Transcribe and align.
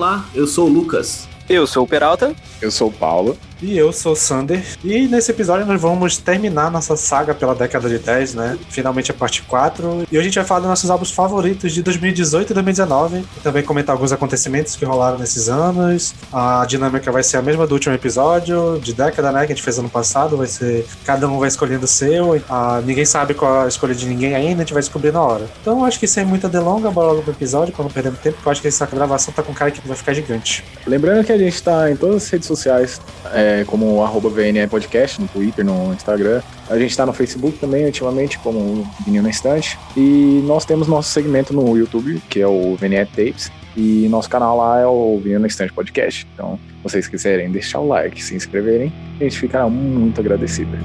Olá, 0.00 0.24
eu 0.34 0.46
sou 0.46 0.66
o 0.66 0.72
Lucas. 0.72 1.28
Eu 1.46 1.66
sou 1.66 1.84
o 1.84 1.86
Peralta. 1.86 2.34
Eu 2.58 2.70
sou 2.70 2.88
o 2.88 2.90
Paulo. 2.90 3.36
E 3.62 3.76
eu 3.76 3.92
sou 3.92 4.16
Sander. 4.16 4.64
E 4.82 5.06
nesse 5.06 5.30
episódio 5.30 5.66
nós 5.66 5.80
vamos 5.80 6.16
terminar 6.16 6.70
nossa 6.70 6.96
saga 6.96 7.34
pela 7.34 7.54
década 7.54 7.88
de 7.88 7.98
10, 7.98 8.34
né? 8.34 8.58
Finalmente 8.70 9.10
a 9.10 9.14
parte 9.14 9.42
4. 9.42 10.06
E 10.10 10.16
hoje 10.16 10.18
a 10.18 10.22
gente 10.22 10.34
vai 10.36 10.44
falar 10.44 10.60
dos 10.60 10.68
nossos 10.70 10.90
álbuns 10.90 11.10
favoritos 11.10 11.72
de 11.72 11.82
2018 11.82 12.50
e 12.50 12.54
2019. 12.54 13.18
E 13.18 13.40
também 13.42 13.62
comentar 13.62 13.94
alguns 13.94 14.12
acontecimentos 14.12 14.76
que 14.76 14.84
rolaram 14.84 15.18
nesses 15.18 15.48
anos. 15.48 16.14
A 16.32 16.64
dinâmica 16.66 17.12
vai 17.12 17.22
ser 17.22 17.36
a 17.36 17.42
mesma 17.42 17.66
do 17.66 17.74
último 17.74 17.94
episódio, 17.94 18.80
de 18.82 18.94
década, 18.94 19.30
né? 19.30 19.46
Que 19.46 19.52
a 19.52 19.54
gente 19.54 19.64
fez 19.64 19.78
ano 19.78 19.90
passado. 19.90 20.38
Vai 20.38 20.46
ser. 20.46 20.86
Cada 21.04 21.28
um 21.28 21.38
vai 21.38 21.48
escolhendo 21.48 21.84
o 21.84 21.88
seu. 21.88 22.40
Ah, 22.48 22.80
ninguém 22.84 23.04
sabe 23.04 23.34
qual 23.34 23.64
a 23.64 23.68
escolha 23.68 23.94
de 23.94 24.06
ninguém 24.06 24.34
ainda, 24.34 24.62
a 24.62 24.64
gente 24.64 24.72
vai 24.72 24.82
descobrir 24.82 25.12
na 25.12 25.20
hora. 25.20 25.46
Então 25.60 25.84
acho 25.84 26.00
que 26.00 26.06
sem 26.06 26.24
muita 26.24 26.48
delonga, 26.48 26.90
bora 26.90 27.08
logo 27.08 27.22
pro 27.22 27.32
episódio, 27.32 27.74
pra 27.74 27.84
não 27.84 27.90
perder 27.90 28.12
tempo, 28.12 28.36
porque 28.36 28.48
eu 28.48 28.52
acho 28.52 28.62
que 28.62 28.68
essa 28.68 28.86
gravação 28.86 29.34
tá 29.34 29.42
com 29.42 29.52
cara 29.52 29.70
que 29.70 29.86
vai 29.86 29.96
ficar 29.96 30.14
gigante. 30.14 30.64
Lembrando 30.86 31.24
que 31.24 31.32
a 31.32 31.38
gente 31.38 31.62
tá 31.62 31.90
em 31.90 31.96
todas 31.96 32.24
as 32.24 32.30
redes 32.30 32.46
sociais, 32.46 33.00
é, 33.32 33.49
como 33.66 34.02
arroba 34.02 34.28
VNE 34.28 34.66
Podcast, 34.68 35.20
no 35.20 35.28
Twitter, 35.28 35.64
no 35.64 35.92
Instagram. 35.92 36.42
A 36.68 36.78
gente 36.78 36.96
tá 36.96 37.04
no 37.04 37.12
Facebook 37.12 37.58
também, 37.58 37.86
ultimamente, 37.86 38.38
como 38.38 38.86
Vinil 39.04 39.22
na 39.22 39.30
Estante. 39.30 39.78
E 39.96 40.42
nós 40.46 40.64
temos 40.64 40.88
nosso 40.88 41.10
segmento 41.10 41.52
no 41.52 41.76
YouTube, 41.76 42.20
que 42.28 42.40
é 42.40 42.46
o 42.46 42.76
VNE 42.76 43.04
Tapes. 43.06 43.50
E 43.76 44.08
nosso 44.08 44.28
canal 44.28 44.56
lá 44.56 44.80
é 44.80 44.86
o 44.86 45.20
Vinil 45.22 45.40
na 45.40 45.46
Estante 45.46 45.72
Podcast. 45.72 46.26
Então, 46.34 46.58
se 46.58 46.82
vocês 46.82 47.08
quiserem 47.08 47.50
deixar 47.50 47.80
o 47.80 47.88
like, 47.88 48.22
se 48.22 48.34
inscreverem, 48.34 48.92
a 49.20 49.24
gente 49.24 49.38
ficará 49.38 49.68
muito 49.68 50.20
agradecido. 50.20 50.76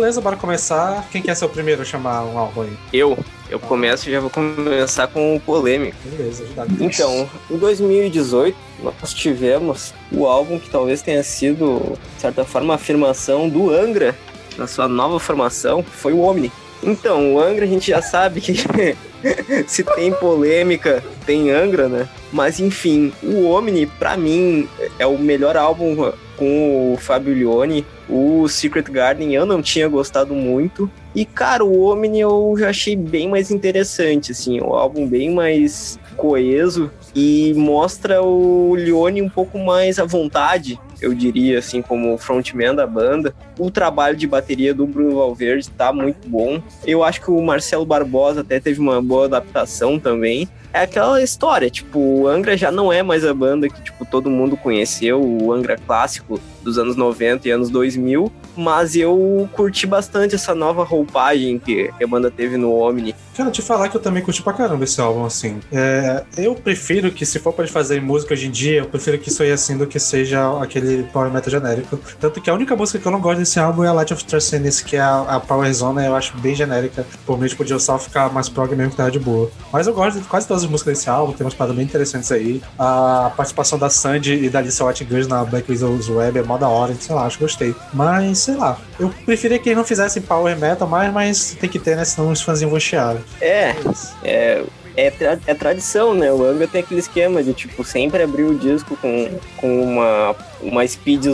Beleza, 0.00 0.18
bora 0.22 0.34
começar. 0.34 1.06
Quem 1.12 1.20
quer 1.20 1.34
ser 1.36 1.44
o 1.44 1.48
primeiro 1.50 1.82
a 1.82 1.84
chamar 1.84 2.24
um 2.24 2.38
álbum 2.38 2.62
aí? 2.62 2.72
Eu. 2.90 3.18
Eu 3.50 3.60
começo 3.60 4.08
e 4.08 4.12
já 4.12 4.18
vou 4.18 4.30
começar 4.30 5.06
com 5.08 5.36
o 5.36 5.40
polêmico. 5.40 5.94
Beleza, 6.02 6.42
ajudar. 6.44 6.66
Então, 6.80 7.28
em 7.50 7.58
2018, 7.58 8.56
nós 8.82 9.12
tivemos 9.12 9.92
o 10.10 10.26
álbum 10.26 10.58
que 10.58 10.70
talvez 10.70 11.02
tenha 11.02 11.22
sido, 11.22 11.98
de 12.16 12.22
certa 12.22 12.46
forma, 12.46 12.72
a 12.72 12.76
afirmação 12.76 13.46
do 13.46 13.68
Angra 13.68 14.16
na 14.56 14.66
sua 14.66 14.88
nova 14.88 15.20
formação, 15.20 15.82
foi 15.82 16.14
o 16.14 16.20
Omni. 16.20 16.50
Então, 16.82 17.34
o 17.34 17.38
Angra 17.38 17.66
a 17.66 17.68
gente 17.68 17.90
já 17.90 18.00
sabe 18.00 18.40
que 18.40 18.54
se 19.68 19.84
tem 19.84 20.14
polêmica, 20.14 21.04
tem 21.26 21.50
Angra, 21.50 21.90
né? 21.90 22.08
Mas 22.32 22.58
enfim, 22.58 23.12
o 23.22 23.50
Omni, 23.50 23.84
pra 23.84 24.16
mim, 24.16 24.66
é 24.98 25.06
o 25.06 25.18
melhor 25.18 25.58
álbum 25.58 26.10
com 26.38 26.94
o 26.94 26.96
Fabio 26.96 27.34
Lione. 27.34 27.84
O 28.10 28.48
Secret 28.48 28.90
Garden 28.90 29.34
eu 29.34 29.46
não 29.46 29.62
tinha 29.62 29.88
gostado 29.88 30.34
muito. 30.34 30.90
E, 31.14 31.24
cara, 31.24 31.64
o 31.64 31.84
Omni 31.84 32.20
eu 32.20 32.54
já 32.58 32.70
achei 32.70 32.96
bem 32.96 33.28
mais 33.28 33.50
interessante, 33.50 34.32
assim, 34.32 34.60
o 34.60 34.74
álbum 34.74 35.06
bem 35.06 35.30
mais 35.30 35.98
coeso 36.16 36.90
e 37.14 37.52
mostra 37.54 38.22
o 38.22 38.74
Lione 38.76 39.22
um 39.22 39.28
pouco 39.28 39.58
mais 39.58 39.98
à 39.98 40.04
vontade, 40.04 40.78
eu 41.00 41.14
diria, 41.14 41.58
assim, 41.58 41.80
como 41.80 42.18
frontman 42.18 42.74
da 42.74 42.86
banda. 42.86 43.34
O 43.58 43.70
trabalho 43.70 44.16
de 44.16 44.26
bateria 44.26 44.74
do 44.74 44.86
Bruno 44.86 45.16
Valverde 45.16 45.70
tá 45.70 45.92
muito 45.92 46.28
bom. 46.28 46.62
Eu 46.86 47.02
acho 47.02 47.20
que 47.22 47.30
o 47.30 47.40
Marcelo 47.40 47.86
Barbosa 47.86 48.42
até 48.42 48.60
teve 48.60 48.80
uma 48.80 49.00
boa 49.00 49.24
adaptação 49.24 49.98
também. 49.98 50.48
É 50.72 50.82
aquela 50.82 51.20
história, 51.20 51.68
tipo, 51.68 51.98
o 51.98 52.28
Angra 52.28 52.56
já 52.56 52.70
não 52.70 52.92
é 52.92 53.02
mais 53.02 53.24
a 53.24 53.34
banda 53.34 53.68
que, 53.68 53.82
tipo, 53.82 54.04
todo 54.04 54.30
mundo 54.30 54.56
conheceu, 54.56 55.20
o 55.20 55.52
Angra 55.52 55.76
clássico 55.76 56.40
dos 56.62 56.78
anos 56.78 56.94
90 56.94 57.48
e 57.48 57.50
anos 57.50 57.70
2000, 57.70 58.32
mas 58.56 58.94
eu 58.96 59.48
curti 59.52 59.86
bastante 59.86 60.34
essa 60.34 60.54
nova 60.54 60.84
roupagem 60.84 61.58
que 61.58 61.90
a 62.02 62.06
banda 62.06 62.30
teve 62.30 62.56
no 62.56 62.74
Omni. 62.74 63.14
Cara, 63.36 63.50
te 63.50 63.62
falar 63.62 63.88
que 63.88 63.96
eu 63.96 64.00
também 64.00 64.22
curti 64.22 64.42
pra 64.42 64.52
caramba 64.52 64.84
esse 64.84 65.00
álbum, 65.00 65.24
assim. 65.24 65.60
É, 65.72 66.24
eu 66.36 66.54
prefiro 66.54 67.10
que, 67.10 67.24
se 67.24 67.38
for 67.38 67.52
pra 67.52 67.66
fazer 67.66 68.00
música 68.00 68.34
hoje 68.34 68.48
em 68.48 68.50
dia, 68.50 68.80
eu 68.80 68.86
prefiro 68.86 69.18
que 69.18 69.28
isso 69.28 69.42
aí 69.42 69.50
assim 69.50 69.76
do 69.76 69.86
que 69.86 69.98
seja 69.98 70.60
aquele 70.60 71.04
power 71.04 71.30
metal 71.30 71.50
genérico. 71.50 71.98
Tanto 72.20 72.40
que 72.40 72.50
a 72.50 72.54
única 72.54 72.76
música 72.76 72.98
que 72.98 73.06
eu 73.06 73.12
não 73.12 73.20
gosto 73.20 73.38
desse 73.38 73.58
álbum 73.58 73.84
é 73.84 73.88
a 73.88 73.92
Light 73.92 74.12
of 74.12 74.24
Transcendence, 74.24 74.84
que 74.84 74.96
é 74.96 75.00
a, 75.00 75.20
a 75.20 75.40
Power 75.40 75.72
Zone, 75.72 76.04
eu 76.04 76.14
acho 76.14 76.36
bem 76.38 76.54
genérica. 76.54 77.06
Por 77.24 77.38
meio 77.38 77.54
podia 77.56 77.78
só 77.78 77.98
ficar 77.98 78.32
mais 78.32 78.48
prog 78.48 78.74
mesmo 78.74 78.90
que 78.90 78.96
tava 78.96 79.10
de 79.10 79.18
boa. 79.18 79.50
Mas 79.72 79.86
eu 79.86 79.94
gosto 79.94 80.20
de 80.20 80.26
quase 80.26 80.46
todas 80.46 80.64
as 80.64 80.70
músicas 80.70 80.98
desse 80.98 81.10
álbum, 81.10 81.32
tem 81.32 81.44
umas 81.44 81.54
paradas 81.54 81.76
bem 81.76 81.84
interessantes 81.84 82.30
aí. 82.30 82.62
A 82.78 83.32
participação 83.36 83.78
da 83.78 83.90
Sandy 83.90 84.34
e 84.34 84.48
da 84.48 84.60
White 84.60 85.06
Girls 85.08 85.28
na 85.28 85.44
Black 85.44 85.70
Widows 85.70 86.08
Web 86.08 86.38
é 86.38 86.42
mó 86.42 86.56
da 86.56 86.68
hora, 86.68 86.94
sei 86.98 87.14
lá, 87.14 87.26
acho 87.26 87.38
que 87.38 87.44
gostei. 87.44 87.74
Mas, 87.92 88.39
sei 88.40 88.56
lá, 88.56 88.78
eu 88.98 89.12
preferia 89.24 89.58
que 89.58 89.68
eles 89.68 89.76
não 89.76 89.84
fizessem 89.84 90.22
power 90.22 90.58
metal 90.58 90.88
mais, 90.88 91.12
mas 91.12 91.56
tem 91.58 91.68
que 91.68 91.78
ter, 91.78 91.96
né? 91.96 92.04
Senão 92.04 92.30
os 92.30 92.42
fãzinhos 92.42 92.70
vão 92.70 92.80
chiar. 92.80 93.16
É, 93.40 93.74
é, 94.24 94.64
é, 94.96 95.10
tra 95.10 95.38
é, 95.46 95.54
tradição, 95.54 96.14
né? 96.14 96.32
O 96.32 96.44
Angra 96.44 96.66
tem 96.66 96.80
aquele 96.80 97.00
esquema 97.00 97.42
de, 97.42 97.52
tipo, 97.52 97.84
sempre 97.84 98.22
abrir 98.22 98.44
o 98.44 98.58
disco 98.58 98.96
com, 98.96 99.38
com 99.56 99.82
uma, 99.82 100.36
uma 100.60 100.86
speed 100.86 101.24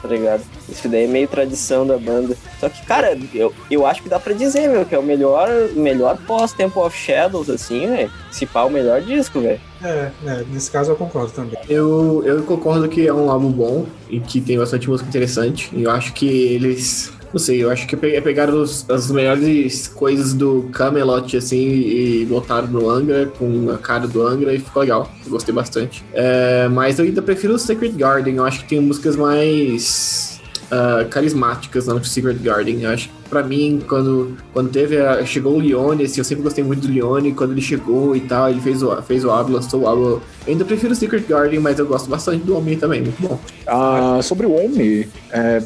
tá 0.00 0.08
ligado? 0.08 0.42
Isso 0.68 0.88
daí 0.88 1.04
é 1.04 1.06
meio 1.06 1.28
tradição 1.28 1.86
da 1.86 1.96
banda. 1.96 2.36
Só 2.58 2.68
que, 2.68 2.84
cara, 2.84 3.16
eu, 3.32 3.52
eu 3.70 3.86
acho 3.86 4.02
que 4.02 4.08
dá 4.08 4.18
pra 4.18 4.32
dizer, 4.32 4.68
meu, 4.68 4.84
que 4.84 4.94
é 4.94 4.98
o 4.98 5.02
melhor, 5.02 5.48
melhor 5.74 6.16
pós-Temple 6.26 6.82
of 6.82 6.96
Shadows, 6.96 7.48
assim, 7.48 7.86
velho. 7.86 8.12
Se 8.30 8.46
pá, 8.46 8.64
o 8.64 8.70
melhor 8.70 9.00
disco, 9.00 9.40
velho. 9.40 9.60
É, 9.84 10.10
é, 10.24 10.44
nesse 10.50 10.70
caso 10.70 10.90
eu 10.90 10.96
concordo 10.96 11.30
também. 11.30 11.58
Eu, 11.68 12.22
eu 12.24 12.42
concordo 12.42 12.88
que 12.88 13.06
é 13.06 13.12
um 13.12 13.30
álbum 13.30 13.52
bom 13.52 13.86
e 14.08 14.18
que 14.18 14.40
tem 14.40 14.58
bastante 14.58 14.88
música 14.88 15.08
interessante. 15.08 15.70
E 15.74 15.82
eu 15.82 15.90
acho 15.90 16.14
que 16.14 16.26
eles 16.26 17.12
não 17.34 17.38
sei, 17.40 17.64
eu 17.64 17.68
acho 17.68 17.88
que 17.88 17.96
pegaram 17.96 18.62
os, 18.62 18.88
as 18.88 19.10
melhores 19.10 19.88
coisas 19.88 20.32
do 20.32 20.68
Camelot, 20.72 21.36
assim, 21.36 21.66
e 21.66 22.24
botaram 22.26 22.68
no 22.68 22.88
Angra, 22.88 23.26
com 23.26 23.72
a 23.72 23.76
cara 23.76 24.06
do 24.06 24.24
Angra, 24.24 24.54
e 24.54 24.60
ficou 24.60 24.82
legal. 24.82 25.10
Gostei 25.26 25.52
bastante. 25.52 26.04
É, 26.12 26.68
mas 26.68 27.00
eu 27.00 27.04
ainda 27.04 27.20
prefiro 27.20 27.54
o 27.54 27.58
Sacred 27.58 27.96
Garden, 27.96 28.36
eu 28.36 28.44
acho 28.44 28.60
que 28.60 28.68
tem 28.68 28.80
músicas 28.80 29.16
mais 29.16 30.33
uh, 30.74 31.08
carismáticas 31.08 31.86
lá 31.86 31.94
no 31.94 32.04
Secret 32.04 32.34
Garden. 32.34 32.82
Eu 32.82 32.90
acho 32.90 33.08
que 33.08 33.14
pra 33.28 33.42
mim, 33.42 33.82
quando, 33.86 34.36
quando 34.52 34.70
teve 34.70 34.98
a, 34.98 35.24
chegou 35.24 35.54
o 35.54 35.58
Leone, 35.58 36.04
assim, 36.04 36.20
eu 36.20 36.24
sempre 36.24 36.42
gostei 36.42 36.64
muito 36.64 36.86
do 36.86 36.92
Leone, 36.92 37.32
quando 37.32 37.52
ele 37.52 37.60
chegou 37.60 38.14
e 38.14 38.20
tal, 38.20 38.50
ele 38.50 38.60
fez 38.60 38.82
o, 38.82 39.02
fez 39.02 39.24
o 39.24 39.30
álbum, 39.30 39.54
lançou 39.54 39.82
o 39.82 39.86
álbum. 39.86 40.02
Eu 40.02 40.22
ainda 40.46 40.64
prefiro 40.64 40.92
o 40.92 40.96
Secret 40.96 41.24
Garden, 41.28 41.60
mas 41.60 41.78
eu 41.78 41.86
gosto 41.86 42.08
bastante 42.08 42.44
do 42.44 42.56
Omni 42.56 42.76
também, 42.76 43.02
muito 43.02 43.20
bom. 43.20 43.38
Ah, 43.66 44.20
sobre 44.22 44.46
o 44.46 44.54
Omni, 44.54 45.08
é, 45.32 45.62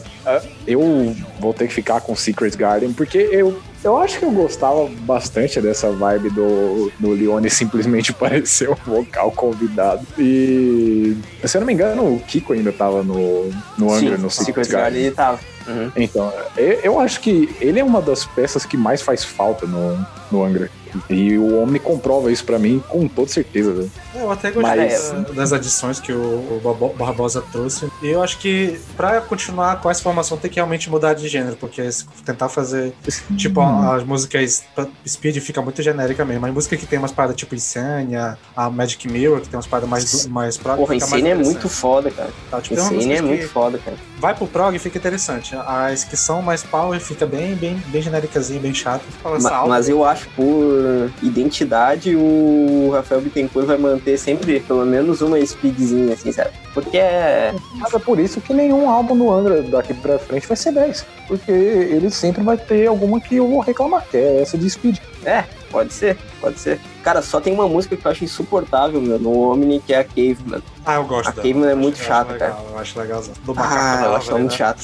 eu 0.66 1.14
vou 1.40 1.52
ter 1.52 1.66
que 1.68 1.74
ficar 1.74 2.00
com 2.00 2.14
Secret 2.14 2.56
Garden, 2.56 2.92
porque 2.92 3.18
eu 3.18 3.58
eu 3.82 3.96
acho 3.96 4.18
que 4.18 4.24
eu 4.24 4.30
gostava 4.30 4.88
bastante 5.00 5.60
dessa 5.60 5.90
vibe 5.90 6.30
do, 6.30 6.90
do 6.98 7.10
Leone 7.10 7.48
simplesmente 7.48 8.12
parecer 8.14 8.68
um 8.68 8.74
vocal 8.74 9.30
convidado. 9.30 10.06
E, 10.18 11.16
se 11.44 11.56
eu 11.56 11.60
não 11.60 11.66
me 11.66 11.72
engano, 11.72 12.14
o 12.14 12.20
Kiko 12.20 12.52
ainda 12.52 12.72
tava 12.72 13.02
no, 13.02 13.50
no 13.76 13.92
Angra, 13.92 14.16
Sim, 14.16 14.22
no 14.22 14.30
Secret 14.30 14.64
Secret 14.64 14.68
Garden. 14.68 15.00
ele 15.02 15.10
tava. 15.14 15.38
Uhum. 15.66 15.92
Então, 15.96 16.32
eu, 16.56 16.80
eu 16.82 17.00
acho 17.00 17.20
que 17.20 17.54
ele 17.60 17.78
é 17.78 17.84
uma 17.84 18.00
das 18.00 18.24
peças 18.24 18.64
que 18.64 18.76
mais 18.76 19.02
faz 19.02 19.22
falta 19.22 19.66
no, 19.66 20.04
no 20.30 20.44
Angra. 20.44 20.70
E 21.10 21.36
o 21.38 21.60
Omni 21.62 21.78
comprova 21.78 22.30
isso 22.32 22.44
pra 22.44 22.58
mim 22.58 22.82
com 22.88 23.06
toda 23.08 23.28
certeza. 23.28 23.72
velho. 23.72 23.90
Eu 24.14 24.30
até 24.30 24.50
gostei 24.50 24.76
Mas- 24.76 25.10
da- 25.10 25.32
das 25.32 25.52
adições 25.52 26.00
que 26.00 26.12
o, 26.12 26.16
o 26.18 26.60
Barbo- 26.62 26.94
Barbosa 26.98 27.42
trouxe. 27.52 27.88
E 28.02 28.08
eu 28.08 28.22
acho 28.22 28.38
que 28.38 28.78
pra 28.96 29.20
continuar 29.20 29.80
com 29.80 29.90
essa 29.90 30.02
formação 30.02 30.36
tem 30.36 30.50
que 30.50 30.56
realmente 30.56 30.90
mudar 30.90 31.14
de 31.14 31.28
gênero, 31.28 31.56
porque 31.56 31.90
se 31.92 32.04
tentar 32.24 32.48
fazer. 32.48 32.92
Tipo, 33.36 33.60
Hum. 33.60 33.92
as 33.92 34.02
músicas 34.04 34.64
Speed 35.06 35.38
fica 35.38 35.60
muito 35.62 35.82
genérica 35.82 36.24
mesmo. 36.24 36.42
Mas 36.42 36.52
música 36.54 36.76
que 36.76 36.86
tem 36.86 36.98
umas 36.98 37.12
paradas 37.12 37.36
tipo 37.36 37.54
Insania, 37.54 38.36
a 38.56 38.68
Magic 38.70 39.06
Mirror, 39.10 39.40
que 39.40 39.48
tem 39.48 39.56
umas 39.56 39.66
paradas 39.66 39.88
mais, 39.88 40.26
mais 40.26 40.56
prog. 40.56 40.76
Porra, 40.78 40.94
fica 40.94 41.06
mais 41.06 41.22
Insane 41.22 41.28
é 41.40 41.44
muito 41.44 41.68
foda, 41.68 42.10
cara. 42.10 42.30
Tá? 42.50 42.60
Tipo, 42.60 42.74
Insane 42.80 43.12
é 43.12 43.22
muito 43.22 43.48
foda, 43.48 43.78
cara. 43.78 43.96
vai 44.18 44.34
pro 44.34 44.46
prog 44.46 44.74
e 44.74 44.78
fica 44.78 44.98
interessante. 44.98 45.54
As 45.56 46.04
que 46.04 46.16
são 46.16 46.42
mais 46.42 46.62
power 46.62 46.98
fica 47.00 47.24
bem, 47.26 47.54
bem, 47.54 47.82
bem 47.88 48.02
genéricazinha, 48.02 48.58
bem 48.60 48.74
chato. 48.74 49.02
Fala, 49.22 49.36
essa 49.36 49.50
Ma- 49.50 49.56
alma- 49.56 49.74
Mas 49.74 49.88
eu 49.88 50.04
acho 50.04 50.28
por 50.30 50.77
identidade 51.22 52.14
o 52.16 52.90
Rafael 52.92 53.20
Bittencourt 53.20 53.66
vai 53.66 53.76
manter 53.78 54.18
sempre 54.18 54.60
pelo 54.60 54.84
menos 54.84 55.20
uma 55.20 55.44
speedzinha, 55.44 56.14
assim, 56.14 56.32
sabe? 56.32 56.50
Porque 56.74 56.98
é. 56.98 57.54
Mas 57.76 57.92
é 57.94 57.98
por 57.98 58.18
isso 58.18 58.40
que 58.40 58.52
nenhum 58.54 58.88
álbum 58.88 59.16
do 59.16 59.30
Angra 59.32 59.62
daqui 59.62 59.94
pra 59.94 60.18
frente 60.18 60.46
vai 60.46 60.56
ser 60.56 60.72
10. 60.72 61.04
Porque 61.26 61.50
ele 61.50 62.10
sempre 62.10 62.42
vai 62.42 62.56
ter 62.56 62.86
alguma 62.86 63.20
que 63.20 63.36
eu 63.36 63.48
vou 63.48 63.60
reclamar, 63.60 64.04
que 64.10 64.16
é 64.16 64.40
essa 64.42 64.56
de 64.56 64.68
Speed. 64.70 64.98
É, 65.24 65.44
pode 65.70 65.92
ser, 65.92 66.16
pode 66.40 66.58
ser. 66.58 66.80
Cara, 67.02 67.20
só 67.22 67.40
tem 67.40 67.52
uma 67.52 67.68
música 67.68 67.96
que 67.96 68.06
eu 68.06 68.10
acho 68.10 68.24
insuportável, 68.24 69.00
meu, 69.00 69.18
no 69.18 69.50
Omni, 69.52 69.80
que 69.80 69.92
é 69.92 69.98
a 69.98 70.04
Caveman. 70.04 70.62
Ah, 70.86 70.94
eu 70.96 71.04
gosto 71.04 71.28
A 71.28 71.32
dela. 71.32 71.42
Caveman 71.46 71.70
é 71.70 71.74
muito 71.74 71.98
chata, 71.98 72.32
legal, 72.32 72.50
cara. 72.50 72.62
Eu 72.70 72.78
acho 72.78 72.98
legalzão. 72.98 73.34
Do 73.44 73.54
macaco 73.54 73.74
Ah, 73.76 74.02
eu 74.04 74.16
acho 74.16 74.30
ela 74.30 74.38
muito 74.38 74.52
né? 74.52 74.56
chata. 74.56 74.82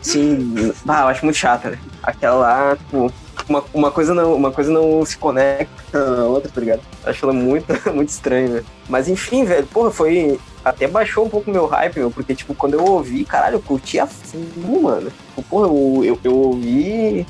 Sim, 0.00 0.72
bah, 0.84 1.00
eu 1.02 1.08
acho 1.08 1.24
muito 1.24 1.36
chata, 1.36 1.70
né? 1.70 1.78
Aquela 2.02 2.34
lá, 2.36 2.76
tipo, 2.76 3.10
uma, 3.48 3.64
uma, 3.72 3.90
coisa 3.90 4.14
não, 4.14 4.34
uma 4.34 4.50
coisa 4.50 4.70
não 4.72 5.04
se 5.04 5.16
conecta 5.16 5.98
à 5.98 6.24
outra, 6.24 6.50
tá 6.50 6.60
ligado? 6.60 6.80
Acho 7.04 7.24
ela 7.24 7.32
muito, 7.32 7.66
muito 7.92 8.08
estranha, 8.08 8.48
velho. 8.48 8.66
Mas 8.88 9.08
enfim, 9.08 9.44
velho, 9.44 9.66
porra, 9.66 9.90
foi. 9.90 10.38
Até 10.64 10.88
baixou 10.88 11.26
um 11.26 11.28
pouco 11.28 11.50
o 11.50 11.52
meu 11.52 11.66
hype, 11.66 11.98
meu, 11.98 12.10
porque, 12.10 12.34
tipo, 12.34 12.54
quando 12.54 12.72
eu 12.72 12.84
ouvi, 12.86 13.22
caralho, 13.22 13.56
eu 13.56 13.60
curti 13.60 13.98
a 13.98 14.06
full, 14.06 14.80
mano. 14.80 15.12
Tipo, 15.28 15.42
porra, 15.42 15.66
eu, 15.66 16.00
eu, 16.02 16.18
eu 16.24 16.34
ouvi, 16.34 17.26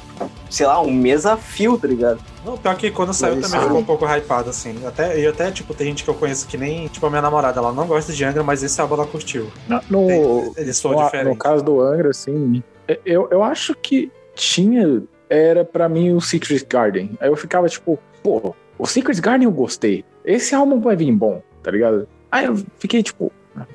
sei 0.48 0.66
lá, 0.66 0.80
um 0.80 0.92
mês 0.92 1.26
a 1.26 1.36
fio, 1.36 1.76
tá 1.76 1.88
ligado? 1.88 2.20
Não, 2.44 2.56
pior 2.56 2.76
que 2.76 2.92
quando 2.92 3.12
saiu 3.12 3.34
Mas 3.34 3.50
também 3.50 3.66
ficou 3.66 3.80
um 3.80 3.84
pouco 3.84 4.06
hypado, 4.06 4.50
assim. 4.50 4.86
Até, 4.86 5.18
e 5.18 5.26
até, 5.26 5.50
tipo, 5.50 5.74
tem 5.74 5.88
gente 5.88 6.04
que 6.04 6.10
eu 6.10 6.14
conheço 6.14 6.46
que 6.46 6.56
nem, 6.56 6.86
tipo, 6.86 7.04
a 7.06 7.10
minha 7.10 7.22
namorada, 7.22 7.58
ela 7.58 7.72
não 7.72 7.88
gosta 7.88 8.12
de 8.12 8.24
Angra, 8.24 8.44
mas 8.44 8.62
esse 8.62 8.80
álbum 8.80 8.94
ela 8.94 9.06
curtiu. 9.06 9.50
No, 9.90 10.06
Tem- 10.06 10.52
Ele 10.56 10.72
soa 10.72 10.94
no, 10.94 11.04
diferente. 11.04 11.28
no 11.28 11.36
caso 11.36 11.64
do 11.64 11.80
Angra, 11.80 12.10
assim, 12.10 12.62
eu, 13.04 13.28
eu 13.30 13.42
acho 13.42 13.74
que 13.74 14.12
tinha. 14.34 15.02
Era 15.28 15.64
pra 15.64 15.88
mim 15.88 16.12
o 16.12 16.20
Secret 16.20 16.64
Garden. 16.68 17.10
Aí 17.20 17.28
eu 17.28 17.36
ficava 17.36 17.68
tipo, 17.68 17.98
pô, 18.22 18.54
o 18.78 18.86
Secret 18.86 19.20
Garden 19.20 19.44
eu 19.46 19.52
gostei. 19.52 20.04
Esse 20.24 20.54
álbum 20.54 20.80
vai 20.80 20.96
vir 20.96 21.10
bom, 21.12 21.42
tá 21.62 21.70
ligado? 21.70 22.06
Aí 22.30 22.46
eu 22.46 22.56
fiquei 22.78 23.02
tipo, 23.02 23.32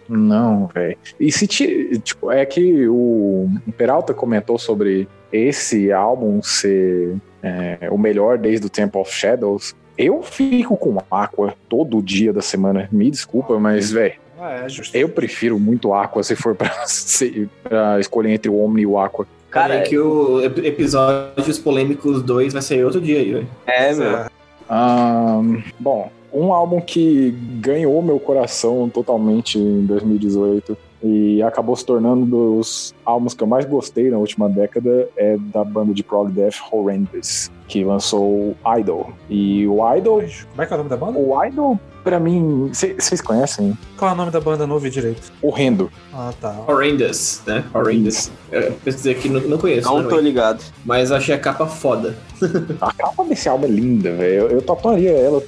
não, 0.08 0.68
velho. 0.68 0.98
E 1.20 1.32
se 1.32 1.48
ti- 1.48 2.00
tipo, 2.04 2.32
é 2.32 2.46
que 2.46 2.88
o 2.88 3.48
Peralta 3.78 4.14
comentou 4.14 4.58
sobre 4.58 5.08
esse 5.32 5.92
álbum 5.92 6.42
ser 6.42 7.16
é, 7.42 7.88
o 7.92 7.98
melhor 7.98 8.38
desde 8.38 8.68
o 8.68 8.70
Temple 8.70 9.00
of 9.02 9.12
Shadows. 9.14 9.76
Eu 9.98 10.22
fico 10.24 10.76
com 10.78 10.98
Aqua 11.12 11.54
todo 11.68 12.02
dia 12.02 12.32
da 12.34 12.42
semana. 12.42 12.88
Me 12.92 13.10
desculpa, 13.12 13.58
mas, 13.60 13.92
velho. 13.92 14.14
Ah, 14.40 14.66
é. 14.66 14.68
Eu 14.94 15.10
prefiro 15.10 15.60
muito 15.60 15.94
Aqua 15.94 16.24
se 16.24 16.36
for 16.36 16.56
pra, 16.56 16.72
se- 16.88 17.50
pra 17.64 18.00
escolher 18.00 18.32
entre 18.32 18.50
o 18.50 18.58
Omni 18.64 18.82
e 18.84 18.86
o 18.86 18.98
Aqua. 18.98 19.28
Cara, 19.50 19.76
é 19.76 19.82
que 19.82 19.98
o 19.98 20.42
ep- 20.42 20.66
episódios 20.66 21.58
polêmicos 21.58 22.22
2 22.22 22.54
vai 22.54 22.62
sair 22.62 22.84
outro 22.86 23.02
dia 23.02 23.20
aí, 23.20 23.32
velho. 23.34 23.48
É, 23.66 23.94
meu. 23.94 24.18
É, 24.18 24.28
Ahn, 24.70 25.62
bom, 25.80 26.12
um 26.32 26.54
álbum 26.54 26.80
que 26.80 27.32
ganhou 27.60 28.02
meu 28.04 28.20
coração 28.20 28.88
totalmente 28.88 29.58
em 29.58 29.86
2018 29.86 30.78
e 31.02 31.42
acabou 31.42 31.76
se 31.76 31.84
tornando 31.86 32.22
um 32.22 32.26
dos 32.30 32.94
álbuns 33.04 33.34
que 33.34 33.42
eu 33.42 33.48
mais 33.48 33.66
gostei 33.66 34.12
na 34.12 34.18
última 34.18 34.48
década 34.48 35.10
é 35.18 35.38
da 35.38 35.64
banda 35.64 35.94
de 35.94 36.04
prog 36.04 36.30
death 36.32 36.56
Horrendous, 36.72 37.50
que 37.70 37.84
lançou 37.84 38.24
o 38.64 38.78
Idol. 38.80 39.12
E 39.30 39.66
o 39.68 39.78
Idol, 39.96 40.22
Como 40.50 40.62
é 40.62 40.66
que 40.66 40.74
é 40.74 40.76
o 40.76 40.78
nome 40.80 40.90
da 40.90 40.98
banda? 40.98 41.18
o 41.20 41.46
Idol 41.46 41.80
pra 42.04 42.20
mim, 42.20 42.72
vocês 42.74 43.22
conhecem? 43.22 43.78
Qual 43.96 44.10
é 44.10 44.14
o 44.14 44.18
nome 44.18 44.32
da 44.32 44.40
banda? 44.40 44.66
Não 44.66 44.74
ouvi 44.76 44.90
direito. 44.90 45.32
Horrendo. 45.42 45.92
Ah, 46.14 46.34
tá. 46.42 46.56
Horrendous, 46.68 47.42
né? 47.46 47.64
Horrendous. 47.74 48.32
Eu 48.52 48.72
pesquisei 48.84 49.14
aqui, 49.14 49.30
não, 49.30 49.42
não 49.42 49.58
conheço, 49.58 49.88
Não 49.88 50.02
né, 50.02 50.10
tô 50.10 50.20
ligado. 50.20 50.64
mas 50.84 51.12
achei 51.12 51.36
a 51.36 51.40
capa 51.40 51.68
foda. 51.68 52.18
A 52.82 52.92
capa 52.94 53.24
desse 53.26 53.48
álbum 53.48 53.66
é 53.66 53.70
linda, 53.70 54.12
velho. 54.14 54.34
Eu, 54.34 54.48
eu 54.50 54.62
tatuaria 54.62 55.12
ela. 55.12 55.44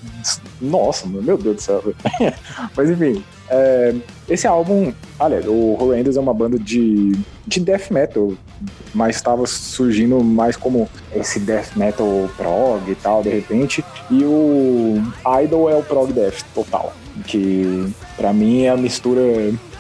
Nossa, 0.62 1.08
mano, 1.08 1.24
meu 1.24 1.38
Deus 1.38 1.56
do 1.56 1.62
céu. 1.62 1.82
Mas 2.76 2.90
enfim, 2.90 3.24
é, 3.52 3.94
esse 4.30 4.48
álbum, 4.48 4.94
olha, 5.20 5.42
o 5.52 5.78
Horrendous 5.78 6.16
é 6.16 6.20
uma 6.22 6.34
banda 6.34 6.58
de, 6.58 7.12
de 7.46 7.60
death 7.60 7.92
metal, 7.92 8.32
mas 8.94 9.18
estava 9.18 9.46
surgindo 9.46 10.24
mais 10.24 10.56
como 10.56 10.90
esse 11.14 11.38
death 11.38 11.76
metal 11.76 12.30
prog 12.38 12.90
e 12.90 12.96
tal, 12.96 13.22
de 13.22 13.30
repente. 13.30 13.84
E 14.10 14.24
o 14.24 15.04
Idol 15.44 15.70
é 15.70 15.76
o 15.76 15.84
prog 15.84 16.14
death 16.14 16.44
total, 16.56 16.94
que 17.28 17.94
pra 18.16 18.32
mim 18.32 18.64
é 18.64 18.70
a 18.70 18.78
mistura. 18.78 19.22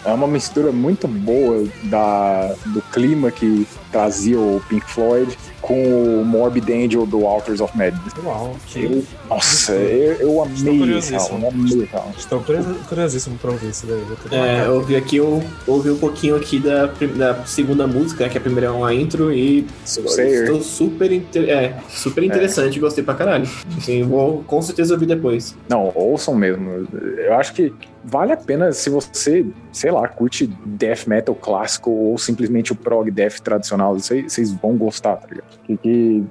É 0.03 0.12
uma 0.12 0.27
mistura 0.27 0.71
muito 0.71 1.07
boa 1.07 1.63
da, 1.83 2.56
do 2.73 2.81
clima 2.91 3.29
que 3.29 3.68
trazia 3.91 4.39
o 4.39 4.59
Pink 4.68 4.83
Floyd 4.89 5.38
com 5.62 6.22
o 6.22 6.25
Morbid 6.25 6.72
Angel 6.72 7.06
do 7.06 7.25
Altars 7.28 7.62
of 7.62 7.78
Madness. 7.78 8.13
Uau, 8.24 8.56
que... 8.68 8.84
Eu, 8.84 9.04
nossa, 9.30 9.74
eu, 9.74 10.13
eu 10.16 10.42
amei 10.44 10.98
esse 10.98 11.16
álbum, 11.16 11.40
eu 11.44 11.48
amei 11.50 11.84
esse 11.84 11.96
álbum. 11.96 12.10
Estou 12.18 12.40
curios- 12.42 12.66
curiosíssimo 12.90 13.38
pra 13.38 13.52
ouvir 13.52 13.69
isso 13.69 13.86
daí. 13.86 14.02
É, 14.40 14.66
eu 14.66 14.75
ouvi 14.75 14.96
aqui, 14.96 15.18
eu 15.18 15.44
ouvi 15.68 15.90
um 15.92 15.98
pouquinho 15.98 16.36
aqui 16.36 16.60
da, 16.60 16.88
da 17.16 17.46
segunda 17.46 17.86
música, 17.88 18.28
que 18.28 18.38
a 18.38 18.42
primeira 18.42 18.68
é 18.68 18.72
uma 18.72 18.94
intro, 18.94 19.31
e 19.31 19.66
estou 19.86 20.62
super, 20.62 21.12
inter- 21.12 21.50
é, 21.50 21.78
super 21.90 22.24
interessante, 22.24 22.80
gostei 22.80 23.04
pra 23.04 23.14
caralho. 23.14 23.48
Assim, 23.78 24.04
vou 24.04 24.44
com 24.48 24.62
certeza 24.62 24.94
ouvir 24.94 25.06
depois. 25.06 25.56
Não, 25.69 25.92
ouçam 25.96 26.34
mesmo. 26.36 26.88
Eu 27.18 27.34
acho 27.36 27.54
que 27.54 27.72
vale 28.03 28.33
a 28.33 28.38
pena 28.38 28.71
se 28.71 28.89
você, 28.89 29.45
sei 29.71 29.92
lá, 29.92 30.07
curte 30.07 30.48
death 30.65 31.07
metal 31.07 31.36
clássico 31.36 31.92
ou 31.92 32.18
simplesmente 32.18 32.71
o 32.71 32.75
prog 32.75 33.09
death 33.09 33.39
tradicional. 33.39 33.98
Vocês 33.98 34.51
vão 34.53 34.75
gostar, 34.75 35.18
tá 35.18 35.27
ligado? 35.27 35.59
Que, 35.63 35.77
que 35.77 36.24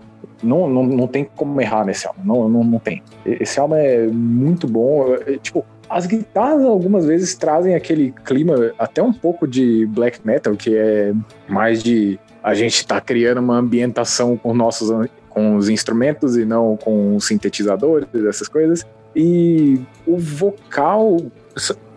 não, 0.42 0.68
não, 0.68 0.84
não 0.84 1.06
tem 1.06 1.24
como 1.24 1.60
errar 1.60 1.84
nesse 1.84 2.06
álbum. 2.06 2.22
Não, 2.24 2.48
não, 2.48 2.64
não 2.64 2.78
tem. 2.78 3.02
Esse 3.24 3.60
álbum 3.60 3.76
é 3.76 4.06
muito 4.06 4.66
bom. 4.66 5.14
É, 5.14 5.38
tipo, 5.38 5.64
as 5.88 6.06
guitarras 6.06 6.64
algumas 6.64 7.06
vezes 7.06 7.34
trazem 7.34 7.74
aquele 7.74 8.12
clima 8.24 8.72
até 8.78 9.02
um 9.02 9.12
pouco 9.12 9.46
de 9.46 9.86
black 9.86 10.20
metal, 10.24 10.54
que 10.54 10.76
é 10.76 11.12
mais 11.48 11.82
de 11.82 12.18
a 12.42 12.54
gente 12.54 12.86
tá 12.86 13.00
criando 13.00 13.38
uma 13.38 13.56
ambientação 13.56 14.36
com 14.36 14.54
nossos 14.54 14.90
com 15.28 15.56
os 15.56 15.68
instrumentos 15.68 16.36
e 16.36 16.44
não 16.44 16.76
com 16.76 17.14
os 17.14 17.26
sintetizadores, 17.26 18.08
essas 18.26 18.48
coisas. 18.48 18.84
E 19.14 19.80
o 20.06 20.16
vocal. 20.18 21.18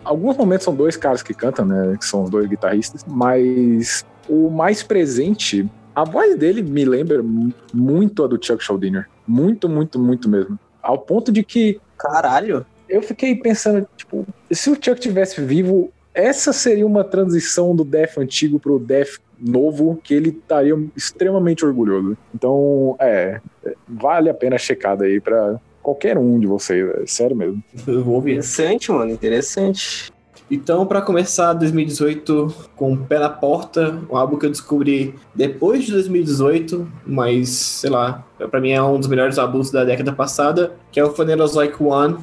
Alguns 0.04 0.36
momentos 0.36 0.64
são 0.64 0.74
dois 0.74 0.96
caras 0.96 1.22
que 1.22 1.32
cantam, 1.32 1.64
né? 1.64 1.96
Que 1.98 2.04
são 2.04 2.24
os 2.24 2.30
dois 2.30 2.46
guitarristas, 2.46 3.04
mas 3.06 4.04
o 4.28 4.50
mais 4.50 4.82
presente, 4.82 5.68
a 5.94 6.04
voz 6.04 6.36
dele 6.36 6.62
me 6.62 6.84
lembra 6.84 7.22
mu- 7.22 7.52
muito 7.72 8.22
a 8.24 8.26
do 8.26 8.38
Chuck 8.44 8.62
Schuldiner. 8.62 9.08
Muito, 9.26 9.68
muito, 9.68 9.98
muito 9.98 10.28
mesmo. 10.28 10.58
Ao 10.82 10.98
ponto 10.98 11.32
de 11.32 11.42
que 11.42 11.80
Caralho. 11.96 12.66
eu 12.88 13.00
fiquei 13.00 13.34
pensando, 13.36 13.86
tipo, 13.96 14.26
se 14.50 14.68
o 14.70 14.74
Chuck 14.74 15.00
tivesse 15.00 15.40
vivo, 15.40 15.90
essa 16.12 16.52
seria 16.52 16.86
uma 16.86 17.02
transição 17.02 17.74
do 17.74 17.84
Death 17.84 18.18
antigo 18.18 18.60
pro 18.60 18.78
Death 18.78 19.18
novo 19.40 19.98
que 20.04 20.12
ele 20.14 20.28
estaria 20.30 20.76
extremamente 20.94 21.64
orgulhoso. 21.64 22.16
Então, 22.34 22.94
é, 23.00 23.40
é, 23.64 23.74
vale 23.88 24.28
a 24.28 24.34
pena 24.34 24.56
a 24.56 24.58
checada 24.58 25.04
aí 25.06 25.20
pra 25.20 25.58
qualquer 25.84 26.16
um 26.16 26.40
de 26.40 26.46
vocês, 26.46 26.88
é 27.02 27.06
sério 27.06 27.36
mesmo. 27.36 27.62
Eu 27.86 28.02
vou 28.02 28.14
ouvir. 28.14 28.32
Interessante, 28.32 28.90
mano, 28.90 29.12
interessante. 29.12 30.10
Então, 30.54 30.86
pra 30.86 31.02
começar 31.02 31.52
2018 31.52 32.54
com 32.76 32.92
o 32.92 32.96
pé 32.96 33.18
na 33.18 33.28
porta, 33.28 33.98
um 34.08 34.16
álbum 34.16 34.38
que 34.38 34.46
eu 34.46 34.50
descobri 34.50 35.16
depois 35.34 35.84
de 35.84 35.90
2018, 35.90 36.86
mas 37.04 37.48
sei 37.48 37.90
lá, 37.90 38.24
pra 38.50 38.60
mim 38.60 38.70
é 38.70 38.80
um 38.80 38.96
dos 38.96 39.08
melhores 39.08 39.36
álbuns 39.36 39.72
da 39.72 39.82
década 39.82 40.12
passada, 40.12 40.72
que 40.92 41.00
é 41.00 41.04
o 41.04 41.10
Phanerozoic 41.10 41.82
One, 41.82 42.18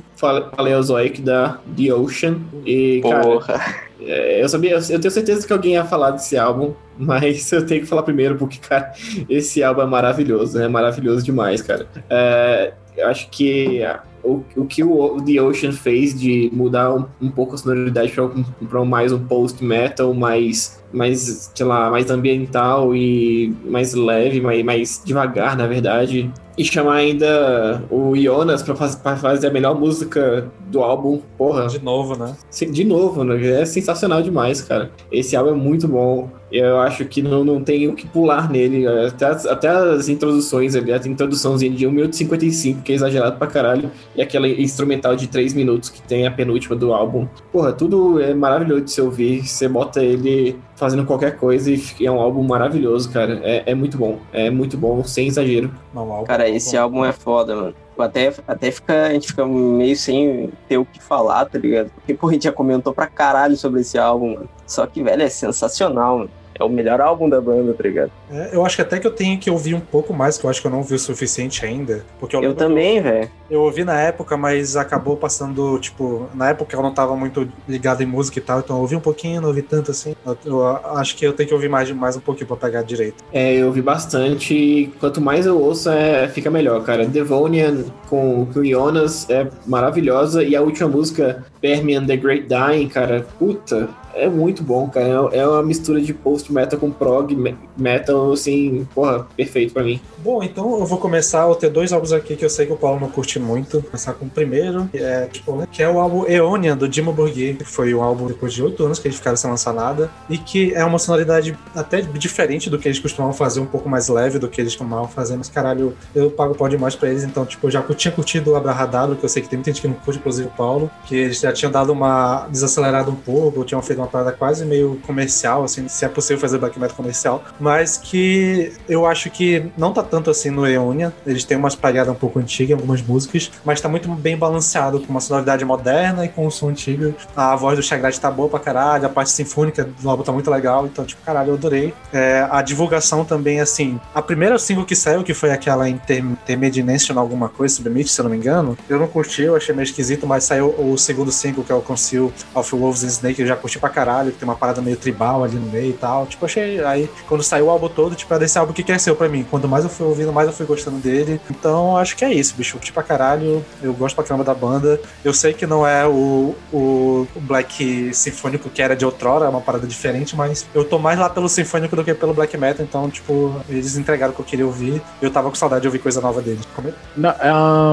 Paleozoic 0.55 1.21
da 1.21 1.59
The 1.75 1.93
Ocean. 1.93 2.37
E, 2.65 3.01
cara, 3.01 3.21
Porra. 3.21 3.65
é, 3.99 4.41
eu 4.41 4.47
sabia, 4.47 4.79
eu 4.89 4.99
tenho 4.99 5.11
certeza 5.11 5.45
que 5.45 5.51
alguém 5.51 5.73
ia 5.73 5.83
falar 5.83 6.11
desse 6.11 6.37
álbum, 6.37 6.73
mas 6.97 7.51
eu 7.51 7.65
tenho 7.65 7.81
que 7.81 7.87
falar 7.87 8.03
primeiro, 8.03 8.37
porque, 8.37 8.59
cara, 8.59 8.93
esse 9.27 9.61
álbum 9.61 9.81
é 9.81 9.85
maravilhoso, 9.85 10.57
é 10.57 10.69
maravilhoso 10.69 11.21
demais, 11.25 11.61
cara. 11.61 11.85
É, 12.09 12.71
eu 12.95 13.09
acho 13.09 13.29
que 13.29 13.83
o, 14.23 14.43
o 14.55 14.65
que 14.65 14.83
o 14.83 15.21
The 15.21 15.41
Ocean 15.41 15.71
fez 15.71 16.19
de 16.19 16.49
mudar 16.53 16.93
um, 16.93 17.05
um 17.21 17.29
pouco 17.29 17.55
a 17.55 17.57
sonoridade 17.57 18.11
para 18.11 18.81
um, 18.81 18.85
mais 18.85 19.11
um 19.11 19.25
post-metal, 19.25 20.13
mais, 20.13 20.80
mais, 20.93 21.51
sei 21.53 21.65
lá, 21.65 21.89
mais 21.89 22.09
ambiental 22.09 22.95
e 22.95 23.53
mais 23.65 23.93
leve, 23.93 24.41
mais, 24.41 24.63
mais 24.63 25.01
devagar, 25.05 25.55
na 25.55 25.67
verdade. 25.67 26.31
E 26.57 26.65
chamar 26.65 26.95
ainda 26.95 27.81
o 27.89 28.15
Jonas 28.15 28.61
pra, 28.61 28.75
faz, 28.75 28.95
pra 28.95 29.15
fazer 29.15 29.47
a 29.47 29.51
melhor 29.51 29.79
música 29.79 30.47
do 30.67 30.81
álbum, 30.81 31.19
porra. 31.37 31.67
De 31.67 31.83
novo, 31.83 32.17
né? 32.17 32.35
De 32.69 32.83
novo, 32.83 33.23
né? 33.23 33.61
É 33.61 33.65
sensacional 33.65 34.21
demais, 34.21 34.61
cara. 34.61 34.91
Esse 35.11 35.35
álbum 35.35 35.51
é 35.51 35.55
muito 35.55 35.87
bom. 35.87 36.29
Eu 36.51 36.79
acho 36.79 37.05
que 37.05 37.21
não, 37.21 37.45
não 37.45 37.63
tem 37.63 37.87
o 37.87 37.95
que 37.95 38.05
pular 38.05 38.49
nele. 38.49 38.85
Até 38.85 39.25
as, 39.25 39.45
até 39.45 39.69
as 39.69 40.09
introduções 40.09 40.75
ali, 40.75 40.91
a 40.91 40.97
introduçãozinha 40.97 41.71
de 41.71 41.87
1 41.87 41.91
minuto 41.91 42.13
e 42.13 42.17
55, 42.17 42.81
que 42.81 42.91
é 42.91 42.95
exagerado 42.95 43.37
pra 43.37 43.47
caralho. 43.47 43.89
E 44.15 44.21
aquela 44.21 44.47
instrumental 44.47 45.15
de 45.15 45.27
3 45.27 45.53
minutos 45.53 45.89
que 45.89 46.01
tem 46.01 46.27
a 46.27 46.31
penúltima 46.31 46.75
do 46.75 46.93
álbum. 46.93 47.27
Porra, 47.51 47.71
tudo 47.71 48.19
é 48.19 48.33
maravilhoso 48.33 48.81
de 48.81 48.91
se 48.91 49.01
ouvir. 49.01 49.47
Você 49.47 49.67
bota 49.69 50.03
ele 50.03 50.57
fazendo 50.81 51.05
qualquer 51.05 51.37
coisa 51.37 51.69
e 51.69 51.83
é 52.03 52.11
um 52.11 52.19
álbum 52.19 52.41
maravilhoso, 52.41 53.11
cara. 53.11 53.39
É, 53.43 53.61
é 53.67 53.75
muito 53.75 53.99
bom. 53.99 54.17
É 54.33 54.49
muito 54.49 54.75
bom, 54.75 55.03
sem 55.03 55.27
exagero. 55.27 55.71
Não, 55.93 56.11
álbum 56.11 56.25
cara, 56.25 56.49
é 56.49 56.55
esse 56.55 56.75
bom. 56.75 56.81
álbum 56.81 57.05
é 57.05 57.11
foda, 57.11 57.55
mano. 57.55 57.75
Até, 57.99 58.33
até 58.47 58.71
fica, 58.71 59.03
a 59.05 59.13
gente 59.13 59.27
fica 59.27 59.45
meio 59.45 59.95
sem 59.95 60.51
ter 60.67 60.79
o 60.79 60.85
que 60.85 60.99
falar, 60.99 61.45
tá 61.45 61.59
ligado? 61.59 61.91
Porque, 61.91 62.15
pô, 62.15 62.29
a 62.29 62.33
gente 62.33 62.45
já 62.45 62.51
comentou 62.51 62.91
pra 62.91 63.05
caralho 63.05 63.55
sobre 63.55 63.81
esse 63.81 63.99
álbum, 63.99 64.33
mano. 64.33 64.49
Só 64.65 64.87
que, 64.87 65.03
velho, 65.03 65.21
é 65.21 65.29
sensacional, 65.29 66.17
mano 66.17 66.40
é 66.61 66.63
o 66.63 66.69
melhor 66.69 67.01
álbum 67.01 67.27
da 67.27 67.41
banda, 67.41 67.73
tá 67.73 67.83
ligado? 67.83 68.11
É, 68.31 68.51
eu 68.53 68.65
acho 68.65 68.75
que 68.75 68.81
até 68.81 68.99
que 68.99 69.07
eu 69.07 69.11
tenho 69.11 69.37
que 69.39 69.49
ouvir 69.49 69.73
um 69.73 69.79
pouco 69.79 70.13
mais, 70.13 70.37
que 70.37 70.45
eu 70.45 70.49
acho 70.49 70.61
que 70.61 70.67
eu 70.67 70.71
não 70.71 70.79
ouvi 70.79 70.95
o 70.95 70.99
suficiente 70.99 71.65
ainda. 71.65 72.05
Porque 72.19 72.35
eu, 72.35 72.43
eu 72.43 72.55
também, 72.55 73.01
velho. 73.01 73.29
Eu 73.49 73.61
ouvi 73.61 73.83
na 73.83 73.99
época, 73.99 74.37
mas 74.37 74.77
acabou 74.77 75.17
passando, 75.17 75.77
tipo, 75.79 76.29
na 76.33 76.49
época 76.49 76.75
eu 76.75 76.81
não 76.81 76.93
tava 76.93 77.15
muito 77.15 77.51
ligado 77.67 78.01
em 78.01 78.05
música 78.05 78.39
e 78.39 78.41
tal, 78.41 78.59
então 78.59 78.77
eu 78.77 78.81
ouvi 78.81 78.95
um 78.95 79.01
pouquinho, 79.01 79.41
não 79.41 79.49
ouvi 79.49 79.61
tanto 79.61 79.91
assim. 79.91 80.15
Eu, 80.25 80.37
eu 80.45 80.65
acho 80.97 81.15
que 81.17 81.25
eu 81.25 81.33
tenho 81.33 81.49
que 81.49 81.55
ouvir 81.55 81.69
mais, 81.69 81.91
mais 81.91 82.15
um 82.15 82.21
pouquinho 82.21 82.47
pra 82.47 82.55
pegar 82.55 82.83
direito. 82.83 83.23
É, 83.33 83.55
eu 83.55 83.67
ouvi 83.67 83.81
bastante 83.81 84.53
e 84.53 84.87
quanto 84.99 85.19
mais 85.19 85.45
eu 85.45 85.59
ouço, 85.59 85.89
é, 85.89 86.27
fica 86.29 86.49
melhor, 86.49 86.83
cara. 86.83 87.05
Devonian 87.05 87.85
com, 88.07 88.45
com 88.45 88.63
Jonas 88.63 89.29
é 89.29 89.47
maravilhosa 89.65 90.43
e 90.43 90.55
a 90.55 90.61
última 90.61 90.87
música, 90.87 91.43
Permian 91.61 92.05
The 92.05 92.17
Great 92.17 92.47
Dying, 92.47 92.89
cara, 92.89 93.25
puta, 93.37 93.89
é 94.13 94.27
muito 94.27 94.63
bom, 94.63 94.89
cara. 94.89 95.29
É, 95.31 95.37
é 95.37 95.47
uma 95.47 95.63
mistura 95.63 96.01
de 96.01 96.13
post-metal 96.13 96.79
com 96.79 96.91
prog 96.91 97.35
metal, 97.81 98.31
assim, 98.31 98.87
porra, 98.93 99.27
perfeito 99.35 99.73
pra 99.73 99.83
mim. 99.83 99.99
Bom, 100.19 100.43
então 100.43 100.79
eu 100.79 100.85
vou 100.85 100.97
começar. 100.97 101.47
Eu 101.47 101.55
ter 101.55 101.69
dois 101.69 101.91
álbuns 101.91 102.13
aqui 102.13 102.35
que 102.35 102.45
eu 102.45 102.49
sei 102.49 102.65
que 102.65 102.73
o 102.73 102.77
Paulo 102.77 102.99
não 102.99 103.09
curte 103.09 103.39
muito. 103.39 103.79
Vou 103.79 103.83
começar 103.83 104.13
com 104.13 104.25
o 104.25 104.29
primeiro, 104.29 104.87
que 104.91 104.97
é, 104.97 105.25
tipo, 105.25 105.55
né, 105.55 105.67
que 105.71 105.81
é 105.81 105.89
o 105.89 105.99
álbum 105.99 106.25
Eonia, 106.27 106.75
do 106.75 106.87
Dimo 106.87 107.11
Borgir, 107.11 107.57
que 107.57 107.65
foi 107.65 107.93
um 107.93 108.01
álbum 108.01 108.27
depois 108.27 108.53
de 108.53 108.63
oito 108.63 108.85
anos 108.85 108.99
que 108.99 109.07
eles 109.07 109.17
ficaram 109.17 109.37
sem 109.37 109.49
lançar 109.49 109.73
nada. 109.73 110.09
E 110.29 110.37
que 110.37 110.73
é 110.73 110.85
uma 110.85 110.99
sonoridade 110.99 111.57
até 111.75 112.01
diferente 112.01 112.69
do 112.69 112.77
que 112.77 112.87
eles 112.87 112.99
costumavam 112.99 113.33
fazer, 113.33 113.59
um 113.59 113.65
pouco 113.65 113.89
mais 113.89 114.07
leve 114.07 114.37
do 114.39 114.47
que 114.47 114.61
eles 114.61 114.73
costumavam 114.75 115.07
fazer. 115.07 115.35
Mas 115.35 115.49
caralho, 115.49 115.95
eu 116.13 116.29
pago 116.29 116.55
pau 116.55 116.69
demais 116.69 116.95
pra 116.95 117.09
eles. 117.09 117.23
Então, 117.23 117.45
tipo, 117.45 117.67
eu 117.67 117.71
já 117.71 117.81
tinha 117.81 118.11
curtido 118.11 118.51
o 118.51 118.55
Abrahadabra, 118.55 119.15
que 119.15 119.23
eu 119.23 119.29
sei 119.29 119.41
que 119.41 119.49
tem 119.49 119.57
muita 119.57 119.71
gente 119.71 119.81
que 119.81 119.87
não 119.87 119.95
curte, 119.95 120.19
inclusive 120.19 120.47
o 120.47 120.51
Paulo, 120.51 120.89
que 121.05 121.15
eles 121.15 121.39
já 121.39 121.51
tinham 121.51 121.71
dado 121.71 121.91
uma 121.91 122.47
desacelerada 122.49 123.09
um 123.09 123.15
pouco, 123.15 123.63
tinham 123.63 123.81
feito 123.81 123.99
uma 123.99 124.07
parada 124.07 124.31
quase 124.31 124.65
meio 124.65 124.99
comercial, 125.05 125.63
assim, 125.63 125.87
se 125.87 126.05
é 126.05 126.07
possível 126.07 126.39
fazer 126.39 126.57
black 126.57 126.79
metal 126.79 126.95
comercial, 126.95 127.43
mas 127.59 127.70
que 127.97 128.71
eu 128.87 129.05
acho 129.05 129.29
que 129.29 129.65
não 129.77 129.93
tá 129.93 130.03
tanto 130.03 130.29
assim 130.29 130.49
no 130.49 130.67
Eonia, 130.67 131.13
eles 131.25 131.43
têm 131.43 131.57
umas 131.57 131.75
pegadas 131.75 132.13
um 132.13 132.17
pouco 132.17 132.39
antigas 132.39 132.77
algumas 132.77 133.01
músicas, 133.01 133.51
mas 133.63 133.81
tá 133.81 133.89
muito 133.89 134.09
bem 134.09 134.37
balanceado, 134.37 134.99
com 134.99 135.09
uma 135.09 135.21
sonoridade 135.21 135.63
moderna 135.65 136.25
e 136.25 136.29
com 136.29 136.45
um 136.45 136.51
som 136.51 136.69
antigo. 136.69 137.13
A 137.35 137.55
voz 137.55 137.77
do 137.77 137.83
Chagrat 137.83 138.17
tá 138.19 138.29
boa 138.29 138.49
pra 138.49 138.59
caralho, 138.59 139.05
a 139.05 139.09
parte 139.09 139.31
sinfônica 139.31 139.83
do 139.83 140.09
álbum 140.09 140.23
tá 140.23 140.31
muito 140.31 140.49
legal, 140.49 140.85
então, 140.85 141.05
tipo, 141.05 141.21
caralho, 141.23 141.49
eu 141.49 141.55
adorei. 141.55 141.93
É, 142.13 142.47
a 142.49 142.61
divulgação 142.61 143.23
também, 143.25 143.59
assim, 143.59 143.99
a 144.13 144.21
primeira 144.21 144.57
single 144.57 144.85
que 144.85 144.95
saiu, 144.95 145.23
que 145.23 145.33
foi 145.33 145.51
aquela 145.51 145.87
Intermediation 145.89 147.17
alguma 147.19 147.49
coisa, 147.49 147.75
Submit, 147.75 148.09
se 148.09 148.19
eu 148.19 148.23
não 148.23 148.31
me 148.31 148.37
engano, 148.37 148.77
eu 148.89 148.99
não 148.99 149.07
curti, 149.07 149.43
eu 149.43 149.55
achei 149.55 149.73
meio 149.73 149.85
esquisito, 149.85 150.25
mas 150.25 150.43
saiu 150.43 150.75
o 150.77 150.97
segundo 150.97 151.31
single, 151.31 151.63
que 151.63 151.71
é 151.71 151.75
o 151.75 151.81
Conceal 151.81 152.31
of 152.53 152.75
Wolves 152.75 153.03
and 153.03 153.07
Snake, 153.07 153.41
eu 153.41 153.47
já 153.47 153.55
curti 153.55 153.79
pra 153.79 153.89
caralho, 153.89 154.31
que 154.31 154.37
tem 154.37 154.47
uma 154.47 154.55
parada 154.55 154.81
meio 154.81 154.97
tribal 154.97 155.43
ali 155.43 155.55
no 155.55 155.67
meio 155.67 155.89
e 155.89 155.93
tal. 155.93 156.25
Tipo, 156.25 156.45
achei. 156.45 156.83
Aí, 156.83 157.09
quando 157.27 157.43
saiu 157.51 157.65
o 157.65 157.69
álbum 157.69 157.89
todo, 157.89 158.15
tipo, 158.15 158.33
era 158.33 158.45
esse 158.45 158.57
álbum 158.57 158.71
que 158.71 158.81
cresceu 158.81 159.13
pra 159.13 159.27
mim. 159.27 159.45
Quanto 159.49 159.67
mais 159.67 159.83
eu 159.83 159.89
fui 159.89 160.05
ouvindo, 160.07 160.31
mais 160.31 160.47
eu 160.47 160.53
fui 160.53 160.65
gostando 160.65 160.97
dele. 160.97 161.39
Então, 161.49 161.97
acho 161.97 162.15
que 162.15 162.23
é 162.23 162.33
isso, 162.33 162.55
bicho. 162.55 162.73
Curti 162.73 162.93
pra 162.93 163.03
caralho. 163.03 163.63
Eu 163.83 163.93
gosto 163.93 164.15
pra 164.15 164.23
caramba 164.23 164.45
da 164.45 164.53
banda. 164.53 164.99
Eu 165.23 165.33
sei 165.33 165.53
que 165.53 165.67
não 165.67 165.85
é 165.85 166.07
o, 166.07 166.55
o 166.71 167.27
Black 167.41 168.13
Sinfônico 168.13 168.69
que 168.69 168.81
era 168.81 168.95
de 168.95 169.03
outrora, 169.03 169.45
é 169.45 169.49
uma 169.49 169.59
parada 169.59 169.85
diferente, 169.85 170.35
mas 170.35 170.65
eu 170.73 170.85
tô 170.85 170.97
mais 170.97 171.19
lá 171.19 171.29
pelo 171.29 171.49
Sinfônico 171.49 171.95
do 171.95 172.03
que 172.05 172.13
pelo 172.13 172.33
Black 172.33 172.57
Metal. 172.57 172.85
Então, 172.85 173.09
tipo, 173.09 173.53
eles 173.67 173.97
entregaram 173.97 174.31
o 174.31 174.35
que 174.35 174.41
eu 174.41 174.45
queria 174.45 174.65
ouvir. 174.65 175.01
Eu 175.21 175.29
tava 175.29 175.49
com 175.49 175.55
saudade 175.55 175.81
de 175.81 175.87
ouvir 175.89 175.99
coisa 175.99 176.21
nova 176.21 176.41
deles. 176.41 176.65
Como 176.73 176.93
Não, 177.17 177.33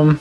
um, 0.09 0.17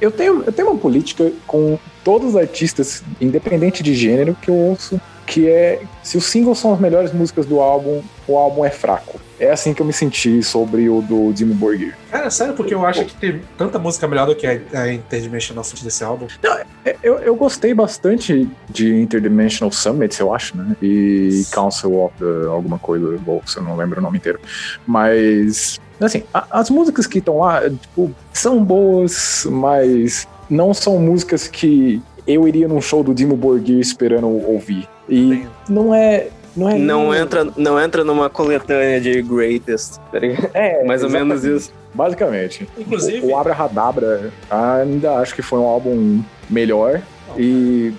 eu, 0.00 0.10
tenho, 0.10 0.42
eu 0.44 0.52
tenho 0.52 0.68
uma 0.68 0.78
política 0.78 1.30
com 1.46 1.78
todos 2.02 2.30
os 2.30 2.36
artistas, 2.36 3.04
independente 3.20 3.84
de 3.84 3.94
gênero, 3.94 4.36
que 4.42 4.50
eu 4.50 4.54
ouço 4.54 5.00
que 5.30 5.48
é 5.48 5.80
se 6.02 6.18
os 6.18 6.24
singles 6.24 6.58
são 6.58 6.74
as 6.74 6.80
melhores 6.80 7.12
músicas 7.12 7.46
do 7.46 7.60
álbum, 7.60 8.02
o 8.26 8.36
álbum 8.36 8.64
é 8.64 8.70
fraco. 8.70 9.20
É 9.38 9.50
assim 9.50 9.72
que 9.72 9.80
eu 9.80 9.86
me 9.86 9.92
senti 9.92 10.42
sobre 10.42 10.88
o 10.88 11.00
do 11.00 11.32
Dimmu 11.32 11.54
Borgir. 11.54 11.96
Cara, 12.10 12.28
sério, 12.30 12.52
porque 12.52 12.74
eu 12.74 12.84
acho 12.84 13.04
que 13.06 13.14
tem 13.14 13.40
tanta 13.56 13.78
música 13.78 14.06
melhor 14.08 14.26
do 14.26 14.34
que 14.34 14.46
a 14.46 14.92
Interdimensional 14.92 15.64
Summit 15.64 15.84
desse 15.84 16.04
álbum. 16.04 16.26
Não, 16.42 16.58
é, 16.84 16.96
eu, 17.02 17.20
eu 17.20 17.34
gostei 17.36 17.72
bastante 17.72 18.50
de 18.68 19.00
Interdimensional 19.00 19.72
Summits, 19.72 20.18
eu 20.18 20.34
acho, 20.34 20.56
né? 20.56 20.76
E 20.82 21.44
Council 21.52 22.02
of 22.02 22.14
the 22.18 22.48
alguma 22.48 22.78
coisa, 22.78 23.18
se 23.46 23.56
eu 23.56 23.62
não 23.62 23.76
lembro 23.76 24.00
o 24.00 24.02
nome 24.02 24.18
inteiro. 24.18 24.40
Mas, 24.86 25.80
assim, 26.00 26.24
a, 26.34 26.46
as 26.50 26.68
músicas 26.68 27.06
que 27.06 27.18
estão 27.18 27.38
lá, 27.38 27.62
tipo, 27.70 28.14
são 28.32 28.62
boas, 28.62 29.46
mas 29.48 30.28
não 30.50 30.74
são 30.74 30.98
músicas 30.98 31.46
que 31.46 32.02
eu 32.26 32.46
iria 32.46 32.68
num 32.68 32.80
show 32.80 33.02
do 33.02 33.14
Dimo 33.14 33.36
Borgir 33.36 33.78
esperando 33.78 34.26
ouvir. 34.26 34.88
E 35.10 35.46
não 35.68 35.94
é. 35.94 36.28
Não, 36.56 36.68
é 36.68 36.78
não, 36.78 37.14
entra, 37.14 37.44
não 37.56 37.80
entra 37.80 38.04
numa 38.04 38.28
coletânea 38.28 39.00
de 39.00 39.22
greatest, 39.22 39.98
tá 40.10 40.18
É, 40.52 40.82
mais 40.86 41.02
ou 41.02 41.10
menos 41.10 41.44
isso. 41.44 41.72
Basicamente. 41.94 42.68
Inclusive. 42.78 43.26
O, 43.26 43.30
o 43.30 43.36
Abrahadabra 43.36 44.32
ainda 44.50 45.14
acho 45.16 45.34
que 45.34 45.42
foi 45.42 45.58
um 45.58 45.66
álbum 45.66 46.22
melhor. 46.48 47.02
e 47.36 47.92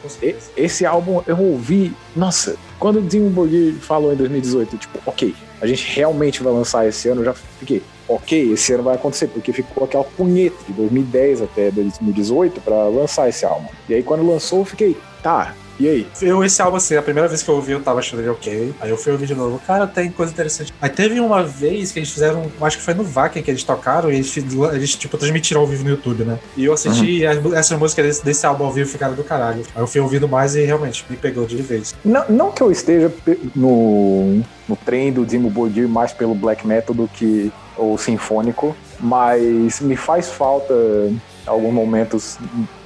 esse 0.57 0.85
álbum 0.85 1.21
eu 1.27 1.39
ouvi. 1.39 1.93
Nossa, 2.15 2.55
quando 2.79 2.99
o 2.99 3.01
Dimo 3.01 3.29
Borgir 3.29 3.75
falou 3.75 4.13
em 4.13 4.15
2018, 4.15 4.77
tipo, 4.77 4.99
ok, 5.05 5.33
a 5.61 5.67
gente 5.67 5.95
realmente 5.95 6.43
vai 6.43 6.51
lançar 6.51 6.87
esse 6.87 7.07
ano, 7.07 7.21
eu 7.21 7.25
já 7.25 7.33
fiquei 7.33 7.81
ok, 8.07 8.53
esse 8.53 8.73
ano 8.73 8.83
vai 8.83 8.95
acontecer, 8.95 9.27
porque 9.27 9.53
ficou 9.53 9.85
aquela 9.85 10.03
punheta 10.03 10.57
de 10.67 10.73
2010 10.73 11.43
até 11.43 11.71
2018 11.71 12.59
para 12.61 12.87
lançar 12.87 13.29
esse 13.29 13.45
álbum. 13.45 13.67
E 13.87 13.93
aí 13.93 14.03
quando 14.03 14.27
lançou, 14.27 14.59
eu 14.59 14.65
fiquei, 14.65 14.97
tá, 15.23 15.55
e 15.81 15.89
aí? 15.89 16.07
Eu, 16.21 16.43
esse 16.43 16.61
álbum, 16.61 16.77
assim, 16.77 16.95
a 16.95 17.01
primeira 17.01 17.27
vez 17.27 17.41
que 17.41 17.49
eu 17.49 17.55
ouvi, 17.55 17.71
eu 17.71 17.81
tava 17.81 17.99
achando 17.99 18.19
ele 18.19 18.29
ok. 18.29 18.73
Aí 18.79 18.89
eu 18.89 18.97
fui 18.97 19.11
ouvir 19.11 19.25
de 19.25 19.35
novo. 19.35 19.59
Cara, 19.65 19.87
tem 19.87 20.11
coisa 20.11 20.31
interessante. 20.31 20.73
Aí 20.79 20.89
teve 20.89 21.19
uma 21.19 21.43
vez 21.43 21.91
que 21.91 21.99
eles 21.99 22.11
fizeram, 22.11 22.51
acho 22.61 22.77
que 22.77 22.83
foi 22.83 22.93
no 22.93 23.03
Wacken 23.03 23.41
que 23.41 23.49
eles 23.49 23.63
tocaram, 23.63 24.11
e 24.11 24.15
eles, 24.15 24.35
eles 24.73 24.95
tipo, 24.95 25.17
transmitiram 25.17 25.61
ao 25.61 25.67
vivo 25.67 25.83
no 25.83 25.89
YouTube, 25.89 26.23
né? 26.23 26.39
E 26.55 26.65
eu 26.65 26.73
assisti, 26.73 27.25
uhum. 27.25 27.55
essas 27.55 27.77
músicas 27.79 28.05
desse, 28.05 28.25
desse, 28.25 28.45
álbum 28.45 28.65
ao 28.65 28.71
vivo 28.71 28.89
ficaram 28.89 29.15
do 29.15 29.23
caralho. 29.23 29.63
Aí 29.75 29.81
eu 29.81 29.87
fui 29.87 29.99
ouvindo 29.99 30.27
mais 30.27 30.55
e 30.55 30.63
realmente 30.63 31.03
me 31.09 31.17
pegou 31.17 31.45
de 31.45 31.57
vez. 31.57 31.95
Não, 32.05 32.25
não 32.29 32.51
que 32.51 32.61
eu 32.61 32.71
esteja 32.71 33.11
no, 33.55 34.41
no 34.67 34.75
trem 34.75 35.11
do 35.11 35.25
Dimo 35.25 35.49
Borgir 35.49 35.87
mais 35.87 36.13
pelo 36.13 36.35
black 36.35 36.65
metal 36.65 36.93
do 36.93 37.07
que 37.07 37.51
o 37.77 37.97
sinfônico, 37.97 38.75
mas 38.99 39.79
me 39.79 39.95
faz 39.95 40.29
falta 40.29 40.73
alguns 41.45 41.73
momentos 41.73 42.37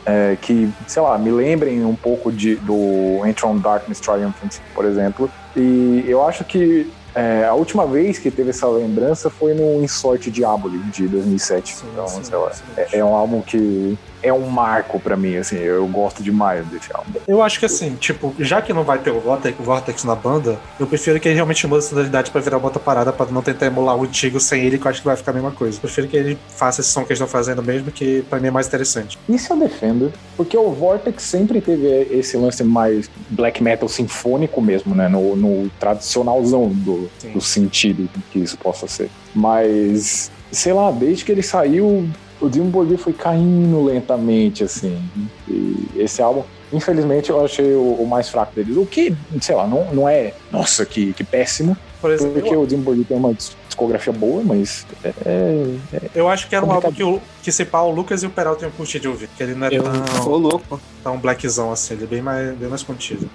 é, 0.06 0.38
que, 0.40 0.70
sei 0.88 1.02
lá, 1.02 1.18
me 1.18 1.32
lembrem 1.32 1.84
um 1.84 1.96
pouco 1.96 2.32
de, 2.32 2.56
do 2.58 3.26
Entron 3.26 3.58
Darkness 3.58 4.00
Triumphant, 4.00 4.60
por 4.74 4.86
exemplo. 4.86 5.30
E 5.56 6.04
eu 6.08 6.26
acho 6.26 6.44
que 6.44 6.92
é, 7.16 7.46
a 7.46 7.54
última 7.54 7.88
vez 7.88 8.20
que 8.20 8.30
teve 8.30 8.50
essa 8.50 8.68
lembrança 8.68 9.30
foi 9.30 9.54
no 9.54 9.82
Insort 9.82 10.30
Diaboli, 10.30 10.78
de 10.92 11.08
2007. 11.08 11.76
Sim, 11.76 11.86
então, 11.94 12.08
sim, 12.08 12.24
sei 12.24 12.38
lá, 12.38 12.52
é, 12.76 13.00
é, 13.00 13.06
um 13.06 13.16
álbum 13.16 13.42
que 13.42 13.98
é 14.26 14.34
um 14.34 14.48
marco 14.48 15.00
para 15.00 15.16
mim, 15.16 15.38
assim, 15.38 15.58
eu 15.58 15.86
gosto 15.88 16.24
demais 16.24 16.66
desse 16.68 16.90
álbum. 16.94 17.12
Eu 17.28 17.44
acho 17.44 17.60
que 17.60 17.66
assim, 17.66 17.96
tipo, 17.96 18.34
já 18.40 18.62
que 18.62 18.74
não 18.74 18.84
vai 18.84 18.98
ter 18.98 19.12
o 19.12 19.20
Vortex, 19.20 19.60
o 19.60 19.64
Vortex 19.64 20.04
na 20.04 20.16
banda, 20.16 20.60
eu 20.80 20.88
prefiro 20.88 21.20
que 21.20 21.28
ele 21.28 21.36
realmente 21.36 21.66
mude 21.68 21.86
a 21.86 21.88
sonoridade 21.88 22.32
pra 22.32 22.42
virar 22.42 22.58
uma 22.58 22.66
outra 22.66 22.80
parada, 22.80 23.14
pra 23.14 23.26
não 23.28 23.42
tentar 23.42 23.68
emular 23.68 23.96
o 23.96 24.04
antigo 24.04 24.40
sem 24.40 24.64
ele, 24.64 24.78
que 24.78 24.86
eu 24.86 24.92
acho 24.92 25.02
que 25.02 25.08
vai 25.08 25.16
ficar 25.16 25.32
a 25.32 25.36
mesma 25.36 25.52
coisa. 25.52 25.78
Eu 25.78 25.82
prefiro 25.82 26.08
que 26.08 26.18
ele 26.18 26.38
faça 26.50 26.82
esse 26.82 26.90
som 26.90 27.02
que 27.02 27.12
eles 27.12 27.20
estão 27.20 27.28
fazendo 27.28 27.62
mesmo, 27.62 27.92
que 27.92 28.24
pra 28.24 28.40
mim 28.40 28.48
é 28.48 28.52
mais 28.52 28.68
interessante. 28.68 29.18
Isso 29.30 29.54
eu 29.54 29.58
defendo, 29.58 30.12
porque 30.36 30.58
o 30.58 30.72
Vortex 30.72 31.22
sempre 31.24 31.62
teve 31.62 31.88
esse 32.12 32.36
lance 32.36 32.64
mais 32.64 33.10
black 33.30 33.62
metal 33.62 33.88
sinfônico 33.88 34.62
mesmo, 34.62 34.96
né, 34.96 35.08
no, 35.08 35.36
no 35.36 35.70
tradicionalzão 35.80 36.70
do, 36.70 37.10
do 37.32 37.42
sentido 37.42 38.10
que 38.32 38.40
isso 38.40 38.58
possa 38.58 38.88
ser. 38.88 39.10
Mas 39.34 40.32
sei 40.52 40.74
lá, 40.74 40.92
desde 40.92 41.26
que 41.26 41.32
ele 41.32 41.44
saiu, 41.44 42.08
o 42.42 42.50
Dimmu 42.50 42.70
Borgir 42.70 42.98
foi 42.98 43.14
caindo 43.14 43.84
lentamente, 43.84 44.64
assim. 44.64 45.02
E 45.48 45.88
esse 45.96 46.22
álbum, 46.22 46.44
infelizmente, 46.72 47.30
eu 47.30 47.44
achei 47.44 47.74
o, 47.74 47.94
o, 48.00 48.08
mais 48.08 48.30
fraco 48.30 48.54
deles. 48.56 48.76
O 48.78 48.86
que, 48.86 49.16
sei 49.42 49.56
lá, 49.56 49.66
não, 49.68 49.94
não 49.94 50.10
é, 50.10 50.34
nossa, 50.52 50.86
que, 50.86 51.14
que 51.14 51.24
péssimo. 51.24 51.76
Por 52.02 52.12
exemplo, 52.12 52.34
porque 52.42 52.56
o 52.56 52.66
Dimmu 52.68 52.84
Borgir 52.84 53.06
tem 53.06 53.18
uma 53.18 53.34
discografia 53.68 54.14
boa, 54.14 54.44
mas 54.44 54.86
é, 55.04 55.10
é- 55.26 56.10
Eu 56.14 56.30
acho 56.30 56.48
que 56.48 56.56
era 56.56 56.64
um 56.66 56.72
álbum 56.72 56.92
que, 56.92 57.04
o, 57.04 57.20
que 57.42 57.52
se 57.52 57.66
pá, 57.66 57.82
o 57.82 57.90
Lucas 57.92 58.22
e 58.22 58.28
o 58.28 58.30
Peralta 58.30 58.60
tinham 58.60 58.72
curtido 58.72 59.02
de 59.04 59.08
ouvir, 59.08 59.28
porque 59.28 59.42
ele 59.44 59.56
não 59.56 59.68
é 59.68 59.70
Eu- 59.76 59.84
tão, 59.84 60.28
Ô, 60.32 60.38
louco. 60.38 60.80
tão 61.04 61.18
blackzão 61.18 61.72
assim, 61.72 61.96
ele 61.96 62.04
é 62.04 62.08
bem 62.08 62.22
mais, 62.22 62.56
bem 62.56 62.70
mais 62.70 62.84
contido. 62.84 63.28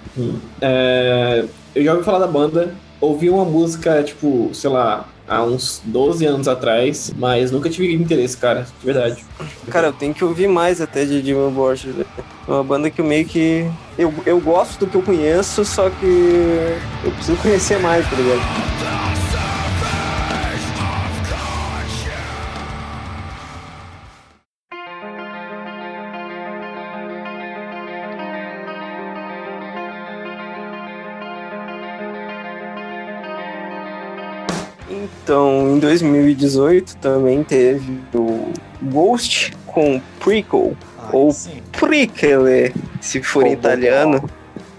É, 0.61 1.45
eu 1.75 1.83
já 1.83 1.93
ouvi 1.93 2.05
falar 2.05 2.19
da 2.19 2.27
banda, 2.27 2.75
ouvi 2.99 3.29
uma 3.29 3.43
música, 3.43 4.01
tipo, 4.03 4.49
sei 4.53 4.69
lá, 4.69 5.07
há 5.27 5.43
uns 5.43 5.81
12 5.85 6.25
anos 6.25 6.47
atrás, 6.47 7.13
mas 7.17 7.51
nunca 7.51 7.69
tive 7.69 7.93
interesse, 7.93 8.37
cara, 8.37 8.65
de 8.79 8.85
verdade. 8.85 9.23
Cara, 9.69 9.87
eu 9.87 9.93
tenho 9.93 10.13
que 10.13 10.23
ouvir 10.23 10.47
mais 10.47 10.81
até 10.81 11.05
de 11.05 11.21
Dimmu 11.21 11.51
Borgir. 11.51 11.93
velho. 11.93 12.07
É 12.47 12.51
uma 12.51 12.63
banda 12.63 12.89
que 12.89 12.99
eu 12.99 13.05
meio 13.05 13.25
que. 13.25 13.69
Eu, 13.97 14.13
eu 14.25 14.39
gosto 14.39 14.79
do 14.79 14.87
que 14.87 14.95
eu 14.95 15.01
conheço, 15.01 15.63
só 15.63 15.89
que 15.89 16.75
eu 17.03 17.11
preciso 17.11 17.37
conhecer 17.37 17.79
mais, 17.79 18.09
tá 18.09 18.15
ligado? 18.15 19.10
Então, 35.31 35.77
em 35.77 35.79
2018 35.79 36.97
também 36.97 37.41
teve 37.41 37.99
o 38.13 38.51
Ghost 38.83 39.53
com 39.65 40.01
Prequel, 40.19 40.75
Ah, 40.99 41.07
Ou- 41.13 41.31
sim. 41.31 41.61
Prequel, 41.71 42.41
se 42.99 43.23
for 43.23 43.43
em 43.47 43.51
Pô, 43.51 43.53
italiano, 43.53 44.29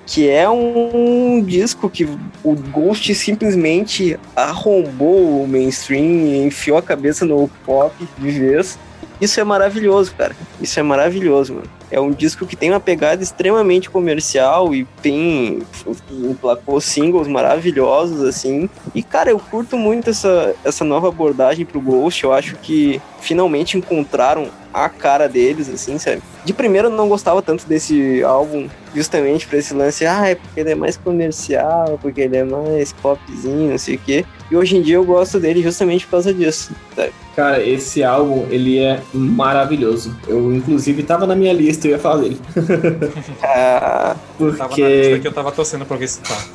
que 0.04 0.28
é 0.28 0.46
um 0.50 1.42
disco 1.42 1.88
que 1.88 2.04
o 2.44 2.54
Ghost 2.54 3.14
simplesmente 3.14 4.20
arrombou 4.36 5.42
o 5.42 5.48
mainstream 5.48 6.26
e 6.26 6.44
enfiou 6.44 6.76
a 6.76 6.82
cabeça 6.82 7.24
no 7.24 7.48
pop 7.64 7.94
de 8.18 8.30
vez. 8.30 8.78
Isso 9.22 9.40
é 9.40 9.44
maravilhoso, 9.44 10.14
cara. 10.18 10.36
Isso 10.60 10.78
é 10.78 10.82
maravilhoso, 10.82 11.54
mano. 11.54 11.70
É 11.92 12.00
um 12.00 12.10
disco 12.10 12.46
que 12.46 12.56
tem 12.56 12.70
uma 12.70 12.80
pegada 12.80 13.22
extremamente 13.22 13.90
comercial 13.90 14.74
e 14.74 14.86
tem. 15.02 15.62
emplacou 16.10 16.80
singles 16.80 17.28
maravilhosos, 17.28 18.22
assim. 18.22 18.68
E, 18.94 19.02
cara, 19.02 19.30
eu 19.30 19.38
curto 19.38 19.76
muito 19.76 20.08
essa, 20.08 20.54
essa 20.64 20.84
nova 20.84 21.08
abordagem 21.08 21.66
pro 21.66 21.82
Ghost. 21.82 22.24
Eu 22.24 22.32
acho 22.32 22.56
que 22.56 22.98
finalmente 23.20 23.76
encontraram 23.76 24.48
a 24.72 24.88
cara 24.88 25.28
deles, 25.28 25.68
assim, 25.68 25.98
sabe? 25.98 26.22
De 26.44 26.52
primeiro 26.54 26.88
eu 26.88 26.92
não 26.92 27.08
gostava 27.08 27.42
tanto 27.42 27.66
desse 27.66 28.22
álbum, 28.22 28.68
justamente 28.94 29.46
pra 29.46 29.58
esse 29.58 29.74
lance, 29.74 30.06
ah, 30.06 30.30
é 30.30 30.34
porque 30.34 30.60
ele 30.60 30.70
é 30.70 30.74
mais 30.74 30.96
comercial, 30.96 31.98
porque 32.00 32.22
ele 32.22 32.38
é 32.38 32.44
mais 32.44 32.92
popzinho, 32.94 33.70
não 33.70 33.78
sei 33.78 33.96
o 33.96 33.98
quê. 33.98 34.24
E 34.50 34.56
hoje 34.56 34.76
em 34.76 34.82
dia 34.82 34.96
eu 34.96 35.04
gosto 35.04 35.38
dele 35.38 35.62
justamente 35.62 36.06
por 36.06 36.12
causa 36.12 36.32
disso. 36.32 36.72
sabe? 36.96 37.12
Cara, 37.34 37.66
esse 37.66 38.02
álbum, 38.04 38.46
ele 38.50 38.78
é 38.78 39.00
maravilhoso. 39.14 40.14
Eu, 40.28 40.54
inclusive, 40.54 41.02
tava 41.02 41.26
na 41.26 41.34
minha 41.34 41.52
lista, 41.52 41.81
eu 41.88 41.92
ia 41.92 41.98
falar 41.98 42.22
dele. 42.22 42.40
Ah, 43.42 44.16
Tava 44.38 44.48
na 44.48 44.48
lista 44.48 44.68
Porque, 44.68 45.18
que 45.20 45.28
eu 45.28 45.32
tava 45.32 45.52
torcendo 45.52 45.84
pra 45.84 45.94
alguém 45.94 46.08
citar. 46.08 46.46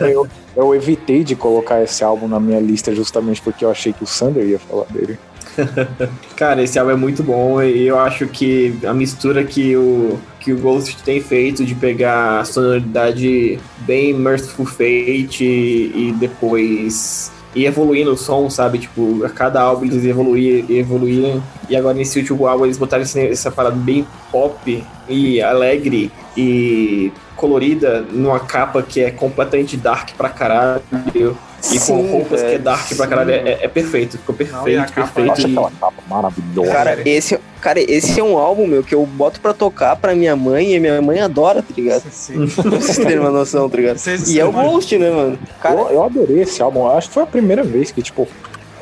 eu, 0.00 0.26
eu 0.56 0.74
evitei 0.74 1.22
de 1.24 1.34
colocar 1.36 1.82
esse 1.82 2.02
álbum 2.04 2.26
na 2.28 2.40
minha 2.40 2.60
lista 2.60 2.94
justamente 2.94 3.40
porque 3.40 3.64
eu 3.64 3.70
achei 3.70 3.92
que 3.92 4.02
o 4.02 4.06
Sander 4.06 4.44
ia 4.46 4.58
falar 4.58 4.86
dele. 4.90 5.18
cara, 6.36 6.62
esse 6.62 6.78
álbum 6.78 6.90
é 6.92 6.96
muito 6.96 7.22
bom 7.22 7.62
e 7.62 7.86
eu 7.86 7.98
acho 7.98 8.26
que 8.26 8.76
a 8.84 8.92
mistura 8.92 9.44
que 9.44 9.76
o, 9.76 10.18
que 10.40 10.52
o 10.52 10.58
Ghost 10.58 10.96
tem 11.04 11.20
feito 11.20 11.64
de 11.64 11.74
pegar 11.74 12.40
a 12.40 12.44
sonoridade 12.44 13.58
bem 13.78 14.12
Merciful 14.12 14.66
Fate 14.66 15.44
e, 15.44 16.08
e 16.08 16.12
depois 16.18 17.30
ir 17.54 17.66
evoluindo 17.66 18.12
o 18.12 18.16
som, 18.16 18.50
sabe? 18.50 18.78
Tipo, 18.78 19.24
a 19.24 19.30
cada 19.30 19.60
álbum 19.60 19.84
eles 19.84 20.04
evoluíam, 20.04 20.66
evoluíam 20.68 21.42
e 21.68 21.76
agora 21.76 21.94
nesse 21.94 22.18
último 22.18 22.46
álbum 22.46 22.64
eles 22.64 22.78
botaram 22.78 23.02
essa 23.02 23.50
parada 23.50 23.76
bem 23.76 24.06
pop 24.30 24.84
e 25.08 25.40
alegre 25.40 26.10
e 26.36 27.12
colorida 27.36 28.00
numa 28.10 28.40
capa 28.40 28.82
que 28.82 29.00
é 29.00 29.10
completamente 29.10 29.76
dark 29.76 30.10
pra 30.16 30.28
caralho. 30.28 31.36
E 31.72 31.78
com 31.78 31.78
Sim, 31.78 32.10
roupas 32.10 32.42
que 32.42 32.48
é 32.54 32.58
dark 32.58 32.86
pra 32.88 33.04
sim. 33.04 33.08
caralho, 33.10 33.30
é, 33.30 33.58
é 33.62 33.68
perfeito. 33.68 34.18
Ficou 34.18 34.34
perfeito, 34.34 34.76
Não, 34.76 34.82
a 34.84 34.86
capa- 34.86 34.94
perfeito. 35.22 35.26
Nossa, 35.28 35.48
e- 35.48 35.52
aquela 35.52 35.70
capa 35.70 36.02
maravilhosa. 36.08 36.72
cara, 36.72 36.98
esse, 37.08 37.38
cara, 37.60 37.80
esse 37.80 38.20
é 38.20 38.22
um 38.24 38.36
álbum, 38.36 38.66
meu, 38.66 38.82
que 38.82 38.94
eu 38.94 39.04
boto 39.06 39.40
pra 39.40 39.54
tocar 39.54 39.96
pra 39.96 40.14
minha 40.14 40.36
mãe 40.36 40.74
e 40.74 40.80
minha 40.80 41.00
mãe 41.00 41.20
adora, 41.20 41.62
tá 41.62 41.72
ligado? 41.76 42.02
Sim. 42.10 42.46
Pra 42.48 42.70
vocês 42.70 42.98
terem 42.98 43.18
uma 43.18 43.30
noção, 43.30 43.68
tá 43.70 43.76
ligado? 43.78 43.96
Vocês- 43.98 44.28
E 44.30 44.38
é 44.38 44.44
o 44.44 44.52
Ghost, 44.52 44.96
né, 44.98 45.10
mano? 45.10 45.38
Cara, 45.60 45.80
eu, 45.80 45.90
eu 45.90 46.04
adorei 46.04 46.42
esse 46.42 46.60
álbum. 46.62 46.86
Acho 46.88 47.08
que 47.08 47.14
foi 47.14 47.22
a 47.22 47.26
primeira 47.26 47.62
vez 47.62 47.90
que, 47.90 48.02
tipo. 48.02 48.28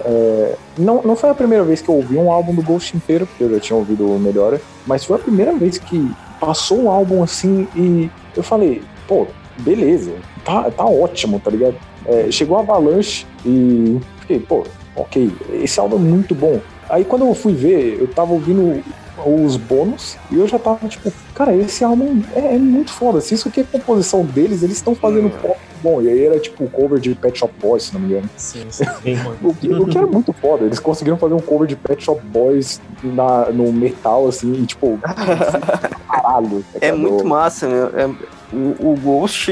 é, 0.04 0.54
não, 0.76 1.00
não 1.02 1.14
foi 1.14 1.30
a 1.30 1.34
primeira 1.34 1.62
vez 1.62 1.80
que 1.80 1.88
eu 1.88 1.94
ouvi 1.94 2.16
um 2.16 2.32
álbum 2.32 2.52
do 2.54 2.62
Ghost 2.62 2.96
inteiro, 2.96 3.26
porque 3.26 3.44
eu 3.44 3.50
já 3.50 3.60
tinha 3.60 3.76
ouvido 3.76 4.10
o 4.10 4.18
Melhora, 4.18 4.60
mas 4.86 5.04
foi 5.04 5.14
a 5.16 5.18
primeira 5.20 5.52
vez 5.54 5.78
que 5.78 6.10
passou 6.40 6.82
um 6.82 6.90
álbum 6.90 7.22
assim 7.22 7.68
e 7.76 8.10
eu 8.36 8.42
falei, 8.42 8.82
pô, 9.06 9.28
beleza, 9.58 10.10
tá, 10.44 10.68
tá 10.72 10.84
ótimo, 10.84 11.38
tá 11.38 11.50
ligado? 11.52 11.76
É, 12.06 12.30
chegou 12.30 12.56
a 12.56 12.60
Avalanche 12.60 13.26
e 13.44 14.00
fiquei, 14.20 14.40
pô, 14.40 14.64
ok, 14.96 15.32
esse 15.54 15.78
álbum 15.78 15.96
é 15.96 16.00
muito 16.00 16.34
bom. 16.34 16.60
Aí 16.88 17.04
quando 17.04 17.24
eu 17.24 17.34
fui 17.34 17.52
ver, 17.54 17.98
eu 18.00 18.08
tava 18.08 18.32
ouvindo 18.32 18.82
os 19.24 19.56
bônus 19.56 20.16
e 20.30 20.36
eu 20.36 20.48
já 20.48 20.58
tava 20.58 20.88
tipo, 20.88 21.12
cara, 21.34 21.54
esse 21.54 21.84
álbum 21.84 22.22
é, 22.34 22.54
é 22.54 22.58
muito 22.58 22.92
foda. 22.92 23.20
Se 23.20 23.34
isso 23.34 23.48
aqui 23.48 23.60
é 23.60 23.64
composição 23.64 24.24
deles, 24.24 24.62
eles 24.62 24.76
estão 24.76 24.94
fazendo 24.94 25.30
pop 25.30 25.58
bom. 25.82 26.00
E 26.00 26.08
aí 26.08 26.24
era 26.24 26.38
tipo 26.38 26.68
cover 26.68 26.98
de 26.98 27.14
Pet 27.14 27.38
Shop 27.38 27.52
Boys, 27.60 27.84
se 27.84 27.94
não 27.94 28.00
me 28.00 28.08
engano. 28.08 28.30
Sim, 28.36 28.66
sim. 28.70 28.84
O 29.42 29.54
que, 29.54 29.72
o 29.72 29.86
que 29.86 29.98
era 29.98 30.06
muito 30.06 30.32
foda. 30.32 30.64
Eles 30.64 30.78
conseguiram 30.78 31.18
fazer 31.18 31.34
um 31.34 31.40
cover 31.40 31.66
de 31.66 31.76
Pet 31.76 32.02
Shop 32.02 32.20
Boys 32.26 32.80
na, 33.02 33.50
no 33.50 33.72
metal, 33.72 34.28
assim, 34.28 34.52
e, 34.52 34.66
tipo, 34.66 34.98
caralho. 36.08 36.64
É 36.76 36.90
cara. 36.90 36.96
muito 36.96 37.24
massa, 37.24 37.68
meu. 37.68 37.86
É- 37.98 38.42
o, 38.52 38.92
o 38.92 38.96
Ghost 39.02 39.50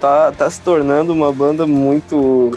tá, 0.00 0.32
tá 0.32 0.50
se 0.50 0.60
tornando 0.60 1.12
uma 1.12 1.30
banda 1.32 1.66
muito, 1.66 2.50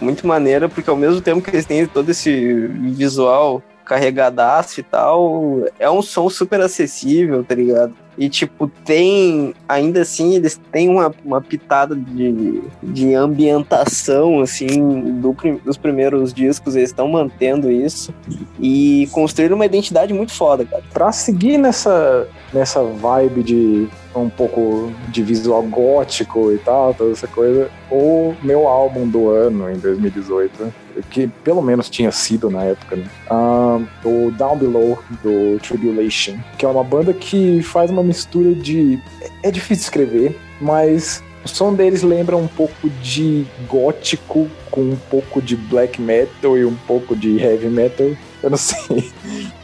muito 0.00 0.26
maneira, 0.26 0.68
porque 0.68 0.90
ao 0.90 0.96
mesmo 0.96 1.20
tempo 1.20 1.40
que 1.40 1.50
eles 1.50 1.64
têm 1.64 1.86
todo 1.86 2.10
esse 2.10 2.66
visual 2.66 3.62
carregadaço 3.84 4.80
e 4.80 4.82
tal, 4.82 5.64
é 5.78 5.90
um 5.90 6.02
som 6.02 6.28
super 6.28 6.60
acessível, 6.60 7.42
tá 7.44 7.54
ligado? 7.54 7.94
E, 8.18 8.28
tipo, 8.28 8.68
tem. 8.84 9.54
Ainda 9.68 10.02
assim, 10.02 10.34
eles 10.34 10.60
têm 10.70 10.88
uma, 10.88 11.12
uma 11.24 11.40
pitada 11.40 11.94
de, 11.94 12.62
de 12.82 13.14
ambientação, 13.14 14.40
assim, 14.40 15.20
do, 15.20 15.34
dos 15.64 15.76
primeiros 15.76 16.32
discos, 16.34 16.76
eles 16.76 16.90
estão 16.90 17.08
mantendo 17.08 17.70
isso. 17.70 18.12
E 18.58 19.08
construíram 19.12 19.56
uma 19.56 19.66
identidade 19.66 20.12
muito 20.12 20.32
foda, 20.32 20.64
cara. 20.64 20.82
Pra 20.92 21.12
seguir 21.12 21.56
nessa, 21.56 22.28
nessa 22.52 22.82
vibe 22.82 23.42
de 23.42 23.88
um 24.14 24.28
pouco 24.28 24.92
de 25.08 25.22
visual 25.22 25.62
gótico 25.62 26.52
e 26.52 26.58
tal, 26.58 26.92
toda 26.94 27.12
essa 27.12 27.28
coisa, 27.28 27.70
o 27.90 28.34
meu 28.42 28.66
álbum 28.66 29.08
do 29.08 29.30
ano 29.30 29.70
em 29.70 29.78
2018, 29.78 30.72
que 31.10 31.28
pelo 31.44 31.62
menos 31.62 31.88
tinha 31.88 32.10
sido 32.10 32.50
na 32.50 32.64
época, 32.64 32.96
né? 32.96 33.06
Ah, 33.28 33.78
o 34.04 34.30
Down 34.32 34.56
Below 34.56 34.98
do 35.22 35.58
Tribulation, 35.60 36.36
que 36.58 36.64
é 36.64 36.68
uma 36.68 36.82
banda 36.82 37.12
que 37.12 37.62
faz 37.62 37.90
uma 37.90 38.02
mistura 38.10 38.54
de. 38.54 38.98
É 39.42 39.50
difícil 39.50 39.84
escrever, 39.84 40.36
mas 40.60 41.22
o 41.44 41.48
som 41.48 41.72
deles 41.72 42.02
lembra 42.02 42.36
um 42.36 42.48
pouco 42.48 42.90
de 43.02 43.46
gótico 43.68 44.48
com 44.70 44.80
um 44.80 44.96
pouco 45.10 45.40
de 45.40 45.56
black 45.56 46.00
metal 46.00 46.58
e 46.58 46.64
um 46.64 46.74
pouco 46.86 47.14
de 47.14 47.38
heavy 47.38 47.68
metal. 47.68 48.10
Eu 48.42 48.50
não 48.50 48.58
sei. 48.58 49.10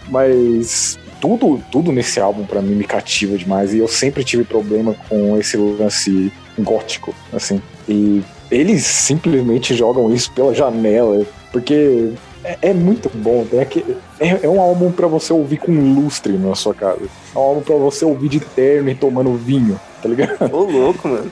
Mas 0.08 0.98
tudo, 1.20 1.60
tudo 1.72 1.90
nesse 1.90 2.20
álbum 2.20 2.44
pra 2.44 2.62
mim 2.62 2.74
me 2.74 2.84
cativa 2.84 3.36
demais 3.36 3.74
e 3.74 3.78
eu 3.78 3.88
sempre 3.88 4.22
tive 4.22 4.44
problema 4.44 4.94
com 5.08 5.36
esse 5.38 5.56
lance 5.56 6.32
gótico, 6.58 7.14
assim. 7.32 7.60
E 7.88 8.22
eles 8.50 8.84
simplesmente 8.84 9.74
jogam 9.74 10.12
isso 10.12 10.30
pela 10.32 10.54
janela, 10.54 11.26
porque 11.52 12.12
é, 12.46 12.70
é 12.70 12.74
muito 12.74 13.10
bom. 13.12 13.44
Tem 13.44 13.60
aquele, 13.60 13.96
é, 14.20 14.44
é 14.44 14.48
um 14.48 14.60
álbum 14.60 14.92
pra 14.92 15.06
você 15.06 15.32
ouvir 15.32 15.58
com 15.58 15.72
lustre 15.72 16.32
na 16.34 16.54
sua 16.54 16.72
casa. 16.72 17.02
É 17.34 17.38
um 17.38 17.42
álbum 17.42 17.60
pra 17.60 17.74
você 17.74 18.04
ouvir 18.04 18.28
de 18.28 18.40
terno 18.40 18.88
e 18.88 18.94
tomando 18.94 19.34
vinho, 19.34 19.78
tá 20.06 20.08
ligado? 20.08 20.54
Ô, 20.54 20.64
louco, 20.64 21.08
mano. 21.08 21.30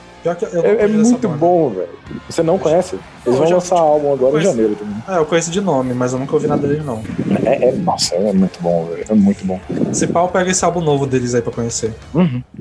É, 0.63 0.83
é 0.85 0.87
muito 0.87 1.27
banda. 1.27 1.37
bom, 1.37 1.69
velho. 1.69 1.87
Você 2.27 2.41
não 2.41 2.57
conhece? 2.57 2.95
Eles 2.95 3.03
Eu 3.25 3.33
vão 3.33 3.45
já- 3.47 3.55
lançar 3.55 3.77
álbum 3.79 4.11
agora 4.11 4.39
em 4.39 4.41
janeiro 4.41 4.75
também. 4.75 4.95
É, 5.07 5.17
eu 5.19 5.25
conheço 5.25 5.51
de 5.51 5.61
nome, 5.61 5.93
mas 5.93 6.13
eu 6.13 6.19
nunca 6.19 6.33
ouvi 6.33 6.47
nada 6.47 6.67
dele, 6.67 6.81
não. 6.83 7.03
É, 7.45 7.69
é- 7.69 7.71
nossa, 7.73 8.15
é 8.15 8.33
muito 8.33 8.59
bom, 8.59 8.85
velho. 8.85 9.05
É 9.07 9.13
muito 9.13 9.45
bom. 9.45 9.59
Se 9.93 10.07
pau, 10.07 10.27
pega 10.29 10.49
esse 10.49 10.65
álbum 10.65 10.81
novo 10.81 11.05
deles 11.05 11.35
aí 11.35 11.41
pra 11.43 11.51
conhecer. 11.53 11.93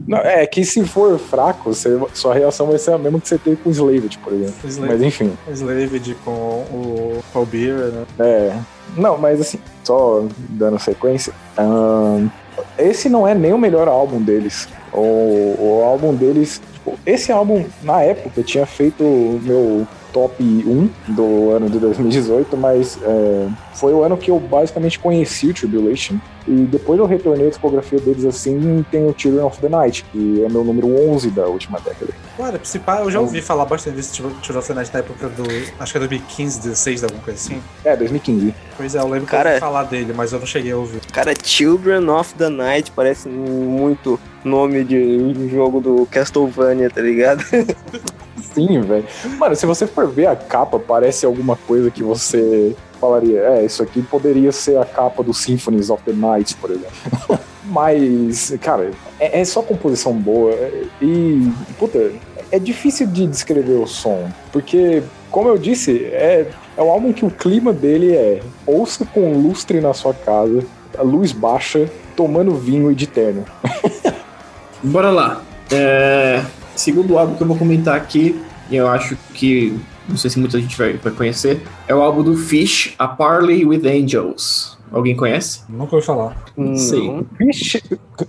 Não, 0.06 0.18
é 0.18 0.46
que 0.46 0.62
se 0.64 0.84
for 0.84 1.18
fraco, 1.18 1.72
você- 1.72 1.98
sua 2.12 2.34
reação 2.34 2.66
vai 2.66 2.78
ser 2.78 2.92
a 2.92 2.98
mesma 2.98 3.18
que 3.18 3.28
você 3.28 3.38
teve 3.38 3.56
com 3.56 3.70
o 3.70 3.72
Slaved, 3.72 4.18
por 4.18 4.32
exemplo. 4.34 4.54
Slave, 4.68 4.92
Mas 4.92 5.02
enfim, 5.02 5.32
Slaved 5.50 6.16
com 6.24 6.30
o 6.30 7.22
Paul 7.32 7.46
Beer, 7.46 7.76
né? 7.92 8.04
é. 8.18 8.56
Não, 8.96 9.16
mas 9.16 9.40
assim, 9.40 9.58
só 9.82 10.22
dando 10.50 10.78
sequência. 10.78 11.32
ahn, 11.56 12.28
esse 12.78 13.08
não 13.08 13.26
é 13.26 13.34
nem 13.34 13.52
o 13.54 13.58
melhor 13.58 13.88
álbum 13.88 14.20
deles. 14.20 14.68
O, 14.94 15.56
o 15.58 15.82
álbum 15.84 16.14
deles. 16.14 16.60
tipo, 16.72 16.98
esse 17.04 17.32
álbum, 17.32 17.64
na 17.82 18.00
época, 18.02 18.42
tinha 18.42 18.64
feito 18.66 19.02
o 19.04 19.40
meu 19.42 19.86
top 20.12 20.40
1 20.44 20.88
do 21.12 21.50
ano 21.50 21.68
de 21.68 21.76
2018, 21.80 22.56
mas 22.56 22.96
é, 23.02 23.48
foi 23.74 23.92
o 23.92 24.04
ano 24.04 24.16
que 24.16 24.30
eu 24.30 24.38
basicamente 24.38 24.96
conheci 25.00 25.48
o 25.48 25.54
Tribulation. 25.54 26.14
E 26.46 26.52
depois 26.52 27.00
eu 27.00 27.06
retornei 27.06 27.46
a 27.46 27.50
discografia 27.50 27.98
deles 27.98 28.24
assim, 28.24 28.84
tem 28.92 29.04
o 29.06 29.14
Children 29.16 29.44
of 29.46 29.58
the 29.60 29.68
Night, 29.68 30.04
que 30.12 30.44
é 30.44 30.48
meu 30.48 30.62
número 30.62 30.86
11 31.10 31.30
da 31.30 31.46
última 31.46 31.80
década. 31.80 32.12
Cara, 32.36 32.58
principal, 32.58 33.04
eu 33.04 33.10
já 33.10 33.18
ouvi 33.18 33.40
falar 33.42 33.64
bastante 33.64 33.96
desse 33.96 34.14
Children 34.14 34.58
of 34.58 34.68
the 34.68 34.74
Night 34.74 34.90
na 34.92 35.00
época 35.00 35.28
do. 35.30 35.42
Acho 35.80 35.92
que 35.92 35.96
é 35.96 36.00
2015, 36.00 36.60
16, 36.60 37.02
alguma 37.04 37.22
coisa 37.22 37.40
assim. 37.40 37.60
É, 37.84 37.96
2015. 37.96 38.54
Pois 38.76 38.94
é, 38.94 39.00
eu 39.00 39.08
lembro 39.08 39.26
Cara- 39.26 39.42
que 39.42 39.48
eu 39.48 39.52
ouvi 39.54 39.60
falar 39.60 39.82
dele, 39.84 40.12
mas 40.14 40.32
eu 40.32 40.38
não 40.38 40.46
cheguei 40.46 40.70
a 40.70 40.76
ouvir. 40.76 41.00
Cara, 41.12 41.32
Children 41.42 42.08
of 42.10 42.34
the 42.34 42.48
Night 42.50 42.92
parece 42.94 43.28
muito 43.28 44.20
nome 44.44 44.84
de 44.84 45.48
jogo 45.48 45.80
do 45.80 46.06
Castlevania, 46.06 46.90
tá 46.90 47.00
ligado? 47.00 47.42
Sim, 48.54 48.80
velho. 48.82 49.04
Mano, 49.38 49.56
se 49.56 49.66
você 49.66 49.86
for 49.86 50.08
ver 50.08 50.26
a 50.26 50.36
capa, 50.36 50.78
parece 50.78 51.26
alguma 51.26 51.56
coisa 51.56 51.90
que 51.90 52.02
você 52.02 52.76
falaria, 53.00 53.40
é, 53.40 53.64
isso 53.64 53.82
aqui 53.82 54.02
poderia 54.02 54.52
ser 54.52 54.78
a 54.78 54.84
capa 54.84 55.22
do 55.22 55.34
Symphonies 55.34 55.90
of 55.90 56.02
the 56.04 56.12
Night, 56.12 56.54
por 56.56 56.70
exemplo. 56.70 56.90
Mas, 57.66 58.54
cara, 58.60 58.90
é, 59.18 59.40
é 59.40 59.44
só 59.44 59.62
composição 59.62 60.12
boa. 60.12 60.54
E, 61.00 61.50
puta, 61.78 62.12
é 62.50 62.58
difícil 62.58 63.06
de 63.06 63.26
descrever 63.26 63.74
o 63.74 63.86
som. 63.86 64.30
Porque, 64.52 65.02
como 65.30 65.48
eu 65.48 65.58
disse, 65.58 66.04
é, 66.06 66.46
é 66.76 66.82
um 66.82 66.90
álbum 66.90 67.12
que 67.12 67.24
o 67.24 67.30
clima 67.30 67.72
dele 67.72 68.14
é 68.14 68.40
ouça 68.66 69.04
com 69.04 69.32
lustre 69.38 69.80
na 69.80 69.94
sua 69.94 70.14
casa, 70.14 70.64
a 70.96 71.02
luz 71.02 71.32
baixa, 71.32 71.90
tomando 72.14 72.54
vinho 72.54 72.90
e 72.90 72.94
de 72.94 73.06
terno. 73.06 73.44
Bora 74.84 75.10
lá. 75.10 75.42
É, 75.72 76.44
segundo 76.76 77.18
álbum 77.18 77.34
que 77.34 77.42
eu 77.42 77.46
vou 77.46 77.56
comentar 77.56 77.96
aqui, 77.96 78.40
e 78.70 78.76
eu 78.76 78.86
acho 78.86 79.16
que 79.32 79.78
não 80.08 80.16
sei 80.16 80.30
se 80.30 80.38
muita 80.38 80.60
gente 80.60 80.76
vai, 80.76 80.94
vai 80.94 81.12
conhecer, 81.12 81.62
é 81.88 81.94
o 81.94 82.02
álbum 82.02 82.22
do 82.22 82.36
Fish, 82.36 82.94
A 82.98 83.08
Parley 83.08 83.64
with 83.64 83.86
Angels. 83.86 84.74
Alguém 84.92 85.16
conhece? 85.16 85.62
Nunca 85.68 85.96
ouvi 85.96 86.06
falar. 86.06 86.36
Sei. 86.76 87.08
Não. 87.08 87.26
Fish, 87.36 87.82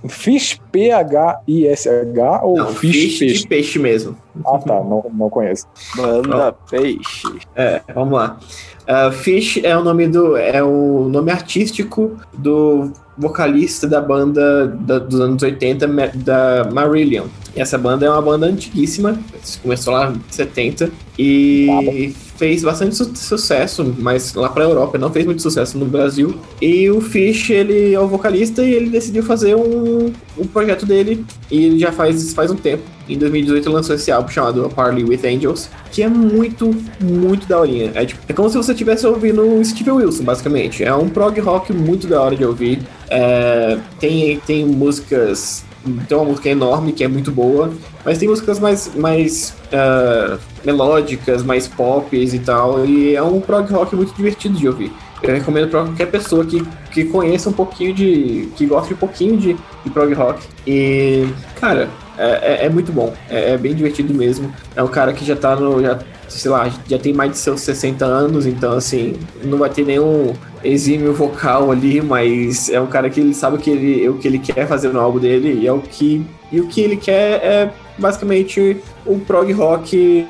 fish 0.08 0.62
P-H-I-S-H 0.72 2.42
ou 2.42 2.58
Não, 2.58 2.68
Fish 2.74 2.92
Fish 2.92 3.20
Fish? 3.20 3.42
de 3.42 3.48
peixe 3.48 3.78
mesmo. 3.78 4.18
Ah, 4.48 4.58
tá, 4.58 4.74
não, 4.74 5.06
não 5.14 5.30
conheço. 5.30 5.68
Banda 5.96 6.54
Peixe. 6.68 7.28
É, 7.56 7.82
vamos 7.94 8.14
lá. 8.14 8.40
Uh, 8.88 9.12
Fish 9.12 9.60
é 9.64 9.78
o 9.78 9.84
nome 9.84 10.08
do 10.08 10.36
é 10.38 10.64
o 10.64 11.08
nome 11.08 11.32
artístico 11.32 12.18
do 12.34 12.92
vocalista 13.18 13.88
da 13.88 14.02
banda 14.02 14.68
da- 14.68 15.00
dos 15.00 15.20
anos 15.22 15.42
80 15.42 15.88
ma- 15.88 16.12
da 16.14 16.70
Marillion. 16.72 17.26
E 17.56 17.62
essa 17.62 17.78
banda 17.78 18.06
é 18.06 18.10
uma 18.10 18.22
banda 18.22 18.48
antiguíssima, 18.48 19.18
começou 19.64 19.94
lá 19.94 20.12
em 20.12 20.20
70 20.30 20.90
e 21.18 22.14
fez 22.38 22.64
bastante 22.64 22.96
su- 22.96 23.16
sucesso, 23.16 23.96
mas 24.00 24.34
lá 24.34 24.50
pra 24.50 24.66
Europa 24.66 24.98
não 24.98 25.10
fez 25.12 25.26
muito 25.26 25.42
sucesso 25.42 25.78
no 25.78 25.86
Brasil. 25.86 26.36
E 26.62 26.90
o 26.90 27.00
Fish, 27.00 27.50
ele 27.50 27.94
é 27.94 28.00
o 28.00 28.08
vocalista 28.10 28.62
e 28.64 28.74
ele 28.74 28.90
decidiu 28.90 29.24
fazer 29.24 29.56
um, 29.56 30.12
um 30.38 30.46
projeto 30.46 30.86
dele 30.86 31.26
e 31.50 31.64
ele 31.66 31.80
já 31.80 31.92
faz 31.94 32.34
faz 32.34 32.52
um 32.52 32.56
tempo. 32.56 32.84
Em 33.08 33.18
2018 33.18 33.68
ele 33.68 33.76
lançou 33.76 33.96
esse 33.96 34.12
álbum 34.12 34.30
chamado 34.30 34.70
Parley 34.76 35.04
with 35.04 35.26
Angels, 35.26 35.70
que 35.92 36.02
é 36.02 36.08
muito, 36.08 36.76
muito 37.02 37.48
daorinha. 37.48 37.92
É, 37.94 38.06
tipo, 38.06 38.22
é 38.28 38.34
como 38.34 38.50
se 38.50 38.58
você 38.58 38.72
estivesse 38.72 39.06
ouvindo 39.06 39.42
o 39.42 39.64
Steve 39.64 39.92
Wilson, 39.92 40.24
basicamente. 40.24 40.84
É 40.84 40.94
um 40.94 41.10
prog 41.10 41.40
rock 41.40 41.72
muito 41.72 42.08
da 42.08 42.22
hora 42.22 42.36
de 42.36 42.44
ouvir. 42.44 42.80
É, 43.10 43.78
tem, 44.00 44.40
tem 44.40 44.66
músicas. 44.66 45.64
Tem 46.08 46.18
uma 46.18 46.26
música 46.26 46.50
enorme 46.50 46.94
que 46.94 47.04
é 47.04 47.08
muito 47.08 47.32
boa, 47.32 47.72
mas 48.04 48.18
tem 48.18 48.28
músicas 48.28 48.60
mais, 48.60 48.96
mais 48.96 49.54
ah, 49.72 50.40
melódicas, 50.66 51.44
mais 51.44 51.68
pop 51.68 52.16
e 52.16 52.40
tal. 52.40 52.84
E 52.86 53.16
é 53.16 53.22
um 53.22 53.40
prog 53.40 53.72
rock 53.72 53.96
muito 53.96 54.14
divertido 54.16 54.58
de 54.58 54.68
ouvir. 54.68 54.92
Eu 55.22 55.34
recomendo 55.34 55.70
pra 55.70 55.84
qualquer 55.84 56.08
pessoa 56.08 56.46
que, 56.46 56.64
que 56.92 57.06
conheça 57.06 57.50
um 57.50 57.54
pouquinho 57.54 57.94
de. 57.94 58.50
que 58.56 58.66
goste 58.66 58.94
um 58.94 58.98
pouquinho 58.98 59.38
de, 59.38 59.54
de 59.84 59.90
prog 59.92 60.14
rock. 60.14 60.46
E, 60.68 61.28
cara, 61.60 61.90
é, 62.18 62.62
é- 62.64 62.66
é 62.66 62.70
muito 62.70 62.92
bom. 62.92 63.14
É, 63.30 63.52
é 63.54 63.58
bem 63.58 63.74
divertido 63.74 64.14
mesmo. 64.14 64.54
É 64.76 64.84
um 64.84 64.88
cara 64.88 65.14
que 65.14 65.26
já 65.26 65.36
tá 65.36 65.56
no. 65.56 65.82
Já, 65.82 66.00
sei 66.28 66.50
lá, 66.52 66.70
já 66.88 66.98
tem 66.98 67.14
mais 67.14 67.32
de 67.32 67.38
seus 67.38 67.62
60 67.62 68.06
anos, 68.06 68.46
então 68.46 68.74
assim, 68.74 69.14
não 69.44 69.58
vai 69.58 69.70
ter 69.70 69.86
nenhum 69.86 70.34
exímio 70.64 71.14
vocal 71.14 71.72
ali, 71.72 72.02
mas 72.02 72.70
é 72.70 72.82
um 72.82 72.88
cara 72.88 73.10
que 73.10 73.20
ele 73.20 73.34
sabe 73.34 73.58
o 73.58 73.60
que 73.60 73.70
ele, 73.70 74.10
o 74.10 74.16
que 74.18 74.28
ele 74.28 74.40
quer 74.40 74.68
fazer 74.68 74.90
no 74.90 75.00
álbum 75.00 75.20
dele 75.20 75.60
e 75.62 75.68
é 75.68 75.72
o 75.72 75.80
que. 75.80 76.26
E 76.52 76.60
o 76.60 76.68
que 76.68 76.82
ele 76.82 76.98
quer 76.98 77.44
é 77.44 77.72
basicamente 77.98 78.78
um 79.06 79.20
prog 79.20 79.52
rock 79.52 80.26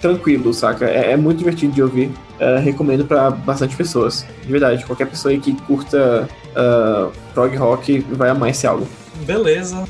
tranquilo, 0.00 0.52
saca? 0.54 0.86
É, 0.86 1.12
é 1.12 1.16
muito 1.16 1.38
divertido 1.38 1.72
de 1.72 1.82
ouvir. 1.82 2.10
É, 2.38 2.58
recomendo 2.58 3.04
pra 3.04 3.30
bastante 3.30 3.76
pessoas. 3.76 4.24
De 4.42 4.50
verdade, 4.50 4.84
qualquer 4.86 5.06
pessoa 5.06 5.30
aí 5.30 5.38
que 5.38 5.52
curta 5.62 6.26
ah, 6.56 7.08
prog 7.34 7.54
rock 7.56 8.00
vai 8.12 8.30
amar 8.30 8.50
esse 8.50 8.66
álbum. 8.66 8.86
Beleza. 9.20 9.84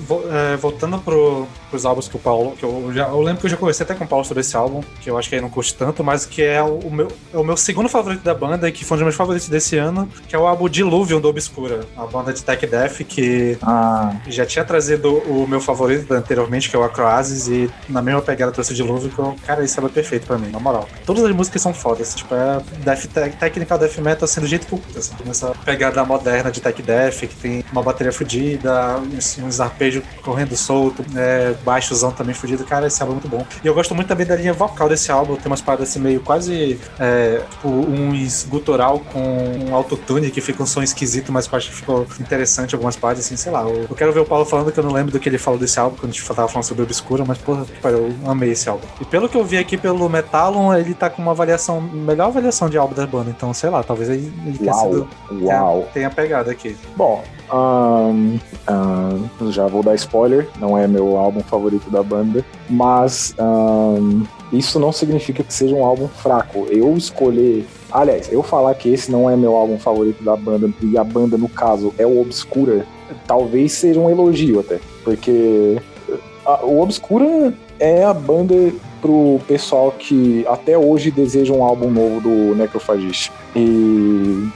É, 0.52 0.56
voltando 0.56 0.98
pro, 0.98 1.46
pros 1.70 1.86
álbuns 1.86 2.08
que 2.08 2.16
o 2.16 2.18
Paulo. 2.18 2.52
Que 2.56 2.64
eu, 2.64 2.90
já, 2.92 3.08
eu 3.08 3.20
lembro 3.20 3.40
que 3.40 3.46
eu 3.46 3.50
já 3.50 3.56
conversei 3.56 3.84
até 3.84 3.94
com 3.94 4.04
o 4.04 4.08
Paulo 4.08 4.24
sobre 4.24 4.40
esse 4.40 4.56
álbum, 4.56 4.82
que 5.00 5.08
eu 5.08 5.16
acho 5.16 5.28
que 5.28 5.34
ele 5.34 5.42
não 5.42 5.50
curte 5.50 5.74
tanto, 5.74 6.02
mas 6.02 6.26
que 6.26 6.42
é 6.42 6.62
o, 6.62 6.90
meu, 6.90 7.08
é 7.32 7.38
o 7.38 7.44
meu 7.44 7.56
segundo 7.56 7.88
favorito 7.88 8.22
da 8.22 8.34
banda 8.34 8.68
e 8.68 8.72
que 8.72 8.84
foi 8.84 8.96
um 8.96 8.98
dos 8.98 9.04
meus 9.04 9.16
favoritos 9.16 9.48
desse 9.48 9.76
ano, 9.76 10.08
que 10.28 10.34
é 10.34 10.38
o 10.38 10.46
álbum 10.46 10.68
Diluvium 10.68 11.20
do 11.20 11.28
Obscura, 11.28 11.80
a 11.96 12.06
banda 12.06 12.32
de 12.32 12.42
Tech 12.42 12.66
Death, 12.66 12.98
que 13.04 13.56
Ah, 13.62 14.14
já 14.26 14.44
tinha 14.44 14.64
trazido 14.64 15.18
o 15.18 15.46
meu 15.46 15.60
favorito 15.60 16.12
anteriormente, 16.12 16.68
que 16.68 16.76
é 16.76 16.78
o 16.78 16.82
Acroasis, 16.82 17.48
e 17.48 17.70
na 17.88 18.02
mesma 18.02 18.20
pegada 18.22 18.52
trouxe 18.52 18.72
o 18.72 18.74
Dilúvio, 18.74 19.10
que 19.10 19.18
eu, 19.18 19.36
cara, 19.46 19.62
álbum 19.64 19.86
é 19.86 19.88
perfeito 19.88 20.26
pra 20.26 20.38
mim, 20.38 20.50
na 20.50 20.58
moral. 20.58 20.88
Todas 21.06 21.24
as 21.24 21.32
músicas 21.32 21.62
são 21.62 21.72
fodas, 21.72 22.14
tipo, 22.14 22.34
é 22.34 22.60
death, 22.78 23.06
tech, 23.06 23.36
technical 23.36 23.78
death 23.78 23.98
metal 23.98 24.24
assim, 24.24 24.40
do 24.40 24.46
jeito 24.46 24.66
que 24.66 24.72
eu 24.72 24.80
assim, 24.96 25.14
pegada 25.64 26.04
moderna 26.04 26.50
de 26.50 26.60
tech 26.60 26.82
death, 26.82 27.20
que 27.20 27.36
tem 27.36 27.64
uma 27.70 27.82
bateria 27.82 28.12
fodida, 28.12 28.98
uns, 28.98 29.38
uns 29.38 29.60
arpejos 29.60 30.02
correndo 30.22 30.56
solto, 30.56 31.04
é, 31.16 31.54
baixozão 31.64 32.10
também 32.10 32.34
fudido, 32.34 32.64
cara, 32.64 32.86
esse 32.86 33.00
álbum 33.02 33.14
é 33.14 33.16
muito 33.16 33.28
bom. 33.28 33.46
E 33.62 33.66
eu 33.66 33.74
gosto 33.74 33.94
muito 33.94 34.08
também 34.08 34.26
da 34.26 34.36
linha 34.36 34.52
vocal 34.52 34.88
desse 34.88 35.10
álbum, 35.10 35.36
tem 35.36 35.46
umas 35.46 35.60
paradas 35.60 35.88
assim 35.88 35.98
meio 36.00 36.20
quase, 36.20 36.78
é, 36.98 37.42
tipo, 37.50 37.68
uns 37.68 38.44
gutural 38.44 39.00
com 39.12 39.20
um 39.20 39.74
autotune, 39.74 40.30
que 40.30 40.40
fica 40.40 40.62
um 40.62 40.66
som 40.66 40.82
esquisito, 40.82 41.32
mas 41.32 41.46
eu 41.46 41.56
acho 41.56 41.68
que 41.70 41.76
ficou 41.76 42.06
interessante 42.20 42.74
algumas 42.74 42.96
partes, 42.96 43.24
assim, 43.24 43.36
sei 43.36 43.52
lá. 43.52 43.62
Eu, 43.62 43.86
eu 43.88 43.96
quero 43.96 44.12
ver 44.12 44.20
o 44.20 44.24
Paulo 44.24 44.44
falando 44.44 44.72
que 44.72 44.78
eu 44.78 44.84
não 44.84 44.92
lembro 44.92 45.12
do 45.12 45.18
que 45.20 45.28
ele 45.28 45.38
falou 45.38 45.58
desse 45.58 45.78
álbum 45.78 45.96
quando 45.96 46.10
a 46.10 46.14
gente 46.14 46.26
tava 46.26 46.48
falando 46.48 46.64
sobre 46.64 46.82
Obscura, 46.82 47.24
mas, 47.26 47.38
porra, 47.38 47.64
que 47.64 47.78
pariu, 47.80 48.14
eu 48.22 48.30
amei 48.30 48.50
esse 48.52 48.68
álbum. 48.68 48.86
E 49.00 49.04
pelo 49.04 49.28
que 49.28 49.36
eu 49.36 49.44
vi 49.44 49.58
aqui 49.58 49.76
pelo 49.76 50.08
Metalon, 50.08 50.74
ele 50.74 50.94
tá 50.94 51.10
com 51.10 51.22
uma 51.22 51.32
avaliação, 51.32 51.80
melhor 51.80 52.28
avaliação 52.28 52.68
de 52.68 52.78
álbum 52.78 52.94
da 52.94 53.06
banda, 53.06 53.30
então, 53.30 53.52
sei 53.52 53.70
lá, 53.70 53.82
talvez 53.82 54.08
ele, 54.10 54.32
ele 54.46 54.58
tenha 54.58 54.74
sido. 54.74 55.08
uau. 55.32 55.88
Tenha 55.92 56.10
pegado 56.10 56.50
aqui. 56.50 56.76
Bom, 56.96 57.22
ahn, 57.52 58.38
ahn, 58.66 59.50
já 59.50 59.66
vou 59.66 59.82
dar 59.82 59.94
spoiler, 59.94 60.48
não 60.58 60.76
é 60.76 60.86
meu 60.86 61.16
álbum 61.16 61.40
favorito 61.40 61.90
da 61.90 62.02
banda, 62.02 62.44
mas 62.68 63.34
ahn, 63.38 64.22
isso 64.52 64.78
não 64.78 64.92
significa 64.92 65.42
que 65.42 65.52
seja 65.52 65.74
um 65.74 65.84
álbum 65.84 66.08
fraco. 66.08 66.66
Eu 66.70 66.96
escolher. 66.96 67.66
Aliás, 67.92 68.32
eu 68.32 68.42
falar 68.42 68.74
que 68.74 68.88
esse 68.88 69.10
não 69.10 69.28
é 69.28 69.36
meu 69.36 69.56
álbum 69.56 69.78
favorito 69.78 70.22
da 70.22 70.36
banda, 70.36 70.70
e 70.82 70.96
a 70.96 71.04
banda, 71.04 71.36
no 71.36 71.48
caso, 71.48 71.92
é 71.98 72.06
o 72.06 72.20
Obscura, 72.20 72.86
talvez 73.26 73.72
seja 73.72 73.98
um 73.98 74.08
elogio 74.10 74.60
até. 74.60 74.78
Porque 75.04 75.80
a- 76.46 76.64
o 76.64 76.80
Obscura 76.80 77.52
é 77.78 78.04
a 78.04 78.14
banda 78.14 78.54
pro 79.00 79.40
pessoal 79.48 79.92
que 79.98 80.44
até 80.46 80.76
hoje 80.76 81.10
deseja 81.10 81.52
um 81.54 81.64
álbum 81.64 81.90
novo 81.90 82.20
do 82.20 82.54
Necrophagist. 82.54 83.32
E 83.56 84.46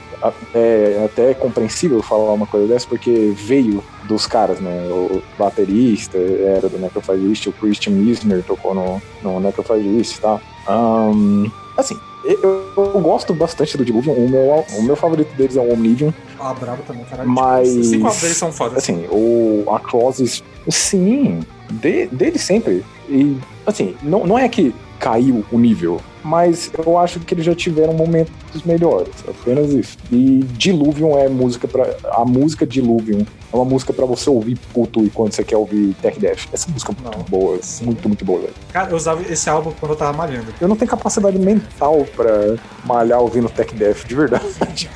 é 0.53 1.03
até 1.05 1.33
compreensível 1.33 2.01
falar 2.01 2.33
uma 2.33 2.47
coisa 2.47 2.67
dessa, 2.67 2.87
porque 2.87 3.33
veio 3.35 3.83
dos 4.03 4.27
caras, 4.27 4.59
né? 4.59 4.87
O 4.89 5.21
baterista 5.37 6.17
era 6.17 6.69
do 6.69 6.77
Necrophagist, 6.77 7.47
o 7.47 7.53
Christian 7.53 7.93
Misner 7.93 8.43
tocou 8.43 8.73
no, 8.73 9.01
no 9.21 9.39
Necrophagist 9.39 10.17
e 10.17 10.21
tal. 10.21 10.41
Ahn, 10.67 11.47
assim, 11.77 11.97
eu, 12.25 12.65
eu 12.75 12.99
gosto 13.01 13.33
bastante 13.33 13.77
do 13.77 13.85
Diluvium. 13.85 14.13
O 14.13 14.29
meu, 14.29 14.65
o 14.79 14.83
meu 14.83 14.95
favorito 14.95 15.33
deles 15.35 15.55
é 15.55 15.61
o 15.61 15.71
Omnidium. 15.71 16.13
Ah, 16.39 16.53
brabo 16.53 16.81
também, 16.83 17.03
caralho. 17.05 17.29
Mas- 17.29 17.67
Tipo, 17.69 17.79
os 17.79 17.87
cinco 17.87 18.21
deles 18.21 18.37
são 18.37 18.51
fodas. 18.51 18.77
Assim, 18.79 19.05
o 19.11 19.63
Acrosis, 19.71 20.43
sim, 20.69 21.41
de, 21.71 22.07
dele 22.07 22.39
sempre. 22.39 22.83
E, 23.07 23.37
assim, 23.65 23.95
não, 24.01 24.25
não 24.25 24.39
é 24.39 24.49
que 24.49 24.73
caiu 24.99 25.45
o 25.51 25.57
nível, 25.59 26.01
mas 26.23 26.71
eu 26.85 26.97
acho 26.97 27.19
que 27.19 27.33
eles 27.33 27.45
já 27.45 27.53
tiveram 27.53 27.93
momentos 27.93 28.33
melhores, 28.65 29.13
apenas 29.27 29.71
isso. 29.73 29.97
E 30.11 30.39
Diluvium 30.53 31.17
é 31.17 31.27
música 31.29 31.67
para 31.67 31.95
A 32.11 32.25
música 32.25 32.65
Diluvium 32.65 33.25
é 33.53 33.55
uma 33.55 33.65
música 33.65 33.93
pra 33.93 34.05
você 34.05 34.29
ouvir 34.29 34.57
puto 34.73 35.03
e 35.05 35.09
quando 35.09 35.33
você 35.33 35.43
quer 35.43 35.57
ouvir 35.57 35.93
Tech 36.01 36.19
Death. 36.19 36.47
Essa 36.51 36.69
música 36.71 36.91
é 36.93 37.01
muito 37.01 37.17
Não. 37.17 37.23
boa, 37.25 37.59
muito, 37.81 38.07
muito 38.07 38.25
boa, 38.25 38.39
velho. 38.41 38.53
Cara, 38.73 38.89
eu 38.89 38.95
usava 38.95 39.21
esse 39.31 39.49
álbum 39.49 39.71
quando 39.79 39.91
eu 39.91 39.97
tava 39.97 40.17
malhando. 40.17 40.47
Eu 40.59 40.67
não 40.67 40.75
tenho 40.75 40.89
capacidade 40.89 41.37
mental 41.37 42.05
pra 42.15 42.55
malhar 42.85 43.19
ouvindo 43.19 43.49
Tech 43.49 43.73
Death, 43.75 44.05
de 44.07 44.15
verdade. 44.15 44.89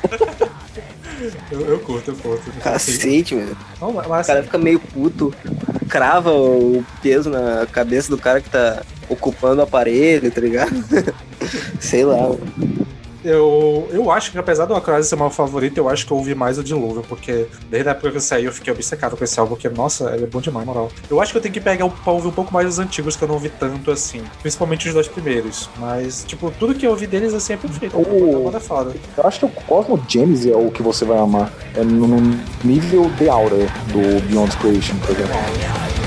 Eu, 1.50 1.60
eu 1.60 1.78
curto, 1.80 2.12
eu 2.12 2.16
curto. 2.16 2.50
Cacete. 2.62 3.34
Não, 3.80 3.92
mas, 3.92 4.06
O 4.06 4.12
assim, 4.14 4.26
cara 4.28 4.42
fica 4.42 4.56
meio 4.56 4.80
puto, 4.80 5.34
crava 5.88 6.32
o 6.32 6.82
peso 7.02 7.28
na 7.28 7.66
cabeça 7.70 8.08
do 8.08 8.16
cara 8.16 8.40
que 8.40 8.48
tá 8.48 8.82
ocupando 9.10 9.60
o 9.60 9.64
aparelho, 9.64 10.30
tá 10.30 10.40
ligado? 10.40 10.72
Sei 11.78 12.04
lá. 12.04 12.30
Eu, 13.22 13.86
eu 13.92 14.10
acho 14.10 14.32
que, 14.32 14.38
apesar 14.38 14.64
do 14.64 14.74
Across 14.74 15.08
ser 15.08 15.16
meu 15.16 15.28
favorito, 15.28 15.76
eu 15.76 15.90
acho 15.90 16.06
que 16.06 16.10
eu 16.12 16.16
ouvi 16.16 16.34
mais 16.34 16.56
o 16.56 16.64
Dilúvio, 16.64 17.04
porque 17.06 17.46
desde 17.68 17.86
a 17.90 17.92
época 17.92 18.10
que 18.12 18.16
eu 18.16 18.20
saí 18.20 18.46
eu 18.46 18.52
fiquei 18.52 18.72
obcecado 18.72 19.14
com 19.14 19.22
esse 19.22 19.38
álbum, 19.38 19.56
porque, 19.56 19.68
nossa, 19.68 20.10
ele 20.14 20.24
é 20.24 20.26
bom 20.26 20.40
demais, 20.40 20.64
moral. 20.66 20.90
Eu 21.10 21.20
acho 21.20 21.30
que 21.32 21.36
eu 21.36 21.42
tenho 21.42 21.52
que 21.52 21.60
pegar 21.60 21.86
pra 21.86 22.12
ouvir 22.14 22.28
um 22.28 22.32
pouco 22.32 22.50
mais 22.50 22.66
os 22.66 22.78
antigos, 22.78 23.16
que 23.16 23.22
eu 23.22 23.28
não 23.28 23.34
ouvi 23.34 23.50
tanto 23.50 23.90
assim. 23.90 24.22
Principalmente 24.40 24.88
os 24.88 24.94
dois 24.94 25.06
primeiros. 25.06 25.68
Mas, 25.76 26.24
tipo, 26.26 26.50
tudo 26.58 26.74
que 26.74 26.86
eu 26.86 26.92
ouvi 26.92 27.06
deles 27.06 27.34
assim 27.34 27.52
é 27.52 27.56
perfeito. 27.58 27.94
O- 27.94 28.50
é 28.56 28.58
foda. 28.60 28.94
Eu 29.18 29.26
acho 29.26 29.40
que 29.40 29.44
o 29.44 29.48
Cosmo 29.50 30.02
James 30.08 30.46
é 30.46 30.56
o 30.56 30.70
que 30.70 30.82
você 30.82 31.04
vai 31.04 31.18
amar. 31.18 31.52
É 31.76 31.84
no 31.84 32.06
nível 32.64 33.10
de 33.18 33.28
aura 33.28 33.56
do 33.92 34.22
Beyond 34.30 34.56
Creation, 34.56 34.96
por 34.96 35.10
exemplo. 35.10 35.99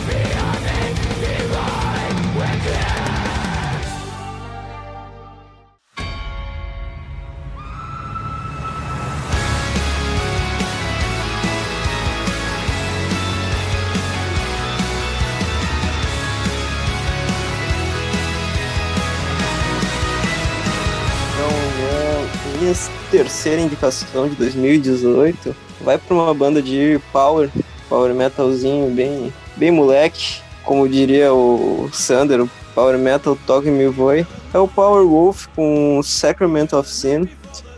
Terceira 23.13 23.62
indicação 23.62 24.28
de 24.28 24.34
2018 24.38 25.56
vai 25.82 25.99
pra 25.99 26.15
uma 26.15 26.34
banda 26.34 26.60
de 26.60 26.99
power, 27.12 27.47
power 27.88 28.12
metalzinho 28.12 28.89
bem, 28.89 29.32
bem 29.56 29.69
moleque, 29.69 30.41
como 30.63 30.89
diria 30.89 31.32
o 31.32 31.88
Sander, 31.93 32.41
o 32.41 32.49
power 32.73 32.97
metal 32.97 33.38
toque 33.45 33.69
me 33.69 33.88
voe. 33.88 34.26
É 34.52 34.58
o 34.58 34.67
Power 34.67 35.06
Wolf 35.06 35.45
com 35.56 36.02
Sacrament 36.04 36.73
of 36.73 36.89
Sin, 36.89 37.30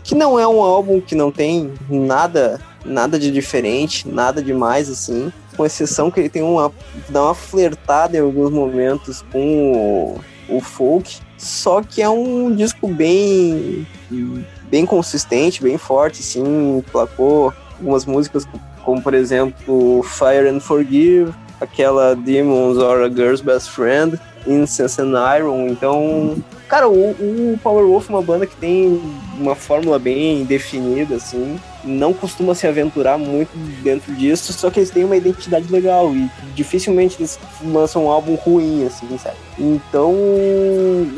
que 0.02 0.14
não 0.14 0.40
é 0.40 0.48
um 0.48 0.62
álbum 0.62 1.02
que 1.02 1.14
não 1.14 1.30
tem 1.30 1.70
nada, 1.90 2.58
nada 2.82 3.18
de 3.18 3.30
diferente, 3.30 4.08
nada 4.08 4.42
demais 4.42 4.88
assim, 4.88 5.30
com 5.54 5.66
exceção 5.66 6.10
que 6.10 6.18
ele 6.18 6.30
tem 6.30 6.42
uma 6.42 6.72
dá 7.10 7.24
uma 7.24 7.34
flertada 7.34 8.16
em 8.16 8.20
alguns 8.20 8.50
momentos 8.50 9.22
com 9.30 10.16
o, 10.48 10.56
o 10.56 10.60
folk, 10.62 11.18
só 11.36 11.82
que 11.82 12.00
é 12.00 12.08
um 12.08 12.54
disco 12.54 12.88
bem 12.88 13.86
bem 14.70 14.86
consistente, 14.86 15.62
bem 15.62 15.78
forte, 15.78 16.20
assim, 16.20 16.84
placou 16.90 17.52
algumas 17.78 18.04
músicas 18.04 18.46
como 18.84 19.02
por 19.02 19.14
exemplo 19.14 20.02
Fire 20.04 20.48
and 20.48 20.60
Forgive, 20.60 21.32
aquela 21.60 22.14
Demons 22.14 22.78
or 22.78 23.02
a 23.02 23.08
Girl's 23.08 23.40
Best 23.40 23.70
Friend, 23.70 24.18
Incense 24.46 25.00
and 25.00 25.12
Iron, 25.36 25.66
então 25.68 26.36
Cara, 26.68 26.88
o, 26.88 27.10
o 27.10 27.60
Powerwolf 27.62 28.10
é 28.10 28.12
uma 28.12 28.22
banda 28.22 28.44
que 28.44 28.56
tem 28.56 29.00
uma 29.38 29.54
fórmula 29.54 30.00
bem 30.00 30.44
definida, 30.44 31.14
assim. 31.14 31.60
Não 31.84 32.12
costuma 32.12 32.56
se 32.56 32.66
aventurar 32.66 33.16
muito 33.16 33.50
dentro 33.84 34.12
disso, 34.12 34.52
só 34.52 34.68
que 34.68 34.80
eles 34.80 34.90
têm 34.90 35.04
uma 35.04 35.16
identidade 35.16 35.70
legal 35.70 36.12
e 36.12 36.28
dificilmente 36.56 37.16
eles 37.20 37.38
lançam 37.62 38.06
um 38.06 38.10
álbum 38.10 38.34
ruim, 38.34 38.84
assim, 38.84 39.06
sabe? 39.16 39.36
Então, 39.56 40.12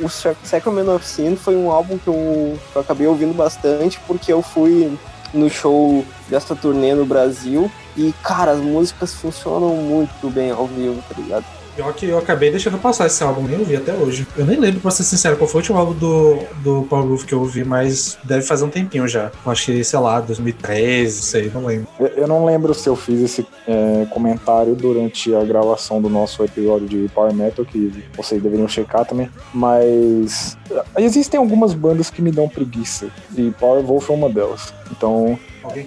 o 0.02 0.08
Sac- 0.10 0.36
Sacrament 0.44 0.88
of 0.94 1.06
Sin 1.06 1.34
foi 1.34 1.56
um 1.56 1.70
álbum 1.70 1.96
que 1.96 2.08
eu, 2.08 2.58
que 2.70 2.76
eu 2.76 2.82
acabei 2.82 3.06
ouvindo 3.06 3.32
bastante 3.32 3.98
porque 4.06 4.30
eu 4.30 4.42
fui 4.42 4.92
no 5.32 5.48
show 5.48 6.04
desta 6.28 6.54
turnê 6.54 6.94
no 6.94 7.06
Brasil 7.06 7.70
e, 7.96 8.12
cara, 8.22 8.52
as 8.52 8.60
músicas 8.60 9.14
funcionam 9.14 9.74
muito 9.76 10.28
bem 10.30 10.50
ao 10.50 10.66
vivo, 10.66 11.02
tá 11.08 11.20
ligado? 11.20 11.44
Pior 11.78 11.94
que 11.94 12.06
eu 12.06 12.18
acabei 12.18 12.50
deixando 12.50 12.76
passar 12.76 13.06
esse 13.06 13.22
álbum, 13.22 13.42
nem 13.42 13.56
ouvi 13.56 13.76
até 13.76 13.94
hoje. 13.94 14.26
Eu 14.36 14.44
nem 14.44 14.58
lembro, 14.58 14.80
pra 14.80 14.90
ser 14.90 15.04
sincero, 15.04 15.36
qual 15.36 15.46
foi 15.46 15.58
o 15.58 15.62
último 15.62 15.78
álbum 15.78 15.92
do, 15.92 16.38
do 16.56 16.82
Paul 16.90 17.06
Roof 17.06 17.24
que 17.24 17.32
eu 17.32 17.38
ouvi, 17.38 17.62
mas 17.62 18.18
deve 18.24 18.42
fazer 18.42 18.64
um 18.64 18.68
tempinho 18.68 19.06
já. 19.06 19.30
Acho 19.46 19.66
que, 19.66 19.84
sei 19.84 19.98
lá, 20.00 20.20
2013, 20.20 21.14
não 21.14 21.22
sei, 21.22 21.50
não 21.54 21.64
lembro. 21.64 21.86
Eu, 22.00 22.06
eu 22.08 22.26
não 22.26 22.44
lembro 22.44 22.74
se 22.74 22.88
eu 22.88 22.96
fiz 22.96 23.20
esse 23.20 23.46
é, 23.64 24.04
comentário 24.10 24.74
durante 24.74 25.32
a 25.32 25.44
gravação 25.44 26.02
do 26.02 26.08
nosso 26.08 26.42
episódio 26.42 26.88
de 26.88 27.08
Power 27.14 27.32
Metal, 27.32 27.64
que 27.64 28.04
vocês 28.16 28.42
deveriam 28.42 28.66
checar 28.66 29.04
também. 29.04 29.30
Mas 29.54 30.58
é, 30.96 31.04
existem 31.04 31.38
algumas 31.38 31.74
bandas 31.74 32.10
que 32.10 32.20
me 32.20 32.32
dão 32.32 32.48
preguiça. 32.48 33.06
E 33.36 33.52
Power 33.52 33.84
Wolf 33.84 34.10
é 34.10 34.14
uma 34.14 34.28
delas. 34.28 34.74
Então, 34.90 35.38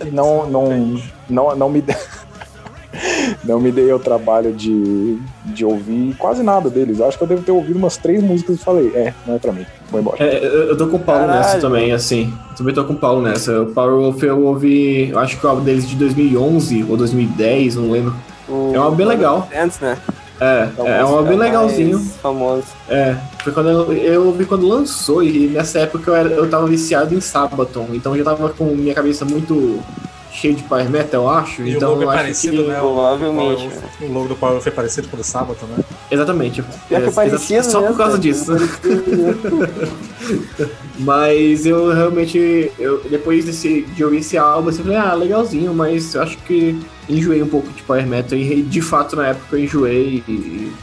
não, 0.09 0.49
não, 0.49 1.01
não, 1.29 1.53
não 1.53 1.69
me. 1.69 1.83
Não 3.43 3.59
me 3.59 3.71
dei 3.71 3.91
o 3.93 3.99
trabalho 3.99 4.51
de, 4.53 5.17
de 5.45 5.63
ouvir 5.65 6.15
quase 6.17 6.43
nada 6.43 6.69
deles. 6.69 6.99
Acho 7.01 7.17
que 7.17 7.23
eu 7.23 7.27
devo 7.27 7.41
ter 7.41 7.51
ouvido 7.51 7.77
umas 7.77 7.97
três 7.97 8.21
músicas 8.21 8.57
e 8.57 8.59
falei, 8.59 8.91
é, 8.95 9.13
não 9.25 9.35
é 9.35 9.39
pra 9.39 9.51
mim, 9.51 9.65
vou 9.89 9.99
embora. 10.01 10.17
É, 10.23 10.45
eu, 10.45 10.75
tô 10.77 10.87
com 10.87 10.97
o 10.97 10.99
Paulo 10.99 11.21
Caralho. 11.27 11.39
nessa 11.39 11.59
também, 11.59 11.91
assim. 11.93 12.33
Também 12.57 12.73
tô 12.73 12.83
com 12.83 12.93
o 12.93 12.97
Paulo 12.97 13.21
nessa. 13.21 13.61
O 13.61 13.67
Power 13.67 13.95
Wolf 13.95 14.21
eu 14.23 14.41
ouvi, 14.45 15.09
eu 15.09 15.19
acho 15.19 15.39
que 15.39 15.45
o 15.45 15.49
álbum 15.49 15.63
deles 15.63 15.87
de 15.87 15.95
2011 15.95 16.85
ou 16.89 16.97
2010, 16.97 17.75
não 17.75 17.91
lembro. 17.91 18.13
O- 18.49 18.71
É 18.73 18.79
um 18.79 18.83
álbum 18.83 18.97
bem 18.97 19.07
legal. 19.07 19.47
Antes, 19.55 19.79
né? 19.79 19.97
É, 20.39 20.67
é 20.99 21.05
um 21.05 21.07
álbum 21.17 21.29
bem 21.29 21.37
legalzinho. 21.37 21.99
Famoso. 22.21 22.63
É, 22.89 23.15
foi 23.43 23.53
quando 23.53 23.69
eu, 23.69 23.93
eu 23.93 24.25
ouvi 24.25 24.43
quando 24.45 24.67
lançou 24.67 25.21
e 25.23 25.47
nessa 25.47 25.79
época 25.79 26.09
eu, 26.09 26.15
era, 26.15 26.29
eu 26.29 26.49
tava 26.49 26.65
viciado 26.65 27.13
em 27.13 27.21
Sabaton, 27.21 27.87
então 27.93 28.13
eu 28.15 28.23
já 28.23 28.31
tava 28.31 28.49
com 28.49 28.65
minha 28.65 28.93
cabeça 28.93 29.23
muito 29.23 29.79
cheia 30.41 30.53
de 30.55 30.63
power 30.63 30.89
metal, 30.89 31.23
eu 31.23 31.29
acho. 31.29 31.61
E 31.61 31.73
o 31.73 31.77
então 31.77 31.91
logo 31.91 32.03
é 32.03 32.05
parecido, 32.15 32.63
que... 32.63 32.69
né? 32.69 32.79
Provavelmente. 32.79 33.69
O, 34.01 34.05
o 34.05 34.13
logo 34.13 34.27
do 34.27 34.35
Power 34.35 34.53
Wolf 34.55 34.67
é 34.67 34.71
parecido 34.71 35.07
com 35.07 35.15
o 35.15 35.19
do 35.19 35.23
Sábado, 35.23 35.57
né? 35.67 35.83
Exatamente. 36.09 36.63
Que 36.87 36.95
é 36.95 37.11
parecido, 37.11 37.63
Só 37.63 37.81
né, 37.81 37.87
por 37.87 37.97
causa 37.97 38.11
cara? 38.13 38.21
disso. 38.21 38.51
Mas 40.99 41.65
eu 41.65 41.93
realmente, 41.93 42.71
eu, 42.77 43.01
depois 43.09 43.45
desse, 43.45 43.81
de 43.81 44.03
ouvir 44.03 44.17
esse 44.17 44.37
álbum, 44.37 44.69
assim, 44.69 44.79
eu 44.79 44.85
falei, 44.85 44.99
ah, 44.99 45.13
legalzinho, 45.13 45.73
mas 45.73 46.13
eu 46.13 46.21
acho 46.21 46.37
que 46.39 46.79
enjoei 47.09 47.41
um 47.41 47.47
pouco 47.47 47.69
de 47.69 47.81
Power 47.83 48.05
Metal 48.05 48.37
e 48.37 48.61
de 48.61 48.81
fato 48.81 49.15
na 49.15 49.29
época 49.29 49.55
eu 49.55 49.63
enjoei 49.63 50.23
e, 50.27 50.31
e 50.31 50.73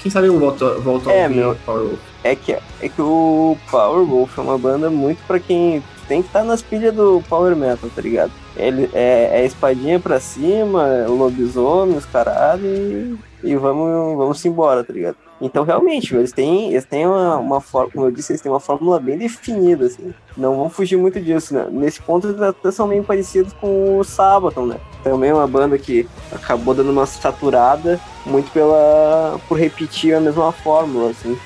quem 0.00 0.10
sabe 0.10 0.28
eu 0.28 0.38
volto, 0.38 0.80
volto 0.80 1.10
a 1.10 1.12
É, 1.12 1.22
ouvir 1.24 1.34
meu. 1.34 1.56
Power 1.66 1.82
Wolf. 1.86 1.98
É 2.22 2.36
que, 2.36 2.52
é 2.52 2.88
que 2.88 3.02
o 3.02 3.56
Power 3.70 4.06
Wolf 4.06 4.38
é 4.38 4.40
uma 4.40 4.56
banda 4.56 4.88
muito 4.90 5.18
pra 5.26 5.40
quem 5.40 5.82
tem 6.06 6.22
que 6.22 6.28
estar 6.28 6.44
nas 6.44 6.62
pilhas 6.62 6.94
do 6.94 7.22
Power 7.28 7.56
Metal, 7.56 7.90
tá 7.94 8.00
ligado? 8.00 8.30
Ele 8.56 8.88
é, 8.92 9.40
é 9.40 9.44
espadinha 9.44 9.98
pra 9.98 10.20
cima, 10.20 11.06
lobisomem, 11.08 11.96
os 11.96 12.06
caralho, 12.06 12.66
e, 12.66 13.18
e 13.42 13.56
vamos, 13.56 14.16
vamos 14.16 14.44
embora, 14.44 14.84
tá 14.84 14.92
ligado? 14.92 15.16
Então, 15.40 15.64
realmente, 15.64 16.14
eles 16.14 16.32
têm, 16.32 16.70
eles 16.70 16.84
têm 16.84 17.06
uma, 17.06 17.36
uma 17.36 17.60
forma, 17.60 17.90
como 17.90 18.06
eu 18.06 18.10
disse, 18.10 18.32
eles 18.32 18.40
têm 18.40 18.50
uma 18.50 18.60
fórmula 18.60 19.00
bem 19.00 19.18
definida, 19.18 19.86
assim. 19.86 20.14
Não 20.36 20.56
vão 20.56 20.70
fugir 20.70 20.96
muito 20.96 21.20
disso, 21.20 21.52
né? 21.52 21.66
Nesse 21.70 22.00
ponto, 22.00 22.28
eles 22.28 22.40
até 22.40 22.70
são 22.70 22.86
meio 22.86 23.02
parecidos 23.02 23.52
com 23.54 23.98
o 23.98 24.04
Sabaton, 24.04 24.66
né? 24.66 24.76
Também 25.02 25.30
é 25.30 25.34
uma 25.34 25.46
banda 25.46 25.76
que 25.76 26.08
acabou 26.32 26.74
dando 26.74 26.92
uma 26.92 27.04
saturada 27.04 28.00
muito 28.24 28.50
pela 28.52 29.38
por 29.48 29.58
repetir 29.58 30.14
a 30.14 30.20
mesma 30.20 30.52
fórmula, 30.52 31.10
assim. 31.10 31.36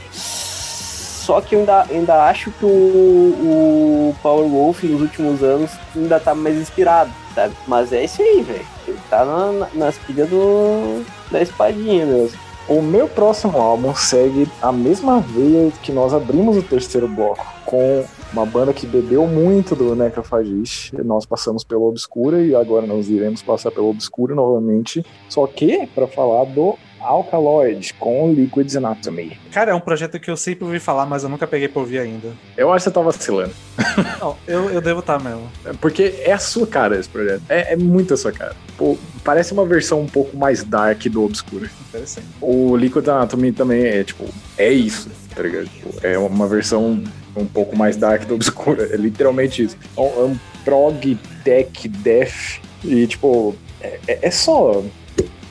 Só 1.28 1.42
que 1.42 1.54
eu 1.54 1.58
ainda, 1.58 1.82
ainda 1.90 2.24
acho 2.24 2.50
que 2.52 2.64
o, 2.64 2.68
o 2.68 4.16
Power 4.22 4.48
Wolf 4.48 4.82
nos 4.84 5.02
últimos 5.02 5.42
anos 5.42 5.70
ainda 5.94 6.18
tá 6.18 6.34
mais 6.34 6.56
inspirado, 6.56 7.10
sabe? 7.34 7.54
Mas 7.66 7.92
é 7.92 8.02
isso 8.02 8.22
aí, 8.22 8.40
velho. 8.40 8.64
Ele 8.86 8.98
tá 9.10 9.26
na, 9.26 9.52
na, 9.52 9.68
nas 9.74 9.98
pilhas 9.98 10.26
do, 10.30 11.04
da 11.30 11.42
espadinha 11.42 12.06
mesmo. 12.06 12.38
O 12.66 12.80
meu 12.80 13.06
próximo 13.06 13.58
álbum 13.58 13.94
segue 13.94 14.48
a 14.62 14.72
mesma 14.72 15.20
veia 15.20 15.70
que 15.82 15.92
nós 15.92 16.14
abrimos 16.14 16.56
o 16.56 16.62
terceiro 16.62 17.06
bloco, 17.06 17.46
com 17.66 18.06
uma 18.32 18.46
banda 18.46 18.72
que 18.72 18.86
bebeu 18.86 19.26
muito 19.26 19.76
do 19.76 19.94
Necrophagist. 19.94 20.94
Nós 20.94 21.26
passamos 21.26 21.62
pela 21.62 21.82
Obscura 21.82 22.42
e 22.42 22.54
agora 22.54 22.86
nós 22.86 23.10
iremos 23.10 23.42
passar 23.42 23.70
pela 23.70 23.86
Obscura 23.86 24.34
novamente, 24.34 25.04
só 25.28 25.46
que 25.46 25.86
para 25.94 26.06
falar 26.06 26.44
do 26.44 26.78
Alkaloid 27.09 27.94
com 27.94 28.33
Liquid 28.33 28.75
Anatomy. 28.77 29.38
Cara, 29.53 29.71
é 29.73 29.75
um 29.75 29.81
projeto 29.81 30.18
que 30.21 30.31
eu 30.31 30.37
sempre 30.37 30.64
ouvi 30.64 30.79
falar, 30.79 31.07
mas 31.07 31.23
eu 31.23 31.29
nunca 31.29 31.47
peguei 31.47 31.66
pra 31.68 31.81
ouvir 31.81 31.99
ainda. 31.99 32.29
Eu 32.57 32.73
acho 32.73 32.85
que 32.85 32.90
você 32.90 32.94
tá 32.94 33.01
vacilando. 33.01 33.53
Não, 34.21 34.37
eu, 34.47 34.71
eu 34.71 34.81
devo 34.81 35.01
estar 35.01 35.18
mesmo. 35.23 35.51
Porque 35.81 36.14
é 36.25 36.33
a 36.33 36.38
sua 36.38 36.66
cara 36.66 36.99
esse 36.99 37.09
projeto. 37.09 37.42
É, 37.49 37.73
é 37.73 37.77
muito 37.77 38.14
a 38.14 38.16
sua 38.16 38.33
cara. 38.33 38.55
Pô, 38.77 38.97
parece 39.25 39.53
uma 39.53 39.64
versão 39.64 40.01
um 40.03 40.07
pouco 40.07 40.37
mais 40.37 40.62
dark 40.62 41.03
do 41.07 41.25
Obscura. 41.25 41.71
Interessante. 41.88 42.27
O 42.40 42.77
Liquid 42.77 43.09
Anatomy 43.09 43.53
também 43.53 43.83
é, 43.85 44.05
tipo, 44.05 44.25
é 44.57 44.71
isso, 44.73 45.11
tá 45.35 45.42
ligado? 45.42 45.66
Tipo, 45.68 46.07
é 46.07 46.18
uma 46.18 46.47
versão 46.47 47.03
um 47.37 47.47
pouco 47.47 47.77
mais 47.77 47.97
dark 47.97 48.25
do 48.25 48.35
Obscura. 48.35 48.88
É 48.92 48.97
literalmente 48.97 49.62
isso. 49.62 49.77
É 49.97 50.01
um, 50.01 50.05
é 50.05 50.25
um 50.27 50.38
prog, 50.64 51.16
tech, 51.44 51.88
death. 51.88 52.61
E, 52.85 53.07
tipo, 53.07 53.57
é, 53.81 53.99
é- 54.07 54.18
é 54.23 54.31
só. 54.31 54.83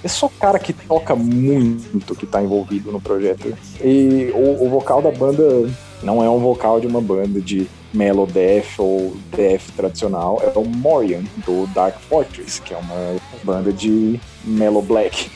É 0.03 0.07
só 0.07 0.29
cara 0.39 0.60
que 0.60 0.73
toca 0.73 1.15
muito 1.15 2.15
que 2.15 2.25
tá 2.25 2.41
envolvido 2.41 2.91
no 2.91 3.01
projeto. 3.01 3.53
E 3.83 4.31
o, 4.33 4.65
o 4.65 4.69
vocal 4.69 5.01
da 5.01 5.12
banda 5.12 5.69
não 6.03 6.23
é 6.23 6.29
um 6.29 6.39
vocal 6.39 6.79
de 6.79 6.88
uma 6.88 7.01
banda 7.01 7.41
de 7.41 7.67
Melo 7.93 8.27
Death 8.27 8.77
ou 8.79 9.15
Death 9.36 9.71
tradicional. 9.75 10.41
É 10.43 10.57
o 10.57 10.63
Morian, 10.65 11.21
do 11.45 11.65
Dark 11.73 11.97
Fortress, 12.10 12.62
que 12.62 12.73
é 12.73 12.77
uma 12.77 13.15
banda 13.43 13.73
de 13.73 14.19
Melo 14.43 14.81
Black. 14.81 15.29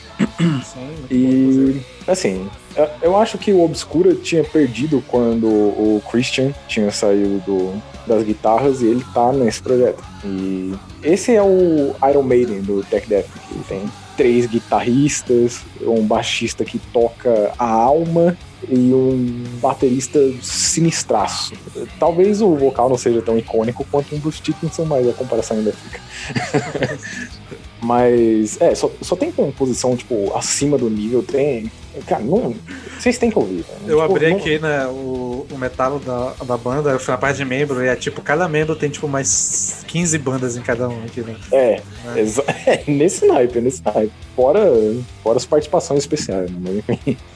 Sim, 0.64 0.90
E, 1.10 1.80
assim, 2.06 2.48
Eu- 2.76 2.88
Eu 3.02 3.16
acho 3.16 3.36
que 3.36 3.52
o 3.52 3.62
Obscura 3.62 4.14
tinha 4.14 4.42
perdido 4.44 5.02
quando 5.08 5.46
o 5.46 6.02
Christian 6.10 6.52
tinha 6.68 6.90
saído 6.90 7.38
do- 7.44 7.82
das 8.06 8.22
guitarras 8.22 8.80
e 8.80 8.86
ele 8.86 9.04
tá 9.12 9.30
nesse 9.32 9.60
projeto. 9.62 10.02
E 10.24 10.72
esse 11.02 11.34
é 11.34 11.42
o 11.42 11.94
Iron 12.08 12.22
Maiden 12.22 12.62
do 12.62 12.82
Tech 12.84 13.06
Death, 13.06 13.26
que 13.48 13.58
tem 13.68 13.82
três 14.16 14.46
guitarristas, 14.46 15.60
um 15.80 16.06
baixista 16.06 16.64
que 16.64 16.78
toca 16.78 17.52
a 17.58 17.68
alma 17.68 18.36
e 18.68 18.92
um 18.94 19.44
baterista 19.60 20.18
sinistraço. 20.40 21.52
Talvez 21.98 22.40
o 22.40 22.54
vocal 22.54 22.88
não 22.88 22.96
seja 22.98 23.20
tão 23.20 23.36
icônico 23.36 23.84
quanto 23.90 24.14
um 24.14 24.18
Bruce 24.18 24.40
Dickinson, 24.42 24.84
mas 24.84 25.08
a 25.08 25.12
comparação 25.12 25.56
ainda 25.56 25.72
fica. 25.72 26.00
Mas, 27.82 28.60
é, 28.60 28.74
só, 28.74 28.90
só 29.00 29.16
tem 29.16 29.32
composição, 29.32 29.96
tipo, 29.96 30.32
acima 30.36 30.78
do 30.78 30.88
nível, 30.88 31.22
tem. 31.22 31.70
Cara, 32.06 32.22
não. 32.22 32.54
Vocês 32.98 33.18
têm 33.18 33.28
que 33.30 33.38
ouvir. 33.38 33.64
velho. 33.64 33.80
Eu 33.86 34.00
Tipo, 34.00 34.02
abri 34.16 34.30
não- 34.30 34.36
aqui, 34.38 34.58
né, 34.58 34.86
o, 34.86 35.46
o 35.50 35.58
metal 35.58 35.98
da, 35.98 36.32
da 36.44 36.56
banda, 36.56 36.90
eu 36.90 36.98
fui 37.00 37.12
na 37.12 37.18
parte 37.18 37.36
de 37.38 37.44
membro, 37.44 37.84
e 37.84 37.88
é 37.88 37.94
tipo, 37.96 38.22
cada 38.22 38.48
membro 38.48 38.74
tem 38.76 38.88
tipo 38.88 39.06
mais 39.08 39.84
15 39.88 40.16
bandas 40.18 40.56
em 40.56 40.62
cada 40.62 40.88
um 40.88 41.02
aqui, 41.04 41.20
né? 41.20 41.36
É, 41.52 41.82
exa- 42.16 42.44
é, 42.66 42.82
nesse 42.86 43.26
naipe, 43.26 43.60
nesse 43.60 43.82
naipe. 43.84 44.12
Fora, 44.34 44.60
fora 45.22 45.36
as 45.36 45.44
participações 45.44 45.98
especiais, 46.00 46.50
né? 46.50 46.82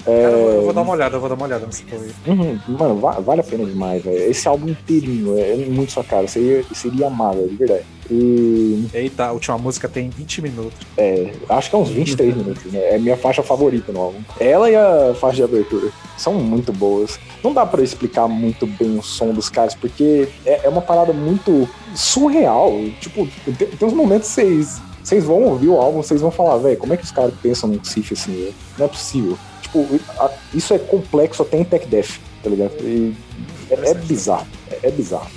É, 0.06 0.22
Cara, 0.22 0.32
eu, 0.32 0.38
vou- 0.38 0.50
eu 0.52 0.62
vou 0.62 0.72
dar 0.72 0.82
uma 0.82 0.92
olhada, 0.92 1.16
eu 1.16 1.20
vou 1.20 1.28
dar 1.28 1.34
uma 1.34 1.44
olhada 1.44 1.66
nesse 1.66 1.82
povo 1.82 2.02
aí. 2.04 2.12
uhum, 2.32 2.58
mano, 2.68 2.96
va- 2.98 3.20
vale 3.20 3.40
a 3.42 3.44
pena 3.44 3.66
demais, 3.66 4.02
velho. 4.02 4.16
Esse 4.30 4.46
álbum 4.48 4.68
inteirinho 4.68 5.36
é, 5.38 5.50
é 5.52 5.56
muito 5.66 5.92
sua 5.92 6.04
cara. 6.04 6.26
Você 6.26 6.38
iria, 6.40 6.62
você 6.72 6.88
iria 6.88 7.08
amar, 7.08 7.34
velho, 7.34 7.48
de 7.48 7.56
verdade. 7.56 7.84
E 8.10 8.86
Eita, 8.94 9.26
a 9.26 9.32
última 9.32 9.58
música 9.58 9.88
tem 9.88 10.08
20 10.10 10.42
minutos. 10.42 10.78
é, 10.96 11.32
acho 11.48 11.70
que 11.70 11.76
é 11.76 11.78
uns 11.78 11.88
23 11.90 12.36
minutos, 12.36 12.72
né? 12.72 12.94
É 12.94 12.98
minha 12.98 13.16
faixa 13.16 13.42
favorita 13.42 13.92
no 13.92 14.00
álbum. 14.00 14.20
Ela 14.40 14.70
e 14.70 14.76
a 14.76 15.14
faixa 15.18 15.36
de 15.36 15.42
abertura 15.44 15.88
são 16.16 16.34
muito 16.34 16.72
boas. 16.72 17.18
Não 17.42 17.52
dá 17.52 17.64
pra 17.66 17.82
explicar 17.82 18.26
muito 18.28 18.66
bem 18.66 18.98
o 18.98 19.02
som 19.02 19.32
dos 19.32 19.48
caras, 19.48 19.74
porque 19.74 20.28
é, 20.44 20.60
é 20.64 20.68
uma 20.68 20.80
parada 20.82 21.12
muito 21.12 21.68
surreal. 21.94 22.72
Tipo, 23.00 23.26
tem, 23.56 23.68
tem 23.68 23.88
uns 23.88 23.94
momentos 23.94 24.28
que 24.28 24.34
vocês. 24.34 24.80
Vocês 25.02 25.24
vão 25.24 25.40
ouvir 25.44 25.68
o 25.68 25.78
álbum, 25.80 26.02
vocês 26.02 26.20
vão 26.20 26.32
falar, 26.32 26.56
velho, 26.56 26.76
como 26.78 26.92
é 26.92 26.96
que 26.96 27.04
os 27.04 27.12
caras 27.12 27.32
pensam 27.40 27.68
num 27.68 27.82
Sif 27.84 28.12
assim, 28.12 28.32
velho? 28.34 28.54
Não 28.76 28.86
é 28.86 28.88
possível. 28.88 29.38
Tipo, 29.62 29.86
a- 30.18 30.30
isso 30.52 30.74
é 30.74 30.78
complexo 30.80 31.42
até 31.42 31.58
em 31.58 31.64
Tech 31.64 31.86
Death, 31.86 32.18
tá 32.42 32.50
ligado? 32.50 32.72
E 32.80 33.14
é, 33.70 33.90
é 33.90 33.94
bizarro. 33.94 34.46
É, 34.68 34.88
é 34.88 34.90
bizarro. 34.90 35.30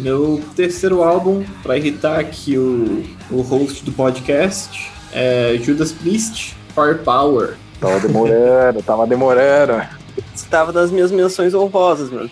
Meu 0.00 0.40
terceiro 0.56 1.02
álbum, 1.02 1.44
pra 1.62 1.76
irritar 1.76 2.18
aqui 2.18 2.56
o, 2.56 3.04
o 3.30 3.42
host 3.42 3.84
do 3.84 3.92
podcast, 3.92 4.90
é 5.12 5.58
Judas 5.62 5.92
Priest, 5.92 6.56
Firepower. 6.74 7.56
Tava 7.78 8.00
demorando, 8.00 8.82
tava 8.82 9.06
demorando. 9.06 9.82
Estava 10.34 10.72
das 10.72 10.90
minhas 10.90 11.12
menções 11.12 11.54
honrosas, 11.54 12.10
mano. 12.10 12.30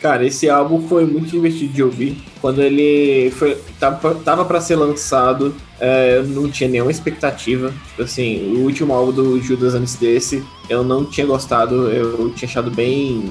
Cara, 0.00 0.24
esse 0.26 0.48
álbum 0.48 0.88
foi 0.88 1.04
muito 1.04 1.30
divertido 1.30 1.74
de 1.74 1.82
ouvir. 1.82 2.22
Quando 2.40 2.62
ele 2.62 3.30
foi, 3.32 3.58
tava, 3.78 4.14
tava 4.14 4.44
pra 4.46 4.58
ser 4.58 4.76
lançado, 4.76 5.54
é, 5.78 6.16
eu 6.16 6.24
não 6.24 6.50
tinha 6.50 6.70
nenhuma 6.70 6.90
expectativa. 6.90 7.70
Tipo 7.90 8.02
assim, 8.02 8.54
o 8.54 8.60
último 8.60 8.94
álbum 8.94 9.12
do 9.12 9.42
Judas 9.42 9.74
antes 9.74 9.96
desse, 9.96 10.42
eu 10.70 10.82
não 10.82 11.04
tinha 11.04 11.26
gostado, 11.26 11.90
eu 11.90 12.30
tinha 12.34 12.48
achado 12.48 12.70
bem. 12.70 13.30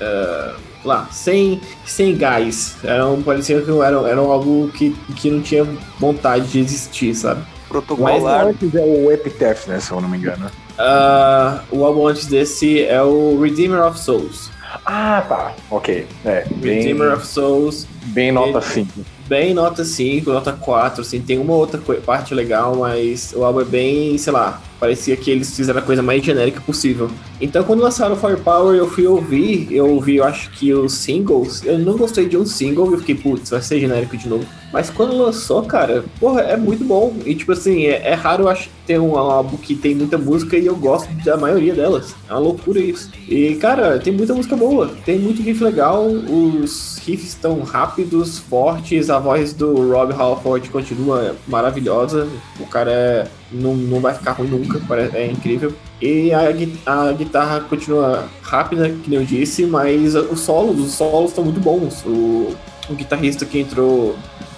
É, 0.00 0.54
lá, 0.84 1.08
sem, 1.10 1.60
sem 1.84 2.16
gás. 2.16 2.76
Era 2.82 3.06
um, 3.06 3.22
parecia 3.22 3.60
que 3.60 3.70
era, 3.70 3.96
era 4.08 4.20
um 4.22 4.30
álbum 4.30 4.68
que, 4.68 4.90
que 5.16 5.30
não 5.30 5.40
tinha 5.40 5.64
vontade 5.98 6.48
de 6.48 6.60
existir, 6.60 7.14
sabe? 7.14 7.40
Mas 7.40 7.68
Protocolar. 7.68 8.46
antes 8.46 8.74
é 8.74 8.80
o 8.80 9.12
Epitaph, 9.12 9.66
né? 9.68 9.78
Se 9.78 9.92
eu 9.92 10.00
não 10.00 10.08
me 10.08 10.18
engano. 10.18 10.50
Ah, 10.76 11.60
o 11.70 11.84
álbum 11.84 12.06
antes 12.08 12.26
desse 12.26 12.82
é 12.84 13.00
o 13.02 13.38
Redeemer 13.40 13.80
of 13.86 13.98
Souls. 13.98 14.50
Ah, 14.84 15.24
tá. 15.28 15.52
Ok. 15.70 16.06
É, 16.24 16.44
bem, 16.56 16.78
Redeemer 16.78 17.12
of 17.14 17.26
Souls, 17.26 17.86
bem 18.06 18.32
nota 18.32 18.58
ele- 18.58 18.86
5. 18.86 18.92
bem 19.28 19.54
nota 19.54 19.84
5, 19.84 20.32
nota 20.32 20.52
4, 20.52 21.02
assim, 21.02 21.20
tem 21.20 21.38
uma 21.38 21.54
outra 21.54 21.80
parte 22.04 22.34
legal, 22.34 22.74
mas 22.76 23.32
o 23.36 23.44
álbum 23.44 23.60
é 23.60 23.64
bem, 23.64 24.18
sei 24.18 24.32
lá, 24.32 24.60
parecia 24.80 25.16
que 25.16 25.30
eles 25.30 25.54
fizeram 25.54 25.78
a 25.78 25.82
coisa 25.82 26.02
mais 26.02 26.24
genérica 26.24 26.60
possível. 26.62 27.10
Então 27.40 27.62
quando 27.62 27.82
lançaram 27.82 28.16
Firepower, 28.16 28.74
eu 28.74 28.88
fui 28.88 29.06
ouvir, 29.06 29.68
eu 29.70 29.88
ouvi, 29.88 30.16
eu 30.16 30.24
acho 30.24 30.50
que 30.52 30.72
os 30.72 30.94
singles, 30.94 31.62
eu 31.64 31.78
não 31.78 31.96
gostei 31.96 32.26
de 32.26 32.36
um 32.36 32.46
single, 32.46 32.90
eu 32.90 32.98
fiquei, 32.98 33.14
putz, 33.14 33.50
vai 33.50 33.60
ser 33.60 33.78
genérico 33.78 34.16
de 34.16 34.28
novo. 34.28 34.46
Mas 34.72 34.88
quando 34.88 35.16
lançou, 35.16 35.62
cara, 35.64 36.04
porra, 36.18 36.42
é 36.42 36.56
muito 36.56 36.84
bom. 36.84 37.14
E 37.26 37.34
tipo 37.34 37.52
assim, 37.52 37.86
é, 37.86 38.08
é 38.08 38.14
raro 38.14 38.44
eu 38.44 38.48
acho 38.48 38.68
ter 38.86 38.98
um 38.98 39.16
álbum 39.16 39.56
que 39.56 39.74
tem 39.74 39.94
muita 39.94 40.16
música 40.16 40.56
e 40.56 40.66
eu 40.66 40.76
gosto 40.76 41.08
da 41.24 41.36
maioria 41.36 41.74
delas. 41.74 42.14
É 42.28 42.32
uma 42.32 42.40
loucura 42.40 42.78
isso. 42.78 43.10
E, 43.28 43.54
cara, 43.56 43.98
tem 43.98 44.12
muita 44.12 44.34
música 44.34 44.56
boa, 44.56 44.90
tem 45.04 45.18
muito 45.18 45.42
riff 45.42 45.62
legal, 45.62 46.06
os 46.06 46.98
riffs 47.04 47.28
estão 47.28 47.60
rápidos, 47.62 48.38
fortes, 48.38 49.10
a 49.10 49.18
voz 49.18 49.52
do 49.52 49.90
Rob 49.90 50.12
Halford 50.12 50.68
continua 50.70 51.36
maravilhosa. 51.46 52.28
O 52.58 52.66
cara 52.66 52.90
é- 52.90 53.26
não, 53.52 53.74
não 53.74 54.00
vai 54.00 54.14
ficar 54.14 54.32
ruim 54.32 54.48
nunca, 54.48 54.80
é 55.14 55.26
incrível. 55.26 55.72
E 56.00 56.32
a, 56.32 56.48
a 56.86 57.12
guitarra 57.12 57.60
continua 57.60 58.28
rápida, 58.42 58.88
que 58.90 59.10
nem 59.10 59.18
eu 59.18 59.24
disse, 59.24 59.66
mas 59.66 60.14
os 60.14 60.40
solos, 60.40 60.78
os 60.78 60.92
solos 60.92 61.30
estão 61.30 61.44
muito 61.44 61.60
bons. 61.60 62.04
O, 62.04 62.54
o 62.88 62.94
guitarrista 62.94 63.44
que 63.44 63.58
entrou 63.58 64.16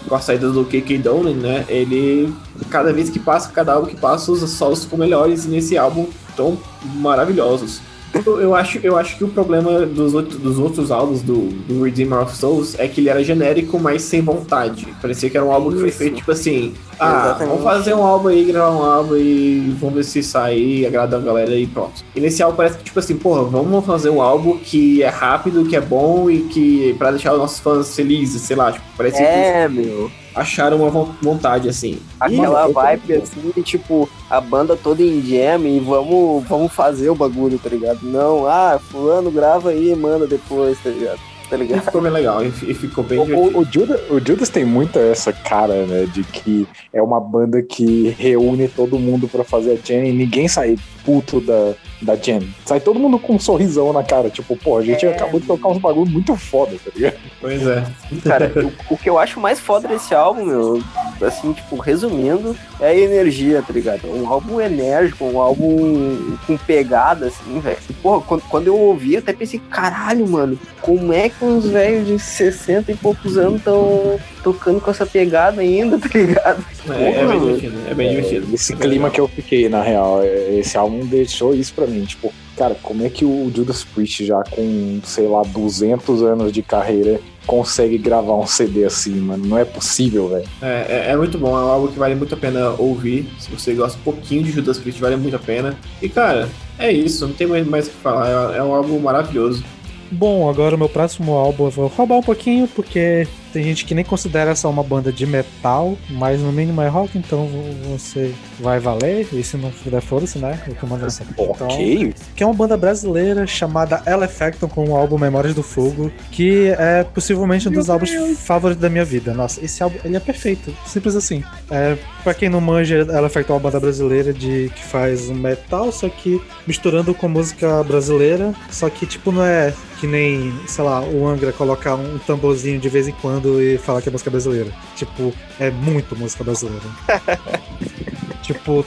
com 0.08 0.14
a 0.14 0.20
saída 0.20 0.50
do 0.50 0.64
KK 0.64 0.98
Dolan, 0.98 1.34
né? 1.34 1.64
Ele, 1.68 2.32
cada 2.70 2.92
vez 2.92 3.08
que 3.10 3.18
passa, 3.18 3.50
cada 3.50 3.74
álbum 3.74 3.88
que 3.88 3.96
passa, 3.96 4.30
os 4.32 4.48
solos 4.50 4.84
ficam 4.84 4.98
melhores 4.98 5.44
e 5.44 5.48
nesse 5.48 5.78
álbum 5.78 6.06
estão 6.28 6.58
maravilhosos. 6.96 7.80
Eu, 8.26 8.54
acho, 8.54 8.78
eu 8.82 8.96
acho 8.98 9.16
que 9.16 9.24
o 9.24 9.28
problema 9.28 9.86
dos, 9.86 10.12
outros- 10.14 10.38
dos 10.38 10.58
outros 10.58 10.90
álbuns 10.90 11.22
do, 11.22 11.48
do 11.66 11.82
Redeemer 11.82 12.20
of 12.20 12.36
Souls 12.36 12.78
é 12.78 12.86
que 12.86 13.00
ele 13.00 13.08
era 13.08 13.24
genérico, 13.24 13.78
mas 13.78 14.02
sem 14.02 14.20
vontade. 14.20 14.86
Parecia 15.00 15.30
que 15.30 15.36
era 15.36 15.46
um 15.46 15.50
álbum 15.50 15.70
que 15.72 15.78
foi 15.78 15.88
Isso. 15.88 15.98
feito 15.98 16.16
tipo 16.16 16.30
assim: 16.30 16.74
ah, 17.00 17.22
Exatamente. 17.24 17.48
vamos 17.48 17.64
fazer 17.64 17.94
um 17.94 18.02
álbum 18.02 18.28
aí, 18.28 18.44
gravar 18.44 18.70
um 18.76 18.82
álbum 18.84 19.16
e 19.16 19.74
vamos 19.80 19.94
ver 19.96 20.04
se 20.04 20.22
sai 20.22 20.84
agrada 20.86 21.16
a 21.16 21.20
galera 21.20 21.54
e 21.56 21.66
pronto. 21.66 22.04
E 22.14 22.20
nesse 22.20 22.42
álbum 22.42 22.56
parece 22.56 22.76
que, 22.78 22.84
tipo 22.84 22.98
assim, 22.98 23.16
porra, 23.16 23.44
vamos 23.44 23.84
fazer 23.86 24.10
um 24.10 24.20
álbum 24.20 24.58
que 24.58 25.02
é 25.02 25.08
rápido, 25.08 25.64
que 25.64 25.74
é 25.74 25.80
bom 25.80 26.30
e 26.30 26.40
que 26.42 26.94
pra 26.98 27.10
deixar 27.10 27.32
os 27.32 27.38
nossos 27.38 27.60
fãs 27.60 27.94
felizes, 27.96 28.42
sei 28.42 28.56
lá, 28.56 28.72
tipo, 28.72 28.84
parece 28.96 29.16
que 29.16 29.22
É, 29.22 29.68
meu. 29.68 30.10
Acharam 30.34 30.78
uma 30.78 30.90
von- 30.90 31.08
vontade 31.20 31.68
assim. 31.68 31.98
Aquela 32.20 32.66
eu- 32.66 32.72
vibe 32.72 33.14
assim, 33.14 33.52
tipo, 33.62 34.08
a 34.30 34.40
banda 34.40 34.76
toda 34.76 35.02
em 35.02 35.20
jam 35.22 35.64
e 35.66 35.78
vamos, 35.80 36.44
vamos 36.48 36.72
fazer 36.72 37.10
o 37.10 37.14
bagulho, 37.14 37.58
tá 37.58 37.68
ligado? 37.68 38.00
Não, 38.02 38.46
ah, 38.46 38.80
fulano 38.90 39.30
grava 39.30 39.70
aí 39.70 39.90
e 39.92 39.96
manda 39.96 40.26
depois, 40.26 40.78
tá 40.82 40.90
ligado? 40.90 41.18
Tá 41.50 41.58
E 41.58 41.60
ligado? 41.60 41.82
ficou 41.82 42.00
bem 42.00 42.10
legal, 42.10 42.42
e 42.42 42.50
fi- 42.50 42.70
e 42.70 42.74
ficou 42.74 43.04
bem 43.04 43.18
O, 43.18 43.24
divertido. 43.26 43.58
o, 43.58 43.60
o 43.60 43.64
Judas, 43.70 44.00
o 44.10 44.18
Judas 44.26 44.48
tem 44.48 44.64
muito 44.64 44.98
essa 44.98 45.34
cara, 45.34 45.84
né? 45.84 46.06
De 46.10 46.24
que 46.24 46.66
é 46.90 47.02
uma 47.02 47.20
banda 47.20 47.60
que 47.62 48.08
reúne 48.18 48.68
todo 48.68 48.98
mundo 48.98 49.28
pra 49.28 49.44
fazer 49.44 49.72
a 49.72 49.76
jam 49.86 50.02
e 50.02 50.12
ninguém 50.12 50.48
sai 50.48 50.78
puto 51.04 51.40
da, 51.40 51.72
da 52.00 52.16
jam. 52.16 52.40
Sai 52.64 52.80
todo 52.80 52.98
mundo 52.98 53.18
com 53.18 53.34
um 53.34 53.38
sorrisão 53.38 53.92
na 53.92 54.02
cara. 54.02 54.30
Tipo, 54.30 54.56
pô, 54.56 54.78
a 54.78 54.82
gente 54.82 55.04
É. 55.06 55.10
acabou 55.10 55.40
de 55.40 55.46
tocar 55.46 55.68
uns 55.68 55.78
bagulho 55.78 56.10
muito 56.10 56.34
foda, 56.36 56.72
tá 56.84 56.90
ligado? 56.94 57.16
Pois 57.40 57.66
é. 57.66 57.84
Cara, 58.24 58.52
o, 58.88 58.94
o 58.94 58.96
que 58.98 59.08
eu 59.10 59.18
acho 59.18 59.40
mais 59.40 59.58
foda 59.60 59.88
desse 59.88 60.14
álbum, 60.14 60.44
meu, 60.44 60.82
assim, 61.20 61.52
tipo, 61.52 61.76
resumindo, 61.76 62.56
é 62.80 62.88
a 62.88 62.96
energia, 62.96 63.62
tá 63.66 63.72
ligado? 63.72 64.06
Um 64.08 64.26
álbum 64.28 64.60
enérgico, 64.60 65.24
um 65.24 65.40
álbum 65.40 66.36
com 66.46 66.56
pegada, 66.56 67.26
assim, 67.26 67.58
velho. 67.60 67.76
Porra, 68.02 68.20
quando, 68.26 68.42
quando 68.42 68.66
eu 68.66 68.76
ouvi, 68.78 69.14
eu 69.14 69.18
até 69.20 69.32
pensei, 69.32 69.60
caralho, 69.70 70.26
mano, 70.28 70.58
como 70.80 71.12
é 71.12 71.28
que 71.28 71.44
uns 71.44 71.66
velhos 71.66 72.06
de 72.06 72.18
60 72.18 72.92
e 72.92 72.96
poucos 72.96 73.36
anos 73.38 73.58
estão 73.58 74.18
tocando 74.42 74.80
com 74.80 74.90
essa 74.90 75.06
pegada 75.06 75.60
ainda, 75.60 75.98
tá 76.00 76.08
ligado? 76.18 76.64
É, 76.88 76.92
é 76.92 77.12
bem 77.12 77.14
Porra, 77.26 77.38
divertido, 77.40 77.76
é 77.90 77.94
bem 77.94 78.10
divertido. 78.10 78.54
Esse 78.54 78.74
clima 78.76 79.10
que 79.10 79.20
eu 79.20 79.28
fiquei, 79.28 79.68
na 79.68 79.82
real. 79.82 80.20
é- 80.22 80.42
Esse 80.58 80.76
álbum 80.76 80.91
deixou 81.00 81.54
isso 81.54 81.72
pra 81.74 81.86
mim. 81.86 82.04
Tipo, 82.04 82.32
cara, 82.56 82.76
como 82.82 83.04
é 83.04 83.08
que 83.08 83.24
o 83.24 83.50
Judas 83.54 83.84
Priest, 83.84 84.24
já 84.24 84.42
com, 84.44 85.00
sei 85.04 85.26
lá, 85.26 85.42
200 85.42 86.22
anos 86.22 86.52
de 86.52 86.62
carreira, 86.62 87.20
consegue 87.46 87.98
gravar 87.98 88.36
um 88.36 88.46
CD 88.46 88.84
assim, 88.84 89.14
mano? 89.14 89.46
Não 89.46 89.58
é 89.58 89.64
possível, 89.64 90.28
velho. 90.28 90.48
É, 90.60 91.06
é, 91.08 91.12
é 91.12 91.16
muito 91.16 91.38
bom, 91.38 91.56
é 91.56 91.60
um 91.60 91.68
álbum 91.68 91.88
que 91.88 91.98
vale 91.98 92.14
muito 92.14 92.34
a 92.34 92.38
pena 92.38 92.70
ouvir. 92.78 93.28
Se 93.38 93.50
você 93.50 93.74
gosta 93.74 93.98
um 93.98 94.02
pouquinho 94.02 94.42
de 94.42 94.52
Judas 94.52 94.78
Priest, 94.78 95.00
vale 95.00 95.16
muito 95.16 95.36
a 95.36 95.40
pena. 95.40 95.76
E 96.00 96.08
cara, 96.08 96.48
é 96.78 96.92
isso, 96.92 97.26
não 97.26 97.34
tem 97.34 97.46
mais 97.46 97.66
mais 97.66 97.86
o 97.86 97.90
que 97.90 97.96
falar. 97.96 98.54
É, 98.54 98.58
é 98.58 98.62
um 98.62 98.74
álbum 98.74 98.98
maravilhoso. 98.98 99.64
Bom, 100.10 100.48
agora 100.48 100.76
o 100.76 100.78
meu 100.78 100.88
próximo 100.88 101.32
álbum 101.32 101.64
eu 101.64 101.70
vou 101.70 101.86
roubar 101.86 102.18
um 102.18 102.22
pouquinho, 102.22 102.68
porque 102.68 103.26
tem 103.52 103.62
gente 103.62 103.84
que 103.84 103.94
nem 103.94 104.04
considera 104.04 104.50
essa 104.52 104.68
uma 104.68 104.82
banda 104.82 105.12
de 105.12 105.26
metal, 105.26 105.96
mas 106.10 106.40
no 106.40 106.50
mínimo 106.52 106.80
é 106.80 106.88
rock, 106.88 107.16
então 107.18 107.48
você 107.90 108.34
vai 108.58 108.78
valer. 108.80 109.26
E 109.32 109.42
se 109.42 109.56
não 109.56 109.72
der 109.86 110.00
foda-se, 110.00 110.38
né? 110.38 110.58
Eu 110.66 110.74
comando 110.76 111.06
essa. 111.06 111.22
Então, 111.30 111.50
Ok. 111.68 112.14
que 112.34 112.42
é 112.42 112.46
uma 112.46 112.54
banda 112.54 112.76
brasileira 112.76 113.46
chamada 113.46 114.02
Ella 114.06 114.24
Effecton 114.24 114.68
com 114.68 114.88
o 114.88 114.96
álbum 114.96 115.18
Memórias 115.18 115.54
do 115.54 115.62
Fogo, 115.62 116.10
que 116.30 116.68
é 116.78 117.04
possivelmente 117.04 117.68
um 117.68 117.72
dos 117.72 117.90
álbuns 117.90 118.10
favoritos 118.38 118.80
da 118.82 118.88
minha 118.88 119.04
vida. 119.04 119.34
Nossa, 119.34 119.64
esse 119.64 119.82
álbum 119.82 119.98
ele 120.04 120.16
é 120.16 120.20
perfeito, 120.20 120.74
simples 120.86 121.14
assim. 121.14 121.42
É, 121.70 121.96
pra 122.22 122.34
quem 122.34 122.48
não 122.48 122.60
manja, 122.60 122.96
Ella 122.98 123.26
Effecton 123.26 123.52
é 123.52 123.56
uma 123.56 123.62
banda 123.62 123.80
brasileira 123.80 124.32
de 124.32 124.70
que 124.74 124.82
faz 124.84 125.28
um 125.28 125.34
metal, 125.34 125.92
só 125.92 126.08
que 126.08 126.40
misturando 126.66 127.14
com 127.14 127.28
música 127.28 127.82
brasileira, 127.82 128.54
só 128.70 128.88
que 128.88 129.06
tipo 129.06 129.30
não 129.32 129.44
é 129.44 129.72
que 130.00 130.06
nem, 130.06 130.52
sei 130.66 130.82
lá, 130.82 131.00
o 131.00 131.24
Angra 131.28 131.52
colocar 131.52 131.94
um 131.94 132.18
tamborzinho 132.18 132.80
de 132.80 132.88
vez 132.88 133.06
em 133.06 133.12
quando 133.12 133.41
e 133.62 133.78
falar 133.78 134.02
que 134.02 134.08
é 134.08 134.12
música 134.12 134.30
brasileira. 134.30 134.70
Tipo, 134.96 135.32
é 135.58 135.70
muito 135.70 136.14
música 136.16 136.44
brasileira. 136.44 136.82
tipo, 138.42 138.84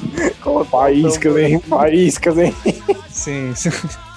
Faíscas, 0.69 1.37
hein? 1.37 1.59
Faíscas, 1.59 2.37
hein? 2.37 2.55
Sim, 3.09 3.53
sim. 3.55 3.69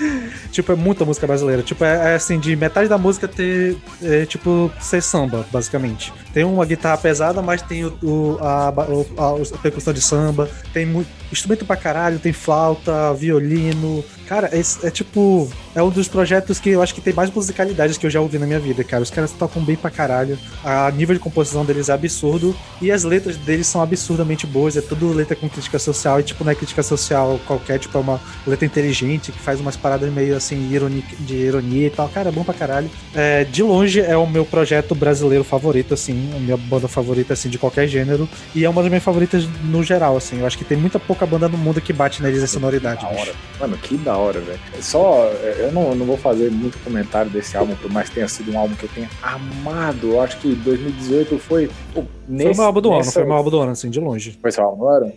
tipo, 0.50 0.72
é 0.72 0.74
muita 0.74 1.04
música 1.04 1.26
brasileira. 1.26 1.62
Tipo, 1.62 1.84
é, 1.84 2.12
é 2.12 2.14
assim, 2.16 2.38
de 2.38 2.54
metade 2.56 2.88
da 2.88 2.98
música 2.98 3.26
ter, 3.28 3.76
é, 4.02 4.26
tipo, 4.26 4.70
ser 4.80 5.02
samba, 5.02 5.46
basicamente. 5.50 6.12
Tem 6.32 6.44
uma 6.44 6.64
guitarra 6.66 6.98
pesada, 6.98 7.40
mas 7.40 7.62
tem 7.62 7.84
o, 7.84 7.96
o- 8.02 8.38
a, 8.40 8.68
a, 8.68 9.54
a 9.54 9.58
percussão 9.62 9.92
de 9.92 10.00
samba, 10.00 10.48
tem 10.72 10.84
muito 10.84 11.08
instrumento 11.32 11.64
pra 11.64 11.76
caralho, 11.76 12.18
tem 12.18 12.32
flauta, 12.32 13.12
violino. 13.14 14.04
Cara, 14.28 14.50
é, 14.52 14.60
é 14.86 14.90
tipo, 14.90 15.48
é 15.74 15.82
um 15.82 15.88
dos 15.88 16.06
projetos 16.06 16.60
que 16.60 16.68
eu 16.68 16.82
acho 16.82 16.94
que 16.94 17.00
tem 17.00 17.14
mais 17.14 17.30
musicalidades 17.30 17.96
que 17.96 18.04
eu 18.04 18.10
já 18.10 18.20
ouvi 18.20 18.38
na 18.38 18.46
minha 18.46 18.60
vida, 18.60 18.84
cara. 18.84 19.02
Os 19.02 19.10
caras 19.10 19.32
tocam 19.32 19.62
bem 19.62 19.74
pra 19.74 19.90
caralho. 19.90 20.38
A 20.62 20.90
nível 20.90 21.14
de 21.14 21.20
composição 21.20 21.64
deles 21.64 21.88
é 21.88 21.92
absurdo. 21.94 22.54
E 22.82 22.92
as 22.92 23.04
letras 23.04 23.36
deles 23.38 23.66
são 23.66 23.80
absurdamente 23.82 24.46
boas. 24.46 24.76
É 24.76 24.82
tudo 24.82 25.12
letra 25.14 25.34
com 25.34 25.48
crítica 25.48 25.78
social. 25.78 26.20
E, 26.20 26.22
tipo, 26.22 26.44
não 26.44 26.52
é 26.52 26.54
crítica 26.54 26.82
social 26.82 27.40
qualquer, 27.46 27.78
tipo, 27.78 27.96
é 27.96 28.00
uma 28.02 28.20
letra 28.46 28.66
inteligente 28.66 29.32
que 29.32 29.38
faz 29.38 29.60
umas 29.60 29.76
paradas 29.76 30.12
meio 30.12 30.36
assim, 30.36 30.70
ironi- 30.70 31.04
de 31.20 31.34
ironia 31.34 31.86
e 31.86 31.90
tal. 31.90 32.06
Cara, 32.10 32.28
é 32.28 32.32
bom 32.32 32.44
pra 32.44 32.52
caralho. 32.52 32.90
É, 33.14 33.44
de 33.44 33.62
longe 33.62 34.00
é 34.00 34.16
o 34.16 34.26
meu 34.26 34.44
projeto 34.44 34.94
brasileiro 34.94 35.42
favorito, 35.42 35.94
assim, 35.94 36.30
a 36.36 36.38
minha 36.38 36.56
banda 36.58 36.86
favorita, 36.86 37.32
assim, 37.32 37.48
de 37.48 37.56
qualquer 37.56 37.88
gênero. 37.88 38.28
E 38.54 38.62
é 38.64 38.68
uma 38.68 38.82
das 38.82 38.90
minhas 38.90 39.04
favoritas 39.04 39.48
no 39.64 39.82
geral, 39.82 40.18
assim. 40.18 40.40
Eu 40.40 40.46
acho 40.46 40.58
que 40.58 40.64
tem 40.64 40.76
muita 40.76 40.98
pouca 41.00 41.24
banda 41.24 41.48
no 41.48 41.56
mundo 41.56 41.80
que 41.80 41.94
bate 41.94 42.22
neles 42.22 42.42
a 42.42 42.46
sonoridade. 42.46 43.02
Da 43.02 43.08
bicho. 43.08 43.20
hora. 43.22 43.32
Mano, 43.60 43.76
que 43.78 43.96
da 43.96 44.17
hora, 44.18 44.40
velho. 44.40 44.58
Só, 44.80 45.24
é, 45.42 45.66
eu 45.66 45.72
não, 45.72 45.94
não 45.94 46.04
vou 46.06 46.16
fazer 46.16 46.50
muito 46.50 46.78
comentário 46.84 47.30
desse 47.30 47.56
álbum, 47.56 47.74
por 47.76 47.90
mais 47.90 48.08
que 48.08 48.16
tenha 48.16 48.28
sido 48.28 48.52
um 48.52 48.58
álbum 48.58 48.74
que 48.74 48.84
eu 48.84 48.90
tenha 48.94 49.08
amado. 49.22 50.08
Eu 50.12 50.20
acho 50.20 50.38
que 50.40 50.54
2018 50.54 51.38
foi. 51.38 51.68
Pô, 51.94 52.02
Foi 52.02 52.06
nesse, 52.28 52.50
o 52.52 52.56
meu 52.56 52.64
álbum 52.64 52.80
do 52.80 52.88
ano, 52.90 52.98
nessa- 52.98 53.12
foi 53.12 53.22
o 53.22 53.26
meu 53.26 53.36
álbum 53.36 53.50
do 53.50 53.58
ano, 53.60 53.72
assim, 53.72 53.90
de 53.90 54.00
longe. 54.00 54.38
Foi 54.40 54.50
seu 54.52 54.64
álbum 54.64 54.78
do 54.80 54.88
ano? 54.88 55.12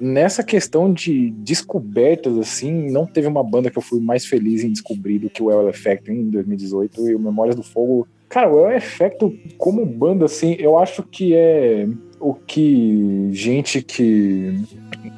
Nessa 0.00 0.44
questão 0.44 0.92
de 0.92 1.30
descobertas, 1.30 2.38
assim, 2.38 2.90
não 2.90 3.04
teve 3.06 3.26
uma 3.26 3.42
banda 3.42 3.70
que 3.70 3.76
eu 3.78 3.82
fui 3.82 4.00
mais 4.00 4.24
feliz 4.24 4.62
em 4.62 4.70
descobrir 4.70 5.18
do 5.18 5.28
que 5.28 5.42
o 5.42 5.50
El 5.50 5.68
Effect 5.68 6.10
em 6.10 6.30
2018 6.30 7.08
e 7.08 7.14
o 7.14 7.18
Memórias 7.18 7.56
do 7.56 7.62
Fogo. 7.62 8.06
Cara, 8.28 8.52
o 8.52 8.66
El 8.66 8.76
Effect, 8.76 9.54
como 9.56 9.86
banda, 9.86 10.26
assim, 10.26 10.54
eu 10.58 10.78
acho 10.78 11.02
que 11.02 11.34
é 11.34 11.88
o 12.20 12.34
que 12.34 13.28
gente 13.32 13.80
que 13.80 14.54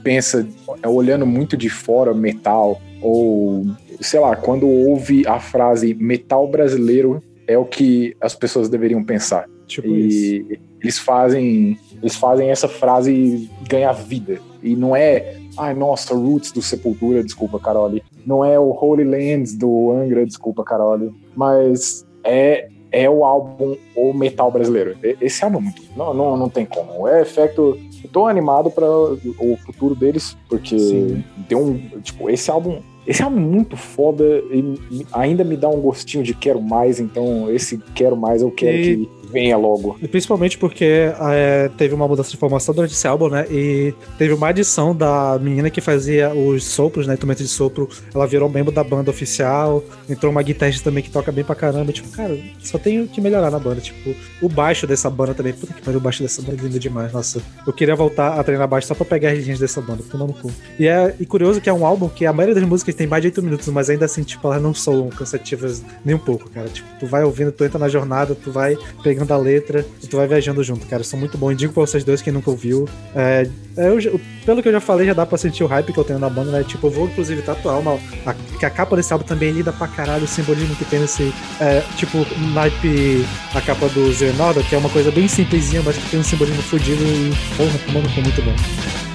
pensa, 0.03 0.47
é, 0.83 0.89
olhando 0.89 1.27
muito 1.27 1.57
de 1.57 1.69
fora, 1.69 2.15
metal, 2.15 2.81
ou 3.03 3.65
sei 4.01 4.21
lá, 4.21 4.37
quando 4.37 4.69
ouve 4.69 5.27
a 5.27 5.41
frase 5.41 5.95
metal 5.95 6.47
brasileiro, 6.47 7.23
é 7.47 7.59
o 7.59 7.65
que 7.65 8.15
as 8.21 8.35
pessoas 8.35 8.69
deveriam 8.69 9.03
pensar. 9.03 9.49
Tipo 9.67 9.89
isso. 9.89 10.35
E 10.51 10.61
eles 10.83 10.99
fazem, 10.99 11.79
eles 12.01 12.17
fazem 12.17 12.51
essa 12.51 12.69
frase 12.69 13.51
ganhar 13.69 13.93
vida. 13.93 14.39
E 14.63 14.77
não 14.77 14.95
é, 14.95 15.37
ai 15.57 15.75
nossa, 15.75 16.15
Roots 16.15 16.53
do 16.53 16.63
Sepultura, 16.63 17.25
desculpa, 17.25 17.59
Carole. 17.59 18.03
Não 18.27 18.45
é 18.45 18.59
o 18.59 18.71
Holy 18.71 19.05
Lands 19.05 19.57
do 19.57 19.91
Angra, 19.91 20.25
desculpa, 20.25 20.63
Carole. 20.65 21.13
Mas 21.35 22.07
é 22.25 22.69
é 22.93 23.09
o 23.09 23.25
álbum 23.25 23.77
o 23.95 24.13
metal 24.13 24.51
brasileiro. 24.51 24.97
Esse 25.21 25.45
álbum 25.45 25.59
é 25.59 25.63
muito, 25.63 25.83
não, 25.97 26.13
não, 26.15 26.37
não 26.37 26.49
tem 26.49 26.65
como. 26.65 27.07
É 27.09 27.23
efeito. 27.23 27.79
Tô 28.13 28.27
animado 28.27 28.71
para 28.71 28.87
o 28.87 29.57
futuro 29.65 29.95
deles, 29.95 30.37
porque 30.49 30.79
Sim. 30.79 31.23
tem 31.49 31.57
um, 31.57 31.79
tipo, 32.01 32.29
esse 32.31 32.51
álbum 32.51 32.81
esse 33.07 33.23
álbum 33.23 33.39
é 33.39 33.41
muito 33.41 33.77
foda 33.77 34.25
e 34.51 35.05
ainda 35.13 35.43
me 35.43 35.57
dá 35.57 35.69
um 35.69 35.81
gostinho 35.81 36.23
de 36.23 36.35
quero 36.35 36.61
mais, 36.61 37.01
então 37.01 37.51
esse 37.51 37.79
quero 37.95 38.17
mais 38.17 38.43
eu 38.43 38.51
quero 38.51 38.77
E- 38.77 39.07
que 39.07 39.20
venha 39.31 39.57
logo. 39.57 39.99
E 40.03 40.09
Principalmente 40.09 40.59
porque 40.59 41.11
é, 41.31 41.71
teve 41.77 41.95
uma 41.95 42.07
mudança 42.07 42.31
de 42.31 42.37
formação 42.37 42.75
durante 42.75 42.93
esse 42.93 43.07
álbum, 43.07 43.29
né? 43.29 43.47
E 43.51 43.95
teve 44.19 44.35
uma 44.35 44.49
adição 44.49 44.95
da 44.95 45.39
menina 45.41 45.71
que 45.71 45.81
fazia 45.81 46.35
os 46.35 46.65
sopros, 46.65 47.07
né? 47.07 47.15
Instrumento 47.15 47.43
de 47.43 47.49
sopro. 47.49 47.89
Ela 48.15 48.27
virou 48.27 48.49
membro 48.49 48.73
da 48.73 48.83
banda 48.85 49.11
oficial. 49.11 49.83
Entrou 50.09 50.31
uma 50.31 50.43
guitarrista 50.43 50.85
também 50.85 51.03
que 51.03 51.11
toca 51.11 51.31
bem 51.33 51.45
pra 51.45 51.55
caramba. 51.55 51.93
Tipo, 51.93 52.11
cara, 52.11 52.37
só 52.59 52.79
tenho 52.79 53.07
que 53.07 53.21
melhorar 53.21 53.51
na 53.51 53.59
banda. 53.59 53.81
Tipo, 53.81 54.15
o 54.43 54.49
baixo 54.49 54.87
dessa 54.87 55.09
banda 55.09 55.35
também. 55.35 55.53
Puta 55.53 55.73
que 55.73 55.83
pariu, 55.83 55.99
o 55.99 56.03
baixo 56.03 56.23
dessa 56.23 56.43
banda 56.43 56.61
é 56.61 56.65
lindo 56.65 56.79
demais. 56.79 57.13
Nossa, 57.13 57.41
eu 57.67 57.73
queria 57.73 57.95
voltar 57.95 58.39
a 58.39 58.45
treinar 58.45 58.69
baixo 58.69 58.89
só 58.89 58.95
pra 58.95 59.05
pegar 59.05 59.31
as 59.31 59.39
linhas 59.39 59.59
dessa 59.59 59.81
banda. 59.81 60.03
Tomando 60.11 60.33
cu. 60.33 60.51
E 60.79 60.87
é 60.87 61.15
e 61.19 61.27
curioso 61.27 61.61
que 61.61 61.69
é 61.69 61.73
um 61.73 61.87
álbum 61.87 62.09
que 62.09 62.27
a 62.27 62.33
maioria 62.33 62.55
das 62.55 62.65
músicas 62.69 62.95
tem 62.95 63.07
mais 63.07 63.23
de 63.23 63.29
8 63.29 63.43
minutos, 63.43 63.69
mas 63.69 63.91
ainda 63.91 64.05
assim, 64.05 64.23
tipo, 64.23 64.47
elas 64.47 64.63
não 64.63 64.75
são 64.75 65.09
cansativas 65.09 65.83
nem 66.05 66.15
um 66.15 66.19
pouco, 66.19 66.49
cara. 66.51 66.69
Tipo, 66.69 66.89
tu 66.99 67.07
vai 67.07 67.23
ouvindo, 67.25 67.53
tu 67.53 67.65
entra 67.65 67.79
na 67.79 67.89
jornada, 67.89 68.35
tu 68.35 68.51
vai 68.51 68.77
pegando 69.03 69.20
a 69.29 69.37
letra 69.37 69.87
e 70.03 70.07
tu 70.07 70.17
vai 70.17 70.27
viajando 70.27 70.63
junto, 70.63 70.87
cara. 70.87 71.03
São 71.03 71.19
muito 71.19 71.37
bons. 71.37 71.57
Digo 71.57 71.73
pra 71.73 71.83
vocês 71.83 72.05
dois 72.05 72.23
que 72.23 72.31
nunca 72.31 72.51
ouviu. 72.51 72.89
É, 73.15 73.49
eu 73.77 74.21
pelo 74.45 74.63
que 74.63 74.69
eu 74.69 74.73
já 74.73 74.81
falei, 74.81 75.07
já 75.07 75.13
dá 75.13 75.25
pra 75.25 75.39
sentir 75.39 75.63
o 75.63 75.67
hype 75.67 75.93
que 75.93 75.99
eu 75.99 76.05
tenho 76.05 76.19
na 76.19 76.29
banda, 76.29 76.51
né? 76.51 76.65
Tipo, 76.65 76.87
eu 76.87 76.91
vou 76.91 77.07
inclusive 77.07 77.43
tatuar 77.43 77.79
uma. 77.79 77.99
A, 78.27 78.35
que 78.59 78.67
a 78.67 78.71
capa 78.71 78.97
desse 78.97 79.13
álbum 79.13 79.25
também 79.25 79.51
é 79.51 79.53
linda 79.53 79.73
pra 79.73 79.87
caralho, 79.87 80.25
o 80.25 80.29
simbolismo 80.29 80.75
que 80.77 80.85
tem 80.85 81.01
nesse. 81.01 81.33
É, 81.61 81.83
tipo, 81.97 82.27
naipe 82.53 83.25
a 83.55 83.61
capa 83.61 83.89
do 83.89 84.13
Zernalda, 84.13 84.63
que 84.63 84.75
é 84.75 84.79
uma 84.79 84.91
coisa 84.91 85.11
bem 85.11 85.29
simplesinha, 85.29 85.83
mas 85.85 85.97
que 85.97 86.11
tem 86.11 86.21
um 86.21 86.25
simbolismo 86.25 86.63
fudido 86.63 87.03
e, 87.03 87.33
porra, 87.57 87.79
tomando 87.87 88.15
com 88.15 88.23
muito 88.23 88.43
bom. 88.43 89.10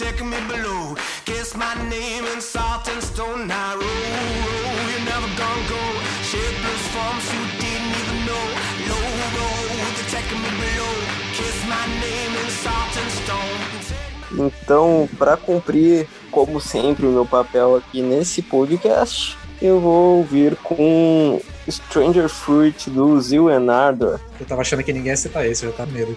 Me 0.00 0.38
below. 0.46 0.94
Kiss 1.24 1.56
my 1.56 1.74
name 1.88 2.24
in 2.32 2.40
salt 2.40 2.88
and 2.88 3.02
stone. 3.02 3.48
Now 3.48 3.74
row, 3.74 3.82
row, 3.82 4.90
you 4.92 5.04
never 5.04 5.26
can 5.34 5.58
go. 5.68 5.82
Shapeless 6.22 6.84
farms 6.94 7.26
you 7.34 7.42
didn't 7.58 7.92
even 8.00 8.18
know. 8.28 8.46
Low, 8.90 9.08
roll, 9.38 9.66
they're 9.96 10.10
taking 10.14 10.40
me 10.40 10.50
below. 10.62 10.94
Kiss 11.34 11.58
my 11.66 11.84
name 11.98 12.32
in 12.42 12.48
salt 12.62 12.94
and 12.96 13.10
stone. 13.10 14.46
Então, 14.46 15.08
para 15.18 15.36
cumprir, 15.36 16.06
como 16.30 16.60
sempre, 16.60 17.04
o 17.06 17.10
meu 17.10 17.26
papel 17.26 17.74
aqui 17.74 18.00
nesse 18.00 18.40
podcast, 18.40 19.36
eu 19.60 19.80
vou 19.80 20.18
ouvir 20.18 20.54
com 20.56 21.40
Stranger 21.68 22.28
Fruit 22.28 22.88
do 22.88 23.20
Zil 23.20 23.48
and 23.48 23.72
Ardor. 23.72 24.20
Eu 24.38 24.46
tava 24.46 24.60
achando 24.60 24.84
que 24.84 24.92
ninguém 24.92 25.10
ia 25.10 25.16
citar 25.16 25.44
esse, 25.44 25.64
eu 25.64 25.70
já 25.72 25.78
tá 25.78 25.86
medo. 25.86 26.16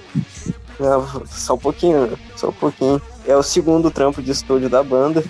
Só 1.27 1.55
um 1.55 1.57
pouquinho, 1.57 2.07
né? 2.07 2.17
só 2.35 2.49
um 2.49 2.53
pouquinho. 2.53 3.01
É 3.25 3.35
o 3.35 3.43
segundo 3.43 3.91
trampo 3.91 4.21
de 4.21 4.31
estúdio 4.31 4.69
da 4.69 4.83
banda. 4.83 5.23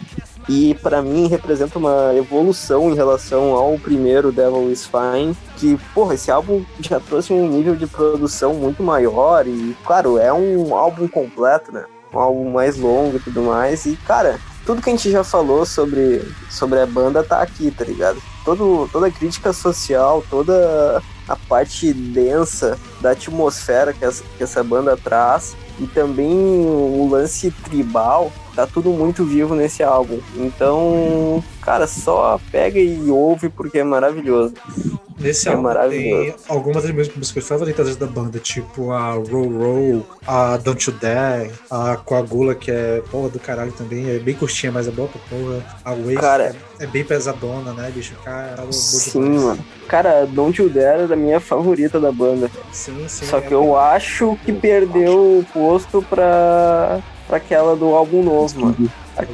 E 0.49 0.73
pra 0.75 1.01
mim 1.01 1.27
representa 1.27 1.77
uma 1.77 2.13
evolução 2.15 2.89
em 2.89 2.95
relação 2.95 3.53
ao 3.53 3.77
primeiro 3.77 4.31
Devil 4.31 4.71
is 4.71 4.85
Fine. 4.85 5.35
Que, 5.57 5.77
porra, 5.93 6.15
esse 6.15 6.31
álbum 6.31 6.65
já 6.79 6.99
trouxe 6.99 7.31
um 7.31 7.47
nível 7.47 7.75
de 7.75 7.85
produção 7.85 8.53
muito 8.53 8.81
maior. 8.81 9.45
E, 9.47 9.75
claro, 9.85 10.17
é 10.17 10.33
um 10.33 10.75
álbum 10.75 11.07
completo, 11.07 11.71
né? 11.71 11.85
Um 12.13 12.19
álbum 12.19 12.51
mais 12.51 12.77
longo 12.77 13.17
e 13.17 13.19
tudo 13.19 13.43
mais. 13.43 13.85
E, 13.85 13.95
cara, 13.97 14.39
tudo 14.65 14.81
que 14.81 14.89
a 14.89 14.93
gente 14.93 15.11
já 15.11 15.23
falou 15.23 15.65
sobre, 15.65 16.21
sobre 16.49 16.79
a 16.79 16.85
banda 16.85 17.23
tá 17.23 17.41
aqui, 17.41 17.71
tá 17.71 17.85
ligado? 17.85 18.21
Todo, 18.43 18.89
toda 18.91 19.07
a 19.07 19.11
crítica 19.11 19.53
social, 19.53 20.23
toda 20.29 21.01
a 21.27 21.35
parte 21.35 21.93
densa 21.93 22.77
da 23.01 23.11
atmosfera 23.11 23.93
que 23.93 24.05
essa, 24.05 24.23
que 24.37 24.43
essa 24.43 24.63
banda 24.63 24.95
traz 24.97 25.55
e 25.79 25.87
também 25.87 26.31
o 26.31 27.07
lance 27.09 27.49
tribal, 27.63 28.31
tá 28.55 28.67
tudo 28.67 28.89
muito 28.91 29.25
vivo 29.25 29.55
nesse 29.55 29.81
álbum. 29.81 30.19
Então, 30.35 31.43
cara, 31.61 31.87
só 31.87 32.39
pega 32.51 32.79
e 32.79 33.09
ouve 33.09 33.49
porque 33.49 33.79
é 33.79 33.83
maravilhoso. 33.83 34.53
Nesse 35.19 35.47
É 35.47 35.51
álbum 35.51 35.61
tem 35.63 35.73
maravilhoso. 35.75 36.35
algumas 36.49 36.81
das 36.83 36.91
minhas 36.91 37.15
músicas 37.15 37.47
favoritas 37.47 37.95
da 37.95 38.07
banda, 38.07 38.39
tipo 38.39 38.91
a 38.91 39.11
Roll 39.13 39.57
Roll, 39.57 40.05
a 40.25 40.57
Don't 40.57 40.89
You 40.89 40.97
Dare, 40.99 41.51
a 41.69 41.95
Coagula, 41.95 42.55
que 42.55 42.71
é 42.71 43.03
porra 43.11 43.29
do 43.29 43.39
caralho 43.39 43.71
também, 43.71 44.09
é 44.09 44.17
bem 44.17 44.33
curtinha, 44.33 44.71
mas 44.71 44.87
é 44.87 44.91
boa 44.91 45.07
pra 45.07 45.21
porra. 45.29 45.63
A 45.85 45.91
Waste 45.93 46.15
Cara. 46.15 46.55
é, 46.79 46.83
é 46.83 46.87
bem 46.87 47.03
pesadona, 47.03 47.71
né, 47.73 47.91
bicho? 47.93 48.15
Boa 48.25 48.71
Sim, 48.71 49.37
mano. 49.39 49.63
Cara, 49.87 50.25
Don't 50.25 50.59
You 50.59 50.69
Dare 50.69 51.01
é 51.09 51.13
a 51.13 51.15
minha 51.15 51.39
favorita 51.39 51.99
da 51.99 52.11
banda. 52.11 52.49
Sim, 52.91 53.07
sim. 53.07 53.25
Só 53.25 53.37
é 53.37 53.41
que 53.41 53.53
eu 53.53 53.77
acho 53.77 54.37
que 54.45 54.51
perdeu 54.53 55.39
o 55.39 55.45
posto 55.53 56.01
pra, 56.09 56.99
pra 57.27 57.37
aquela 57.37 57.75
do 57.75 57.93
álbum 57.95 58.23
novo, 58.23 58.59
mano. 58.61 58.91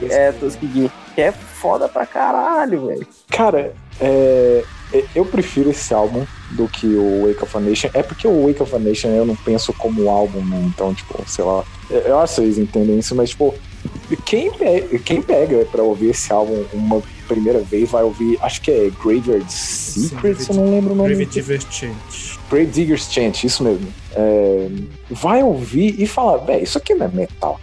É, 0.10 0.32
Tuskegee. 0.32 0.92
Que 1.16 1.22
é 1.22 1.32
foda 1.32 1.88
pra 1.88 2.06
caralho, 2.06 2.88
velho. 2.88 3.08
Cara, 3.30 3.74
é, 4.00 4.64
é- 4.94 5.04
eu 5.16 5.26
prefiro 5.26 5.70
esse 5.72 5.94
álbum 5.94 6.26
do 6.52 6.68
que 6.68 6.86
o 6.88 7.28
Wake 7.28 7.44
of 7.44 7.58
a 7.58 7.60
Nation. 7.60 7.90
É 7.94 8.04
porque 8.04 8.28
o 8.28 8.48
Wake 8.48 8.62
of 8.62 8.76
a 8.76 8.80
Nation 8.80 9.10
eu 9.10 9.26
não 9.26 9.36
penso 9.36 9.74
como 9.74 10.10
álbum, 10.10 10.40
né? 10.46 10.62
Então, 10.68 10.94
tipo, 10.94 11.22
sei 11.28 11.44
lá. 11.44 11.64
Eu 11.90 12.20
acho 12.20 12.36
que 12.36 12.42
vocês 12.42 12.58
entendem 12.58 13.00
isso, 13.00 13.16
mas, 13.16 13.30
tipo, 13.32 13.54
quem, 14.26 14.52
pe- 14.52 15.00
quem 15.04 15.22
pega 15.22 15.66
pra 15.72 15.82
ouvir 15.84 16.10
esse 16.12 16.32
álbum 16.32 16.64
uma 16.74 17.02
primeira 17.28 17.60
vez 17.60 17.90
vai 17.92 18.04
ouvir, 18.04 18.38
acho 18.42 18.62
que 18.62 18.72
é 18.72 18.90
Graveyard 19.04 19.52
Secrets, 19.52 20.48
eu 20.50 20.56
não 20.56 20.72
lembro 20.72 20.94
o 20.94 20.96
nome. 20.96 21.10
Grave 21.10 21.26
Divergente. 21.26 22.37
Grave 22.50 22.68
Diggers 22.68 23.12
Chant, 23.12 23.44
isso 23.44 23.64
mesmo. 23.64 23.88
É, 24.16 24.70
vai 25.10 25.44
ouvir 25.44 25.96
e 26.02 26.08
falar, 26.08 26.38
velho, 26.38 26.64
isso 26.64 26.78
aqui 26.78 26.94
não 26.94 27.06
é 27.06 27.10
metal. 27.10 27.60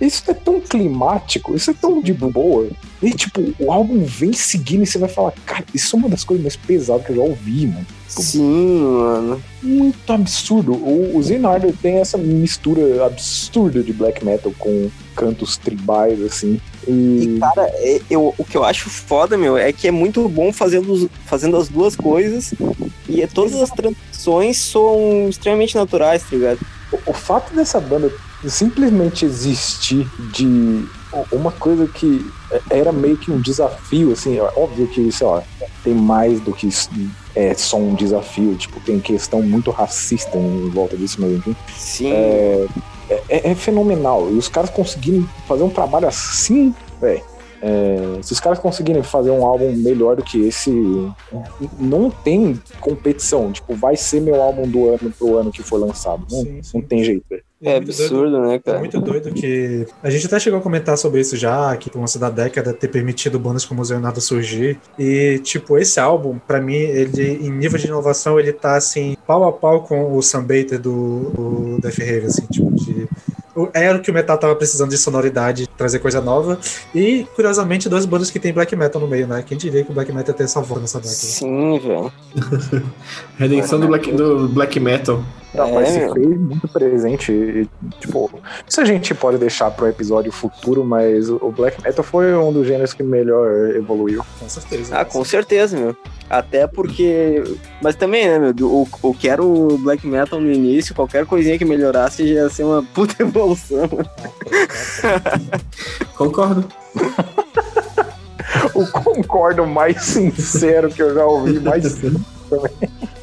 Isso 0.00 0.22
é 0.30 0.34
tão 0.34 0.60
climático, 0.60 1.56
isso 1.56 1.70
é 1.70 1.74
tão 1.74 2.00
de 2.00 2.12
boa. 2.12 2.68
E, 3.02 3.10
tipo, 3.10 3.42
o 3.58 3.72
álbum 3.72 4.04
vem 4.04 4.32
seguindo 4.32 4.84
e 4.84 4.86
você 4.86 4.96
vai 4.96 5.08
falar, 5.08 5.32
cara, 5.44 5.64
isso 5.74 5.96
é 5.96 5.98
uma 5.98 6.08
das 6.08 6.22
coisas 6.22 6.42
mais 6.42 6.56
pesadas 6.56 7.04
que 7.04 7.10
eu 7.10 7.16
já 7.16 7.22
ouvi, 7.22 7.66
mano. 7.66 7.86
Sim, 8.06 8.80
mano. 8.80 9.42
Muito 9.60 10.12
absurdo. 10.12 10.72
O, 10.72 11.16
o 11.16 11.22
Zenardo 11.22 11.72
tem 11.82 11.96
essa 11.96 12.16
mistura 12.16 13.04
absurda 13.04 13.82
de 13.82 13.92
black 13.92 14.24
metal 14.24 14.52
com 14.56 14.88
cantos 15.16 15.56
tribais, 15.56 16.20
assim. 16.22 16.60
E, 16.86 16.90
E, 17.36 17.38
cara, 17.38 17.70
é- 17.74 18.00
eu, 18.10 18.34
o 18.36 18.44
que 18.44 18.56
eu 18.56 18.64
acho 18.64 18.90
foda, 18.90 19.36
meu, 19.36 19.56
é 19.56 19.72
que 19.72 19.86
é 19.88 19.90
muito 19.90 20.28
bom 20.28 20.52
fazendo, 20.52 21.10
fazendo 21.26 21.56
as 21.56 21.68
duas 21.68 21.94
coisas. 21.96 22.52
E 23.08 23.22
é- 23.22 23.26
todas 23.26 23.54
as 23.60 23.70
transições 23.70 24.58
são 24.58 25.28
extremamente 25.28 25.74
naturais, 25.74 26.22
tá 26.22 26.36
ligado? 26.36 26.58
o, 26.92 27.10
o 27.10 27.12
fato 27.14 27.54
dessa 27.54 27.80
banda 27.80 28.12
simplesmente 28.46 29.24
existir 29.24 30.06
de 30.32 30.84
uma 31.30 31.52
coisa 31.52 31.86
que 31.86 32.24
era 32.70 32.92
meio 32.92 33.16
que 33.16 33.30
um 33.30 33.40
desafio, 33.40 34.12
assim, 34.12 34.36
é 34.36 34.42
óbvio 34.42 34.86
que, 34.88 35.10
sei 35.12 35.26
lá, 35.26 35.42
tem 35.84 35.94
mais 35.94 36.40
do 36.40 36.52
que 36.52 36.68
é 37.34 37.54
só 37.54 37.78
um 37.78 37.94
desafio, 37.94 38.54
tipo, 38.56 38.78
tem 38.80 39.00
questão 39.00 39.40
muito 39.42 39.70
racista 39.70 40.36
em 40.36 40.68
volta 40.70 40.96
disso, 40.96 41.16
mas 41.20 41.32
enfim. 41.32 41.56
Sim. 41.78 42.12
É, 42.12 42.66
é- 43.28 43.50
é 43.50 43.54
fenomenal. 43.54 44.30
E 44.30 44.34
os 44.34 44.48
caras 44.48 44.70
conseguirem 44.70 45.26
fazer 45.46 45.62
um 45.62 45.70
trabalho 45.70 46.06
assim, 46.08 46.74
velho. 47.00 47.22
É, 47.64 48.18
se 48.22 48.32
os 48.32 48.40
caras 48.40 48.58
conseguirem 48.58 49.04
fazer 49.04 49.30
um 49.30 49.46
álbum 49.46 49.72
melhor 49.76 50.16
do 50.16 50.22
que 50.24 50.46
esse, 50.48 50.70
não 51.78 52.10
tem 52.10 52.60
competição. 52.80 53.52
Tipo, 53.52 53.74
vai 53.76 53.94
ser 53.96 54.20
meu 54.20 54.42
álbum 54.42 54.66
do 54.68 54.88
ano 54.88 55.12
pro 55.16 55.38
ano 55.38 55.52
que 55.52 55.62
for 55.62 55.78
lançado. 55.78 56.26
Não, 56.28 56.40
Sim, 56.42 56.60
sim. 56.62 56.78
não 56.78 56.82
tem 56.86 57.04
jeito. 57.04 57.24
É 57.62 57.80
muito 57.80 57.86
doido. 57.96 58.02
absurdo, 58.02 58.40
né, 58.40 58.54
É 58.54 58.58
cara? 58.58 58.78
muito 58.78 59.00
doido 59.00 59.32
que. 59.32 59.86
A 60.02 60.10
gente 60.10 60.26
até 60.26 60.38
chegou 60.40 60.58
a 60.58 60.62
comentar 60.62 60.96
sobre 60.98 61.20
isso 61.20 61.36
já, 61.36 61.76
que 61.76 61.88
com 61.90 62.00
lance 62.00 62.18
da 62.18 62.28
década 62.30 62.72
ter 62.72 62.88
permitido 62.88 63.38
bandas 63.38 63.64
como 63.64 63.82
o 63.82 63.86
Leonardo 63.88 64.20
surgir. 64.20 64.78
E, 64.98 65.38
tipo, 65.42 65.78
esse 65.78 65.98
álbum, 66.00 66.38
pra 66.46 66.60
mim, 66.60 66.74
ele, 66.74 67.38
em 67.46 67.50
nível 67.50 67.78
de 67.78 67.86
inovação, 67.86 68.38
ele 68.38 68.52
tá 68.52 68.76
assim, 68.76 69.16
pau 69.26 69.44
a 69.44 69.52
pau 69.52 69.82
com 69.82 70.16
o 70.16 70.22
Sunbater 70.22 70.78
do, 70.80 71.30
do 71.30 71.78
Death 71.80 71.98
Rave, 71.98 72.26
assim, 72.26 72.46
tipo, 72.46 72.70
de. 72.74 73.06
o- 73.54 73.68
Era 73.72 73.98
o 73.98 74.00
que 74.02 74.10
o 74.10 74.14
metal 74.14 74.36
tava 74.38 74.56
precisando 74.56 74.90
de 74.90 74.98
sonoridade, 74.98 75.68
trazer 75.76 75.98
coisa 75.98 76.20
nova. 76.20 76.58
E, 76.94 77.26
curiosamente, 77.34 77.88
duas 77.88 78.04
bandas 78.06 78.30
que 78.30 78.38
tem 78.40 78.52
black 78.52 78.74
metal 78.74 79.00
no 79.00 79.06
meio, 79.08 79.26
né? 79.26 79.42
Quem 79.46 79.56
diria 79.56 79.84
que 79.84 79.90
o 79.90 79.94
black 79.94 80.10
metal 80.12 80.32
ia 80.32 80.38
ter 80.38 80.44
essa 80.44 80.60
voz 80.60 80.80
nessa 80.80 80.98
década? 80.98 81.14
Sim, 81.16 81.78
velho. 81.78 82.12
Redenção 83.38 83.78
do 83.80 83.86
black, 83.86 84.10
do 84.12 84.48
black 84.48 84.78
metal. 84.80 85.22
Não, 85.54 85.66
É, 85.66 85.72
mas 85.72 85.88
se 85.90 86.12
fez 86.12 86.26
muito 86.40 86.66
presente. 86.68 87.30
e, 87.32 87.68
tipo, 88.00 88.30
isso 88.66 88.80
a 88.80 88.84
gente 88.84 89.14
pode 89.14 89.36
deixar 89.38 89.70
pro 89.70 89.86
episódio 89.86 90.32
futuro, 90.32 90.82
mas 90.84 91.28
o 91.28 91.42
o 91.42 91.50
Black 91.52 91.82
Metal 91.82 92.04
foi 92.04 92.34
um 92.34 92.52
dos 92.52 92.66
gêneros 92.66 92.94
que 92.94 93.02
melhor 93.02 93.50
evoluiu. 93.74 94.24
Com 94.38 94.48
certeza. 94.48 94.96
Ah, 94.96 95.04
com 95.04 95.24
certeza, 95.24 95.76
meu. 95.76 95.96
Até 96.30 96.66
porque. 96.66 97.42
Mas 97.82 97.94
também, 97.96 98.26
né, 98.26 98.38
meu? 98.38 98.66
O, 98.66 98.88
o 99.02 99.12
que 99.14 99.28
era 99.28 99.42
o 99.44 99.76
black 99.78 100.06
metal 100.06 100.40
no 100.40 100.50
início, 100.50 100.94
qualquer 100.94 101.26
coisinha 101.26 101.58
que 101.58 101.64
melhorasse 101.64 102.26
já 102.26 102.42
ia 102.42 102.48
ser 102.48 102.64
uma 102.64 102.82
puta 102.82 103.20
evolução. 103.22 103.88
Concordo. 106.16 106.64
O 108.74 108.86
concordo 108.86 109.66
mais 109.66 110.02
sincero 110.02 110.88
que 110.88 111.02
eu 111.02 111.14
já 111.14 111.24
ouvi, 111.26 111.60
mais 111.60 111.84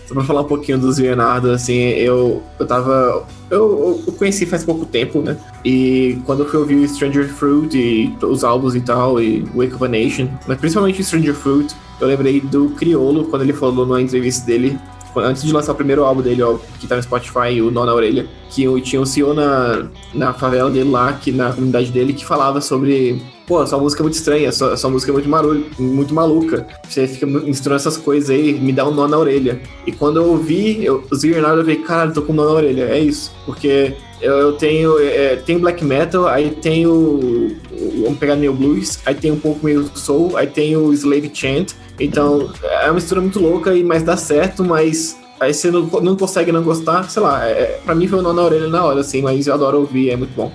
Só 0.09 0.15
pra 0.15 0.23
falar 0.23 0.41
um 0.41 0.45
pouquinho 0.45 0.79
dos 0.79 0.97
Leonardo, 0.97 1.51
assim, 1.51 1.75
eu, 1.75 2.41
eu 2.57 2.65
tava. 2.65 3.27
Eu, 3.47 4.01
eu 4.07 4.13
conheci 4.13 4.43
faz 4.43 4.63
pouco 4.63 4.83
tempo, 4.83 5.21
né? 5.21 5.37
E 5.63 6.17
quando 6.25 6.39
eu 6.39 6.49
fui 6.49 6.59
ouvir 6.59 6.89
Stranger 6.89 7.29
Fruit 7.29 7.77
e 7.77 8.11
os 8.25 8.43
álbuns 8.43 8.73
e 8.73 8.81
tal, 8.81 9.21
e 9.21 9.41
Wake 9.53 9.75
of 9.75 9.85
a 9.85 9.87
Nation, 9.87 10.27
mas 10.47 10.57
principalmente 10.57 11.03
Stranger 11.03 11.35
Fruit, 11.35 11.75
eu 12.01 12.07
lembrei 12.07 12.41
do 12.41 12.69
Criolo, 12.71 13.25
quando 13.25 13.43
ele 13.43 13.53
falou 13.53 13.85
numa 13.85 14.01
entrevista 14.01 14.47
dele, 14.47 14.79
antes 15.17 15.43
de 15.43 15.51
lançar 15.51 15.71
o 15.71 15.75
primeiro 15.75 16.03
álbum 16.03 16.21
dele, 16.21 16.41
ó, 16.41 16.57
que 16.79 16.87
tá 16.87 16.95
no 16.95 17.03
Spotify, 17.03 17.61
o 17.61 17.71
Nó 17.71 17.85
na 17.85 17.93
Orelha, 17.93 18.27
que 18.49 18.65
tinha 18.81 19.01
um 19.01 19.05
CEO 19.05 19.33
na, 19.33 19.87
na 20.13 20.33
favela 20.33 20.69
dele 20.69 20.89
lá, 20.89 21.13
que, 21.13 21.31
na 21.31 21.51
comunidade 21.51 21.91
dele, 21.91 22.13
que 22.13 22.25
falava 22.25 22.61
sobre. 22.61 23.21
Pô, 23.47 23.65
sua 23.65 23.79
música 23.79 24.01
é 24.01 24.03
muito 24.03 24.15
estranha, 24.15 24.51
sua, 24.51 24.77
sua 24.77 24.89
música 24.91 25.11
é 25.11 25.13
muito, 25.13 25.27
marulho, 25.27 25.65
muito 25.79 26.13
maluca. 26.13 26.67
Você 26.87 27.07
fica 27.07 27.25
misturando 27.25 27.79
essas 27.79 27.97
coisas 27.97 28.29
aí, 28.29 28.53
me 28.53 28.71
dá 28.71 28.87
um 28.87 28.91
nó 28.93 29.07
na 29.07 29.17
orelha. 29.17 29.59
E 29.87 29.91
quando 29.91 30.17
eu 30.17 30.27
ouvi, 30.27 30.85
eu, 30.85 31.03
os 31.09 31.23
Leonardo, 31.23 31.61
eu 31.61 31.63
falei, 31.63 31.79
caralho, 31.81 32.13
tô 32.13 32.21
com 32.21 32.31
um 32.31 32.35
nó 32.35 32.45
na 32.45 32.51
orelha. 32.51 32.83
É 32.83 32.99
isso. 32.99 33.31
Porque 33.45 33.95
eu, 34.21 34.33
eu 34.37 34.53
tenho, 34.53 34.99
é, 34.99 35.37
tenho 35.37 35.59
black 35.59 35.83
metal, 35.83 36.27
aí 36.27 36.51
tenho. 36.51 37.55
Vamos 38.03 38.19
pegar 38.19 38.35
Neo 38.35 38.53
Blues, 38.53 38.99
aí 39.05 39.15
tem 39.15 39.31
um 39.31 39.39
pouco 39.39 39.65
meio 39.65 39.89
soul, 39.95 40.37
aí 40.37 40.47
tem 40.47 40.75
o 40.75 40.93
Slave 40.93 41.31
Chant. 41.33 41.73
Então, 41.99 42.51
é 42.63 42.85
uma 42.85 42.93
mistura 42.93 43.21
muito 43.21 43.39
louca, 43.39 43.73
e 43.75 43.83
mas 43.83 44.03
dá 44.03 44.15
certo, 44.17 44.63
mas. 44.63 45.17
Aí 45.39 45.53
você 45.53 45.71
não, 45.71 45.83
não 45.83 46.17
consegue 46.17 46.51
não 46.51 46.61
gostar, 46.61 47.09
sei 47.09 47.21
lá, 47.23 47.45
é, 47.45 47.79
pra 47.85 47.95
mim 47.95 48.07
foi 48.07 48.19
um 48.19 48.21
nó 48.21 48.33
na 48.33 48.41
orelha 48.41 48.67
na 48.67 48.83
hora, 48.83 48.99
assim, 48.99 49.21
mas 49.21 49.47
eu 49.47 49.53
adoro 49.53 49.79
ouvir, 49.79 50.09
é 50.09 50.17
muito 50.17 50.35
bom. 50.35 50.51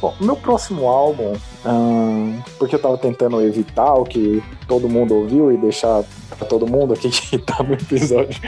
Bom, 0.00 0.14
meu 0.18 0.34
próximo 0.34 0.88
álbum, 0.88 1.34
ahn, 1.64 2.40
porque 2.58 2.74
eu 2.74 2.78
tava 2.78 2.96
tentando 2.96 3.40
evitar 3.42 3.92
o 3.94 4.04
que 4.04 4.42
todo 4.66 4.88
mundo 4.88 5.14
ouviu 5.14 5.52
e 5.52 5.58
deixar 5.58 6.02
pra 6.38 6.46
todo 6.48 6.66
mundo 6.66 6.94
aqui 6.94 7.10
que 7.28 7.36
tá 7.36 7.62
no 7.62 7.74
episódio, 7.74 8.40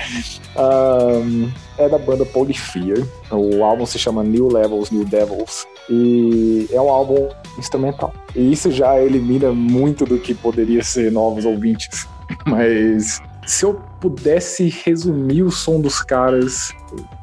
ahn, 0.57 1.51
é 1.77 1.89
da 1.89 1.99
banda 1.99 2.25
Polyphear. 2.25 3.07
O 3.31 3.63
álbum 3.63 3.85
se 3.85 3.99
chama 3.99 4.25
New 4.25 4.49
Levels, 4.49 4.91
New 4.91 5.05
Devils. 5.05 5.67
E 5.91 6.69
é 6.73 6.81
um 6.81 6.89
álbum 6.89 7.29
instrumental. 7.59 8.15
E 8.35 8.53
isso 8.53 8.71
já 8.71 8.99
elimina 8.99 9.53
muito 9.53 10.07
do 10.07 10.19
que 10.19 10.33
poderia 10.33 10.83
ser 10.83 11.13
novos 11.13 11.45
ouvintes. 11.45 12.07
Mas 12.47 13.21
se 13.47 13.65
eu 13.65 13.75
pudesse 14.01 14.69
resumir 14.85 15.43
o 15.43 15.51
som 15.51 15.81
dos 15.81 16.01
caras, 16.03 16.73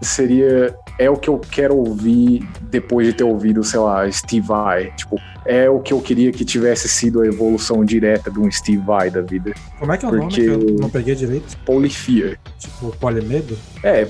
seria 0.01 0.75
é 0.99 1.09
o 1.09 1.15
que 1.17 1.29
eu 1.29 1.39
quero 1.39 1.75
ouvir 1.77 2.45
depois 2.69 3.07
de 3.07 3.13
ter 3.13 3.23
ouvido, 3.23 3.63
sei 3.63 3.79
lá, 3.79 4.09
Steve 4.11 4.45
Vai. 4.45 4.91
Tipo, 4.97 5.15
é 5.45 5.67
o 5.69 5.79
que 5.79 5.93
eu 5.93 6.01
queria 6.01 6.31
que 6.31 6.43
tivesse 6.45 6.87
sido 6.89 7.21
a 7.21 7.25
evolução 7.25 7.83
direta 7.85 8.29
de 8.29 8.37
um 8.39 8.51
Steve 8.51 8.83
Vai 8.85 9.09
da 9.09 9.21
vida. 9.21 9.53
Como 9.79 9.91
é 9.93 9.97
que 9.97 10.05
é 10.05 10.07
o 10.07 10.11
Porque- 10.11 10.45
nome 10.45 10.65
que 10.65 10.71
eu 10.73 10.75
não 10.79 10.89
peguei 10.89 11.15
direito? 11.15 11.57
Polyphear. 11.65 12.37
Tipo, 12.59 12.91
Polimedo? 12.99 13.57
É, 13.81 14.03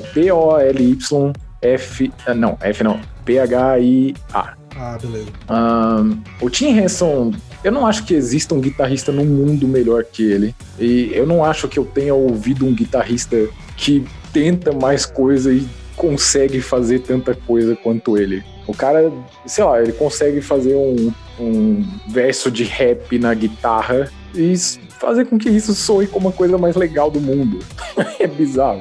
P-O-L-Y-F. 0.93 2.11
ah, 2.25 2.33
Não, 2.33 2.57
F 2.59 2.83
não. 2.83 2.99
P-H-I-A. 3.25 4.53
Ah, 4.75 4.97
beleza. 5.01 5.27
Ahn, 5.47 6.17
o 6.41 6.49
Tim 6.49 6.77
Henson, 6.77 7.33
eu 7.63 7.71
não 7.71 7.85
acho 7.85 8.05
que 8.05 8.13
exista 8.13 8.55
um 8.55 8.61
guitarrista 8.61 9.11
no 9.11 9.25
mundo 9.25 9.67
melhor 9.67 10.03
que 10.05 10.23
ele. 10.23 10.55
E 10.79 11.11
eu 11.13 11.27
não 11.27 11.43
acho 11.43 11.67
que 11.67 11.77
eu 11.77 11.85
tenha 11.85 12.13
ouvido 12.15 12.65
um 12.65 12.73
guitarrista 12.73 13.35
que 13.75 14.05
tenta 14.31 14.71
mais 14.71 15.05
coisa 15.05 15.51
e 15.51 15.67
consegue 15.99 16.61
fazer 16.61 16.99
tanta 16.99 17.35
coisa 17.35 17.75
quanto 17.75 18.17
ele. 18.17 18.41
O 18.65 18.73
cara, 18.73 19.11
sei 19.45 19.65
lá, 19.65 19.81
ele 19.81 19.91
consegue 19.91 20.41
fazer 20.41 20.73
um, 20.73 21.11
um 21.37 21.85
verso 22.07 22.49
de 22.49 22.63
rap 22.63 23.19
na 23.19 23.33
guitarra 23.33 24.09
e 24.33 24.53
fazer 24.97 25.25
com 25.25 25.37
que 25.37 25.49
isso 25.49 25.75
soe 25.75 26.07
como 26.07 26.29
a 26.29 26.31
coisa 26.31 26.57
mais 26.57 26.77
legal 26.77 27.11
do 27.11 27.19
mundo. 27.19 27.59
é 28.17 28.25
bizarro. 28.27 28.79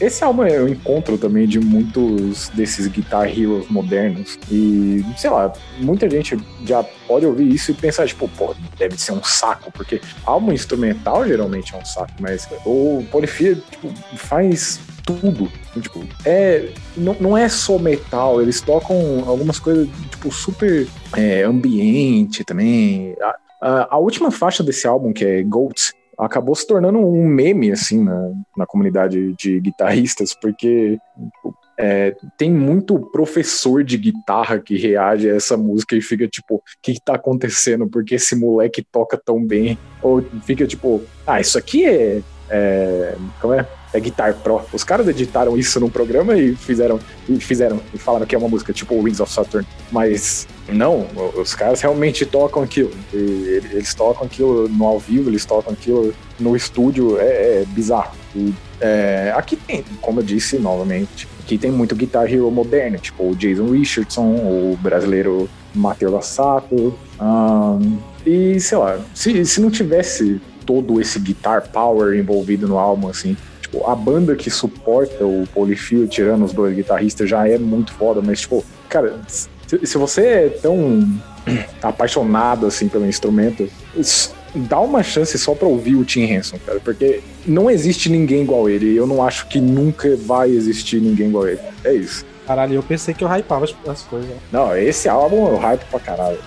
Esse 0.00 0.22
álbum 0.22 0.44
é 0.44 0.60
o 0.60 0.68
encontro 0.68 1.18
também 1.18 1.48
de 1.48 1.58
muitos 1.58 2.48
desses 2.50 2.86
guitar 2.86 3.26
heroes 3.26 3.68
modernos. 3.68 4.38
E, 4.48 5.04
sei 5.16 5.30
lá, 5.30 5.52
muita 5.80 6.08
gente 6.08 6.38
já 6.64 6.84
pode 7.08 7.26
ouvir 7.26 7.52
isso 7.52 7.72
e 7.72 7.74
pensar, 7.74 8.06
tipo, 8.06 8.28
pô, 8.28 8.54
deve 8.78 9.00
ser 9.00 9.12
um 9.12 9.24
saco, 9.24 9.72
porque 9.72 10.00
álbum 10.24 10.52
instrumental 10.52 11.26
geralmente 11.26 11.74
é 11.74 11.78
um 11.78 11.84
saco, 11.84 12.12
mas 12.20 12.46
o 12.64 13.04
Polifia, 13.10 13.56
tipo, 13.70 13.92
faz 14.14 14.78
tudo. 15.08 15.50
Tipo, 15.80 16.04
é, 16.24 16.68
não, 16.96 17.14
não 17.14 17.36
é 17.36 17.48
só 17.48 17.78
metal, 17.78 18.42
eles 18.42 18.60
tocam 18.60 19.24
algumas 19.26 19.58
coisas, 19.58 19.88
tipo, 20.10 20.30
super 20.30 20.86
é, 21.16 21.42
ambiente 21.42 22.44
também. 22.44 23.16
A, 23.20 23.36
a, 23.62 23.94
a 23.94 23.98
última 23.98 24.30
faixa 24.30 24.62
desse 24.62 24.86
álbum, 24.86 25.12
que 25.12 25.24
é 25.24 25.42
Goats, 25.42 25.94
acabou 26.18 26.54
se 26.54 26.66
tornando 26.66 26.98
um 26.98 27.26
meme, 27.26 27.72
assim, 27.72 28.04
na, 28.04 28.32
na 28.56 28.66
comunidade 28.66 29.34
de 29.34 29.60
guitarristas, 29.60 30.34
porque 30.34 30.98
é, 31.78 32.14
tem 32.36 32.52
muito 32.52 32.98
professor 33.10 33.84
de 33.84 33.96
guitarra 33.96 34.58
que 34.58 34.76
reage 34.76 35.30
a 35.30 35.36
essa 35.36 35.56
música 35.56 35.96
e 35.96 36.02
fica 36.02 36.26
tipo, 36.26 36.56
o 36.56 36.62
que, 36.82 36.94
que 36.94 37.00
tá 37.00 37.14
acontecendo? 37.14 37.88
Porque 37.88 38.16
esse 38.16 38.34
moleque 38.34 38.82
toca 38.82 39.16
tão 39.16 39.42
bem? 39.42 39.78
Ou 40.02 40.20
fica 40.42 40.66
tipo, 40.66 41.02
ah, 41.26 41.40
isso 41.40 41.56
aqui 41.56 41.86
é. 41.86 42.20
é 42.50 43.16
como 43.40 43.54
é? 43.54 43.66
É 43.92 44.00
Guitar 44.00 44.34
Pro. 44.34 44.60
Os 44.72 44.84
caras 44.84 45.08
editaram 45.08 45.56
isso 45.56 45.80
num 45.80 45.88
programa 45.88 46.36
e 46.36 46.54
fizeram, 46.54 47.00
e 47.28 47.36
fizeram, 47.40 47.80
e 47.92 47.98
falaram 47.98 48.26
que 48.26 48.34
é 48.34 48.38
uma 48.38 48.48
música 48.48 48.72
tipo 48.72 49.00
Rings 49.02 49.20
of 49.20 49.32
Saturn. 49.32 49.66
Mas 49.90 50.46
não, 50.68 51.06
os 51.36 51.54
caras 51.54 51.80
realmente 51.80 52.26
tocam 52.26 52.62
aquilo. 52.62 52.90
E 53.12 53.60
eles 53.72 53.94
tocam 53.94 54.26
aquilo 54.26 54.68
no 54.68 54.86
ao 54.86 54.98
vivo, 54.98 55.30
eles 55.30 55.44
tocam 55.44 55.72
aquilo 55.72 56.14
no 56.38 56.54
estúdio, 56.54 57.18
é, 57.18 57.62
é 57.62 57.64
bizarro. 57.68 58.14
E, 58.34 58.52
é, 58.80 59.32
aqui 59.36 59.56
tem, 59.56 59.84
como 60.00 60.20
eu 60.20 60.24
disse 60.24 60.58
novamente, 60.58 61.26
aqui 61.40 61.58
tem 61.58 61.70
muito 61.70 61.96
Guitar 61.96 62.32
Hero 62.32 62.50
moderno, 62.50 62.98
tipo 62.98 63.30
o 63.30 63.34
Jason 63.34 63.70
Richardson, 63.70 64.36
o 64.36 64.78
brasileiro 64.80 65.48
Matheus 65.74 66.14
Assato. 66.14 66.94
ahn, 67.18 67.98
e 68.26 68.60
sei 68.60 68.78
lá, 68.78 68.98
se, 69.14 69.44
se 69.46 69.60
não 69.60 69.70
tivesse 69.70 70.40
todo 70.66 71.00
esse 71.00 71.18
guitar 71.18 71.68
power 71.68 72.14
envolvido 72.18 72.68
no 72.68 72.78
álbum, 72.78 73.08
assim, 73.08 73.34
tipo, 73.68 73.86
a 73.86 73.94
banda 73.94 74.34
que 74.34 74.50
suporta 74.50 75.24
o 75.24 75.46
Polifio, 75.54 76.06
tirando 76.06 76.44
os 76.44 76.52
dois 76.52 76.74
guitarristas, 76.74 77.28
já 77.28 77.46
é 77.46 77.58
muito 77.58 77.92
foda, 77.92 78.20
mas, 78.24 78.40
tipo, 78.40 78.64
cara, 78.88 79.20
se, 79.26 79.48
se 79.84 79.98
você 79.98 80.22
é 80.26 80.48
tão 80.48 81.06
apaixonado, 81.82 82.66
assim, 82.66 82.88
pelo 82.88 83.06
instrumento, 83.06 83.68
dá 84.54 84.80
uma 84.80 85.02
chance 85.02 85.38
só 85.38 85.54
pra 85.54 85.68
ouvir 85.68 85.94
o 85.96 86.04
Tim 86.04 86.22
Henson, 86.22 86.58
cara, 86.64 86.80
porque 86.80 87.20
não 87.46 87.70
existe 87.70 88.08
ninguém 88.08 88.42
igual 88.42 88.68
ele, 88.68 88.96
eu 88.96 89.06
não 89.06 89.22
acho 89.22 89.46
que 89.48 89.60
nunca 89.60 90.16
vai 90.16 90.50
existir 90.50 91.00
ninguém 91.00 91.28
igual 91.28 91.46
ele. 91.46 91.60
É 91.84 91.92
isso. 91.94 92.24
Caralho, 92.48 92.76
eu 92.76 92.82
pensei 92.82 93.12
que 93.12 93.22
eu 93.22 93.28
hypava 93.28 93.66
as, 93.66 93.74
as 93.86 94.02
coisas. 94.04 94.30
Não, 94.50 94.74
esse 94.74 95.06
álbum 95.06 95.48
eu 95.48 95.58
hype 95.58 95.84
pra 95.90 96.00
caralho. 96.00 96.38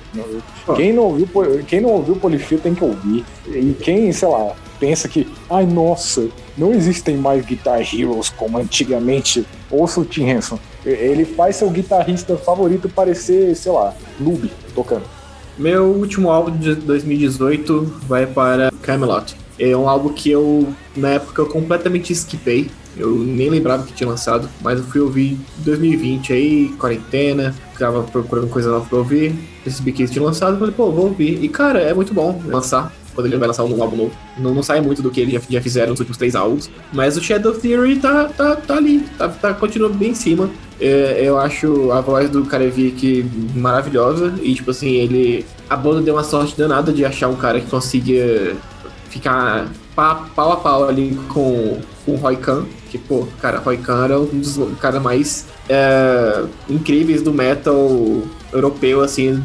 Quem 0.76 0.92
não 0.92 1.04
ouviu, 1.04 1.30
quem 1.68 1.80
não 1.80 1.92
ouviu 1.92 2.16
Polifio 2.16 2.58
tem 2.58 2.74
que 2.74 2.84
ouvir. 2.84 3.24
E 3.46 3.78
quem, 3.80 4.12
sei 4.12 4.28
lá, 4.28 4.56
pensa 4.80 5.08
que, 5.08 5.32
ai 5.48 5.64
nossa, 5.64 6.28
não 6.58 6.74
existem 6.74 7.16
mais 7.18 7.46
Guitar 7.46 7.82
Heroes 7.82 8.30
como 8.30 8.58
antigamente, 8.58 9.46
ouça 9.70 10.02
o 10.02 10.06
Tim 10.06 10.24
Henson. 10.24 10.58
Ele 10.84 11.24
faz 11.24 11.58
seu 11.58 11.70
guitarrista 11.70 12.36
favorito 12.36 12.90
parecer, 12.90 13.56
sei 13.56 13.72
lá, 13.72 13.94
noob 14.20 14.52
tocando. 14.74 15.04
Meu 15.56 15.86
último 15.86 16.32
álbum 16.32 16.58
de 16.58 16.74
2018 16.74 18.02
vai 18.08 18.26
para 18.26 18.72
Camelot. 18.82 19.36
É 19.60 19.78
um 19.78 19.88
álbum 19.88 20.10
que 20.10 20.32
eu, 20.32 20.74
na 20.96 21.10
época, 21.10 21.44
eu 21.44 21.46
completamente 21.46 22.12
esquipei. 22.12 22.72
Eu 22.98 23.16
nem 23.18 23.50
lembrava 23.50 23.84
que 23.84 23.94
tinha 23.94 24.10
lançado, 24.10 24.48
mas 24.62 24.80
eu 24.80 24.86
fui 24.86 25.00
ouvir 25.02 25.32
em 25.34 25.40
2020 25.64 26.34
aí, 26.34 26.70
quarentena, 26.78 27.56
tava 27.80 28.04
procurando 28.04 28.48
coisa 28.50 28.70
nova 28.70 28.86
pra 28.86 28.98
ouvir. 28.98 29.34
Percebi 29.64 29.92
que 29.92 30.02
eles 30.02 30.12
tinham 30.12 30.26
lançado, 30.26 30.58
falei, 30.60 30.74
pô, 30.74 30.92
vou 30.92 31.06
ouvir. 31.06 31.44
E 31.44 31.48
cara, 31.48 31.80
é 31.80 31.94
muito 31.94 32.14
bom 32.14 32.42
lançar. 32.46 32.94
Quando 33.14 33.28
ele 33.28 33.36
vai 33.38 33.48
lançar 33.50 33.66
um 33.66 33.82
álbum 33.84 33.98
novo. 33.98 34.12
Não, 34.38 34.54
não 34.54 34.64
sai 34.64 34.80
muito 34.80 35.02
do 35.02 35.12
que 35.12 35.20
eles 35.20 35.34
já, 35.34 35.42
já 35.50 35.62
fizeram 35.62 35.90
nos 35.92 36.00
últimos 36.00 36.18
três 36.18 36.34
álbuns. 36.34 36.70
Mas 36.94 37.18
o 37.18 37.22
Shadow 37.22 37.54
Theory 37.54 37.98
tá, 37.98 38.26
tá, 38.30 38.56
tá 38.56 38.78
ali, 38.78 39.02
tá, 39.18 39.28
tá, 39.28 39.54
continua 39.54 39.90
bem 39.90 40.12
em 40.12 40.16
cima. 40.16 40.50
É, 40.80 41.20
eu 41.22 41.38
acho 41.38 41.92
a 41.92 42.00
voz 42.00 42.30
do 42.30 42.46
Karevik 42.46 43.26
maravilhosa. 43.54 44.34
E, 44.42 44.54
tipo 44.56 44.72
assim, 44.72 44.92
ele. 44.92 45.46
A 45.70 45.76
banda 45.76 46.02
deu 46.02 46.16
uma 46.16 46.24
sorte 46.24 46.58
danada 46.58 46.94
de 46.94 47.04
achar 47.04 47.28
um 47.28 47.36
cara 47.36 47.60
que 47.60 47.70
consiga 47.70 48.56
ficar 49.10 49.68
pa- 49.94 50.28
pau 50.36 50.54
a 50.54 50.58
pau 50.58 50.88
ali 50.88 51.18
com, 51.28 51.80
com 52.06 52.14
o 52.14 52.16
Roy 52.16 52.38
Khan. 52.38 52.64
Que, 52.92 52.98
pô, 52.98 53.26
cara, 53.42 53.58
Roy 53.60 53.78
Khan 53.78 54.04
era 54.04 54.20
um 54.20 54.26
dos 54.26 54.60
caras 54.82 55.02
mais 55.02 55.46
é, 55.70 56.44
incríveis 56.70 57.22
do 57.22 57.32
metal 57.32 58.22
europeu, 58.52 59.00
assim, 59.00 59.42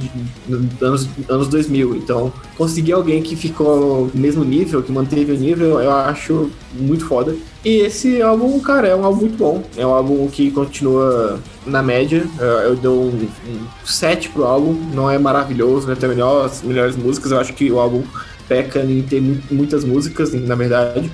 anos, 0.83 1.09
anos 1.29 1.47
2000. 1.47 1.95
Então, 1.95 2.33
conseguir 2.59 2.93
alguém 2.93 3.23
que 3.23 3.37
ficou 3.37 4.11
no 4.13 4.21
mesmo 4.21 4.45
nível, 4.45 4.83
que 4.83 4.91
manteve 4.91 5.31
o 5.31 5.37
nível, 5.37 5.81
eu 5.81 5.93
acho 5.93 6.51
muito 6.75 7.05
foda. 7.07 7.37
E 7.65 7.79
esse 7.83 8.21
álbum, 8.21 8.59
cara, 8.59 8.89
é 8.89 8.97
um 8.97 9.05
álbum 9.05 9.21
muito 9.21 9.37
bom. 9.39 9.63
É 9.77 9.87
um 9.87 9.95
álbum 9.95 10.27
que 10.27 10.51
continua 10.51 11.39
na 11.65 11.85
média. 11.85 12.25
É, 12.41 12.67
Eu 12.67 12.75
dou 12.75 13.05
um, 13.05 13.29
um 13.49 13.67
7 13.87 14.29
pro 14.31 14.45
álbum. 14.45 14.73
Não 14.93 15.09
é 15.09 15.19
maravilhoso, 15.19 15.87
né? 15.87 15.95
Tem 15.95 16.09
melhores, 16.09 16.63
melhores 16.65 16.97
músicas. 16.97 17.31
Eu 17.31 17.39
acho 17.39 17.53
que 17.55 17.71
o 17.71 17.79
álbum 17.79 18.03
peca 18.49 18.81
em 18.81 19.03
ter 19.03 19.21
mu- 19.21 19.39
muitas 19.53 19.85
músicas, 19.85 20.33
na 20.33 20.55
verdade. 20.57 21.11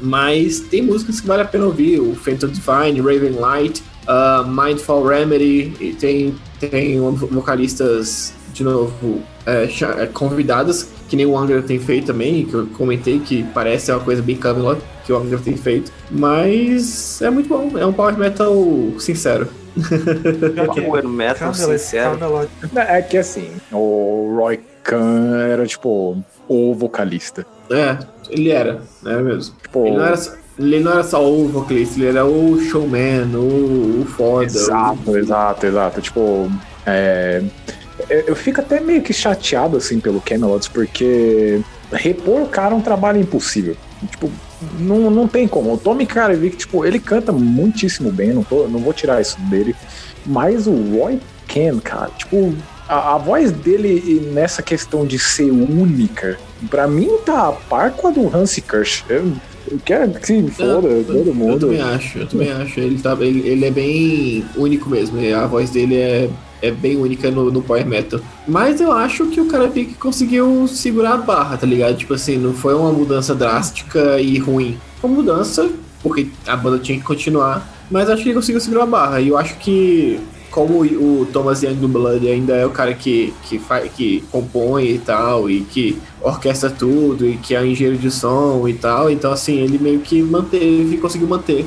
Mas 0.00 0.60
tem 0.60 0.82
músicas 0.82 1.20
que 1.20 1.26
vale 1.26 1.42
a 1.42 1.44
pena 1.44 1.66
ouvir. 1.66 2.00
O 2.00 2.14
Phantom 2.14 2.48
Divine, 2.48 3.00
Raven 3.00 3.38
Light, 3.38 3.82
uh, 4.08 4.46
Mindful 4.46 5.04
Remedy. 5.06 5.74
E 5.80 5.92
tem, 5.92 6.34
tem 6.58 6.98
vocalistas, 7.00 8.32
de 8.52 8.64
novo, 8.64 9.20
é, 9.46 9.66
cha- 9.68 9.94
é, 9.98 10.06
convidadas, 10.06 10.88
que 11.08 11.16
nem 11.16 11.26
o 11.26 11.36
Angra 11.36 11.60
tem 11.62 11.78
feito 11.78 12.06
também, 12.06 12.44
que 12.46 12.54
eu 12.54 12.66
comentei 12.76 13.18
que 13.20 13.42
parece 13.54 13.90
uma 13.92 14.00
coisa 14.00 14.22
bem 14.22 14.36
Camelot, 14.36 14.80
que 15.04 15.12
o 15.12 15.16
Angra 15.16 15.38
tem 15.38 15.56
feito. 15.56 15.92
Mas 16.10 17.20
é 17.20 17.28
muito 17.30 17.48
bom. 17.48 17.72
É 17.78 17.84
um 17.84 17.92
power 17.92 18.16
metal 18.16 18.54
sincero. 18.98 19.48
Power 20.74 21.06
metal 21.08 21.54
sincero. 21.54 22.18
Camelot. 22.18 22.48
É 22.76 23.00
que 23.02 23.16
assim, 23.18 23.48
o 23.70 24.34
Roy 24.36 24.60
Khan 24.84 25.38
era 25.48 25.66
tipo 25.66 26.22
o 26.48 26.74
vocalista. 26.74 27.46
É, 27.70 27.96
ele 28.32 28.50
era, 28.50 28.82
era 29.04 29.22
mesmo. 29.22 29.54
Tipo, 29.62 29.86
Ele 29.86 29.96
não 29.96 30.04
era, 30.04 30.16
só- 30.16 30.32
ele 30.58 30.80
não 30.80 30.92
era 30.92 31.04
só 31.04 31.24
o 31.32 31.48
vocalista, 31.48 31.98
ele 31.98 32.08
era 32.08 32.24
o 32.26 32.60
showman, 32.60 33.24
o, 33.34 34.00
o 34.02 34.04
foda. 34.06 34.44
Exato, 34.44 35.16
exato, 35.16 35.66
exato. 35.66 36.00
Tipo, 36.00 36.50
é, 36.86 37.42
eu- 38.10 38.20
eu 38.28 38.36
fico 38.36 38.60
até 38.60 38.80
meio 38.80 39.02
que 39.02 39.12
chateado 39.12 39.76
assim 39.76 40.00
pelo 40.00 40.20
Camelot, 40.20 40.68
porque 40.70 41.60
repor 41.92 42.42
o 42.42 42.48
cara 42.48 42.74
é 42.74 42.76
um 42.76 42.80
trabalho 42.82 43.20
impossível. 43.20 43.76
Tipo, 44.10 44.30
não, 44.78 45.10
não 45.10 45.28
tem 45.28 45.46
como. 45.46 45.72
O 45.72 45.78
Tommy 45.78 46.06
Karevic, 46.06 46.56
tipo, 46.56 46.84
ele 46.84 46.98
canta 46.98 47.32
muitíssimo 47.32 48.10
bem, 48.10 48.32
não, 48.32 48.42
tô, 48.44 48.66
não 48.68 48.80
vou 48.80 48.92
tirar 48.92 49.20
isso 49.20 49.38
dele. 49.42 49.74
Mas 50.26 50.66
o 50.66 50.72
Roy 50.72 51.20
Ken, 51.48 51.78
cara, 51.80 52.10
tipo, 52.16 52.54
a, 52.88 53.14
a 53.14 53.18
voz 53.18 53.50
dele 53.52 54.28
nessa 54.32 54.62
questão 54.62 55.04
de 55.06 55.18
ser 55.18 55.50
única, 55.50 56.38
pra 56.70 56.86
mim 56.88 57.08
tá 57.24 57.48
a 57.48 57.52
par 57.52 57.90
com 57.92 58.08
a 58.08 58.10
do 58.10 58.34
Hansi 58.34 58.60
Kirsch. 58.62 59.04
Eu, 59.08 59.32
eu 59.70 59.78
quero 59.84 60.10
que 60.12 60.26
se 60.26 60.42
foda 60.50 60.88
Eu- 60.88 61.04
todo 61.04 61.28
Eu 61.28 61.34
mundo. 61.34 61.60
também 61.66 61.80
acho, 61.80 62.18
eu 62.18 62.26
também 62.26 62.52
acho. 62.52 62.80
Ele, 62.80 62.98
tá, 63.00 63.16
ele, 63.20 63.48
ele 63.48 63.64
é 63.64 63.70
bem 63.70 64.44
único 64.56 64.88
mesmo. 64.90 65.18
A 65.36 65.46
voz 65.46 65.70
dele 65.70 65.96
é, 65.96 66.28
é 66.60 66.70
bem 66.70 66.96
única 66.96 67.30
no, 67.30 67.50
no 67.50 67.62
Power 67.62 67.86
Metal. 67.86 68.20
Mas 68.46 68.80
eu 68.80 68.92
acho 68.92 69.26
que 69.26 69.40
o 69.40 69.46
cara 69.46 69.68
Vic 69.68 69.94
conseguiu 69.94 70.66
segurar 70.68 71.14
a 71.14 71.18
barra, 71.18 71.56
tá 71.56 71.66
ligado? 71.66 71.96
Tipo 71.96 72.14
assim, 72.14 72.36
não 72.36 72.52
foi 72.52 72.74
uma 72.74 72.92
mudança 72.92 73.34
drástica 73.34 74.20
e 74.20 74.38
ruim. 74.38 74.76
Foi 75.00 75.08
uma 75.10 75.16
mudança, 75.16 75.68
porque 76.02 76.28
a 76.46 76.56
banda 76.56 76.78
tinha 76.78 76.98
que 76.98 77.04
continuar. 77.04 77.68
Mas 77.90 78.08
acho 78.08 78.22
que 78.22 78.28
ele 78.30 78.36
conseguiu 78.36 78.60
segurar 78.60 78.84
a 78.84 78.86
barra. 78.86 79.20
E 79.20 79.28
eu 79.28 79.36
acho 79.38 79.56
que. 79.58 80.18
Como 80.52 80.82
o 80.82 81.26
Thomas 81.32 81.62
Young 81.62 81.74
do 81.76 81.88
Blood 81.88 82.28
ainda 82.28 82.54
é 82.54 82.64
o 82.66 82.70
cara 82.70 82.92
que, 82.94 83.32
que, 83.44 83.58
faz, 83.58 83.90
que 83.92 84.22
compõe 84.30 84.84
e 84.90 84.98
tal, 84.98 85.48
e 85.50 85.62
que 85.62 85.98
orquestra 86.20 86.68
tudo, 86.70 87.26
e 87.26 87.38
que 87.38 87.54
é 87.56 87.66
engenheiro 87.66 87.98
de 87.98 88.10
som 88.10 88.68
e 88.68 88.74
tal, 88.74 89.10
então 89.10 89.32
assim, 89.32 89.56
ele 89.58 89.78
meio 89.78 90.00
que 90.00 90.22
manteve, 90.22 90.98
conseguiu 90.98 91.26
manter 91.26 91.66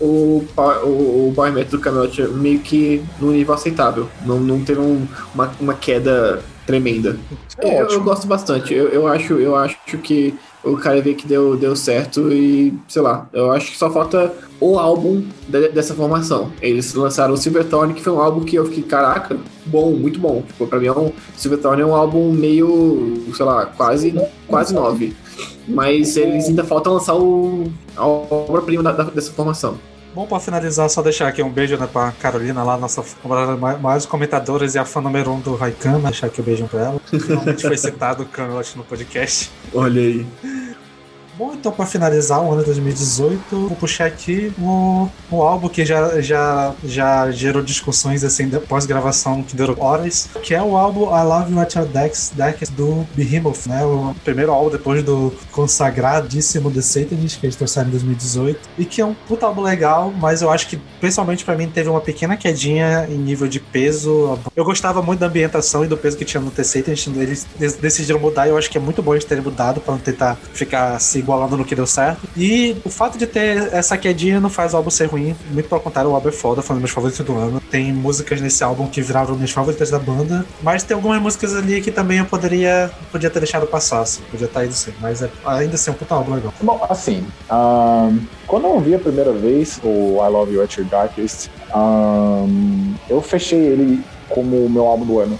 o, 0.00 0.44
pa- 0.54 0.80
o, 0.82 1.28
o 1.28 1.32
Power 1.34 1.52
Metal 1.52 1.70
do 1.70 1.78
Camelot 1.78 2.20
meio 2.28 2.58
que 2.58 3.02
no 3.20 3.30
nível 3.30 3.54
aceitável. 3.54 4.08
Não, 4.26 4.40
não 4.40 4.60
teve 4.64 4.80
um- 4.80 5.06
uma, 5.34 5.52
uma 5.60 5.74
queda 5.74 6.42
tremenda. 6.66 7.16
É 7.58 7.82
eu, 7.82 7.86
eu 7.86 8.00
gosto 8.02 8.26
bastante. 8.26 8.74
Eu, 8.74 8.88
eu, 8.88 9.06
acho, 9.06 9.34
eu 9.34 9.54
acho 9.56 9.76
que 10.02 10.34
o 10.64 10.76
cara 10.76 11.00
vê 11.02 11.14
que 11.14 11.26
deu, 11.26 11.56
deu 11.56 11.74
certo 11.74 12.32
e, 12.32 12.72
sei 12.88 13.02
lá, 13.02 13.28
eu 13.32 13.50
acho 13.52 13.70
que 13.72 13.76
só 13.76 13.90
falta 13.90 14.32
o 14.60 14.78
álbum 14.78 15.22
de- 15.48 15.68
dessa 15.70 15.94
formação. 15.94 16.50
Eles 16.60 16.94
lançaram 16.94 17.34
o 17.34 17.36
Silvertone, 17.36 17.94
que 17.94 18.02
foi 18.02 18.12
um 18.12 18.20
álbum 18.20 18.44
que 18.44 18.54
eu 18.56 18.64
fiquei, 18.66 18.82
caraca, 18.84 19.36
bom, 19.66 19.90
muito 19.92 20.20
bom. 20.20 20.42
Tipo, 20.46 20.66
pra 20.66 20.78
mim 20.78 20.86
é 20.86 20.92
um. 20.92 21.10
Silvertone 21.36 21.82
é 21.82 21.86
um 21.86 21.94
álbum 21.94 22.32
meio, 22.32 23.24
sei 23.34 23.44
lá, 23.44 23.66
quase, 23.66 24.14
quase 24.46 24.72
nove. 24.74 25.14
mas 25.66 26.16
eles 26.16 26.46
ainda 26.48 26.62
faltam 26.64 26.94
lançar 26.94 27.14
o, 27.16 27.64
a 27.96 28.06
obra-prima 28.06 28.92
dessa 28.92 29.32
formação. 29.32 29.76
Bom, 30.14 30.26
pra 30.26 30.38
finalizar, 30.38 30.90
só 30.90 31.00
deixar 31.00 31.28
aqui 31.28 31.42
um 31.42 31.48
beijo 31.50 31.76
né, 31.78 31.88
pra 31.90 32.12
Carolina 32.12 32.62
lá, 32.62 32.76
nossa 32.76 33.02
uma 33.24 33.46
das 33.46 33.58
ma- 33.58 33.78
maiores 33.78 34.04
comentadoras 34.04 34.74
e 34.74 34.78
a 34.78 34.84
fã 34.84 35.00
número 35.00 35.30
um 35.32 35.40
do 35.40 35.54
Raikan, 35.56 35.98
deixar 36.00 36.26
aqui 36.26 36.40
um 36.40 36.44
beijão 36.44 36.68
pra 36.68 36.80
ela. 36.80 37.00
Finalmente 37.06 37.62
foi 37.66 37.78
citado 37.78 38.22
o 38.22 38.26
Camelot 38.26 38.76
no 38.76 38.84
podcast. 38.84 39.50
Olha 39.74 40.00
aí. 40.02 40.26
Bom, 41.42 41.54
então 41.54 41.72
pra 41.72 41.84
finalizar 41.84 42.40
o 42.40 42.52
ano 42.52 42.60
de 42.60 42.66
2018, 42.66 43.66
vou 43.66 43.76
puxar 43.76 44.06
aqui 44.06 44.52
o, 44.60 45.08
o 45.28 45.42
álbum 45.42 45.68
que 45.68 45.84
já, 45.84 46.20
já, 46.20 46.72
já 46.84 47.32
gerou 47.32 47.60
discussões 47.60 48.22
assim 48.22 48.48
pós-gravação 48.48 49.42
que 49.42 49.56
durou 49.56 49.76
horas, 49.80 50.28
que 50.40 50.54
é 50.54 50.62
o 50.62 50.76
álbum 50.76 51.06
I 51.06 51.24
Love 51.24 51.52
Your 51.52 51.86
Decks, 51.86 52.30
Decks 52.32 52.68
do 52.68 53.04
Behemoth, 53.16 53.66
né? 53.66 53.84
O 53.84 54.14
primeiro 54.22 54.52
álbum 54.52 54.70
depois 54.70 55.02
do 55.02 55.34
consagradíssimo 55.50 56.70
The 56.70 56.80
Satanist, 56.80 57.40
que 57.40 57.46
eles 57.46 57.56
trouxeram 57.56 57.88
em 57.88 57.90
2018, 57.90 58.60
e 58.78 58.84
que 58.84 59.00
é 59.00 59.04
um 59.04 59.14
puta 59.14 59.44
álbum 59.44 59.62
legal, 59.62 60.12
mas 60.16 60.42
eu 60.42 60.50
acho 60.50 60.68
que 60.68 60.76
pessoalmente 61.00 61.44
pra 61.44 61.56
mim 61.56 61.68
teve 61.68 61.88
uma 61.88 62.00
pequena 62.00 62.36
quedinha 62.36 63.08
em 63.10 63.18
nível 63.18 63.48
de 63.48 63.58
peso. 63.58 64.38
Eu 64.54 64.64
gostava 64.64 65.02
muito 65.02 65.18
da 65.18 65.26
ambientação 65.26 65.84
e 65.84 65.88
do 65.88 65.96
peso 65.96 66.16
que 66.16 66.24
tinha 66.24 66.40
no 66.40 66.52
The 66.52 66.62
Satanist, 66.62 67.08
eles 67.16 67.48
decidiram 67.80 68.20
mudar 68.20 68.46
e 68.46 68.50
eu 68.50 68.56
acho 68.56 68.70
que 68.70 68.78
é 68.78 68.80
muito 68.80 69.02
bom 69.02 69.12
eles 69.12 69.24
terem 69.24 69.42
mudado 69.42 69.80
pra 69.80 69.94
não 69.94 70.00
tentar 70.00 70.36
ficar 70.54 71.00
se 71.00 71.20
igualando 71.32 71.56
no 71.56 71.64
que 71.64 71.74
deu 71.74 71.86
certo. 71.86 72.28
E 72.36 72.76
o 72.84 72.90
fato 72.90 73.16
de 73.16 73.26
ter 73.26 73.72
essa 73.72 73.96
quedinha 73.96 74.40
não 74.40 74.50
faz 74.50 74.74
o 74.74 74.76
álbum 74.76 74.90
ser 74.90 75.06
ruim, 75.06 75.34
muito 75.50 75.68
pelo 75.68 75.80
contrário, 75.80 76.10
o 76.10 76.14
álbum 76.14 76.28
é 76.28 76.32
foda, 76.32 76.62
foi 76.62 76.74
um 76.74 76.78
dos 76.78 76.82
meus 76.82 76.90
favoritos 76.90 77.24
do 77.24 77.36
ano. 77.36 77.60
Tem 77.70 77.92
músicas 77.92 78.40
nesse 78.40 78.62
álbum 78.62 78.86
que 78.86 79.00
viraram 79.00 79.34
minhas 79.34 79.50
favoritas 79.50 79.90
da 79.90 79.98
banda, 79.98 80.44
mas 80.62 80.82
tem 80.82 80.94
algumas 80.94 81.20
músicas 81.20 81.54
ali 81.54 81.80
que 81.80 81.90
também 81.90 82.18
eu 82.18 82.26
poderia, 82.26 82.90
podia 83.10 83.30
ter 83.30 83.40
deixado 83.40 83.66
passar, 83.66 84.00
assim, 84.00 84.22
podia 84.30 84.46
estar 84.46 84.64
ido 84.64 84.74
sim, 84.74 84.92
mas 85.00 85.22
é, 85.22 85.30
ainda 85.44 85.74
assim 85.74 85.90
é 85.90 85.92
um 85.94 85.96
puta 85.96 86.14
álbum 86.14 86.34
legal. 86.34 86.52
Bom, 86.60 86.84
assim, 86.88 87.26
ahn, 87.50 88.18
quando 88.46 88.64
eu 88.64 88.74
ouvi 88.74 88.94
a 88.94 88.98
primeira 88.98 89.32
vez 89.32 89.80
o 89.82 90.24
I 90.24 90.28
Love 90.28 90.54
You 90.54 90.62
At 90.62 90.76
Your 90.76 90.86
Darkest, 90.86 91.48
ahn, 91.74 92.94
eu 93.08 93.20
fechei 93.22 93.58
ele 93.58 94.04
como 94.28 94.64
o 94.64 94.70
meu 94.70 94.86
álbum 94.86 95.04
do 95.04 95.18
ano. 95.20 95.38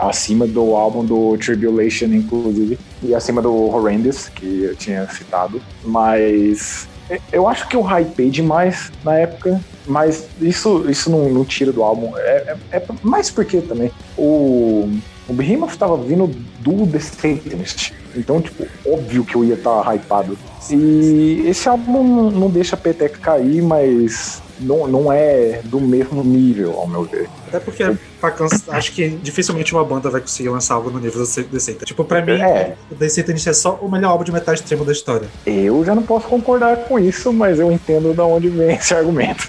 Acima 0.00 0.46
do 0.46 0.74
álbum 0.74 1.04
do 1.04 1.36
Tribulation, 1.36 2.06
inclusive, 2.06 2.78
e 3.02 3.14
acima 3.14 3.42
do 3.42 3.54
Horrendous, 3.54 4.28
que 4.28 4.62
eu 4.64 4.74
tinha 4.74 5.06
citado. 5.08 5.60
Mas 5.84 6.88
eu 7.32 7.48
acho 7.48 7.66
que 7.68 7.76
eu 7.76 7.82
hypei 7.82 8.30
demais 8.30 8.92
na 9.04 9.16
época, 9.16 9.60
mas 9.86 10.28
isso, 10.40 10.88
isso 10.88 11.10
não, 11.10 11.28
não 11.28 11.44
tira 11.44 11.72
do 11.72 11.82
álbum. 11.82 12.16
É, 12.16 12.56
é, 12.72 12.76
é 12.76 12.82
mais 13.02 13.30
porque 13.30 13.60
também 13.60 13.90
o, 14.16 14.88
o 15.28 15.32
Behemoth 15.32 15.76
tava 15.76 15.96
vindo 15.96 16.28
do 16.60 16.86
The 16.86 16.98
Satanist. 16.98 17.92
Então, 18.16 18.40
tipo, 18.40 18.66
óbvio 18.86 19.24
que 19.24 19.34
eu 19.34 19.44
ia 19.44 19.54
estar 19.54 19.94
hypado. 19.94 20.38
E 20.70 21.42
esse 21.46 21.68
álbum 21.68 22.02
não, 22.02 22.30
não 22.30 22.50
deixa 22.50 22.76
a 22.76 22.78
peteca 22.78 23.18
cair, 23.18 23.62
mas 23.62 24.42
não, 24.60 24.86
não 24.86 25.12
é 25.12 25.60
do 25.64 25.80
mesmo 25.80 26.22
nível, 26.22 26.74
ao 26.78 26.86
meu 26.86 27.02
ver. 27.04 27.28
Até 27.48 27.58
porque 27.60 27.84
pra 28.20 28.30
cansa- 28.30 28.72
acho 28.72 28.92
que 28.92 29.08
dificilmente 29.08 29.74
uma 29.74 29.84
banda 29.84 30.08
vai 30.10 30.20
conseguir 30.20 30.48
lançar 30.50 30.74
algo 30.74 30.90
no 30.90 30.98
nível 31.00 31.24
do 31.24 31.26
The 31.44 31.58
Satan. 31.58 31.84
Tipo, 31.84 32.04
pra 32.04 32.22
mim, 32.24 32.32
É. 32.40 32.74
o 32.90 32.94
The 32.94 33.08
Satanist 33.08 33.46
é 33.48 33.52
só 33.52 33.78
o 33.80 33.90
melhor 33.90 34.10
álbum 34.10 34.24
de 34.24 34.32
metal 34.32 34.54
extremo 34.54 34.84
da 34.84 34.92
história. 34.92 35.28
Eu 35.46 35.84
já 35.84 35.94
não 35.94 36.02
posso 36.02 36.26
concordar 36.28 36.76
com 36.84 36.98
isso, 36.98 37.32
mas 37.32 37.58
eu 37.58 37.72
entendo 37.72 38.12
de 38.14 38.20
onde 38.20 38.48
vem 38.48 38.76
esse 38.76 38.94
argumento. 38.94 39.48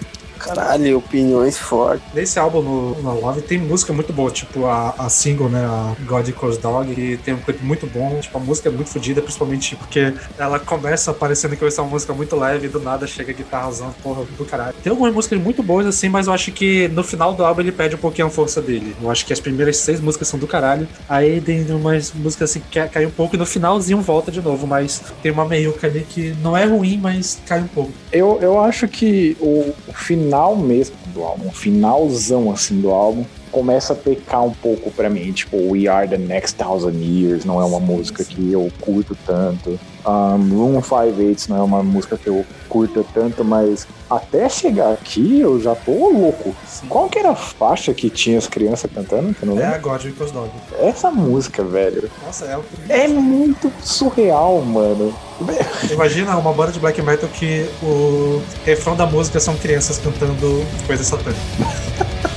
Caralho, 0.55 0.97
opiniões 0.97 1.57
fortes. 1.57 2.03
Nesse 2.13 2.37
álbum, 2.37 2.61
no, 2.61 3.01
no 3.01 3.21
Love, 3.21 3.41
tem 3.41 3.57
música 3.57 3.93
muito 3.93 4.11
boa, 4.11 4.29
tipo 4.29 4.65
a, 4.65 4.93
a 4.97 5.09
single, 5.09 5.49
né, 5.49 5.63
a 5.63 5.95
God 6.05 6.27
Equals 6.27 6.57
Dog, 6.57 6.93
que 6.93 7.17
tem 7.17 7.33
um 7.33 7.37
clipe 7.37 7.63
muito 7.63 7.87
bom, 7.87 8.19
tipo, 8.19 8.37
a 8.37 8.41
música 8.41 8.69
é 8.69 8.71
muito 8.71 8.89
fodida, 8.89 9.21
principalmente 9.21 9.75
porque 9.75 10.13
ela 10.37 10.59
começa 10.59 11.13
parecendo 11.13 11.55
que 11.55 11.61
vai 11.61 11.71
ser 11.71 11.81
uma 11.81 11.89
música 11.89 12.13
muito 12.13 12.35
leve 12.35 12.67
e 12.67 12.69
do 12.69 12.79
nada 12.79 13.07
chega 13.07 13.31
a 13.31 13.35
guitarrazão, 13.35 13.93
porra, 14.03 14.23
do 14.37 14.45
caralho. 14.45 14.75
Tem 14.83 14.91
algumas 14.91 15.13
músicas 15.13 15.39
muito 15.39 15.63
boas, 15.63 15.85
assim, 15.85 16.09
mas 16.09 16.27
eu 16.27 16.33
acho 16.33 16.51
que 16.51 16.87
no 16.89 17.03
final 17.03 17.33
do 17.33 17.45
álbum 17.45 17.61
ele 17.61 17.71
perde 17.71 17.95
um 17.95 17.99
pouquinho 17.99 18.27
a 18.27 18.29
força 18.29 18.61
dele. 18.61 18.95
Eu 19.01 19.09
acho 19.09 19.25
que 19.25 19.33
as 19.33 19.39
primeiras 19.39 19.77
seis 19.77 19.99
músicas 19.99 20.27
são 20.27 20.39
do 20.39 20.47
caralho, 20.47 20.87
aí 21.07 21.39
tem 21.39 21.65
umas 21.71 22.11
músicas 22.13 22.51
assim 22.51 22.61
que 22.69 22.85
cai 22.87 23.05
um 23.05 23.11
pouco 23.11 23.35
e 23.35 23.39
no 23.39 23.45
finalzinho 23.45 24.01
volta 24.01 24.31
de 24.31 24.41
novo, 24.41 24.67
mas 24.67 25.01
tem 25.21 25.31
uma 25.31 25.45
meiuca 25.45 25.87
ali 25.87 26.05
que 26.07 26.35
não 26.41 26.55
é 26.55 26.65
ruim, 26.65 26.97
mas 26.97 27.39
cai 27.45 27.61
um 27.61 27.67
pouco. 27.67 27.91
Eu, 28.11 28.39
eu 28.41 28.59
acho 28.59 28.87
que 28.87 29.37
o, 29.39 29.73
o 29.87 29.93
final 30.41 30.55
mesmo 30.55 30.95
do 31.13 31.23
álbum, 31.23 31.49
o 31.49 31.51
finalzão 31.51 32.51
assim 32.51 32.81
do 32.81 32.89
álbum, 32.89 33.23
começa 33.51 33.93
a 33.93 33.95
pecar 33.95 34.43
um 34.43 34.51
pouco 34.51 34.89
pra 34.89 35.09
mim. 35.09 35.31
Tipo, 35.31 35.57
We 35.71 35.87
Are 35.87 36.07
the 36.07 36.17
Next 36.17 36.55
Thousand 36.55 36.95
Years 36.99 37.45
não 37.45 37.61
é 37.61 37.65
uma 37.65 37.79
música 37.79 38.23
que 38.23 38.51
eu 38.51 38.71
curto 38.81 39.15
tanto. 39.25 39.79
Um, 40.05 40.57
Room 40.57 40.81
58 40.81 41.47
não 41.49 41.57
é 41.57 41.61
uma 41.61 41.83
música 41.83 42.17
que 42.17 42.27
eu 42.27 42.45
curto 42.67 43.05
tanto, 43.13 43.43
mas 43.45 43.85
até 44.09 44.47
chegar 44.49 44.93
aqui 44.93 45.39
eu 45.39 45.59
já 45.61 45.75
tô 45.75 45.91
louco. 46.09 46.55
Qual 46.89 47.07
que 47.09 47.19
era 47.19 47.31
a 47.31 47.35
faixa 47.35 47.93
que 47.93 48.09
tinha 48.09 48.37
as 48.37 48.47
crianças 48.47 48.89
cantando? 48.93 49.33
Que 49.33 49.45
não 49.45 49.53
É 49.59 49.63
lembro? 49.63 49.75
a 49.75 49.77
God 49.77 50.05
Equals 50.05 50.31
Dog. 50.31 50.49
Essa 50.79 51.11
música, 51.11 51.63
velho, 51.63 52.09
Nossa, 52.25 52.45
é 52.45 52.57
o 52.57 52.63
é 52.89 53.07
muito 53.07 53.71
surreal, 53.83 54.61
mano. 54.61 55.13
Imagina 55.91 56.35
uma 56.37 56.53
banda 56.53 56.71
de 56.71 56.79
black 56.79 57.01
metal 57.01 57.29
que 57.29 57.69
o 57.83 58.41
refrão 58.65 58.95
da 58.95 59.05
música 59.05 59.39
são 59.39 59.55
crianças 59.55 59.97
cantando 59.97 60.65
coisas 60.87 61.05
satânicas. 61.07 61.41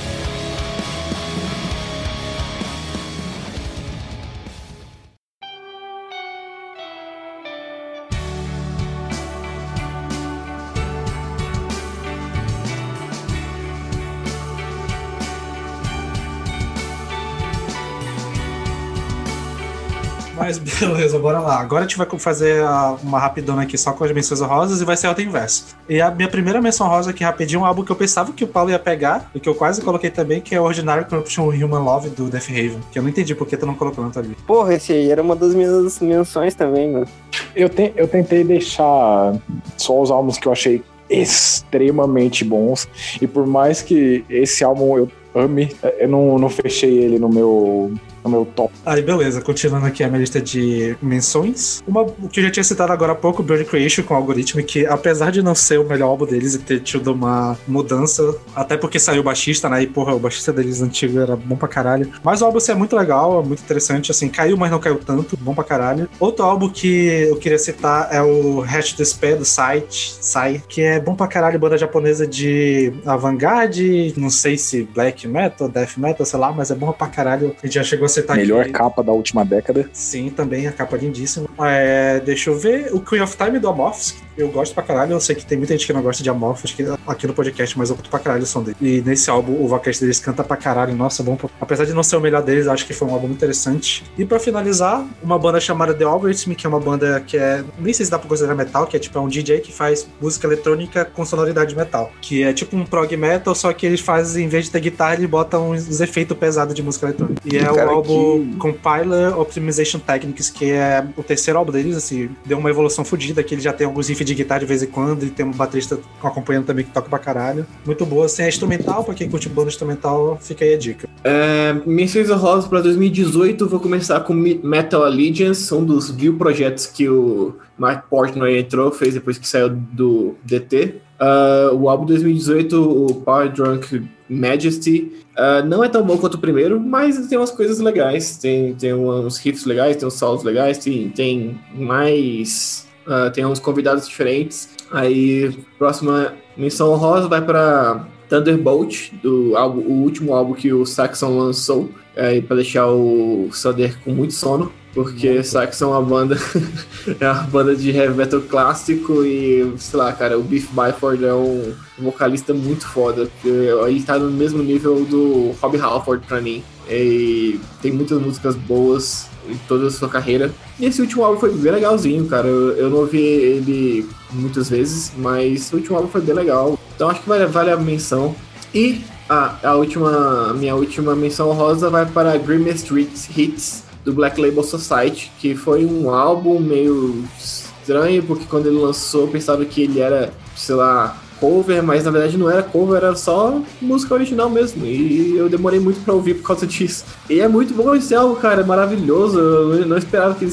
beleza, 20.87 21.19
bora 21.19 21.39
lá. 21.41 21.61
Agora 21.61 21.85
a 21.85 21.89
gente 21.89 21.97
vai 21.99 22.07
fazer 22.19 22.63
uma 23.03 23.19
rapidona 23.19 23.63
aqui 23.63 23.77
só 23.79 23.93
com 23.93 24.05
as 24.05 24.13
menções 24.13 24.41
rosas 24.41 24.81
e 24.81 24.85
vai 24.85 24.97
ser 24.97 25.07
ordem 25.09 25.27
inversa. 25.27 25.65
E 25.89 26.01
a 26.01 26.11
minha 26.11 26.29
primeira 26.29 26.61
menção 26.61 26.87
rosa 26.89 27.11
aqui 27.11 27.23
rapidinho 27.25 27.59
é 27.59 27.63
um 27.63 27.67
álbum 27.67 27.83
que 27.85 27.91
eu 27.93 27.97
pensava 27.97 28.33
que 28.33 28.45
o 28.45 28.47
Paulo 28.47 28.71
ia 28.71 28.79
pegar 28.79 29.31
e 29.35 29.41
que 29.41 29.49
eu 29.49 29.55
quase 29.55 29.81
coloquei 29.83 30.11
também, 30.11 30.41
que 30.41 30.55
é 30.55 30.61
o 30.61 30.65
Ordinary 30.65 31.05
Corruption 31.07 31.49
Human 31.49 31.81
Love 31.83 32.11
do 32.11 32.29
Death 32.29 32.49
Raven. 32.49 32.81
Que 32.93 32.99
eu 32.99 33.03
não 33.03 33.11
entendi 33.11 33.35
por 33.35 33.47
que 33.47 33.57
tu 33.57 33.67
não 33.67 33.75
colocou 33.75 34.05
tanto 34.05 34.19
ali. 34.19 34.37
Porra, 34.47 34.75
esse 34.75 34.93
aí 34.93 35.11
era 35.11 35.23
uma 35.23 35.35
das 35.37 35.55
minhas 35.55 35.99
menções 36.01 36.55
também, 36.55 36.91
mano. 36.93 37.07
Eu, 37.55 37.69
te- 37.69 37.93
eu 37.97 38.07
tentei 38.09 38.45
deixar 38.45 39.35
só 39.77 40.01
os 40.01 40.11
álbuns 40.11 40.39
que 40.39 40.47
eu 40.49 40.53
achei 40.53 40.83
extremamente 41.09 42.45
bons. 42.45 42.89
E 43.21 43.27
por 43.27 43.47
mais 43.47 43.83
que 43.83 44.25
esse 44.29 44.65
álbum 44.65 44.97
eu 44.97 45.09
ame, 45.35 45.75
eu 45.99 46.09
não, 46.09 46.39
não 46.39 46.49
fechei 46.49 46.99
ele 46.99 47.19
no 47.19 47.29
meu, 47.29 47.93
no 48.25 48.31
meu 48.31 48.45
top. 48.45 48.73
Aí, 48.85 49.03
beleza, 49.03 49.41
continuando 49.41 49.87
aqui 49.87 50.03
a 50.03 50.09
minha 50.09 50.21
lista 50.21 50.41
de 50.41 50.97
menções. 51.03 51.83
Uma 51.87 52.07
que 52.33 52.41
eu 52.41 52.45
já 52.45 52.51
tinha 52.51 52.65
citado 52.65 52.93
agora 52.93 53.13
há 53.13 53.15
pouco, 53.15 53.43
Bird 53.43 53.65
Creation 53.67 54.03
com 54.03 54.15
algoritmo, 54.15 54.63
que 54.63 54.87
apesar 54.87 55.31
de 55.31 55.43
não 55.43 55.55
ser 55.55 55.79
o 55.79 55.85
melhor 55.85 56.09
álbum 56.09 56.25
deles 56.25 56.55
e 56.55 56.59
ter 56.59 56.81
tido 56.81 57.13
uma 57.13 57.59
mudança, 57.69 58.37
até 58.55 58.77
porque 58.77 58.99
saiu 58.99 59.21
o 59.21 59.25
baixista, 59.25 59.69
né? 59.69 59.83
E 59.83 59.87
porra, 59.87 60.15
o 60.15 60.19
baixista 60.19 60.53
deles 60.53 60.81
antigo 60.81 61.19
era 61.21 61.37
bom 61.37 61.57
pra 61.57 61.69
caralho. 61.69 62.11
Mas 62.23 62.41
o 62.41 62.47
álbum 62.47 62.59
assim, 62.59 62.73
é 62.73 62.75
muito 62.75 62.97
legal, 62.97 63.41
é 63.41 63.47
muito 63.47 63.63
interessante, 63.63 64.11
assim, 64.11 64.29
caiu, 64.29 64.57
mas 64.57 64.71
não 64.71 64.79
caiu 64.79 64.97
tanto, 64.97 65.37
bom 65.37 65.55
pra 65.55 65.65
caralho. 65.65 66.09
Outro 66.19 66.45
álbum 66.45 66.69
que 66.69 67.29
eu 67.29 67.37
queria 67.37 67.59
citar 67.59 68.09
é 68.11 68.23
o 68.23 68.63
Hatch 68.63 68.95
Despair 68.95 69.37
do 69.37 69.45
Sight, 69.45 70.17
Sai, 70.21 70.63
que 70.69 70.81
é 70.81 70.99
bom 70.99 71.15
pra 71.15 71.27
caralho, 71.27 71.59
banda 71.59 71.77
japonesa 71.77 72.27
de 72.27 72.93
avant-garde, 73.05 74.15
não 74.17 74.31
sei 74.31 74.57
se 74.57 74.83
black 74.95 75.29
metal, 75.29 75.69
death 75.69 75.97
metal, 75.99 76.25
sei 76.25 76.39
lá, 76.39 76.53
mas 76.53 76.71
é 76.71 76.75
bom 76.75 76.91
pra 76.93 77.07
caralho. 77.09 77.55
A 77.63 77.67
gente 77.67 77.75
já 77.75 77.83
chegou 77.83 78.07
a 78.07 78.09
citar 78.15 78.37
Melhor 78.37 78.63
aqui. 78.63 78.73
capa 78.73 79.03
da 79.03 79.13
última 79.13 79.45
década. 79.45 79.89
Sim, 79.93 80.31
também, 80.31 80.67
a 80.67 80.73
capa 80.73 80.97
lindíssima. 80.97 81.47
É, 81.61 82.21
deixa 82.21 82.51
eu 82.51 82.59
ver. 82.59 82.93
O 82.95 83.01
Queen 83.01 83.23
of 83.23 83.37
Time 83.37 83.59
do 83.59 83.69
Amorphis, 83.69 84.13
que 84.34 84.34
eu 84.37 84.49
gosto 84.51 84.75
pra 84.75 84.83
caralho. 84.83 85.13
Eu 85.13 85.21
sei 85.21 85.35
que 85.35 85.45
tem 85.47 85.57
muita 85.59 85.73
gente 85.75 85.87
que 85.87 85.93
não 85.93 86.03
gosta 86.03 86.23
de 86.23 86.31
Amorphis 86.31 86.73
aqui, 86.73 86.85
aqui 87.07 87.27
no 87.27 87.35
podcast, 87.35 87.77
mas 87.79 87.91
eu 87.91 87.97
curto 87.97 88.11
pra 88.11 88.19
caralho 88.19 88.43
o 88.43 88.47
som 88.47 88.63
dele. 88.63 88.77
E 88.81 89.01
nesse 89.03 89.31
álbum, 89.31 89.63
o 89.63 89.69
vocalista 89.69 90.05
deles 90.05 90.19
canta 90.21 90.43
pra 90.45 90.57
caralho. 90.57 90.95
Nossa, 90.95 91.23
bom. 91.23 91.37
pra- 91.37 91.49
Apesar 91.61 91.85
de 91.85 91.93
não 91.93 92.03
ser 92.03 92.17
o 92.17 92.21
melhor 92.21 92.43
deles, 92.43 92.67
acho 92.67 92.87
que 92.87 92.93
foi 92.93 93.09
um 93.09 93.13
álbum 93.13 93.29
interessante. 93.29 94.05
E 94.19 94.25
pra 94.25 94.39
finalizar, 94.39 95.05
uma 95.23 95.39
banda 95.39 95.59
chamada 95.61 95.95
The 95.95 96.05
Algorithm, 96.05 96.53
que 96.53 96.67
é 96.67 96.69
uma 96.69 96.81
banda 96.81 97.21
que 97.21 97.37
é. 97.37 97.65
Nem 97.79 97.93
sei 97.93 98.05
se 98.05 98.11
dá 98.11 98.19
pra 98.19 98.29
considerar 98.29 98.55
metal, 98.55 98.87
que 98.87 98.97
é 98.97 99.01
tipo 99.01 99.17
é 99.19 99.21
um 99.21 99.29
DJ 99.29 99.61
que 99.61 99.73
faz 99.73 100.07
música 100.21 100.47
eletrônica 100.47 101.05
com 101.05 101.25
sonoridade 101.25 101.71
de 101.71 101.77
metal. 101.77 102.13
Que 102.21 102.43
é 102.43 102.53
tipo 102.53 102.77
um 102.77 102.85
prog 102.85 103.17
metal, 103.17 103.55
só 103.55 103.73
que 103.73 103.87
eles 103.87 104.01
fazem, 104.01 104.45
em 104.45 104.49
vez 104.49 104.65
de 104.67 104.71
ter 104.71 104.81
guitarra, 104.81 105.15
eles 105.15 105.29
botam 105.29 105.71
uns 105.71 106.01
efeitos 106.01 106.37
pesados 106.37 106.75
de 106.75 106.83
música 106.83 107.07
eletrônica. 107.07 107.41
E 107.45 107.57
é 107.57 107.65
Cara, 107.65 107.87
o 107.87 107.95
álbum 107.97 108.51
que- 108.53 108.57
Compiler 108.59 109.39
Optimization 109.39 109.99
Techniques, 109.99 110.51
que 110.51 110.71
é 110.73 111.05
o 111.17 111.23
terceiro 111.23 111.59
álbum 111.59 111.73
deles, 111.73 111.97
assim, 111.97 112.31
deu 112.45 112.59
uma 112.59 112.71
evolução 112.71 113.05
fodida, 113.05 113.43
que 113.43 113.55
ele 113.55 113.63
já 113.63 113.73
tem 113.73 113.87
alguns 113.87 114.09
riffs 114.09 114.24
de 114.25 114.35
guitarra 114.35 114.61
de 114.61 114.67
vez 114.67 114.83
em 114.83 114.87
quando, 114.87 115.25
e 115.25 115.31
tem 115.31 115.45
um 115.47 115.51
baterista 115.53 115.99
acompanhando 116.23 116.65
também 116.67 116.85
que 116.85 116.91
toca 116.91 117.09
pra 117.09 117.19
caralho. 117.19 117.67
Muito 117.85 118.05
boa, 118.07 118.27
assim, 118.27 118.43
é 118.43 118.49
instrumental, 118.49 119.05
pra 119.05 119.15
quem 119.15 119.29
curte 119.29 119.49
banda 119.49 119.69
instrumental, 119.69 120.39
fica 120.41 120.65
aí 120.65 120.75
a 120.75 120.79
dica. 120.79 121.09
É, 121.23 121.75
menções 121.87 122.31
honrosas 122.31 122.67
para 122.69 122.81
2018, 122.81 123.69
vou 123.69 123.81
começar 123.81 124.21
com 124.21 124.35
Me- 124.35 124.61
Metal 124.63 125.03
Allegiance, 125.05 125.73
um 125.75 125.85
dos 125.85 126.11
view 126.11 126.37
projetos 126.37 126.87
que 126.87 127.09
o 127.09 127.55
Mark 127.79 128.09
Portnoy 128.09 128.59
entrou, 128.59 128.91
fez 128.91 129.15
depois 129.15 129.39
que 129.39 129.47
saiu 129.49 129.71
do 129.71 130.35
DT. 130.45 130.97
Ah, 131.19 131.71
o 131.73 131.89
álbum 131.89 132.05
2018, 132.07 132.75
o 132.81 133.15
Power 133.17 133.51
Drunk 133.51 134.03
Majesty, 134.29 135.13
ah, 135.37 135.63
não 135.63 135.83
é 135.83 135.89
tão 135.89 136.05
bom 136.05 136.19
quanto 136.19 136.35
o 136.35 136.39
primeiro, 136.39 136.79
mas 136.81 137.27
tem 137.29 137.39
umas 137.39 137.51
coisas 137.51 137.79
legais, 137.79 138.37
tem, 138.37 138.75
tem 138.75 138.93
uns 138.93 139.39
riffs 139.39 139.65
legais, 139.65 139.97
tem 139.97 140.07
uns 140.07 140.15
solos 140.15 140.43
legais, 140.43 140.79
tem, 140.79 141.09
tem 141.11 141.59
mais... 141.75 142.84
ah, 143.07 143.31
tem 143.31 143.45
uns 143.45 143.59
convidados 143.59 144.09
diferentes. 144.09 144.71
Aí, 144.91 145.57
próxima 145.79 146.35
menção 146.57 146.93
honrosa 146.93 147.29
vai 147.29 147.43
para 147.43 148.07
Thunderbolt, 148.29 149.13
do 149.23 149.57
álbum, 149.57 149.81
o 149.81 150.03
último 150.03 150.33
álbum 150.33 150.55
que 150.55 150.73
o 150.73 150.85
Saxon 150.87 151.39
lançou, 151.39 151.91
é, 152.17 152.41
para 152.41 152.57
deixar 152.57 152.89
o 152.89 153.49
Sander 153.53 153.99
com 154.03 154.13
muito 154.13 154.33
sono, 154.33 154.73
porque 154.93 155.43
Saxon 155.43 155.87
é 155.87 155.99
uma 155.99 156.03
banda 156.03 156.37
é 157.21 157.29
uma 157.29 157.43
banda 157.43 157.75
de 157.75 157.91
heavy 157.91 158.15
metal 158.17 158.41
clássico 158.41 159.25
e, 159.25 159.75
sei 159.79 159.99
lá, 159.99 160.13
cara, 160.13 160.39
o 160.39 160.43
Beef 160.43 160.69
Byford 160.71 161.25
é 161.25 161.35
um 161.35 161.75
vocalista 161.99 162.55
muito 162.55 162.87
foda, 162.87 163.29
ele 163.45 164.03
tá 164.03 164.19
no 164.19 164.31
mesmo 164.31 164.63
nível 164.63 165.05
do 165.05 165.55
Rob 165.61 165.77
Halford 165.79 166.27
pra 166.27 166.41
mim. 166.41 166.63
E 166.89 167.59
tem 167.81 167.91
muitas 167.91 168.21
músicas 168.21 168.55
boas 168.55 169.31
em 169.49 169.57
toda 169.69 169.87
a 169.87 169.91
sua 169.91 170.09
carreira. 170.09 170.53
E 170.79 170.87
esse 170.87 171.01
último 171.01 171.25
álbum 171.25 171.41
foi 171.41 171.53
bem 171.53 171.73
legalzinho, 171.73 172.27
cara. 172.27 172.47
Eu, 172.47 172.73
eu 172.73 172.91
não 172.91 172.99
ouvi 172.99 173.19
ele 173.19 174.07
muitas 174.33 174.69
vezes, 174.69 175.13
mas 175.17 175.73
o 175.73 175.77
último 175.77 175.97
álbum 175.97 176.09
foi 176.09 176.21
bem 176.21 176.35
legal. 176.35 176.79
Então 176.95 177.09
acho 177.09 177.23
que 177.23 177.29
vale, 177.29 177.47
vale 177.47 177.71
a 177.71 177.77
menção. 177.77 178.35
E 178.75 179.03
a, 179.29 179.57
a 179.63 179.75
última, 179.75 180.53
minha 180.55 180.75
última 180.75 181.15
menção 181.15 181.53
rosa 181.53 181.89
vai 181.89 182.07
para 182.07 182.37
Grimmest 182.37 182.91
Hits 182.91 183.85
do 184.05 184.13
Black 184.13 184.41
Label 184.41 184.63
Society, 184.63 185.33
que 185.39 185.55
foi 185.55 185.85
um 185.85 186.11
álbum 186.11 186.61
meio 186.61 187.25
estranho, 187.39 188.23
porque 188.23 188.45
quando 188.45 188.67
ele 188.67 188.79
lançou 188.79 189.23
eu 189.23 189.29
pensava 189.29 189.65
que 189.65 189.83
ele 189.83 190.01
era, 190.01 190.33
sei 190.57 190.75
lá, 190.75 191.17
cover, 191.45 191.83
mas 191.83 192.05
na 192.05 192.11
verdade 192.11 192.39
não 192.39 192.51
era 192.51 192.63
cover, 192.63 192.97
era 192.97 193.15
só 193.15 193.61
música 193.83 194.15
original 194.15 194.49
mesmo. 194.49 194.87
E 194.87 195.37
eu 195.37 195.47
demorei 195.47 195.79
muito 195.79 196.03
pra 196.03 196.15
ouvir 196.15 196.35
por 196.35 196.47
causa 196.47 196.65
disso. 196.67 197.05
E 197.29 197.41
é 197.41 197.47
muito 197.47 197.75
bom 197.75 197.95
esse 197.95 198.15
álbum, 198.15 198.37
cara, 198.37 198.63
é 198.63 198.65
maravilhoso. 198.65 199.39
Eu 199.39 199.87
não 199.87 199.99
esperava 199.99 200.35
que, 200.35 200.47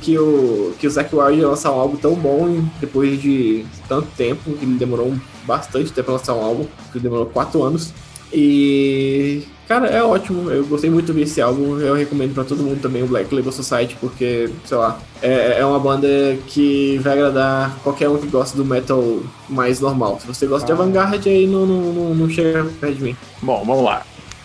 que, 0.00 0.18
o, 0.18 0.72
que 0.78 0.86
o 0.86 0.90
Zac 0.90 1.14
Wild 1.14 1.38
ia 1.38 1.48
lançar 1.48 1.72
um 1.72 1.78
álbum 1.78 1.96
tão 1.96 2.14
bom 2.14 2.64
depois 2.80 3.20
de 3.20 3.66
tanto 3.86 4.08
tempo, 4.16 4.52
que 4.52 4.64
ele 4.64 4.78
demorou 4.78 5.14
bastante 5.44 5.92
tempo 5.92 6.06
pra 6.06 6.14
lançar 6.14 6.34
um 6.34 6.42
álbum, 6.42 6.66
que 6.90 6.98
demorou 6.98 7.26
quatro 7.26 7.62
anos. 7.62 7.92
E, 8.32 9.42
cara, 9.68 9.86
é 9.88 10.02
ótimo. 10.02 10.50
Eu 10.50 10.64
gostei 10.66 10.88
muito 10.90 11.12
desse 11.12 11.40
álbum. 11.40 11.78
Eu 11.78 11.94
recomendo 11.94 12.34
pra 12.34 12.44
todo 12.44 12.62
mundo 12.62 12.80
também 12.80 13.02
o 13.02 13.06
Black 13.06 13.34
Label 13.34 13.52
Society, 13.52 13.96
porque, 14.00 14.50
sei 14.64 14.76
lá, 14.76 14.98
é, 15.22 15.58
é 15.60 15.66
uma 15.66 15.78
banda 15.78 16.08
que 16.46 16.98
vai 17.02 17.14
agradar 17.14 17.76
qualquer 17.82 18.08
um 18.08 18.18
que 18.18 18.26
gosta 18.28 18.56
do 18.56 18.64
metal 18.64 19.20
mais 19.48 19.80
normal. 19.80 20.18
Se 20.20 20.26
você 20.26 20.46
gosta 20.46 20.66
de 20.66 20.72
Ah. 20.72 20.74
avant-garde, 20.74 21.28
aí 21.28 21.46
não, 21.46 21.66
não, 21.66 21.92
não, 21.92 22.14
não 22.14 22.28
chega 22.30 22.64
perto 22.80 22.94
de 22.96 23.02
mim. 23.02 23.16
Bom, 23.42 23.64
vamos 23.64 23.84
lá. 23.84 24.02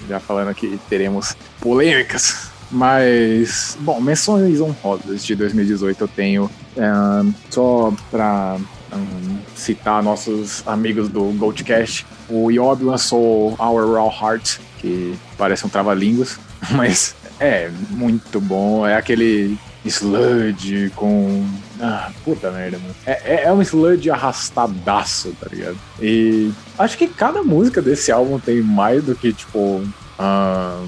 Já 0.08 0.20
falando 0.20 0.50
aqui, 0.50 0.80
teremos 0.90 1.36
polêmicas. 1.60 2.50
Mas, 2.72 3.78
bom, 3.80 4.02
menções 4.02 4.60
honrosas 4.60 5.24
de 5.24 5.36
2018 5.36 6.02
eu 6.04 6.08
tenho. 6.08 6.50
ahn, 6.78 7.32
só 7.50 7.94
pra 8.12 8.58
ahn, 8.92 9.38
citar 9.56 10.04
nossos 10.04 10.62
amigos 10.68 11.08
do 11.08 11.22
Goldcast, 11.38 12.06
o 12.30 12.52
Yob 12.52 12.84
lançou 12.84 13.56
Our 13.60 13.94
Raw 13.94 14.12
Heart, 14.12 14.60
que 14.80 15.18
parece 15.38 15.66
um 15.66 15.70
trava-línguas, 15.70 16.40
mas 16.72 17.16
é 17.40 17.70
muito 17.90 18.40
bom. 18.40 18.86
É 18.86 18.96
aquele 18.96 19.58
sludge 19.86 20.92
com. 20.96 21.46
Ah, 21.80 22.12
puta 22.24 22.52
merda, 22.52 22.78
mano. 22.80 22.96
É, 23.06 23.36
é, 23.36 23.44
é 23.46 23.54
um 23.54 23.62
sludge 23.62 24.10
arrastadaço, 24.10 25.36
tá 25.40 25.48
ligado? 25.52 25.78
E 26.02 26.52
acho 26.78 26.98
que 26.98 27.08
cada 27.08 27.44
música 27.44 27.82
desse 27.82 28.12
álbum 28.12 28.40
tem 28.40 28.62
mais 28.62 29.04
do 29.04 29.16
que, 29.16 29.34
tipo, 29.34 29.84
ah, 30.18 30.84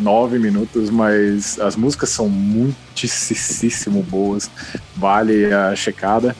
nove 0.00 0.38
minutos, 0.38 0.90
mas 0.90 1.58
as 1.60 1.76
músicas 1.76 2.08
são 2.08 2.28
muitíssimo 2.28 4.02
boas. 4.02 4.50
Vale 4.96 5.52
a 5.52 5.74
checada. 5.76 6.34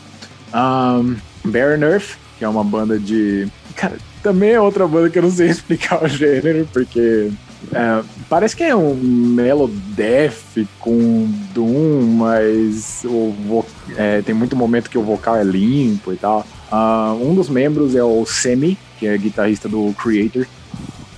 Um, 0.52 1.16
Baron 1.44 1.82
Earth, 1.82 2.16
que 2.38 2.44
é 2.44 2.48
uma 2.48 2.64
banda 2.64 2.98
de. 2.98 3.48
Cara, 3.76 3.96
também 4.22 4.52
é 4.52 4.60
outra 4.60 4.86
banda 4.86 5.10
que 5.10 5.18
eu 5.18 5.22
não 5.22 5.30
sei 5.30 5.48
explicar 5.50 6.02
o 6.02 6.08
gênero, 6.08 6.68
porque. 6.72 7.30
é, 7.72 8.02
parece 8.28 8.56
que 8.56 8.62
é 8.62 8.74
um 8.74 8.94
Melodeath 8.94 10.66
com 10.78 11.28
Doom, 11.54 12.02
mas 12.16 13.02
o 13.04 13.64
é, 13.96 14.22
tem 14.22 14.34
muito 14.34 14.56
momento 14.56 14.90
que 14.90 14.98
o 14.98 15.02
vocal 15.02 15.36
é 15.36 15.44
limpo 15.44 16.12
e 16.12 16.16
tal. 16.16 16.46
Ah, 16.70 17.14
um 17.20 17.34
dos 17.34 17.48
membros 17.48 17.94
é 17.94 18.02
o 18.02 18.24
Semi, 18.24 18.78
que 18.98 19.06
é 19.06 19.16
guitarrista 19.18 19.68
do 19.68 19.92
Creator. 19.94 20.46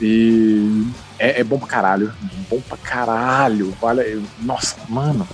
E 0.01 0.85
é, 1.19 1.41
é 1.41 1.45
bom 1.45 1.59
pra 1.59 1.69
caralho. 1.69 2.13
Bom 2.51 2.61
pra 2.61 2.77
caralho. 2.77 3.73
Vale, 3.81 4.23
nossa, 4.41 4.77
mano. 4.89 5.29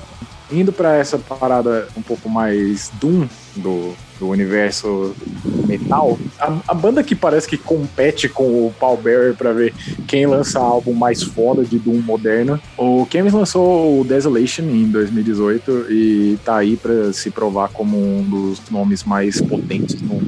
Indo 0.50 0.72
pra 0.72 0.96
essa 0.96 1.18
parada 1.18 1.88
um 1.96 2.02
pouco 2.02 2.28
mais 2.28 2.90
Doom 3.00 3.26
do, 3.56 3.92
do 4.18 4.28
universo 4.28 5.14
metal, 5.66 6.18
a, 6.38 6.58
a 6.68 6.74
banda 6.74 7.02
que 7.02 7.14
parece 7.14 7.46
que 7.46 7.58
compete 7.58 8.28
com 8.28 8.66
o 8.66 8.74
Paul 8.78 8.96
Bearer 8.96 9.34
pra 9.34 9.52
ver 9.52 9.74
quem 10.06 10.26
lança 10.26 10.58
álbum 10.58 10.94
mais 10.94 11.22
foda 11.22 11.64
de 11.64 11.78
Doom 11.78 12.00
moderno. 12.00 12.60
O 12.76 13.06
Chemis 13.10 13.32
lançou 13.32 14.00
o 14.00 14.04
Desolation 14.04 14.62
em 14.62 14.90
2018 14.90 15.86
e 15.90 16.38
tá 16.44 16.56
aí 16.56 16.76
pra 16.76 17.12
se 17.12 17.30
provar 17.30 17.68
como 17.68 17.98
um 17.98 18.22
dos 18.22 18.60
nomes 18.70 19.04
mais 19.04 19.40
potentes 19.40 20.00
no, 20.00 20.20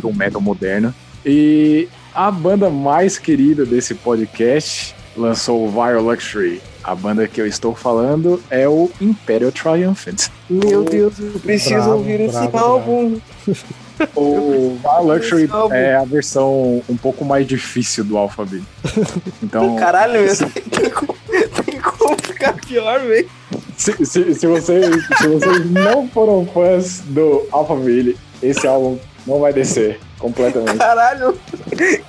do 0.00 0.12
metal 0.12 0.40
moderno. 0.40 0.94
E 1.24 1.88
a 2.14 2.30
banda 2.30 2.70
mais 2.70 3.18
querida 3.18 3.66
desse 3.66 3.94
podcast 3.94 4.94
lançou 5.16 5.66
o 5.66 5.70
Vile 5.70 6.00
Luxury. 6.00 6.62
A 6.86 6.94
banda 6.94 7.26
que 7.26 7.40
eu 7.40 7.46
estou 7.48 7.74
falando 7.74 8.40
é 8.48 8.68
o 8.68 8.88
Imperial 9.00 9.50
Triumphant. 9.50 10.28
Meu 10.48 10.84
Deus, 10.84 11.18
eu 11.18 11.40
preciso 11.40 11.74
Bravo, 11.74 11.90
ouvir 11.94 12.20
esse 12.20 12.48
bravo, 12.48 12.58
álbum. 12.58 13.20
O 14.14 14.76
Vile 14.76 15.14
Luxury 15.14 15.48
é 15.72 15.96
a 15.96 16.04
versão 16.04 16.82
um 16.86 16.96
pouco 16.98 17.24
mais 17.24 17.46
difícil 17.46 18.04
do 18.04 18.18
Alphabet. 18.18 18.62
Então, 19.42 19.74
Caralho, 19.76 20.20
mesmo. 20.20 20.50
Tem 20.50 20.90
como, 20.90 21.14
tem 21.64 21.80
como 21.80 22.14
ficar 22.22 22.52
pior, 22.52 23.00
velho. 23.00 23.26
se, 23.74 24.04
se, 24.04 24.34
se, 24.34 24.46
vocês, 24.46 24.84
se 25.16 25.26
vocês 25.28 25.70
não 25.70 26.06
foram 26.08 26.44
fãs 26.44 27.00
do 27.06 27.46
Alphaville, 27.50 28.18
esse 28.42 28.66
álbum 28.66 28.98
não 29.26 29.40
vai 29.40 29.54
descer 29.54 29.98
completamente. 30.18 30.76
Caralho, 30.76 31.34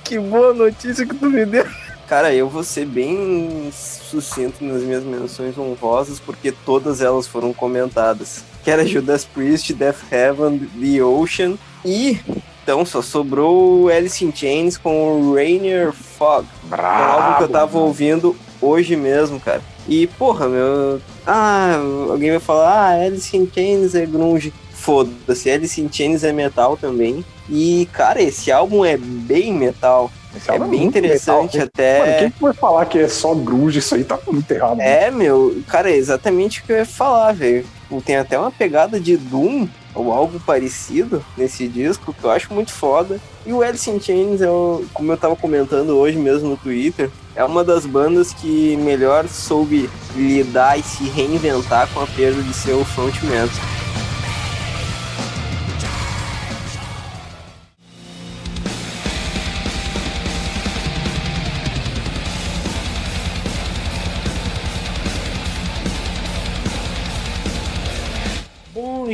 que 0.04 0.18
boa 0.18 0.52
notícia 0.52 1.06
que 1.06 1.14
tu 1.14 1.30
me 1.30 1.46
deu. 1.46 1.64
Cara, 2.08 2.32
eu 2.32 2.48
vou 2.48 2.64
ser 2.64 2.86
bem 2.86 3.70
sucinto 3.70 4.64
nas 4.64 4.82
minhas 4.82 5.04
menções 5.04 5.58
honrosas, 5.58 6.18
porque 6.18 6.50
todas 6.50 7.02
elas 7.02 7.26
foram 7.26 7.52
comentadas. 7.52 8.42
Que 8.64 8.70
era 8.70 8.86
Judas 8.86 9.26
Priest, 9.26 9.74
Death 9.74 10.10
Heaven, 10.10 10.58
The 10.80 11.04
Ocean 11.04 11.58
e... 11.84 12.18
Então 12.62 12.84
só 12.84 13.00
sobrou 13.00 13.84
o 13.84 13.88
Alice 13.88 14.22
in 14.22 14.30
Chains 14.34 14.76
com 14.76 15.20
o 15.20 15.34
Rainier 15.34 15.90
Fog. 15.90 16.46
É 16.70 16.76
um 16.76 16.84
álbum 16.84 17.36
que 17.38 17.44
eu 17.44 17.48
tava 17.48 17.78
ouvindo 17.78 18.36
hoje 18.60 18.94
mesmo, 18.94 19.40
cara. 19.40 19.62
E, 19.88 20.06
porra, 20.06 20.46
meu. 20.48 21.00
Ah, 21.26 21.76
alguém 22.10 22.30
vai 22.30 22.40
falar, 22.40 22.90
ah, 22.90 23.04
Alice 23.06 23.34
in 23.34 23.48
Chains 23.54 23.94
é 23.94 24.04
grunge. 24.04 24.52
Foda-se, 24.70 25.50
Alice 25.50 25.80
in 25.80 25.90
Chains 25.90 26.24
é 26.24 26.32
metal 26.32 26.76
também. 26.76 27.24
E, 27.48 27.88
cara, 27.90 28.20
esse 28.20 28.52
álbum 28.52 28.84
é 28.84 28.98
bem 28.98 29.52
metal. 29.54 30.10
É 30.46 30.58
bem 30.58 30.68
muito 30.68 30.98
interessante 30.98 31.58
até. 31.58 31.98
Mano, 31.98 32.18
quem 32.18 32.30
for 32.30 32.54
falar 32.54 32.86
que 32.86 32.98
é 32.98 33.08
só 33.08 33.34
grunge, 33.34 33.78
isso 33.78 33.94
aí 33.94 34.04
tá 34.04 34.18
muito 34.30 34.50
errado. 34.50 34.80
É, 34.80 35.10
meu, 35.10 35.60
cara, 35.66 35.90
é 35.90 35.96
exatamente 35.96 36.60
o 36.60 36.64
que 36.64 36.72
eu 36.72 36.76
ia 36.76 36.86
falar, 36.86 37.32
velho. 37.32 37.64
Tem 38.04 38.16
até 38.16 38.38
uma 38.38 38.50
pegada 38.50 39.00
de 39.00 39.16
Doom, 39.16 39.66
ou 39.94 40.12
algo 40.12 40.38
parecido, 40.40 41.24
nesse 41.36 41.66
disco, 41.66 42.12
que 42.12 42.22
eu 42.24 42.30
acho 42.30 42.52
muito 42.52 42.70
foda. 42.72 43.18
E 43.46 43.52
o 43.52 43.62
Alice 43.62 43.90
in 43.90 43.98
Chains, 43.98 44.42
é 44.42 44.48
o- 44.50 44.84
como 44.92 45.10
eu 45.10 45.16
tava 45.16 45.34
comentando 45.34 45.96
hoje 45.96 46.18
mesmo 46.18 46.50
no 46.50 46.56
Twitter, 46.56 47.08
é 47.34 47.42
uma 47.42 47.64
das 47.64 47.86
bandas 47.86 48.32
que 48.32 48.76
melhor 48.76 49.26
soube 49.26 49.88
lidar 50.14 50.78
e 50.78 50.82
se 50.82 51.04
reinventar 51.04 51.88
com 51.94 52.00
a 52.00 52.06
perda 52.06 52.42
de 52.42 52.52
seu 52.52 52.84
frontman. 52.84 53.48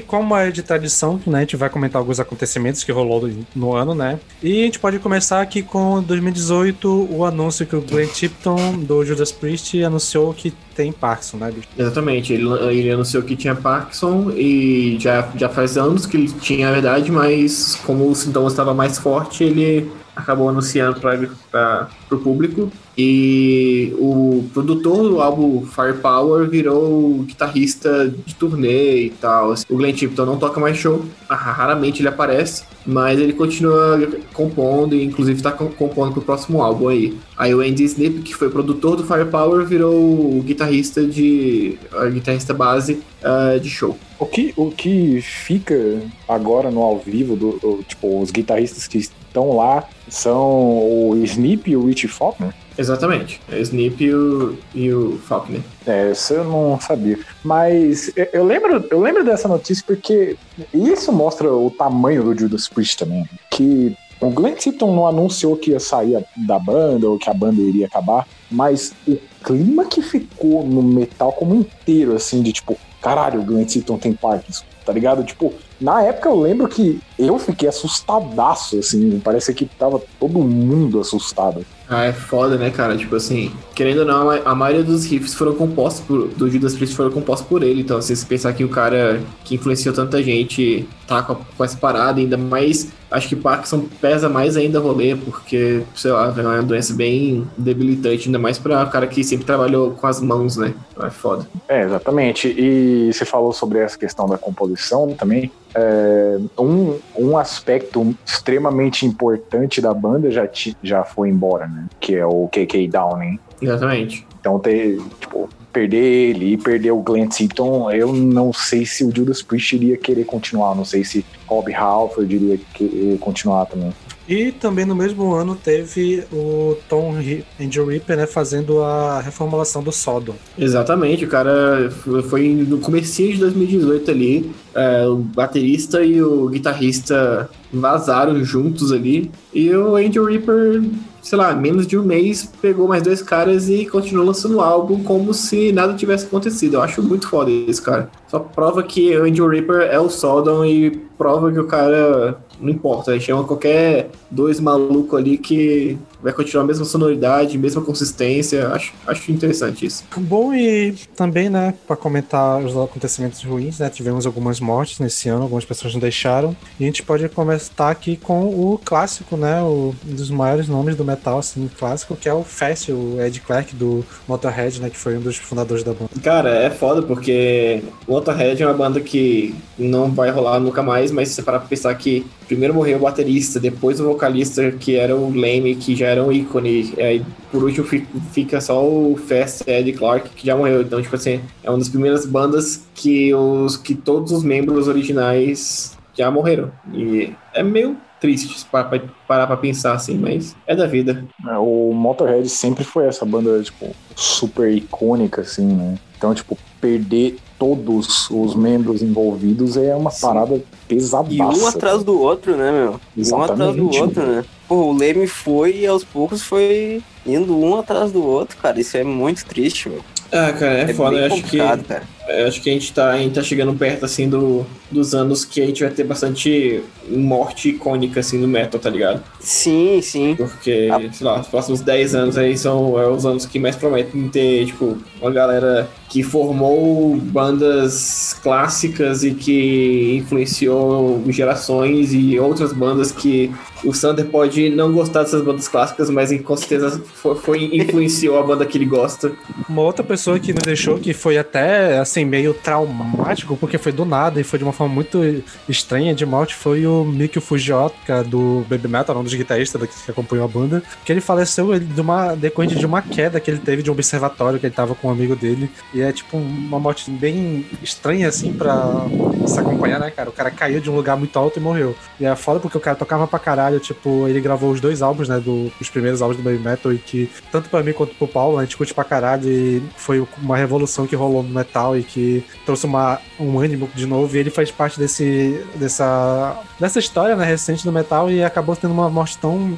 Como 0.07 0.37
é 0.37 0.51
de 0.51 0.63
tradição, 0.63 1.21
né, 1.27 1.39
a 1.39 1.41
gente 1.41 1.57
vai 1.57 1.69
comentar 1.69 2.01
alguns 2.01 2.21
acontecimentos 2.21 2.85
que 2.85 2.93
rolou 2.93 3.31
no 3.55 3.75
ano, 3.75 3.95
né? 3.95 4.19
E 4.43 4.63
a 4.63 4.65
gente 4.65 4.79
pode 4.79 4.99
começar 4.99 5.41
aqui 5.41 5.63
com 5.63 6.03
2018, 6.03 7.09
o 7.11 7.25
anúncio 7.25 7.67
que 7.67 7.77
o 7.77 7.81
Glenn 7.81 8.09
Tipton, 8.09 8.79
do 8.79 9.05
Judas 9.05 9.33
Priest, 9.33 9.83
anunciou 9.83 10.33
que 10.35 10.53
tem 10.75 10.93
Parkinson, 10.93 11.37
né, 11.39 11.51
bicho? 11.51 11.69
Exatamente, 11.79 12.33
ele, 12.33 12.47
ele 12.71 12.91
anunciou 12.91 13.23
que 13.23 13.37
tinha 13.37 13.55
Parkinson 13.55 14.31
e 14.31 14.97
já, 15.01 15.29
já 15.37 15.49
faz 15.49 15.77
anos 15.77 16.07
que 16.07 16.17
ele 16.17 16.29
tinha 16.41 16.69
a 16.69 16.73
verdade, 16.73 17.11
mas 17.11 17.77
como 17.85 18.09
o 18.09 18.15
sintoma 18.15 18.49
estava 18.49 18.75
mais 18.75 18.99
forte, 18.99 19.45
ele 19.45 19.91
acabou 20.15 20.49
anunciando 20.49 21.01
para 21.01 21.89
o 22.11 22.19
público. 22.19 22.71
E 22.97 23.93
o 23.99 24.45
produtor 24.55 25.09
do 25.09 25.21
álbum 25.21 25.67
Firepower 25.67 26.49
virou 26.49 27.25
guitarrista 27.25 28.09
de 28.09 28.35
turnê 28.35 29.07
e 29.07 29.11
tal. 29.11 29.55
O 29.69 29.77
Glenn 29.77 29.93
Tipton 29.93 30.25
não 30.25 30.39
toca 30.39 30.61
mais 30.61 30.77
show, 30.77 31.05
raramente 31.29 32.01
ele 32.01 32.09
aparece, 32.09 32.65
mas 32.87 33.19
ele 33.19 33.33
continua 33.33 34.09
compondo 34.33 34.95
e 34.95 35.05
inclusive 35.05 35.39
está 35.39 35.53
compondo 35.53 36.13
pro 36.13 36.23
próximo 36.23 36.63
álbum 36.63 36.89
aí. 36.89 37.17
Aí 37.37 37.55
o 37.55 37.61
Andy 37.61 37.85
Snip, 37.85 38.23
que 38.23 38.35
foi 38.35 38.51
produtor 38.51 38.97
do 38.97 39.05
Firepower, 39.05 39.65
virou 39.67 39.95
o 39.95 40.43
guitarrista 40.43 41.05
de 41.07 41.79
a 41.93 42.07
guitarrista 42.07 42.53
base 42.53 43.01
uh, 43.23 43.59
de 43.59 43.71
show. 43.71 43.97
O 44.19 44.27
que, 44.27 44.53
o 44.57 44.71
que 44.71 45.21
fica 45.21 46.03
agora 46.29 46.71
no 46.71 46.83
ao 46.83 46.99
vivo, 46.99 47.37
do, 47.37 47.59
do 47.59 47.83
tipo, 47.83 48.21
os 48.21 48.31
guitarristas 48.31 48.87
que 48.87 48.99
estão 48.99 49.57
lá 49.57 49.85
são 50.09 50.41
o 50.41 51.21
Snip 51.25 51.71
e 51.71 51.77
o 51.77 51.87
Richie 51.87 52.09
Faulkner? 52.09 52.55
Exatamente. 52.77 53.41
É 53.51 53.57
o 53.57 53.61
Snip 53.61 54.03
e 54.03 54.15
o, 54.15 54.59
e 54.75 54.93
o 54.93 55.19
Faulkner. 55.19 55.61
É, 55.87 56.11
isso 56.11 56.35
eu 56.35 56.45
não 56.45 56.79
sabia. 56.81 57.19
Mas 57.43 58.11
eu, 58.17 58.29
eu 58.33 58.45
lembro, 58.45 58.85
eu 58.91 59.01
lembro 59.01 59.25
dessa 59.25 59.47
notícia 59.47 59.85
porque 59.87 60.37
isso 60.73 61.13
mostra 61.13 61.53
o 61.53 61.71
tamanho 61.71 62.25
do 62.25 62.39
Judas 62.39 62.69
Priest 62.69 62.99
também. 62.99 63.29
Que 63.51 63.97
o 64.21 64.31
Glenn 64.31 64.55
Tipton 64.55 64.95
não 64.95 65.07
anunciou 65.07 65.57
que 65.57 65.71
ia 65.71 65.81
sair 65.81 66.25
da 66.37 66.59
banda 66.59 67.09
ou 67.09 67.19
que 67.19 67.29
a 67.29 67.35
banda 67.35 67.61
iria 67.61 67.87
acabar, 67.87 68.27
mas 68.51 68.95
o 69.07 69.19
clima 69.43 69.85
que 69.85 70.01
ficou 70.01 70.65
no 70.65 70.83
metal 70.83 71.33
como 71.33 71.55
inteiro, 71.55 72.15
assim, 72.15 72.43
de 72.43 72.53
tipo, 72.53 72.79
caralho, 73.03 73.41
o 73.41 73.45
Glenn 73.45 73.67
Tipton 73.67 73.99
tem 73.99 74.15
Parkinson, 74.15 74.65
tá 74.85 74.93
ligado? 74.93 75.25
Tipo, 75.25 75.53
na 75.81 76.03
época 76.03 76.29
eu 76.31 76.41
lembro 76.41 76.69
que 76.69 77.01
eu 77.19 77.39
fiquei 77.39 77.69
assustadaço, 77.69 78.79
assim, 78.79 79.21
parece 79.23 79.53
que 79.53 79.67
tava 79.67 80.01
todo 80.19 80.39
mundo 80.39 81.01
assustado. 81.01 81.67
Ah, 81.89 82.05
é 82.05 82.13
foda, 82.13 82.57
né, 82.57 82.71
cara? 82.71 82.97
Tipo 82.97 83.17
assim, 83.17 83.53
querendo 83.75 83.99
ou 83.99 84.05
não, 84.07 84.31
a 84.31 84.55
maioria 84.55 84.83
dos 84.83 85.05
riffs 85.05 85.35
foram 85.35 85.55
compostos 85.55 86.03
por, 86.05 86.29
do 86.29 86.51
Judas 86.51 86.75
Priest 86.75 86.97
foram 86.97 87.11
compostos 87.11 87.47
por 87.47 87.63
ele. 87.63 87.83
Então, 87.83 88.01
se 88.01 88.17
você 88.17 88.25
pensar 88.25 88.53
que 88.55 88.65
o 88.65 88.69
cara 88.69 89.21
que 89.45 89.55
influenciou 89.55 89.95
tanta 89.95 90.23
gente 90.23 90.89
tá 91.07 91.23
com, 91.23 91.35
com 91.35 91.65
essa 91.65 91.77
parada, 91.77 92.21
ainda 92.21 92.39
mais. 92.39 92.89
Acho 93.15 93.29
que 93.29 93.37
Parkinson 93.37 93.87
pesa 94.01 94.29
mais 94.29 94.57
ainda 94.57 94.81
rolê, 94.81 95.15
porque, 95.15 95.83
sei 95.95 96.11
lá, 96.11 96.35
é 96.37 96.41
uma 96.43 96.63
doença 96.65 96.93
bem 96.93 97.47
debilitante, 97.57 98.27
ainda 98.27 98.41
mais 98.41 98.59
pra 98.59 98.85
cara 98.87 99.07
que 99.07 99.23
sempre 99.23 99.47
trabalhou 99.47 99.93
com 99.93 100.05
as 100.09 100.21
mãos, 100.21 100.57
né? 100.57 100.75
É 101.01 101.11
foda. 101.11 101.47
É, 101.69 101.83
exatamente. 101.83 102.49
E 102.49 103.13
você 103.13 103.25
falou 103.25 103.53
sobre 103.53 103.79
essa 103.79 103.97
questão 103.97 104.29
da 104.29 104.37
composição 104.37 105.15
também. 105.15 105.49
É, 105.77 106.39
um, 106.59 106.99
um 107.17 107.39
aspecto 107.39 108.17
extremamente 108.27 109.07
importante 109.07 109.81
da 109.81 109.95
banda 109.95 110.29
já, 110.33 110.49
já 110.83 111.05
foi 111.05 111.29
embora, 111.29 111.69
né? 111.69 111.87
Que 112.01 112.17
é 112.17 112.27
o 112.27 112.49
KK 112.49 112.89
Downing. 112.89 113.39
Exatamente. 113.63 114.27
Então, 114.41 114.59
ter, 114.59 115.01
tipo, 115.21 115.49
perder 115.75 116.31
ele 116.31 116.53
e 116.53 116.57
perder 116.57 116.93
o 116.93 117.03
Glenn 117.03 117.29
Tipton, 117.29 117.91
eu 117.91 118.13
não 118.13 118.53
sei 118.53 118.87
se 118.87 119.05
o 119.05 119.15
Judas 119.15 119.43
Priest 119.43 119.75
iria 119.75 119.97
querer 119.97 120.25
continuar. 120.25 120.75
Não 120.77 120.85
sei 120.85 121.05
se 121.05 121.25
Rob 121.47 121.75
Halford 121.75 122.33
iria 122.33 122.61
querer 122.73 123.19
continuar 123.19 123.67
também. 123.67 123.93
E 124.27 124.53
também 124.53 124.87
no 124.87 124.95
mesmo 124.95 125.35
ano 125.35 125.55
teve 125.55 126.25
o 126.33 126.79
Tom 126.89 127.15
Angel 127.61 127.87
Ripper, 127.87 128.17
né, 128.17 128.27
fazendo 128.27 128.83
a 128.83 129.21
reformulação 129.21 129.83
do 129.83 129.93
Sodom. 129.93 130.35
Exatamente, 130.59 131.27
o 131.27 131.29
cara 131.29 131.91
foi 132.31 132.49
no 132.49 132.79
comecinho 132.79 133.35
de 133.35 133.41
2018 133.41 134.11
ali, 134.11 134.51
é, 134.75 135.07
o 135.07 135.17
baterista 135.17 136.03
e 136.03 136.23
o 136.23 136.49
guitarrista 136.49 137.51
vazaram 137.71 138.43
juntos 138.43 138.93
ali, 138.93 139.31
e 139.53 139.71
o 139.75 139.95
Angel 139.95 140.25
Ripper 140.25 140.83
sei 141.25 141.39
lá, 141.39 141.55
menos 141.55 141.87
de 141.87 141.97
um 141.97 142.03
mês, 142.03 142.49
pegou 142.61 142.87
mais 142.87 143.03
dois 143.03 143.23
caras 143.23 143.71
e 143.71 143.87
continuou 143.87 144.27
lançando 144.27 144.57
o 144.57 144.61
álbum 144.61 145.03
como 145.03 145.33
se 145.33 145.73
nada 145.73 145.95
tivesse 145.95 146.27
acontecido. 146.27 146.75
Eu 146.75 146.83
acho 146.83 147.03
muito 147.03 147.27
foda 147.27 147.51
isso, 147.51 147.83
cara. 147.83 148.11
Só 148.29 148.39
prova 148.39 148.83
que 148.83 149.17
o 149.17 149.25
Angel 149.25 149.49
Reaper 149.49 149.89
é 149.91 149.99
o 149.99 150.11
Sodom 150.11 150.67
e 150.67 150.91
prova 151.17 151.51
que 151.51 151.59
o 151.59 151.67
cara 151.67 152.39
não 152.65 152.73
importa, 152.73 153.19
chama 153.21 153.45
qualquer 153.45 154.09
dois 154.31 154.59
malucos 154.59 155.19
ali 155.19 155.37
que 155.37 155.99
vai 156.23 156.33
continuar 156.33 156.65
a 156.65 156.67
mesma 156.67 156.87
sonoridade, 156.87 157.59
mesma 157.59 157.83
consistência. 157.83 158.69
Acho, 158.69 158.95
acho 159.07 159.31
interessante 159.31 159.85
isso. 159.85 160.05
Bom, 160.17 160.55
e 160.55 160.95
também, 161.15 161.51
né, 161.51 161.75
para 161.87 161.97
comentar 161.97 162.59
os 162.65 162.75
acontecimentos 162.75 163.45
ruins, 163.45 163.79
né, 163.79 163.91
tivemos 163.91 164.25
algumas 164.25 164.59
mortes 164.59 164.99
nesse 164.99 165.29
ano, 165.29 165.43
algumas 165.43 165.67
pessoas 165.67 165.93
não 165.93 166.01
deixaram. 166.01 166.57
E 166.81 166.85
a 166.85 166.87
gente 166.87 167.03
pode 167.03 167.29
começar 167.29 167.91
aqui 167.91 168.17
com 168.17 168.47
o 168.47 168.81
clássico, 168.83 169.37
né, 169.37 169.61
o, 169.63 169.95
um 170.09 170.15
dos 170.15 170.31
maiores 170.31 170.67
nomes 170.67 170.97
do 170.97 171.05
metal, 171.05 171.39
assim, 171.39 171.71
clássico, 171.79 172.17
que 172.17 172.27
é 172.27 172.33
o 172.33 172.43
Fast, 172.43 172.91
o 172.91 173.21
Ed 173.21 173.39
Clark 173.41 173.77
do 173.77 174.03
Motorhead, 174.27 174.81
né, 174.81 174.89
que 174.89 174.97
foi 174.97 175.19
um 175.19 175.21
dos 175.21 175.37
fundadores 175.37 175.85
da 175.85 175.93
banda. 175.93 176.09
Cara, 176.23 176.49
é 176.49 176.71
foda 176.71 177.03
porque 177.03 177.83
o 178.09 178.13
Motorhead 178.13 178.63
é 178.63 178.67
uma 178.67 178.75
banda 178.75 178.99
que 178.99 179.55
não 179.79 180.11
vai 180.11 180.31
rolar 180.31 180.59
nunca 180.59 180.83
mais, 180.83 181.11
mas 181.11 181.29
se 181.29 181.35
você 181.35 181.43
parar 181.43 181.59
pra 181.59 181.69
pensar 181.69 181.95
que 181.97 182.25
primeiro 182.55 182.75
morreu 182.75 182.99
o 182.99 183.01
baterista, 183.03 183.59
depois 183.59 184.01
o 184.01 184.05
vocalista, 184.05 184.71
que 184.71 184.97
era 184.97 185.15
o 185.15 185.31
Leme, 185.31 185.75
que 185.75 185.97
já 185.97 186.07
era 186.07 186.23
um 186.23 186.31
ícone. 186.31 186.95
Aí, 186.99 187.25
por 187.51 187.65
último, 187.65 187.87
fica 188.33 188.61
só 188.61 188.85
o 188.85 189.17
Fast 189.17 189.69
Ed 189.69 189.93
Clark, 189.93 190.31
que 190.31 190.47
já 190.47 190.57
morreu. 190.57 190.83
Então, 190.83 191.03
tipo 191.03 191.15
assim, 191.17 191.41
é 191.63 191.69
uma 191.71 191.79
das 191.79 191.89
primeiras 191.89 192.25
bandas 192.25 192.85
que, 192.95 193.35
os, 193.35 193.77
que 193.77 193.95
todos 193.95 194.31
os 194.31 194.45
membros 194.45 194.87
originais 194.87 195.99
já 196.17 196.31
morreram. 196.31 196.71
E 196.93 197.33
é 197.53 197.63
meio 197.63 197.97
triste 198.21 198.65
para 198.71 198.85
parar 199.29 199.47
pra 199.47 199.57
pensar 199.57 199.95
assim, 199.95 200.17
mas 200.17 200.57
é 200.67 200.77
da 200.77 200.87
vida. 200.87 201.25
É, 201.47 201.59
o 201.59 201.93
Motorhead 201.93 202.49
sempre 202.49 202.85
foi 202.85 203.07
essa 203.07 203.25
banda, 203.27 203.61
tipo, 203.63 203.95
super 204.15 204.73
icônica, 204.73 205.43
assim, 205.43 205.67
né? 205.67 205.99
Então, 206.17 206.33
tipo, 206.33 206.57
perder 206.81 207.37
todos 207.59 208.31
os 208.31 208.55
membros 208.55 209.03
envolvidos 209.03 209.77
é 209.77 209.95
uma 209.95 210.11
Sim. 210.11 210.27
parada 210.27 210.63
pesadaça. 210.89 211.35
E 211.35 211.41
um 211.41 211.67
atrás 211.67 212.05
do 212.05 212.21
outro, 212.21 212.57
né, 212.57 212.71
meu? 212.71 213.01
Exatamente. 213.17 213.35
Um 213.35 213.53
atrás 213.53 213.77
do 213.77 214.03
outro, 214.03 214.27
né? 214.27 214.45
Pô, 214.69 214.75
o 214.77 214.97
Leme 214.97 215.27
foi 215.27 215.79
e 215.79 215.87
aos 215.87 216.05
poucos 216.05 216.43
foi 216.43 217.03
indo 217.27 217.59
um 217.59 217.79
atrás 217.79 218.13
do 218.13 218.25
outro, 218.25 218.57
cara. 218.57 218.81
Isso 218.81 218.97
é 218.97 219.05
muito 219.05 219.45
triste, 219.45 219.89
meu. 219.89 220.05
Ah, 220.33 220.53
cara, 220.53 220.79
é, 220.79 220.91
é 220.91 220.95
foda. 220.95 221.17
Eu 221.17 221.33
acho 221.33 221.43
que. 221.45 221.59
Cara. 221.59 222.03
Eu 222.29 222.49
acho 222.49 222.63
que 222.63 222.71
a 222.71 222.73
gente 222.73 222.93
tá, 222.93 223.11
a 223.11 223.19
gente 223.19 223.35
tá 223.35 223.43
chegando 223.43 223.75
perto, 223.75 224.05
assim, 224.05 224.29
do, 224.29 224.65
dos 224.91 225.15
anos 225.15 225.45
que 225.45 225.61
a 225.61 225.67
gente 225.67 225.83
vai 225.83 225.93
ter 225.93 226.05
bastante 226.05 226.83
morte 227.09 227.71
icônica, 227.71 228.21
assim, 228.21 228.39
no 228.39 228.49
metal, 228.49 228.81
tá 228.81 228.89
ligado? 228.89 229.23
Sim, 229.41 230.01
sim. 230.01 230.35
Porque, 230.35 230.89
ah. 230.91 231.01
sei 231.13 231.27
lá, 231.27 231.41
os 231.41 231.49
próximos 231.49 231.81
10 231.81 232.15
anos 232.15 232.39
aí 232.39 232.57
são 232.57 232.99
é, 232.99 233.07
os 233.09 233.27
anos 233.27 233.45
que 233.45 233.59
mais 233.59 233.77
prometem 233.77 234.29
ter, 234.29 234.67
tipo, 234.67 234.97
uma 235.21 235.31
galera 235.31 235.89
que 236.09 236.23
formou 236.23 237.17
bandas 237.17 238.39
clássicas 238.41 239.25
e 239.25 239.35
que 239.35 240.17
influenciou 240.17 241.23
gerações 241.29 242.15
e 242.15 242.39
outras 242.39 242.73
bandas 242.73 243.11
que 243.11 243.53
o 243.85 243.93
Sander 243.93 244.25
pode 244.27 244.71
não 244.71 244.93
gostar 244.93 245.25
dessas 245.25 245.43
bandas 245.43 245.67
clássicas, 245.67 246.09
mas 246.11 246.31
com 246.43 246.57
certeza 246.57 247.03
foi, 247.15 247.35
foi 247.35 247.65
influenciou 247.73 248.39
a 248.39 248.43
banda 248.43 248.65
que 248.65 248.79
ele 248.79 248.87
gosta. 248.87 249.33
Uma 249.69 249.83
outra 249.83 250.05
pessoa 250.05 250.39
que 250.39 250.53
nos 250.53 250.63
deixou, 250.63 250.99
que 250.99 251.13
foi 251.13 251.37
até 251.37 251.99
assim, 251.99 252.14
meio 252.23 252.53
traumático, 252.53 253.57
porque 253.57 253.79
foi 253.79 253.93
do 253.93 254.05
nada 254.05 254.39
e 254.39 254.45
foi 254.45 254.59
de 254.59 254.65
uma 254.65 254.75
forma 254.75 254.93
muito 254.93 255.43
estranha 255.67 256.15
de 256.15 256.27
morte, 256.27 256.55
foi 256.55 256.87
o 256.87 257.03
Mikio 257.03 257.41
Fujioka 257.41 258.23
do 258.23 258.67
Baby 258.69 258.89
Metal, 258.89 259.17
um 259.17 259.25
dos 259.25 259.33
guitarristas 259.33 259.81
que 260.05 260.11
acompanhou 260.11 260.45
a 260.45 260.49
banda, 260.49 260.83
que 261.03 261.11
ele 261.11 261.23
faleceu 261.23 261.79
de 261.79 262.01
uma, 262.01 262.35
decorrente 262.35 262.75
de 262.75 262.85
uma 262.85 263.01
queda 263.01 263.41
que 263.41 263.51
ele 263.51 263.59
teve 263.59 263.83
de 263.83 263.91
um 263.91 263.95
observatório 263.95 264.59
que 264.61 264.67
ele 264.67 264.75
tava 264.75 264.95
com 264.95 265.09
um 265.09 265.11
amigo 265.11 265.35
dele. 265.35 265.71
E 265.95 266.03
é 266.03 266.13
tipo 266.13 266.37
uma 266.37 266.79
morte 266.79 267.11
bem 267.11 267.65
estranha, 267.83 268.29
assim, 268.29 268.53
pra 268.53 269.07
se 269.47 269.59
acompanhar, 269.59 269.99
né, 269.99 270.11
cara? 270.11 270.29
O 270.29 270.33
cara 270.33 270.51
caiu 270.51 270.81
de 270.81 270.91
um 270.91 270.95
lugar 270.95 271.17
muito 271.17 271.39
alto 271.39 271.59
e 271.59 271.63
morreu. 271.63 271.97
E 272.21 272.27
é 272.27 272.37
foda 272.37 272.61
porque 272.61 272.77
o 272.77 272.81
cara 272.81 272.97
tocava 272.97 273.27
pra 273.27 273.39
caralho, 273.39 273.81
tipo, 273.81 274.29
ele 274.29 274.41
gravou 274.41 274.71
os 274.71 274.81
dois 274.81 275.01
álbuns, 275.01 275.29
né, 275.29 275.41
do, 275.41 275.73
os 275.81 275.89
primeiros 275.89 276.21
álbuns 276.21 276.37
do 276.37 276.43
Baby 276.43 276.59
Metal 276.59 276.93
e 276.93 276.99
que, 276.99 277.31
tanto 277.51 277.71
pra 277.71 277.83
mim 277.83 277.93
quanto 277.93 278.15
pro 278.15 278.29
Paulo, 278.29 278.59
a 278.59 278.65
gente 278.65 278.77
curte 278.77 278.93
pra 278.93 279.05
caralho 279.05 279.49
e 279.49 279.83
foi 279.97 280.27
uma 280.43 280.57
revolução 280.57 281.07
que 281.07 281.17
rolou 281.17 281.43
no 281.43 281.49
metal 281.49 281.97
e 281.97 282.04
que 282.05 282.45
trouxe 282.65 282.87
uma, 282.87 283.21
um 283.39 283.59
ânimo 283.59 283.89
de 283.95 284.07
novo, 284.07 284.37
e 284.37 284.39
ele 284.39 284.51
faz 284.51 284.71
parte 284.71 284.99
desse, 284.99 285.65
dessa, 285.75 286.63
dessa 286.79 286.99
história 286.99 287.35
né, 287.35 287.45
recente 287.45 287.85
do 287.85 287.93
metal 287.93 288.31
e 288.31 288.43
acabou 288.45 288.77
tendo 288.77 288.93
uma 288.93 289.11
morte 289.11 289.39
tão, 289.39 289.77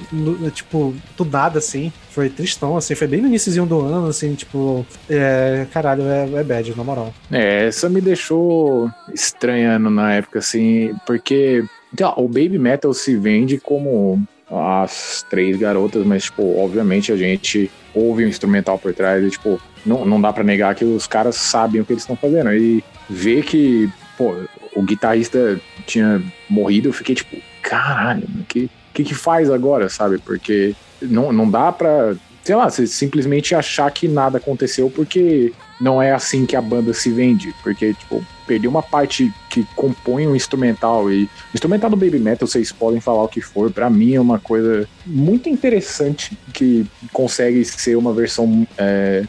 tipo, 0.53 0.95
do 1.17 1.25
nada, 1.25 1.59
assim. 1.59 1.93
Foi 2.11 2.31
tristão, 2.31 2.77
assim, 2.77 2.95
foi 2.95 3.07
bem 3.07 3.21
no 3.21 3.29
iníciozinho 3.29 3.67
do 3.67 3.81
ano, 3.81 4.09
assim, 4.09 4.35
tipo, 4.35 4.87
é, 5.09 5.67
caralho, 5.73 6.03
é, 6.05 6.29
é 6.35 6.43
bad, 6.43 6.75
na 6.77 6.85
moral. 6.85 7.15
É, 7.31 7.67
essa 7.67 7.89
me 7.89 8.01
deixou 8.01 8.91
estranhando 9.13 9.91
na 9.91 10.15
época, 10.15 10.39
assim, 10.39 10.95
porque 11.07 11.65
então, 11.93 12.13
o 12.17 12.29
Baby 12.29 12.59
Metal 12.59 12.93
se 12.93 13.17
vende 13.17 13.59
como 13.59 14.23
as 14.51 15.25
três 15.29 15.57
garotas, 15.57 16.05
mas, 16.05 16.25
tipo, 16.25 16.59
obviamente 16.59 17.11
a 17.11 17.17
gente 17.17 17.71
ouve 17.95 18.25
um 18.25 18.29
instrumental 18.29 18.79
por 18.79 18.95
trás 18.95 19.25
e, 19.25 19.31
tipo, 19.31 19.61
não, 19.87 20.05
não 20.05 20.21
dá 20.21 20.33
pra 20.33 20.45
negar 20.45 20.75
que 20.75 20.85
os 20.85 21.07
caras 21.07 21.37
sabem 21.37 21.81
o 21.81 21.85
que 21.85 21.93
eles 21.93 22.03
estão 22.03 22.17
fazendo. 22.17 22.53
E 22.53 22.83
ver 23.09 23.45
que, 23.45 23.89
pô, 24.19 24.35
o 24.75 24.83
guitarrista 24.83 25.61
tinha 25.87 26.23
morrido, 26.51 26.89
eu 26.89 26.93
fiquei, 26.93 27.15
tipo, 27.15 27.37
caralho, 27.63 28.25
o 28.41 28.45
que, 28.45 28.69
que 28.93 29.05
que 29.05 29.15
faz 29.15 29.51
agora, 29.51 29.89
sabe? 29.89 30.19
Porque 30.19 30.75
não, 31.01 31.33
não 31.33 31.51
dá 31.51 31.71
pra, 31.73 32.15
sei 32.43 32.55
lá, 32.55 32.69
você 32.69 32.87
simplesmente 32.87 33.55
achar 33.55 33.91
que 33.91 34.07
nada 34.07 34.39
aconteceu 34.39 34.91
porque 34.91 35.53
não 35.81 36.01
é 36.01 36.13
assim 36.13 36.47
que 36.47 36.57
a 36.57 36.63
banda 36.63 36.93
se 36.95 37.11
vende, 37.11 37.55
porque, 37.63 37.93
tipo, 37.93 38.25
perdeu 38.47 38.71
uma 38.71 38.83
parte 38.83 39.33
que 39.51 39.67
compõe 39.75 40.27
um 40.27 40.37
instrumental 40.37 41.11
e 41.11 41.25
o 41.25 41.29
instrumental 41.55 41.91
do 41.91 41.97
Baby 41.97 42.19
Metal, 42.19 42.47
vocês 42.47 42.71
podem 42.73 43.01
falar 43.01 43.25
o 43.25 43.29
que 43.29 43.41
for, 43.41 43.71
pra 43.71 43.91
mim 43.91 44.15
é 44.15 44.21
uma 44.21 44.39
coisa 44.39 44.89
muito 45.05 45.49
interessante 45.49 46.39
que 46.55 46.87
consegue 47.13 47.65
ser 47.65 47.97
uma 47.97 48.13
versão, 48.13 48.67
é, 48.79 49.25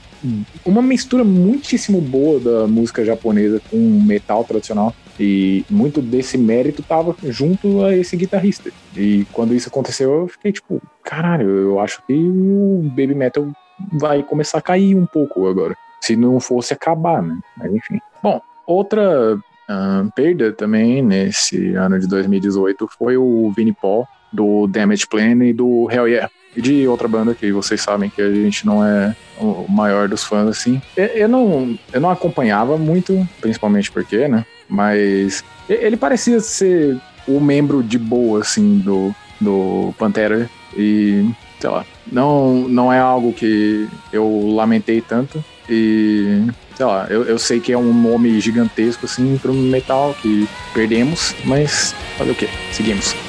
uma 0.66 0.82
mistura 0.82 1.24
muitíssimo 1.24 2.02
boa 2.02 2.40
da 2.40 2.68
música 2.68 3.04
japonesa 3.04 3.62
com 3.70 3.78
metal 3.78 4.44
tradicional. 4.44 4.94
E 5.20 5.66
muito 5.70 6.00
desse 6.00 6.38
mérito 6.38 6.84
tava 6.84 7.16
junto 7.24 7.84
a 7.84 7.96
esse 7.96 8.16
guitarrista. 8.16 8.72
E 8.96 9.26
quando 9.34 9.56
isso 9.56 9.68
aconteceu, 9.68 10.22
eu 10.22 10.28
fiquei 10.28 10.52
tipo, 10.52 10.82
caralho, 11.04 11.50
eu 11.50 11.80
acho 11.80 12.02
que 12.06 12.14
o 12.14 12.84
Baby 12.90 13.16
Metal 13.16 13.48
vai 13.94 14.22
começar 14.22 14.60
a 14.60 14.62
cair 14.62 14.96
um 14.96 15.06
pouco 15.06 15.48
agora. 15.48 15.76
Se 16.02 16.16
não 16.16 16.40
fosse 16.40 16.74
acabar, 16.74 17.24
né? 17.24 17.40
Mas 17.58 17.74
enfim. 17.74 18.00
Bom, 18.22 18.40
outra 18.68 19.40
ah, 19.68 20.06
perda 20.16 20.54
também 20.54 21.02
nesse 21.02 21.74
ano 21.74 22.00
de 22.00 22.08
2018 22.08 22.88
foi 22.98 23.18
o 23.18 23.52
Vinnie 23.56 23.74
Paul 23.74 24.08
do 24.32 24.68
Damage 24.68 25.08
Plan 25.08 25.44
e 25.44 25.54
do 25.54 25.90
Hell 25.92 26.08
Yeah. 26.08 26.30
E 26.56 26.62
de 26.62 26.88
outra 26.88 27.08
banda 27.08 27.36
que 27.36 27.52
vocês 27.52 27.82
sabem 27.82 28.10
que 28.10 28.22
a 28.22 28.34
gente 28.34 28.66
não 28.66 28.84
é 28.84 29.16
o 29.40 29.66
maior 29.70 30.08
dos 30.08 30.24
fãs, 30.24 30.48
assim. 30.48 30.82
Eu, 30.96 31.28
não, 31.28 31.78
eu 31.94 32.02
não 32.02 32.10
acompanhava 32.10 32.78
muito, 32.78 33.28
principalmente 33.40 33.92
porque, 33.92 34.28
né? 34.28 34.46
Mas 34.68 35.44
ele 35.70 35.96
parecia 35.96 36.40
ser 36.40 37.00
o 37.28 37.40
membro 37.40 37.84
de 37.84 37.98
boa, 37.98 38.42
assim, 38.42 38.80
do, 38.80 39.14
do 39.40 39.94
Pantera. 39.98 40.50
E, 40.76 41.30
sei 41.60 41.70
lá, 41.70 41.86
não, 42.12 42.68
não 42.68 42.92
é 42.92 43.00
algo 43.00 43.34
que 43.34 43.88
eu 44.12 44.54
lamentei 44.56 45.02
tanto. 45.02 45.44
E, 45.70 46.44
sei 46.76 46.86
lá, 46.86 47.08
eu, 47.10 47.24
eu 47.24 47.38
sei 47.38 47.60
que 47.60 47.74
é 47.74 47.78
um 47.78 47.94
nome 47.94 48.40
gigantesco, 48.40 49.06
assim, 49.06 49.38
pro 49.38 49.54
metal 49.54 50.16
que 50.22 50.48
perdemos, 50.74 51.36
mas 51.46 51.94
fazer 52.18 52.32
o 52.32 52.36
quê? 52.36 52.48
Seguimos. 52.72 53.27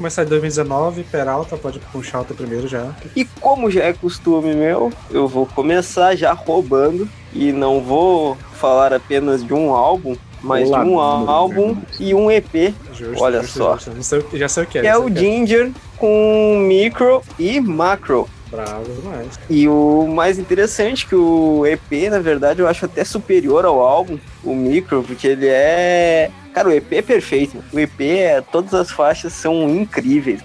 Começar 0.00 0.22
em 0.22 0.26
2019. 0.26 1.04
Peralta, 1.04 1.56
pode 1.58 1.78
puxar 1.92 2.22
o 2.22 2.24
teu 2.24 2.34
primeiro 2.34 2.66
já. 2.66 2.94
E 3.14 3.24
como 3.38 3.70
já 3.70 3.84
é 3.84 3.92
costume 3.92 4.54
meu, 4.54 4.90
eu 5.10 5.28
vou 5.28 5.44
começar 5.44 6.16
já 6.16 6.32
roubando 6.32 7.06
e 7.34 7.52
não 7.52 7.82
vou 7.82 8.36
falar 8.54 8.94
apenas 8.94 9.44
de 9.44 9.52
um 9.52 9.74
álbum, 9.74 10.16
mas 10.42 10.68
Olá, 10.68 10.82
de 10.82 10.88
um 10.88 10.96
número, 10.96 11.30
álbum 11.30 11.74
né? 11.74 11.82
e 12.00 12.14
um 12.14 12.30
EP, 12.30 12.74
Justo, 12.94 13.22
Olha 13.22 13.42
justo, 13.42 13.58
só. 13.58 13.76
justo. 13.76 14.02
Sei, 14.02 14.24
já 14.34 14.48
sei 14.48 14.64
o 14.64 14.66
que 14.66 14.78
é. 14.78 14.80
que 14.82 14.86
é 14.88 14.96
o 14.96 15.04
que 15.10 15.20
Ginger 15.20 15.70
com 15.98 16.56
micro 16.66 17.22
e 17.38 17.60
macro. 17.60 18.28
Bravo 18.50 18.92
demais. 18.92 19.38
E 19.48 19.68
o 19.68 20.06
mais 20.08 20.38
interessante 20.38 21.04
é 21.04 21.08
que 21.08 21.14
o 21.14 21.64
EP, 21.66 22.10
na 22.10 22.18
verdade, 22.18 22.60
eu 22.60 22.68
acho 22.68 22.84
até 22.84 23.04
superior 23.04 23.64
ao 23.64 23.80
álbum, 23.80 24.18
o 24.42 24.54
micro, 24.54 25.02
porque 25.02 25.28
ele 25.28 25.46
é. 25.46 26.30
Cara, 26.52 26.68
o 26.68 26.72
EP 26.72 26.92
é 26.94 27.02
perfeito. 27.02 27.62
O 27.72 27.78
EP, 27.78 28.00
é... 28.00 28.40
todas 28.40 28.74
as 28.74 28.90
faixas 28.90 29.32
são 29.32 29.70
incríveis. 29.70 30.40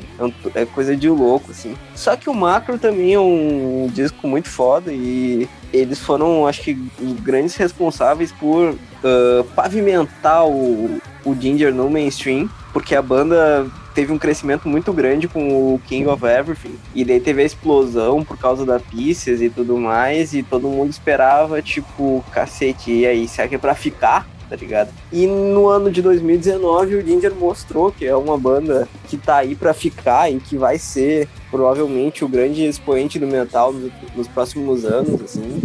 É 0.53 0.61
é 0.61 0.65
coisa 0.65 0.95
de 0.95 1.09
louco, 1.09 1.49
assim. 1.49 1.75
Só 1.95 2.15
que 2.15 2.29
o 2.29 2.33
macro 2.33 2.77
também 2.77 3.15
é 3.15 3.19
um 3.19 3.89
disco 3.91 4.27
muito 4.27 4.47
foda 4.47 4.93
e 4.93 5.49
eles 5.73 5.99
foram, 5.99 6.47
acho 6.47 6.61
que, 6.61 6.77
os 7.01 7.19
grandes 7.19 7.55
responsáveis 7.55 8.31
por 8.31 8.75
ah, 9.05 9.45
pavimentar 9.55 10.47
o, 10.47 10.99
o 11.23 11.35
Ginger 11.35 11.73
no 11.73 11.89
mainstream, 11.89 12.49
porque 12.73 12.95
a 12.95 13.01
banda 13.01 13.67
teve 13.95 14.11
um 14.11 14.19
crescimento 14.19 14.67
muito 14.67 14.91
grande 14.91 15.27
com 15.27 15.73
o 15.73 15.79
King 15.79 16.05
of 16.07 16.23
Everything. 16.25 16.77
E 16.93 17.05
daí 17.05 17.21
teve 17.21 17.41
a 17.41 17.45
explosão 17.45 18.23
por 18.23 18.37
causa 18.37 18.65
da 18.65 18.77
Pisces 18.77 19.41
e 19.41 19.49
tudo 19.49 19.77
mais. 19.77 20.33
E 20.33 20.43
todo 20.43 20.67
mundo 20.67 20.91
esperava, 20.91 21.61
tipo, 21.61 22.23
cacete, 22.31 22.91
e 22.91 23.07
aí, 23.07 23.27
será 23.27 23.47
que 23.47 23.55
é 23.55 23.57
pra 23.57 23.73
ficar? 23.73 24.27
Tá 24.49 24.55
ligado? 24.55 24.89
E 25.11 25.25
no 25.25 25.67
ano 25.67 25.91
de 25.91 26.01
2019 26.01 26.95
o 26.95 27.05
Ginger 27.05 27.33
mostrou 27.33 27.91
que 27.91 28.05
é 28.05 28.15
uma 28.15 28.37
banda 28.37 28.87
que 29.07 29.17
tá 29.17 29.37
aí 29.37 29.55
pra 29.55 29.73
ficar 29.73 30.31
e 30.31 30.39
que 30.39 30.55
vai 30.55 30.77
ser 30.77 31.27
provavelmente 31.49 32.23
o 32.23 32.27
grande 32.27 32.63
expoente 32.63 33.17
do 33.17 33.25
metal 33.25 33.73
nos 34.15 34.27
próximos 34.27 34.85
anos, 34.85 35.21
assim. 35.21 35.61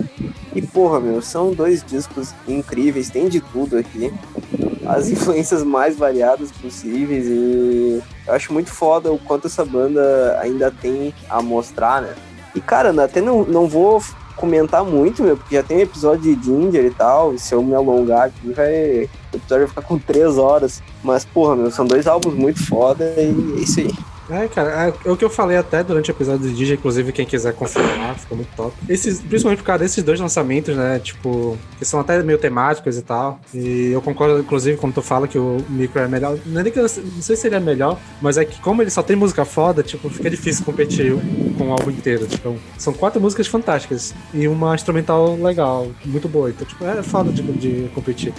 E 0.55 0.63
porra, 0.63 0.99
meu, 0.99 1.21
são 1.21 1.53
dois 1.53 1.85
discos 1.85 2.35
incríveis, 2.49 3.11
tem 3.11 3.29
de 3.29 3.41
tudo 3.41 3.77
aqui 3.77 4.11
as 4.87 5.09
influências 5.09 5.63
mais 5.63 5.97
variadas 5.97 6.51
possíveis 6.51 7.27
e 7.27 8.03
eu 8.27 8.35
acho 8.35 8.53
muito 8.53 8.71
foda 8.71 9.13
o 9.13 9.19
quanto 9.19 9.47
essa 9.47 9.65
banda 9.65 10.39
ainda 10.41 10.71
tem 10.71 11.15
a 11.29 11.41
mostrar, 11.41 12.03
né? 12.03 12.15
E 12.55 12.61
cara, 12.61 12.91
até 13.05 13.21
não, 13.21 13.45
não 13.45 13.69
vou 13.69 14.03
comentar 14.41 14.83
muito, 14.83 15.23
meu, 15.23 15.37
porque 15.37 15.55
já 15.55 15.63
tem 15.63 15.81
episódio 15.81 16.35
de 16.35 16.43
Ginger 16.43 16.87
e 16.87 16.91
tal, 16.91 17.35
e 17.35 17.39
se 17.39 17.55
eu 17.55 17.63
me 17.63 17.75
alongar 17.75 18.29
aqui, 18.29 18.53
vai. 18.53 19.09
O 19.33 19.37
episódio 19.37 19.67
vai 19.67 19.69
ficar 19.69 19.83
com 19.83 19.99
três 19.99 20.39
horas. 20.39 20.83
Mas, 21.05 21.25
porra, 21.25 21.55
meu, 21.55 21.71
são 21.71 21.87
dois 21.87 22.07
álbuns 22.07 22.35
muito 22.35 22.67
foda 22.67 23.05
e 23.17 23.21
é 23.21 23.63
isso 23.63 23.81
aí. 23.81 24.10
É, 24.31 24.49
cara, 24.49 24.89
é, 24.89 25.09
é 25.09 25.11
o 25.11 25.17
que 25.17 25.25
eu 25.25 25.31
falei 25.31 25.57
até 25.57 25.83
durante 25.83 26.11
o 26.11 26.13
episódio 26.13 26.49
do 26.49 26.55
DJ, 26.55 26.75
inclusive 26.77 27.13
quem 27.13 27.27
quiser 27.27 27.53
confirmar, 27.53 28.17
ficou 28.19 28.37
muito 28.37 28.55
top. 28.55 28.75
Esses, 28.89 29.21
principalmente 29.21 29.59
por 29.59 29.67
causa 29.67 29.83
desses 29.83 30.03
dois 30.05 30.21
lançamentos, 30.21 30.77
né? 30.77 30.99
Tipo, 31.01 31.59
que 31.79 31.85
são 31.85 32.01
até 32.01 32.23
meio 32.23 32.39
temáticos 32.39 32.97
e 32.97 33.03
tal. 33.03 33.41
E 33.53 33.91
eu 33.93 34.01
concordo, 34.01 34.39
inclusive, 34.41 34.79
quando 34.79 34.95
tu 34.95 35.03
fala 35.03 35.27
que 35.27 35.39
o 35.39 35.59
micro 35.69 36.01
é 36.01 36.09
melhor. 36.09 36.39
Não 36.47 36.61
é 36.61 36.65
nem 36.65 36.73
que 36.73 36.79
eu 36.79 36.83
não 36.83 37.23
sei 37.23 37.37
se 37.37 37.47
ele 37.49 37.57
é 37.57 37.61
melhor, 37.61 37.99
mas 38.21 38.39
é 38.39 38.45
que 38.45 38.61
como 38.61 38.83
ele 38.83 38.91
só 38.91 39.03
tem 39.03 39.17
música 39.17 39.45
foda, 39.45 39.83
tipo, 39.83 40.09
fica 40.09 40.31
difícil 40.31 40.65
competir 40.65 41.13
com 41.59 41.69
o 41.69 41.73
álbum 41.73 41.91
inteiro. 41.91 42.27
Tipo, 42.27 42.57
são 42.79 42.93
quatro 42.93 43.21
músicas 43.21 43.47
fantásticas 43.47 44.15
e 44.33 44.47
uma 44.47 44.75
instrumental 44.75 45.37
legal, 45.37 45.89
muito 46.05 46.29
boa. 46.29 46.51
Então, 46.51 46.67
tipo, 46.67 46.85
é 46.85 47.03
foda 47.03 47.33
de, 47.33 47.43
de 47.43 47.89
competir. 47.95 48.33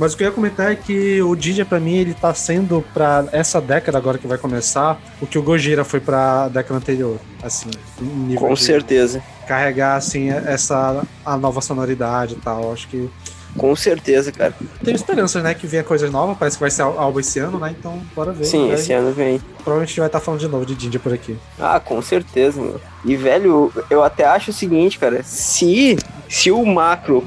Mas 0.00 0.14
o 0.14 0.16
que 0.16 0.22
eu 0.24 0.28
ia 0.28 0.32
comentar 0.32 0.72
é 0.72 0.74
que 0.74 1.20
o 1.20 1.36
DJ, 1.36 1.62
pra 1.66 1.78
mim, 1.78 1.92
ele 1.96 2.14
tá 2.14 2.32
sendo 2.32 2.82
pra 2.94 3.26
essa 3.32 3.60
década 3.60 3.98
agora 3.98 4.16
que 4.16 4.26
vai 4.26 4.38
começar 4.38 4.98
o 5.20 5.26
que 5.26 5.38
o 5.38 5.42
Gojira 5.42 5.84
foi 5.84 6.00
pra 6.00 6.48
década 6.48 6.76
anterior. 6.78 7.18
Assim, 7.42 7.68
Com 8.34 8.54
de 8.54 8.60
certeza. 8.62 9.22
carregar, 9.46 9.96
assim, 9.96 10.30
essa 10.30 11.02
a 11.22 11.36
nova 11.36 11.60
sonoridade 11.60 12.32
e 12.32 12.38
tal. 12.38 12.72
Acho 12.72 12.88
que 12.88 13.10
Com 13.58 13.76
certeza, 13.76 14.32
cara. 14.32 14.54
tem 14.82 14.94
esperanças, 14.94 15.42
né, 15.42 15.52
que 15.52 15.66
venha 15.66 15.84
coisas 15.84 16.10
novas. 16.10 16.34
Parece 16.38 16.56
que 16.56 16.62
vai 16.62 16.70
ser 16.70 16.80
álbum 16.80 17.20
esse 17.20 17.38
ano, 17.38 17.58
né? 17.58 17.74
Então, 17.78 18.00
bora 18.16 18.32
ver. 18.32 18.46
Sim, 18.46 18.72
esse 18.72 18.94
ano 18.94 19.12
vem. 19.12 19.38
Provavelmente 19.56 19.88
a 19.88 19.90
gente 19.90 20.00
vai 20.00 20.06
estar 20.08 20.20
falando 20.20 20.40
de 20.40 20.48
novo 20.48 20.64
de 20.64 20.74
DJ 20.74 20.98
por 20.98 21.12
aqui. 21.12 21.36
Ah, 21.58 21.78
com 21.78 22.00
certeza, 22.00 22.58
meu. 22.58 22.80
E, 23.04 23.16
velho, 23.16 23.70
eu 23.90 24.02
até 24.02 24.24
acho 24.24 24.50
o 24.50 24.54
seguinte, 24.54 24.98
cara. 24.98 25.22
Se, 25.22 25.98
se 26.26 26.50
o 26.50 26.64
macro 26.64 27.22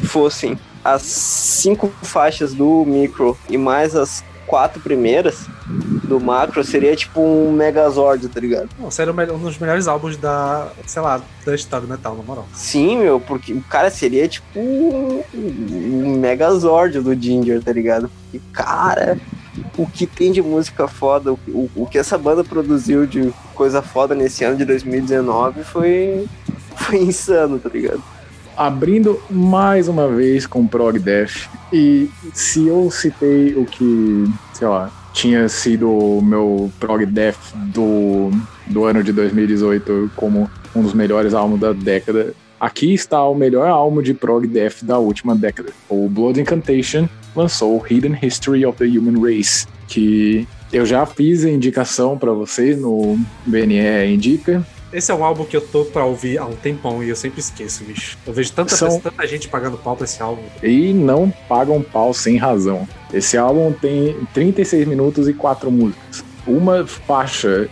fossem 0.00 0.58
as 0.92 1.02
cinco 1.02 1.88
faixas 2.02 2.54
do 2.54 2.84
micro 2.86 3.36
e 3.48 3.56
mais 3.56 3.94
as 3.94 4.24
quatro 4.48 4.80
primeiras 4.80 5.46
do 5.66 6.18
macro, 6.18 6.64
seria 6.64 6.96
tipo 6.96 7.20
um 7.20 7.52
Megazord, 7.52 8.28
tá 8.28 8.40
ligado? 8.40 8.70
Não, 8.78 8.90
sério, 8.90 9.14
um 9.34 9.38
dos 9.38 9.58
melhores 9.58 9.86
álbuns 9.86 10.16
da, 10.16 10.72
sei 10.86 11.02
lá, 11.02 11.20
da 11.44 11.54
história 11.54 11.86
do 11.86 11.90
metal, 11.90 12.16
na 12.16 12.22
moral. 12.22 12.48
Sim, 12.54 12.98
meu, 12.98 13.20
porque 13.20 13.52
o 13.52 13.60
cara 13.62 13.90
seria 13.90 14.26
tipo 14.26 14.58
um, 14.58 16.16
Megazord 16.18 17.00
do 17.00 17.14
Ginger, 17.14 17.62
tá 17.62 17.72
ligado? 17.72 18.10
E, 18.32 18.38
cara, 18.38 19.18
o 19.76 19.86
que 19.86 20.06
tem 20.06 20.32
de 20.32 20.40
música 20.40 20.88
foda, 20.88 21.32
o, 21.32 21.38
o, 21.48 21.70
o 21.76 21.86
que 21.86 21.98
essa 21.98 22.16
banda 22.16 22.42
produziu 22.42 23.06
de 23.06 23.32
coisa 23.54 23.82
foda 23.82 24.14
nesse 24.14 24.44
ano 24.44 24.56
de 24.56 24.64
2019 24.64 25.62
foi, 25.62 26.26
foi 26.74 26.98
insano, 27.02 27.58
tá 27.58 27.68
ligado? 27.68 28.02
Abrindo 28.58 29.20
mais 29.30 29.86
uma 29.86 30.08
vez 30.08 30.44
com 30.44 30.66
Prog 30.66 30.98
Death. 30.98 31.48
E 31.72 32.10
se 32.34 32.66
eu 32.66 32.90
citei 32.90 33.54
o 33.54 33.64
que, 33.64 34.24
sei 34.52 34.66
lá, 34.66 34.90
tinha 35.12 35.48
sido 35.48 35.88
o 35.88 36.20
meu 36.20 36.70
Prog 36.80 37.06
Death 37.06 37.54
do, 37.72 38.30
do 38.66 38.84
ano 38.84 39.04
de 39.04 39.12
2018 39.12 40.10
como 40.16 40.50
um 40.74 40.82
dos 40.82 40.92
melhores 40.92 41.34
álbuns 41.34 41.60
da 41.60 41.72
década, 41.72 42.34
aqui 42.58 42.92
está 42.92 43.22
o 43.24 43.34
melhor 43.34 43.68
álbum 43.68 44.02
de 44.02 44.12
Prog 44.12 44.44
Death 44.44 44.82
da 44.82 44.98
última 44.98 45.36
década. 45.36 45.70
O 45.88 46.08
Blood 46.08 46.40
Incantation 46.40 47.08
lançou 47.36 47.84
Hidden 47.88 48.18
History 48.20 48.66
of 48.66 48.76
the 48.76 48.98
Human 48.98 49.22
Race, 49.22 49.68
que 49.86 50.48
eu 50.72 50.84
já 50.84 51.06
fiz 51.06 51.44
a 51.44 51.50
indicação 51.50 52.18
para 52.18 52.32
você 52.32 52.74
no 52.74 53.16
BNE 53.46 54.12
Indica, 54.12 54.66
Esse 54.92 55.10
é 55.12 55.14
um 55.14 55.22
álbum 55.22 55.44
que 55.44 55.56
eu 55.56 55.60
tô 55.60 55.84
pra 55.84 56.04
ouvir 56.04 56.38
há 56.38 56.46
um 56.46 56.54
tempão 56.54 57.02
e 57.04 57.10
eu 57.10 57.16
sempre 57.16 57.40
esqueço, 57.40 57.84
bicho. 57.84 58.16
Eu 58.26 58.32
vejo 58.32 58.52
tanta, 58.52 58.74
São- 58.74 58.88
pessoa- 58.88 59.02
tanta 59.12 59.26
gente 59.26 59.46
pagando 59.48 59.76
pau 59.76 59.94
pra 59.94 60.04
esse 60.04 60.22
álbum. 60.22 60.42
e 60.62 60.92
não 60.94 61.30
pagam 61.48 61.82
pau 61.82 62.14
sem 62.14 62.36
razão. 62.36 62.88
Esse 63.12 63.36
álbum 63.36 63.72
tem 63.72 64.16
36 64.32 64.86
minutos 64.88 65.28
e 65.28 65.34
4 65.34 65.70
músicas. 65.70 66.24
Uma 66.46 66.86
faixa 66.86 67.68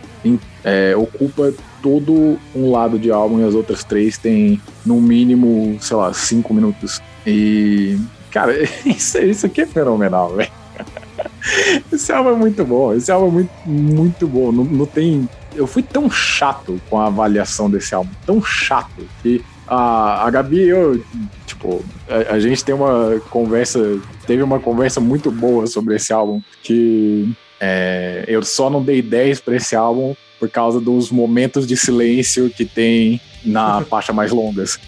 é, 0.63 0.95
ocupa 0.95 1.53
todo 1.81 2.37
um 2.55 2.69
lado 2.71 2.99
de 2.99 3.09
álbum 3.11 3.39
e 3.39 3.43
as 3.47 3.55
outras 3.55 3.83
três 3.83 4.17
têm 4.17 4.61
no 4.85 4.99
mínimo, 5.01 5.77
sei 5.81 5.95
lá, 5.97 6.13
5 6.13 6.53
minutos. 6.53 7.01
E, 7.25 7.97
cara, 8.29 8.53
isso, 8.85 9.17
isso 9.19 9.45
aqui 9.47 9.61
é 9.61 9.65
fenomenal, 9.65 10.35
velho. 10.35 10.51
Esse 11.91 12.11
álbum 12.11 12.31
é 12.31 12.35
muito 12.35 12.63
bom. 12.65 12.93
Esse 12.93 13.11
álbum 13.11 13.27
é 13.27 13.31
muito, 13.31 13.51
muito 13.65 14.27
bom. 14.27 14.51
Não, 14.51 14.63
não 14.63 14.85
tem. 14.85 15.27
Eu 15.57 15.67
fui 15.67 15.83
tão 15.83 16.09
chato 16.09 16.79
com 16.89 16.99
a 16.99 17.07
avaliação 17.07 17.69
desse 17.69 17.93
álbum, 17.93 18.11
tão 18.25 18.41
chato, 18.41 19.03
que 19.21 19.43
a, 19.67 20.25
a 20.25 20.29
Gabi 20.29 20.59
e 20.59 20.69
eu, 20.69 21.03
tipo, 21.45 21.83
a, 22.07 22.35
a 22.35 22.39
gente 22.39 22.63
tem 22.63 22.73
uma 22.73 23.19
conversa, 23.29 23.99
teve 24.25 24.43
uma 24.43 24.59
conversa 24.59 25.01
muito 25.01 25.31
boa 25.31 25.67
sobre 25.67 25.95
esse 25.95 26.13
álbum, 26.13 26.41
que 26.63 27.33
é, 27.59 28.23
eu 28.27 28.43
só 28.43 28.69
não 28.69 28.83
dei 28.83 29.01
10 29.01 29.41
pra 29.41 29.55
esse 29.55 29.75
álbum 29.75 30.15
por 30.39 30.49
causa 30.49 30.79
dos 30.79 31.09
momentos 31.11 31.65
de 31.65 31.75
silêncio 31.75 32.49
que 32.49 32.65
tem 32.65 33.19
na 33.43 33.81
faixa 33.89 34.11
mais 34.13 34.31
longas, 34.31 34.79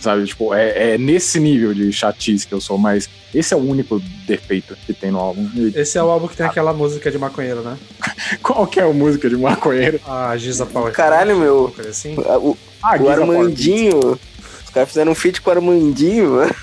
sabe? 0.00 0.24
Tipo, 0.26 0.52
é, 0.54 0.94
é 0.94 0.98
nesse 0.98 1.38
nível 1.40 1.72
de 1.72 1.92
chatice 1.92 2.46
que 2.46 2.52
eu 2.52 2.60
sou, 2.60 2.76
mas 2.78 3.08
esse 3.34 3.52
é 3.54 3.56
o 3.56 3.60
único 3.60 4.00
defeito 4.26 4.76
que 4.86 4.92
tem 4.92 5.10
no 5.10 5.18
álbum. 5.18 5.48
Esse 5.74 5.98
é 5.98 6.02
o 6.02 6.08
álbum 6.08 6.28
que 6.28 6.36
tem 6.36 6.46
aquela 6.46 6.72
música 6.72 7.10
de 7.10 7.18
maconheiro, 7.18 7.60
né? 7.62 7.76
Qual 8.42 8.66
que 8.66 8.80
é 8.80 8.82
a 8.82 8.92
música 8.92 9.28
de 9.28 9.36
maconheiro? 9.36 10.00
A 10.06 10.36
Giza 10.36 10.66
Power. 10.66 10.92
Caralho, 10.92 11.36
meu. 11.36 11.64
Uma 11.66 11.70
coisa 11.70 11.90
assim. 11.90 12.14
O, 12.18 12.56
Ah, 12.82 12.96
o 13.00 13.08
Armandinho. 13.08 14.18
Os 14.64 14.70
caras 14.72 14.88
fizeram 14.88 15.12
um 15.12 15.14
feat 15.14 15.40
com 15.40 15.50
o 15.50 15.52
Armandinho, 15.54 16.30
mano. 16.32 16.54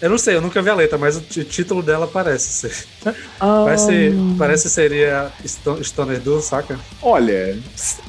Eu 0.00 0.10
não 0.10 0.18
sei, 0.18 0.36
eu 0.36 0.40
nunca 0.42 0.60
vi 0.60 0.68
a 0.70 0.74
letra, 0.74 0.98
mas 0.98 1.16
o 1.16 1.20
título 1.20 1.82
dela 1.82 2.06
parece 2.06 2.48
ser. 2.52 2.86
Ah, 3.40 3.62
Parece, 3.64 4.12
parece 4.38 4.70
seria 4.70 5.30
Sto- 5.44 5.82
Stoner 5.82 6.20
Do, 6.20 6.40
saca? 6.40 6.78
Olha, 7.02 7.58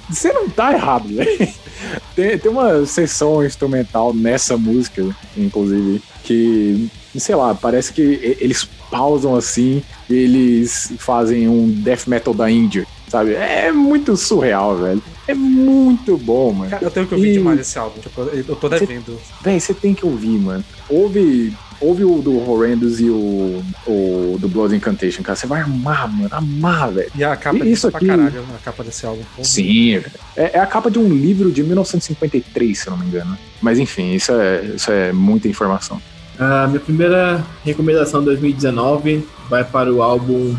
você 0.09 0.31
não 0.33 0.49
tá 0.49 0.73
errado, 0.73 1.07
velho. 1.07 1.47
Tem, 2.15 2.37
tem 2.39 2.49
uma 2.49 2.85
sessão 2.85 3.45
instrumental 3.45 4.13
nessa 4.13 4.57
música, 4.57 5.05
inclusive, 5.35 6.01
que, 6.23 6.89
sei 7.17 7.35
lá, 7.35 7.53
parece 7.53 7.91
que 7.91 8.37
eles 8.39 8.63
pausam 8.89 9.35
assim 9.35 9.83
e 10.09 10.13
eles 10.13 10.93
fazem 10.97 11.49
um 11.49 11.69
death 11.69 12.07
metal 12.07 12.33
da 12.33 12.49
Índia, 12.49 12.87
sabe? 13.15 13.33
É 13.33 13.71
muito 13.71 14.17
surreal, 14.17 14.75
velho. 14.77 15.01
É 15.27 15.33
muito 15.33 16.17
bom, 16.17 16.51
mano. 16.51 16.69
Cara, 16.69 16.83
eu 16.83 16.91
tenho 16.91 17.07
que 17.07 17.15
ouvir 17.15 17.29
E- 17.29 17.33
demais 17.33 17.59
esse 17.59 17.79
álbum. 17.79 17.99
Tipo, 18.01 18.21
eu 18.21 18.55
tô 18.55 18.67
devendo. 18.69 19.17
Véi, 19.41 19.59
você 19.59 19.73
tem 19.73 19.93
que 19.93 20.05
ouvir, 20.05 20.37
mano. 20.37 20.63
Ouve, 20.89 21.53
ouve 21.81 22.03
o 22.03 22.21
do 22.21 22.37
Horrendous 22.49 22.99
e 22.99 23.09
o, 23.09 23.63
o 23.87 24.37
do 24.39 24.47
Blood 24.49 24.75
Incantation, 24.75 25.23
cara. 25.23 25.35
Você 25.35 25.47
vai 25.47 25.61
amar, 25.61 26.07
mano. 26.11 26.29
Amar, 26.31 26.91
velho. 26.91 27.09
E 27.15 27.23
a 27.23 27.35
capa 27.37 27.57
E 27.57 27.61
é 27.61 27.65
isso 27.71 27.89
pra 27.89 27.97
aqui- 27.97 28.07
caralho, 28.07 28.43
a 28.53 28.63
capa 28.63 28.83
desse 28.83 29.05
álbum. 29.05 29.23
Porra. 29.35 29.47
Sim, 29.47 29.95
é, 30.35 30.51
é 30.57 30.59
a 30.59 30.65
capa 30.67 30.91
de 30.91 30.99
um 30.99 31.07
livro 31.07 31.49
de 31.51 31.63
1953, 31.63 32.77
se 32.77 32.87
eu 32.87 32.91
não 32.91 32.99
me 32.99 33.07
engano. 33.07 33.37
Mas 33.61 33.79
enfim, 33.79 34.13
isso 34.13 34.31
é, 34.33 34.63
isso 34.75 34.91
é 34.91 35.11
muita 35.13 35.47
informação. 35.47 35.99
A 36.37 36.67
minha 36.67 36.81
primeira 36.81 37.43
recomendação 37.63 38.19
de 38.19 38.25
2019 38.27 39.25
vai 39.49 39.63
para 39.63 39.91
o 39.91 40.01
álbum 40.03 40.53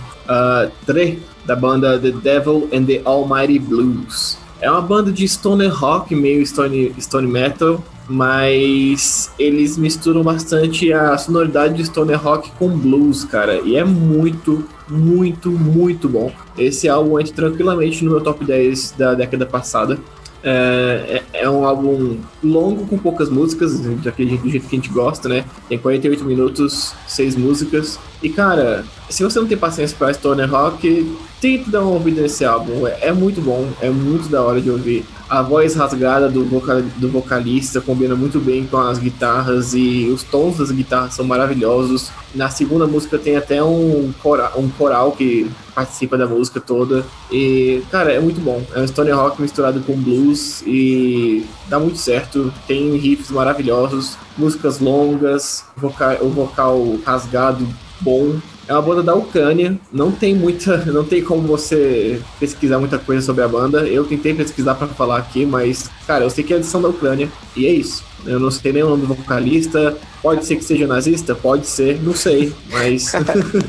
Tre, 0.87 1.19
da 1.47 1.55
banda 1.57 1.99
The 1.99 2.11
Devil 2.11 2.69
and 2.73 2.85
the 2.85 3.01
Almighty 3.05 3.59
Blues. 3.59 4.37
É 4.61 4.71
uma 4.71 4.81
banda 4.81 5.13
de 5.13 5.27
stoner 5.29 5.73
rock, 5.73 6.15
meio 6.15 6.45
stone, 6.47 6.95
stone 6.99 7.27
metal, 7.27 7.83
mas 8.09 9.31
eles 9.39 9.77
misturam 9.77 10.23
bastante 10.23 10.93
a 10.93 11.17
sonoridade 11.19 11.75
de 11.75 11.85
stoner 11.85 12.21
rock 12.23 12.51
com 12.59 12.69
blues, 12.71 13.25
cara. 13.25 13.61
E 13.61 13.77
é 13.77 13.85
muito, 13.85 14.65
muito, 14.89 15.51
muito 15.51 16.09
bom. 16.09 16.33
Esse 16.57 16.89
álbum 16.89 17.19
entra 17.21 17.35
tranquilamente 17.35 18.05
no 18.05 18.13
meu 18.13 18.21
top 18.21 18.45
10 18.45 18.95
da 18.97 19.15
década 19.15 19.45
passada. 19.45 19.99
É, 20.43 21.23
é- 21.33 21.43
é 21.43 21.51
um 21.51 21.65
álbum 21.67 22.19
longo 22.43 22.87
com 22.87 22.97
poucas 22.97 23.29
músicas, 23.29 23.81
daquele 24.03 24.37
do 24.39 24.49
jeito 24.49 24.69
que 24.69 24.77
a 24.77 24.79
gente 24.79 24.91
gosta, 24.91 25.29
né? 25.29 25.45
Tem 25.69 25.77
48 25.77 26.25
minutos, 26.25 26.95
6 27.07 27.35
músicas. 27.37 27.99
E 28.23 28.29
cara, 28.29 28.85
se 29.11 29.25
você 29.25 29.39
não 29.41 29.47
tem 29.47 29.59
paciência 29.59 29.97
pra 29.99 30.13
Stoner 30.15 30.49
Rock, 30.49 31.17
tenta 31.41 31.71
dar 31.71 31.81
uma 31.83 31.91
ouvida 31.93 32.23
nesse 32.23 32.45
álbum. 32.45 32.87
É, 32.87 33.09
é 33.09 33.13
muito 33.13 33.41
bom, 33.41 33.69
é 33.81 33.91
muito 33.91 34.29
da 34.29 34.43
hora 34.43 34.61
de 34.61 34.71
ouvir. 34.71 35.05
A 35.29 35.43
voz 35.43 35.75
rasgada 35.75 36.29
do, 36.29 36.45
vocal, 36.45 36.81
do 36.99 37.09
vocalista 37.11 37.81
combina 37.81 38.15
muito 38.15 38.39
bem 38.39 38.65
com 38.65 38.77
as 38.79 38.99
guitarras 38.99 39.75
e 39.75 40.07
os 40.07 40.23
tons 40.23 40.59
das 40.59 40.71
guitarras 40.71 41.15
são 41.15 41.25
maravilhosos. 41.25 42.11
Na 42.33 42.49
segunda 42.49 42.87
música 42.87 43.19
tem 43.19 43.37
até 43.37 43.61
um 43.63 44.13
coral, 44.23 44.53
um 44.57 44.69
coral 44.69 45.13
que 45.13 45.51
participa 45.75 46.17
da 46.17 46.27
música 46.29 46.61
toda. 46.61 47.05
E, 47.31 47.83
cara, 47.91 48.13
é 48.13 48.21
muito 48.21 48.41
bom. 48.41 48.63
É 48.73 48.81
um 48.81 48.87
stoner 48.87 49.17
rock 49.17 49.43
misturado 49.43 49.81
com 49.81 49.95
blues 49.97 50.63
e 50.65 51.45
dá 51.69 51.81
muito 51.81 51.99
certo. 51.99 52.53
Tem 52.69 52.97
riffs 52.97 53.31
maravilhosos, 53.33 54.17
músicas 54.39 54.79
longas, 54.79 55.65
voca- 55.77 56.19
o 56.23 56.29
vocal 56.29 56.99
rasgado 57.05 57.67
bom. 58.01 58.37
É 58.69 58.73
uma 58.73 58.83
banda 58.83 59.03
da 59.03 59.15
Ucrânia, 59.15 59.79
não 59.93 60.11
tem 60.11 60.35
muita, 60.35 60.79
não 60.91 61.05
tem 61.05 61.23
como 61.23 61.43
você 61.43 62.21
pesquisar 62.41 62.79
muita 62.79 62.99
coisa 62.99 63.25
sobre 63.25 63.43
a 63.45 63.49
banda. 63.49 63.87
Eu 63.87 64.05
tentei 64.05 64.35
pesquisar 64.35 64.75
pra 64.75 64.87
falar 64.89 65.19
aqui, 65.19 65.47
mas 65.47 65.91
cara, 66.07 66.25
eu 66.25 66.31
sei 66.31 66.43
que 66.43 66.53
é 66.53 66.57
edição 66.57 66.83
da 66.83 66.89
Ucrânia 66.89 67.29
e 67.57 67.67
é 67.67 67.71
isso. 67.71 68.05
Eu 68.25 68.41
não 68.41 68.51
sei 68.51 68.73
nem 68.73 68.83
o 68.83 68.89
nome 68.89 69.07
do 69.07 69.15
vocalista. 69.15 69.97
Pode 70.21 70.45
ser 70.45 70.57
que 70.57 70.65
seja 70.65 70.87
nazista, 70.87 71.35
pode 71.35 71.67
ser, 71.67 72.03
não 72.03 72.15
sei, 72.15 72.53
mas 72.73 73.13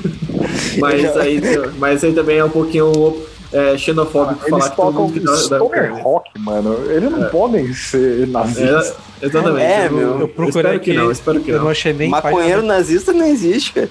mas 0.80 1.18
aí, 1.18 1.40
mas 1.78 2.04
aí 2.04 2.14
também 2.14 2.40
é 2.40 2.44
um 2.44 2.50
pouquinho 2.50 2.92
é, 3.52 3.78
xenofóbico 3.78 4.50
falar 4.50 4.58
Eles 4.58 4.70
que 4.70 4.76
todo 4.76 4.94
mundo 4.94 5.14
que 5.14 5.20
tá 5.20 5.32
da 5.32 5.38
stoner 5.38 6.04
rock, 6.04 6.30
mano. 6.40 6.78
Eles 6.90 7.12
não 7.12 7.30
podem 7.30 7.74
ser 7.74 8.28
nazistas. 8.28 8.96
É, 9.22 9.26
exatamente. 9.26 9.66
É, 9.66 9.88
eu, 9.88 9.92
meu. 9.92 10.20
Eu 10.20 10.28
procurei 10.28 10.50
espero 10.50 10.80
que 10.80 10.92
aqui. 10.92 11.00
não, 11.00 11.12
espero 11.12 11.40
que 11.40 11.52
eu 11.52 11.58
não. 11.58 11.64
não 11.66 11.72
achei 11.72 11.94
nem 11.94 12.10
Maconheiro 12.10 12.62
página. 12.62 12.74
nazista 12.74 13.14
não 13.14 13.26
existe, 13.26 13.74
cara. 13.74 13.90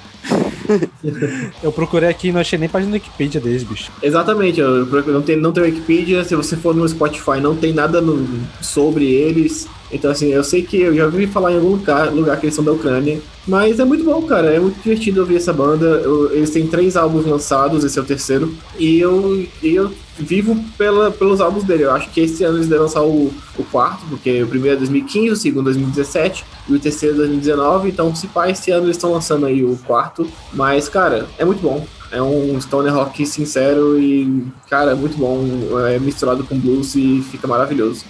Eu 1.63 1.73
procurei 1.73 2.09
aqui 2.09 2.29
e 2.29 2.33
não 2.33 2.41
achei 2.41 2.59
nem 2.59 2.69
página 2.69 2.91
do 2.91 2.95
Wikipedia 2.95 3.41
deles, 3.41 3.63
bicho. 3.63 3.91
Exatamente, 4.03 4.61
eu, 4.61 4.87
eu 4.87 5.13
não 5.13 5.23
tem, 5.23 5.37
não 5.37 5.53
tem 5.53 5.65
Wikipedia, 5.65 6.25
se 6.25 6.35
você 6.35 6.57
for 6.57 6.75
no 6.75 6.89
Spotify 6.89 7.41
não 7.41 7.55
tem 7.57 7.73
nada 7.73 8.01
no- 8.01 8.27
sobre 8.61 9.05
eles. 9.11 9.69
Então 9.93 10.11
assim, 10.11 10.29
eu 10.33 10.43
sei 10.43 10.63
que 10.63 10.79
eu 10.81 10.95
já 10.95 11.05
ouvi 11.05 11.27
falar 11.27 11.53
em 11.53 11.57
algum 11.57 11.71
lugar, 11.71 12.13
lugar 12.13 12.39
que 12.39 12.47
eles 12.47 12.55
são 12.55 12.65
da 12.65 12.73
Ucrânia, 12.73 13.21
mas 13.47 13.79
é 13.79 13.85
muito 13.85 14.03
bom, 14.05 14.21
cara, 14.23 14.49
é 14.53 14.59
muito 14.59 14.83
divertido 14.83 15.21
ouvir 15.21 15.37
essa 15.37 15.53
banda. 15.53 15.87
Eu- 15.87 16.33
eles 16.33 16.51
têm 16.51 16.67
três 16.67 16.97
álbuns 16.97 17.25
lançados, 17.25 17.85
esse 17.85 17.99
é 17.99 18.03
o 18.03 18.05
terceiro, 18.05 18.53
e 18.79 18.99
eu, 18.99 19.47
eu 19.63 19.93
vivo 20.19 20.57
pela, 20.77 21.11
pelos 21.11 21.41
álbuns 21.41 21.63
dele. 21.63 21.85
Eu 21.85 21.93
acho 21.93 22.11
que 22.11 22.21
esse 22.21 22.43
ano 22.43 22.57
eles 22.59 22.67
devem 22.69 22.83
lançar 22.83 23.03
o, 23.03 23.33
o 23.59 23.65
quarto, 23.71 24.05
porque 24.09 24.43
o 24.43 24.47
primeiro 24.49 24.77
é 24.77 24.79
2015, 24.79 25.31
o 25.31 25.37
segundo 25.37 25.71
é 25.71 25.75
2017 25.75 26.45
e 26.69 26.75
o 26.75 26.79
terceiro 26.81 27.15
é 27.15 27.19
2019, 27.19 27.89
então 27.91 28.15
se 28.15 28.27
pá, 28.27 28.51
esse 28.51 28.71
ano 28.73 28.87
eles 28.87 28.97
estão 28.97 29.13
lançando 29.13 29.47
aí 29.47 29.63
o 29.65 29.79
quarto, 29.87 30.27
mas 30.53 30.89
cara, 30.89 31.27
é 31.39 31.45
muito 31.45 31.61
bom. 31.63 31.87
É 32.11 32.23
um 32.23 32.59
stoner 32.61 32.95
rock 32.95 33.27
sincero 33.27 33.99
e, 34.01 34.45
cara, 34.71 34.93
é 34.93 34.95
muito 34.95 35.17
bom. 35.19 35.45
É 35.93 35.99
misturado 35.99 36.45
com 36.45 36.57
blues 36.57 36.95
e 36.95 37.21
fica 37.33 37.49
maravilhoso. 37.49 38.05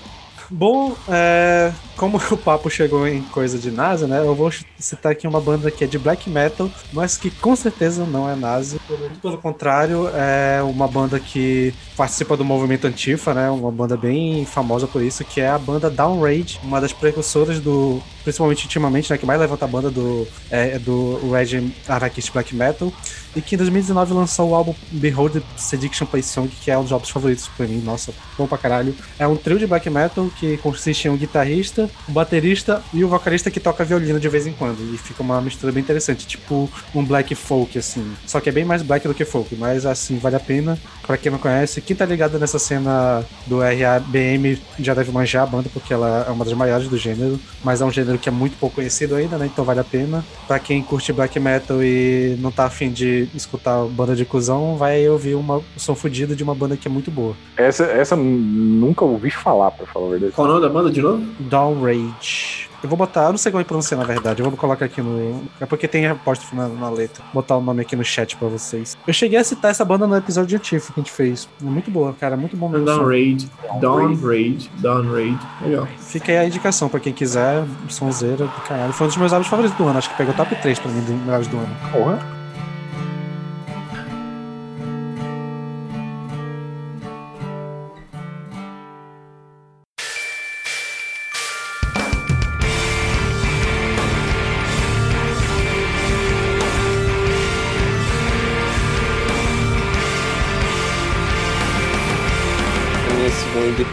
Bom, 0.50 0.96
é, 1.08 1.72
como 1.96 2.18
o 2.30 2.36
papo 2.36 2.70
chegou 2.70 3.06
em 3.06 3.22
coisa 3.22 3.58
de 3.58 3.70
nazi, 3.70 4.06
né? 4.06 4.20
Eu 4.20 4.34
vou 4.34 4.50
citar 4.78 5.12
aqui 5.12 5.26
uma 5.26 5.40
banda 5.40 5.70
que 5.70 5.84
é 5.84 5.86
de 5.86 5.98
black 5.98 6.30
metal, 6.30 6.70
mas 6.92 7.16
que 7.16 7.30
com 7.30 7.56
certeza 7.56 8.06
não 8.06 8.28
é 8.28 8.36
nazi. 8.36 8.78
Pelo 9.20 9.38
contrário, 9.38 10.08
é 10.08 10.62
uma 10.62 10.86
banda 10.86 11.18
que 11.18 11.74
participa 11.96 12.36
do 12.36 12.44
movimento 12.44 12.86
Antifa, 12.86 13.34
né? 13.34 13.50
Uma 13.50 13.72
banda 13.72 13.96
bem 13.96 14.44
famosa 14.44 14.86
por 14.86 15.02
isso, 15.02 15.24
que 15.24 15.40
é 15.40 15.48
a 15.48 15.58
banda 15.58 15.90
Downrage, 15.90 16.58
uma 16.62 16.80
das 16.80 16.92
precursoras 16.92 17.60
do, 17.60 18.00
principalmente 18.26 18.64
ultimamente, 18.64 19.08
né? 19.08 19.16
Que 19.16 19.24
mais 19.24 19.38
levanta 19.38 19.64
a 19.64 19.68
banda 19.68 19.88
do, 19.88 20.26
é, 20.50 20.80
do 20.80 21.30
regime 21.30 21.72
anarquista 21.86 22.32
black 22.32 22.52
metal. 22.56 22.92
E 23.36 23.40
que 23.40 23.54
em 23.54 23.58
2019 23.58 24.14
lançou 24.14 24.50
o 24.50 24.54
álbum 24.54 24.74
Behold 24.90 25.34
the 25.34 25.42
Sediction 25.56 26.06
Play 26.06 26.22
Song, 26.22 26.48
que 26.48 26.70
é 26.70 26.76
um 26.76 26.82
dos 26.82 26.90
álbuns 26.90 27.10
favoritos 27.10 27.46
pra 27.48 27.66
mim. 27.66 27.80
Nossa, 27.84 28.12
bom 28.36 28.48
pra 28.48 28.58
caralho. 28.58 28.96
É 29.16 29.26
um 29.28 29.36
trio 29.36 29.58
de 29.58 29.66
black 29.66 29.88
metal 29.88 30.28
que 30.40 30.56
consiste 30.56 31.06
em 31.06 31.10
um 31.10 31.16
guitarrista, 31.16 31.88
o 32.08 32.12
baterista 32.12 32.82
e 32.92 33.04
o 33.04 33.08
vocalista 33.08 33.48
que 33.48 33.60
toca 33.60 33.84
violino 33.84 34.18
de 34.18 34.28
vez 34.28 34.44
em 34.46 34.52
quando. 34.52 34.92
E 34.92 34.98
fica 34.98 35.22
uma 35.22 35.40
mistura 35.40 35.70
bem 35.70 35.82
interessante, 35.82 36.26
tipo 36.26 36.68
um 36.94 37.04
black 37.04 37.34
folk, 37.36 37.78
assim. 37.78 38.12
Só 38.26 38.40
que 38.40 38.48
é 38.48 38.52
bem 38.52 38.64
mais 38.64 38.82
black 38.82 39.06
do 39.06 39.14
que 39.14 39.24
folk, 39.24 39.54
mas 39.54 39.86
assim, 39.86 40.18
vale 40.18 40.34
a 40.34 40.40
pena. 40.40 40.76
Pra 41.06 41.16
quem 41.16 41.30
não 41.30 41.38
conhece, 41.38 41.80
quem 41.80 41.94
tá 41.94 42.04
ligado 42.04 42.38
nessa 42.40 42.58
cena 42.58 43.24
do 43.46 43.60
RABM 43.60 44.58
já 44.80 44.94
deve 44.94 45.12
manjar 45.12 45.44
a 45.44 45.46
banda, 45.46 45.68
porque 45.72 45.94
ela 45.94 46.24
é 46.26 46.30
uma 46.32 46.44
das 46.44 46.54
maiores 46.54 46.88
do 46.88 46.98
gênero, 46.98 47.38
mas 47.62 47.80
é 47.80 47.84
um 47.84 47.92
gênero 47.92 48.15
que 48.18 48.28
é 48.28 48.32
muito 48.32 48.56
pouco 48.58 48.76
conhecido 48.76 49.14
ainda, 49.14 49.38
né? 49.38 49.46
Então 49.46 49.64
vale 49.64 49.80
a 49.80 49.84
pena. 49.84 50.24
Pra 50.46 50.58
quem 50.58 50.82
curte 50.82 51.12
black 51.12 51.38
metal 51.38 51.82
e 51.82 52.36
não 52.40 52.50
tá 52.50 52.66
afim 52.66 52.90
de 52.90 53.28
escutar 53.34 53.84
banda 53.84 54.14
de 54.14 54.24
cuzão, 54.24 54.76
vai 54.76 55.08
ouvir 55.08 55.34
uma, 55.34 55.58
um 55.58 55.62
som 55.76 55.94
fudido 55.94 56.36
de 56.36 56.42
uma 56.42 56.54
banda 56.54 56.76
que 56.76 56.88
é 56.88 56.90
muito 56.90 57.10
boa. 57.10 57.36
Essa, 57.56 57.84
essa 57.84 58.16
nunca 58.16 59.04
ouvi 59.04 59.30
falar, 59.30 59.70
pra 59.70 59.86
falar 59.86 60.06
a 60.06 60.10
verdade. 60.10 60.32
Qual 60.32 60.46
o 60.46 60.50
nome 60.50 60.62
da 60.62 60.68
banda 60.68 60.90
de 60.90 61.00
novo? 61.00 61.24
Dawn 61.40 61.82
Rage. 61.82 62.65
Eu 62.82 62.88
vou 62.88 62.96
botar, 62.96 63.24
eu 63.24 63.30
não 63.30 63.38
sei 63.38 63.50
como 63.50 63.60
é 63.60 63.64
pronunciar 63.64 63.98
na 63.98 64.06
verdade, 64.06 64.42
eu 64.42 64.48
vou 64.48 64.56
colocar 64.56 64.84
aqui 64.84 65.00
no. 65.00 65.42
É 65.60 65.66
porque 65.66 65.88
tem 65.88 66.06
apóstrofo 66.06 66.54
na, 66.54 66.68
na 66.68 66.90
letra. 66.90 67.22
Vou 67.32 67.42
botar 67.42 67.56
o 67.56 67.60
nome 67.60 67.82
aqui 67.82 67.96
no 67.96 68.04
chat 68.04 68.36
pra 68.36 68.48
vocês. 68.48 68.96
Eu 69.06 69.12
cheguei 69.12 69.38
a 69.38 69.44
citar 69.44 69.70
essa 69.70 69.84
banda 69.84 70.06
no 70.06 70.16
episódio 70.16 70.58
de 70.58 70.64
Tiff 70.64 70.92
que 70.92 71.00
a 71.00 71.02
gente 71.02 71.12
fez. 71.12 71.48
É 71.60 71.64
muito 71.64 71.90
boa, 71.90 72.12
cara, 72.12 72.36
muito 72.36 72.56
bom 72.56 72.68
mesmo. 72.68 72.86
Dawn 72.86 73.06
Raid. 73.06 73.50
Dawn 73.80 74.14
Raid. 74.16 74.70
Dawn 74.78 75.12
Raid. 75.12 75.38
Legal. 75.62 75.88
Fica 75.98 76.32
aí 76.32 76.38
a 76.38 76.46
indicação 76.46 76.88
pra 76.88 77.00
quem 77.00 77.12
quiser, 77.12 77.64
sonzeira 77.88 78.44
do 78.46 78.60
caralho. 78.68 78.92
Foi 78.92 79.06
um 79.06 79.08
dos 79.08 79.16
meus 79.16 79.32
álbuns 79.32 79.48
favoritos 79.48 79.76
do 79.76 79.84
ano, 79.86 79.98
acho 79.98 80.10
que 80.10 80.16
pegou 80.16 80.34
top 80.34 80.54
3 80.56 80.78
pra 80.78 80.90
mim 80.90 81.00
dos 81.00 81.10
melhores 81.10 81.46
do 81.48 81.56
ano. 81.56 81.76
Porra. 81.92 82.35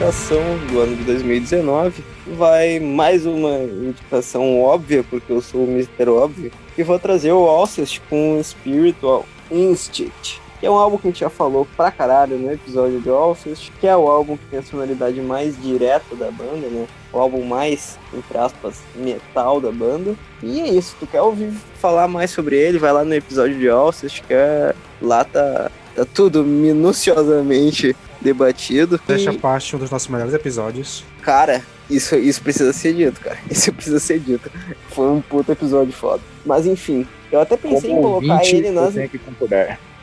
Indicação 0.03 0.41
do 0.69 0.81
ano 0.81 0.97
de 0.97 1.03
2019 1.05 2.03
vai 2.35 2.77
mais 2.77 3.25
uma 3.25 3.57
indicação 3.59 4.61
óbvia, 4.61 5.01
porque 5.09 5.31
eu 5.31 5.41
sou 5.41 5.63
o 5.63 5.69
Mr. 5.69 6.09
Óbvio, 6.09 6.51
e 6.77 6.83
vou 6.83 6.99
trazer 6.99 7.31
o 7.31 7.47
Alcest 7.47 8.01
com 8.09 8.41
Spiritual 8.43 9.25
Instinct. 9.49 10.41
Que 10.59 10.65
é 10.65 10.69
um 10.69 10.75
álbum 10.75 10.97
que 10.97 11.07
a 11.07 11.11
gente 11.11 11.21
já 11.21 11.29
falou 11.29 11.65
pra 11.77 11.89
caralho 11.89 12.37
no 12.37 12.51
episódio 12.51 12.99
de 12.99 13.09
Alcest, 13.09 13.71
que 13.79 13.87
é 13.87 13.95
o 13.95 14.09
álbum 14.09 14.35
que 14.35 14.45
tem 14.47 14.59
a 14.59 14.63
sonoridade 14.63 15.21
mais 15.21 15.61
direta 15.61 16.15
da 16.15 16.29
banda, 16.29 16.67
né? 16.67 16.85
O 17.13 17.19
álbum 17.19 17.45
mais, 17.45 17.97
entre 18.13 18.37
aspas, 18.37 18.81
metal 18.95 19.61
da 19.61 19.71
banda. 19.71 20.15
E 20.41 20.59
é 20.59 20.67
isso, 20.67 20.97
tu 20.99 21.07
quer 21.07 21.21
ouvir 21.21 21.53
falar 21.79 22.09
mais 22.09 22.29
sobre 22.29 22.57
ele, 22.57 22.77
vai 22.77 22.91
lá 22.91 23.05
no 23.05 23.13
episódio 23.13 23.57
de 23.57 23.69
Alcest, 23.69 24.21
que 24.23 24.33
é... 24.33 24.75
lá 25.01 25.23
tá, 25.23 25.71
tá 25.95 26.05
tudo 26.13 26.43
minuciosamente 26.43 27.95
debatido. 28.23 28.99
Deixa 29.07 29.31
E- 29.31 29.37
parte 29.37 29.75
um 29.75 29.79
dos 29.79 29.91
nossos 29.91 30.07
melhores 30.07 30.33
episódios. 30.33 31.03
Cara, 31.21 31.61
isso, 31.89 32.15
isso 32.15 32.41
precisa 32.41 32.73
ser 32.73 32.93
dito, 32.93 33.19
cara. 33.19 33.37
Isso 33.49 33.71
precisa 33.73 33.99
ser 33.99 34.19
dito. 34.19 34.49
Foi 34.89 35.09
um 35.09 35.21
puto 35.21 35.51
episódio 35.51 35.93
foda. 35.93 36.21
Mas 36.45 36.65
enfim, 36.65 37.05
eu 37.31 37.39
até 37.39 37.55
pensei 37.57 37.91
em 37.91 37.95
Como 37.95 38.19
colocar 38.19 38.33
ouvinte, 38.35 38.55
ele 38.55 38.67
eu 38.67 38.73
nas. 38.73 38.95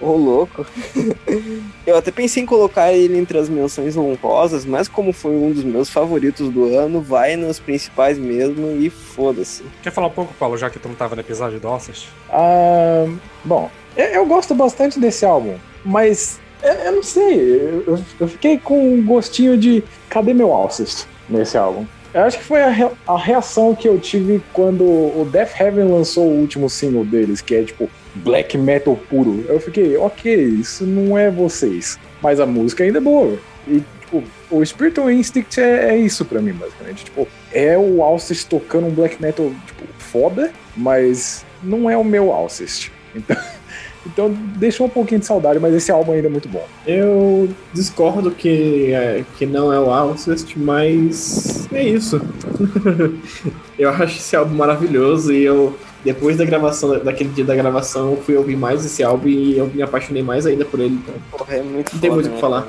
Ô, 0.00 0.12
louco. 0.16 0.64
eu 1.86 1.96
até 1.96 2.10
pensei 2.10 2.42
em 2.42 2.46
colocar 2.46 2.90
ele 2.92 3.18
entre 3.18 3.36
as 3.36 3.48
menções 3.50 3.96
honrosas, 3.96 4.64
mas 4.64 4.88
como 4.88 5.12
foi 5.12 5.32
um 5.32 5.52
dos 5.52 5.62
meus 5.62 5.90
favoritos 5.90 6.48
do 6.50 6.74
ano, 6.74 7.02
vai 7.02 7.36
nos 7.36 7.58
principais 7.60 8.16
mesmo 8.18 8.80
e 8.80 8.88
foda-se. 8.88 9.62
Quer 9.82 9.90
falar 9.92 10.06
um 10.06 10.12
pouco, 10.12 10.32
Paulo, 10.34 10.56
já 10.56 10.70
que 10.70 10.78
tu 10.78 10.88
não 10.88 10.94
tava 10.94 11.14
no 11.14 11.20
episódio 11.20 11.60
do 11.60 11.68
Alcest? 11.68 12.08
Ah, 12.30 13.06
bom, 13.44 13.70
eu, 13.94 14.06
eu 14.06 14.26
gosto 14.26 14.54
bastante 14.54 14.98
desse 14.98 15.24
álbum, 15.26 15.56
mas 15.84 16.40
eu, 16.62 16.72
eu 16.72 16.92
não 16.92 17.02
sei, 17.02 17.82
eu, 17.86 17.98
eu- 18.20 18.28
fiquei 18.28 18.58
com 18.58 18.94
um 18.94 19.04
gostinho 19.04 19.56
de 19.56 19.82
cadê 20.08 20.32
meu 20.34 20.52
Alcest 20.52 21.06
nesse 21.28 21.56
álbum? 21.56 21.84
Eu 22.12 22.22
acho 22.22 22.38
que 22.38 22.44
foi 22.44 22.60
a, 22.60 22.90
a 23.06 23.16
reação 23.16 23.74
que 23.74 23.88
eu 23.88 23.98
tive 23.98 24.42
quando 24.52 24.82
o 24.84 25.28
Death 25.30 25.60
Heaven 25.60 25.84
lançou 25.84 26.24
o 26.26 26.40
último 26.40 26.68
single 26.68 27.04
deles, 27.04 27.40
que 27.40 27.54
é 27.54 27.62
tipo 27.62 27.88
black 28.16 28.58
metal 28.58 28.96
puro. 29.08 29.44
Eu 29.48 29.60
fiquei, 29.60 29.96
ok, 29.96 30.34
isso 30.34 30.84
não 30.84 31.16
é 31.16 31.30
vocês, 31.30 31.98
mas 32.20 32.40
a 32.40 32.46
música 32.46 32.82
ainda 32.82 32.98
é 32.98 33.00
boa. 33.00 33.38
E 33.68 33.80
tipo, 34.00 34.24
o 34.50 34.66
Spiritual 34.66 35.08
Instinct 35.08 35.60
é, 35.60 35.90
é 35.90 35.96
isso 35.98 36.24
pra 36.24 36.40
mim, 36.40 36.52
basicamente. 36.52 37.04
Tipo, 37.04 37.28
é 37.52 37.78
o 37.78 38.02
Alcest 38.02 38.48
tocando 38.48 38.88
um 38.88 38.90
black 38.90 39.22
metal, 39.22 39.52
tipo, 39.66 39.84
foda, 39.98 40.50
mas 40.76 41.44
não 41.62 41.88
é 41.88 41.96
o 41.96 42.02
meu 42.02 42.32
Alcest. 42.32 42.90
Então, 43.14 43.36
então 44.06 44.30
deixou 44.56 44.86
um 44.86 44.90
pouquinho 44.90 45.20
de 45.20 45.26
saudade, 45.26 45.58
mas 45.58 45.74
esse 45.74 45.90
álbum 45.92 46.12
ainda 46.12 46.28
é 46.28 46.30
muito 46.30 46.48
bom. 46.48 46.66
Eu 46.86 47.48
discordo 47.72 48.30
que, 48.30 48.92
é, 48.92 49.24
que 49.36 49.44
não 49.44 49.72
é 49.72 49.78
o 49.78 49.90
Alcest, 49.90 50.56
mas 50.56 51.68
é 51.72 51.82
isso. 51.82 52.20
eu 53.78 53.90
acho 53.90 54.18
esse 54.18 54.34
álbum 54.34 54.54
maravilhoso 54.54 55.32
e 55.32 55.44
eu, 55.44 55.76
depois 56.04 56.36
da 56.36 56.44
gravação, 56.44 56.98
daquele 57.04 57.30
dia 57.30 57.44
da 57.44 57.54
gravação, 57.54 58.12
eu 58.12 58.16
fui 58.18 58.36
ouvir 58.36 58.56
mais 58.56 58.84
esse 58.84 59.02
álbum 59.02 59.28
e 59.28 59.58
eu 59.58 59.66
me 59.66 59.82
apaixonei 59.82 60.22
mais 60.22 60.46
ainda 60.46 60.64
por 60.64 60.80
ele. 60.80 60.94
Então, 60.94 61.14
Porra, 61.30 61.56
é 61.56 61.62
muito 61.62 61.92
Não 61.92 62.00
tem 62.00 62.10
muito 62.10 62.26
o 62.26 62.28
que 62.30 62.34
né, 62.36 62.40
falar. 62.40 62.68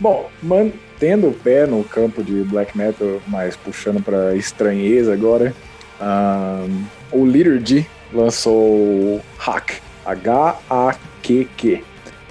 Bom, 0.00 0.28
mantendo 0.42 1.28
o 1.28 1.32
pé 1.32 1.66
no 1.66 1.82
campo 1.84 2.22
de 2.22 2.42
black 2.42 2.76
metal, 2.76 3.20
mas 3.28 3.56
puxando 3.56 4.02
pra 4.02 4.34
estranheza 4.34 5.12
agora, 5.12 5.54
ahn, 6.00 6.68
o 7.12 7.24
Liturgy 7.24 7.86
lançou 8.12 9.20
Hack, 9.38 9.80
H-A-Q-Q. 10.10 11.84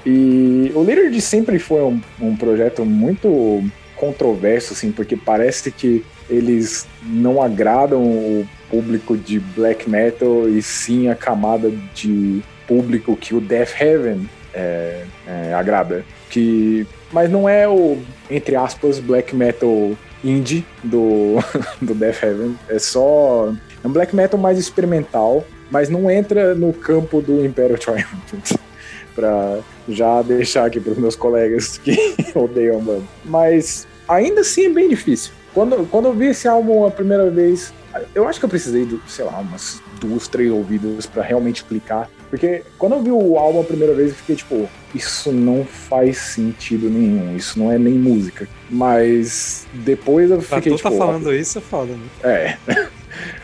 E 0.06 0.72
o 0.74 0.84
Liturgy 0.84 1.22
sempre 1.22 1.60
foi 1.60 1.82
um, 1.82 2.02
um 2.22 2.36
projeto 2.36 2.86
muito 2.86 3.64
controverso, 3.96 4.74
assim, 4.74 4.92
porque 4.92 5.18
parece 5.18 5.72
que 5.72 6.06
eles 6.30 6.88
não 7.04 7.42
agradam 7.42 8.02
o 8.02 8.48
público 8.70 9.18
de 9.18 9.40
black 9.40 9.90
metal 9.90 10.48
e 10.48 10.62
sim 10.62 11.10
a 11.10 11.16
camada 11.16 11.72
de 11.94 12.42
público 12.68 13.16
que 13.18 13.36
o 13.36 13.42
Death 13.42 13.82
Heaven 13.82 14.30
é, 14.54 15.04
é, 15.28 15.54
agrada. 15.54 16.06
Que, 16.30 16.88
mas 17.12 17.30
não 17.30 17.50
é 17.50 17.68
o, 17.68 17.98
entre 18.30 18.56
aspas, 18.56 19.00
black 19.00 19.36
metal 19.36 19.98
indie 20.24 20.66
do, 20.84 21.38
do 21.82 21.94
Death 21.94 22.24
Heaven. 22.24 22.56
É 22.70 22.80
só. 22.80 23.54
É 23.84 23.88
um 23.88 23.92
black 23.92 24.16
metal 24.16 24.40
mais 24.40 24.58
experimental, 24.58 25.46
mas 25.72 25.90
não 25.90 26.10
entra 26.10 26.54
no 26.56 26.74
campo 26.74 27.22
do 27.22 27.46
Imperial 27.46 27.78
Triumphant. 27.78 28.58
pra 29.16 29.60
já 29.88 30.22
deixar 30.22 30.66
aqui 30.66 30.80
pros 30.80 30.98
meus 30.98 31.16
colegas 31.16 31.78
que 31.78 31.96
odeiam 32.36 32.78
a 32.78 32.82
banda. 32.82 33.04
Mas 33.26 33.88
ainda 34.08 34.42
assim 34.42 34.66
é 34.66 34.70
bem 34.70 34.88
difícil. 34.88 35.32
Quando, 35.54 35.86
quando 35.90 36.06
eu 36.06 36.14
vi 36.14 36.28
esse 36.28 36.48
álbum 36.48 36.86
a 36.86 36.92
primeira 36.92 37.30
vez, 37.30 37.74
eu 38.16 38.28
acho 38.28 38.40
que 38.40 38.46
eu 38.46 38.50
precisei 38.50 38.86
de, 38.86 39.00
sei 39.08 39.26
lá, 39.26 39.40
umas 39.40 39.82
duas, 40.00 40.28
três 40.28 40.52
ouvidas 40.52 41.06
pra 41.06 41.24
realmente 41.24 41.64
clicar. 41.66 42.10
Porque 42.30 42.62
quando 42.78 42.94
eu 42.94 43.02
vi 43.02 43.12
o 43.12 43.38
álbum 43.38 43.60
a 43.60 43.64
primeira 43.64 43.94
vez, 43.94 44.10
eu 44.12 44.16
fiquei 44.16 44.36
tipo, 44.36 44.70
isso 44.94 45.32
não 45.32 45.66
faz 45.66 46.18
sentido 46.20 46.88
nenhum, 46.88 47.36
isso 47.36 47.58
não 47.60 47.72
é 47.72 47.78
nem 47.80 47.96
música. 47.96 48.48
Mas 48.70 49.66
depois 49.74 50.30
eu 50.30 50.38
Pra 50.38 50.58
fiquei 50.58 50.72
tu 50.72 50.78
tipo, 50.78 50.90
tá 50.92 50.96
falando 50.96 51.34
isso, 51.34 51.58
é 51.58 51.62
foda, 51.62 51.92
né? 51.94 52.08
é, 52.24 52.58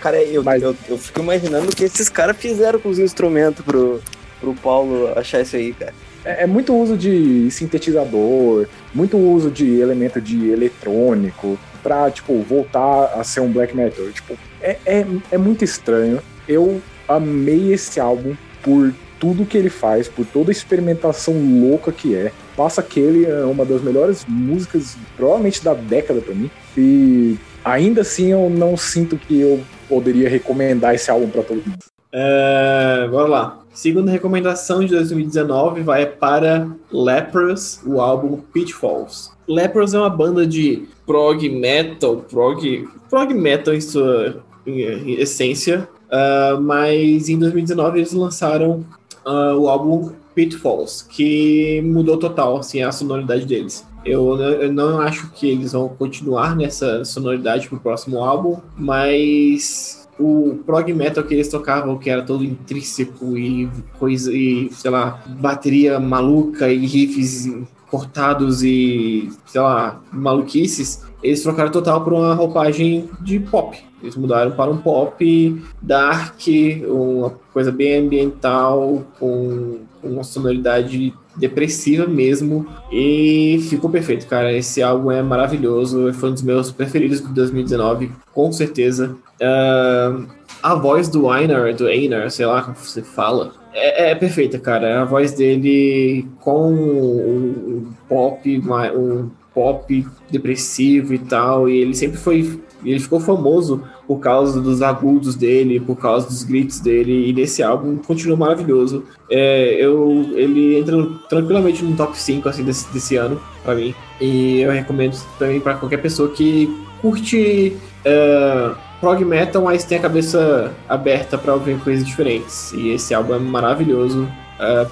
Cara, 0.02 0.22
eu, 0.22 0.44
Mas- 0.44 0.62
eu, 0.62 0.76
eu 0.88 0.98
fico 0.98 1.20
imaginando 1.22 1.70
o 1.70 1.76
que 1.76 1.84
esses 1.84 2.10
caras 2.10 2.38
fizeram 2.38 2.80
com 2.80 2.90
os 2.90 3.00
instrumentos 3.00 3.64
pro, 3.64 4.02
pro 4.40 4.54
Paulo 4.56 5.12
achar 5.18 5.42
isso 5.42 5.56
aí, 5.56 5.74
cara. 5.74 5.94
É, 6.24 6.44
é 6.44 6.48
muito 6.48 6.76
uso 6.76 6.98
de 6.98 7.50
sintetizador, 7.52 8.68
muito 8.94 9.18
uso 9.18 9.52
de 9.52 9.80
elemento 9.80 10.20
de 10.20 10.50
eletrônico 10.50 11.58
pra, 11.84 12.10
tipo, 12.10 12.42
voltar 12.42 13.14
a 13.16 13.24
ser 13.24 13.42
um 13.42 13.52
black 13.52 13.76
metal. 13.76 14.06
Tipo, 14.12 14.38
é, 14.62 14.78
é, 14.86 15.06
é 15.32 15.38
muito 15.38 15.64
estranho. 15.64 16.20
Eu 16.48 16.82
amei 17.08 17.72
esse 17.74 18.00
álbum 18.00 18.36
por 18.64 18.92
tudo 19.20 19.46
que 19.46 19.58
ele 19.58 19.70
faz, 19.70 20.08
por 20.08 20.26
toda 20.26 20.50
a 20.50 20.52
experimentação 20.52 21.34
louca 21.62 21.92
que 21.92 22.16
é. 22.16 22.32
Passa 22.58 22.82
que 22.82 23.00
ele 23.00 23.26
é 23.26 23.44
uma 23.46 23.64
das 23.66 23.82
melhores 23.82 24.26
músicas, 24.28 24.98
provavelmente 25.16 25.64
da 25.64 25.74
década 25.74 26.22
pra 26.22 26.34
mim. 26.34 26.50
E 26.78 27.38
ainda 27.66 28.02
assim 28.02 28.32
eu 28.32 28.50
não 28.50 28.78
sinto 28.78 29.18
que 29.18 29.42
eu 29.42 29.62
poderia 29.90 30.30
recomendar 30.30 30.96
esse 30.96 31.12
álbum 31.12 31.28
pra 31.30 31.44
todo 31.44 31.58
mundo. 31.58 31.80
É, 32.14 33.08
bora 33.10 33.28
lá. 33.28 33.60
Segunda 33.74 34.10
recomendação 34.10 34.80
de 34.86 34.92
2019 34.92 35.82
vai 35.82 36.06
para 36.06 36.66
Lepros, 36.90 37.82
o 37.86 38.00
álbum 38.00 38.38
Pitfalls. 38.54 39.32
Lepros 39.46 39.94
é 39.94 40.00
uma 40.00 40.10
banda 40.10 40.48
de 40.48 40.88
prog 41.06 41.50
metal, 41.50 42.18
prog, 42.18 42.88
prog 43.10 43.34
metal 43.34 43.74
em 43.74 43.82
sua 43.82 44.42
em 44.66 45.20
essência, 45.20 45.88
ah, 46.10 46.58
mas 46.62 47.30
em 47.30 47.38
2019 47.38 48.00
eles 48.00 48.14
lançaram 48.14 48.86
ah, 49.26 49.54
o 49.56 49.68
álbum 49.68 50.12
Pitfalls, 50.34 51.02
que 51.02 51.82
mudou 51.82 52.18
total 52.18 52.58
assim, 52.58 52.82
a 52.82 52.92
sonoridade 52.92 53.46
deles. 53.46 53.86
Eu, 54.06 54.40
eu 54.40 54.72
não 54.72 55.00
acho 55.00 55.32
que 55.32 55.50
eles 55.50 55.72
vão 55.72 55.90
continuar 55.90 56.56
nessa 56.56 57.04
sonoridade 57.04 57.68
pro 57.68 57.80
próximo 57.80 58.24
álbum, 58.24 58.60
mas 58.78 60.08
o 60.20 60.60
prog 60.66 60.94
metal 60.94 61.24
que 61.24 61.34
eles 61.34 61.50
tocavam, 61.50 61.98
que 61.98 62.10
era 62.10 62.22
todo 62.22 62.44
intrínseco 62.44 63.38
e 63.38 63.70
coisa 64.00 64.32
e, 64.32 64.70
sei 64.72 64.92
lá, 64.92 65.22
bateria 65.40 66.00
maluca 66.00 66.70
e 66.70 66.86
riffs 66.86 67.50
cortados 67.90 68.64
e, 68.64 69.30
sei 69.46 69.62
lá, 69.62 70.02
maluquices, 70.12 71.04
eles 71.24 71.42
trocaram 71.42 71.72
total 71.72 72.04
para 72.04 72.14
uma 72.14 72.34
roupagem 72.34 73.10
de 73.22 73.40
pop. 73.40 73.78
Eles 74.02 74.16
mudaram 74.16 74.52
para 74.52 74.70
um 74.70 74.78
pop 74.78 75.64
dark, 75.82 76.40
uma 76.88 77.32
coisa 77.52 77.72
bem 77.72 78.06
ambiental, 78.06 79.04
com 79.20 79.80
uma 80.04 80.24
sonoridade 80.24 81.14
depressiva 81.36 82.08
mesmo. 82.08 82.66
E 82.92 83.60
ficou 83.70 83.90
perfeito, 83.90 84.28
cara. 84.28 84.52
Esse 84.54 84.82
álbum 84.82 85.12
é 85.12 85.22
maravilhoso. 85.22 86.12
Foi 86.14 86.30
um 86.30 86.34
dos 86.34 86.42
meus 86.42 86.72
preferidos 86.72 87.22
de 87.22 87.34
2019, 87.34 88.12
com 88.34 88.52
certeza. 88.52 89.16
Uh, 89.42 90.28
a 90.64 90.76
voz 90.76 91.10
do 91.10 91.34
Einar, 91.34 91.74
do 91.74 91.88
Einar, 91.88 92.32
sei 92.32 92.46
lá 92.46 92.62
como 92.62 92.76
você 92.76 93.02
fala, 93.02 93.54
é, 93.74 94.12
é 94.12 94.16
perfeita, 94.16 94.58
cara. 94.58 95.02
A 95.02 95.06
voz 95.06 95.34
dele 95.34 96.26
com 96.40 96.72
um 96.72 97.94
pop, 98.08 98.62
um 98.96 99.30
pop 99.54 100.08
depressivo 100.32 101.14
e 101.14 101.20
tal. 101.20 101.70
E 101.70 101.78
ele 101.78 101.94
sempre 101.94 102.18
foi. 102.18 102.60
Ele 102.84 103.00
ficou 103.00 103.20
famoso 103.20 103.84
por 104.08 104.20
causa 104.20 104.62
dos 104.62 104.82
agudos 104.82 105.36
dele, 105.36 105.80
por 105.80 105.96
causa 105.96 106.28
dos 106.28 106.44
gritos 106.44 106.80
dele, 106.80 107.30
e 107.30 107.34
nesse 107.34 107.64
álbum 107.64 107.98
continua 107.98 108.38
maravilhoso. 108.38 109.04
É, 109.30 109.78
eu, 109.80 110.30
ele 110.34 110.78
entra 110.78 110.96
tranquilamente 111.30 111.84
no 111.84 111.96
top 111.96 112.18
5 112.18 112.48
assim, 112.48 112.64
desse, 112.64 112.92
desse 112.94 113.16
ano, 113.16 113.42
para 113.64 113.76
mim, 113.76 113.94
e 114.22 114.62
eu 114.62 114.72
recomendo 114.72 115.18
também 115.40 115.60
para 115.60 115.76
qualquer 115.76 116.02
pessoa 116.02 116.30
que 116.30 116.70
curte 117.02 117.76
uh, 118.06 118.76
prog 119.00 119.24
metal, 119.26 119.62
mas 119.62 119.84
tem 119.84 119.98
a 119.98 120.02
cabeça 120.02 120.74
aberta 120.88 121.38
para 121.38 121.54
ouvir 121.54 121.80
coisas 121.80 122.06
diferentes, 122.06 122.72
e 122.74 122.90
esse 122.90 123.14
álbum 123.14 123.36
é 123.36 123.40
maravilhoso. 123.40 124.28
Uh, 124.60 124.90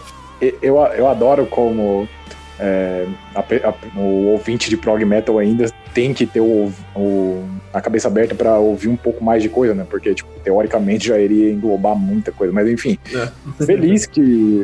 eu, 0.62 0.78
eu 0.78 1.08
adoro 1.08 1.46
como 1.46 2.08
é, 2.60 3.08
a, 3.34 3.40
a, 3.40 4.00
o 4.00 4.28
ouvinte 4.28 4.70
de 4.70 4.78
prog 4.78 5.04
metal 5.04 5.40
ainda 5.40 5.66
tem 5.94 6.14
que 6.14 6.26
ter 6.26 6.42
o, 6.42 6.72
o 6.96 7.44
a 7.74 7.82
cabeça 7.82 8.08
aberta 8.08 8.36
para 8.36 8.58
ouvir 8.58 8.88
um 8.88 8.96
pouco 8.96 9.24
mais 9.24 9.42
de 9.42 9.50
coisa, 9.50 9.74
né? 9.74 9.86
Porque, 9.90 10.14
tipo, 10.14 10.30
teoricamente 10.44 11.08
já 11.08 11.18
iria 11.18 11.52
englobar 11.52 11.96
muita 11.96 12.32
coisa. 12.32 12.54
Mas, 12.54 12.70
enfim, 12.70 12.98
é. 13.14 13.66
feliz 13.66 14.06
que 14.06 14.64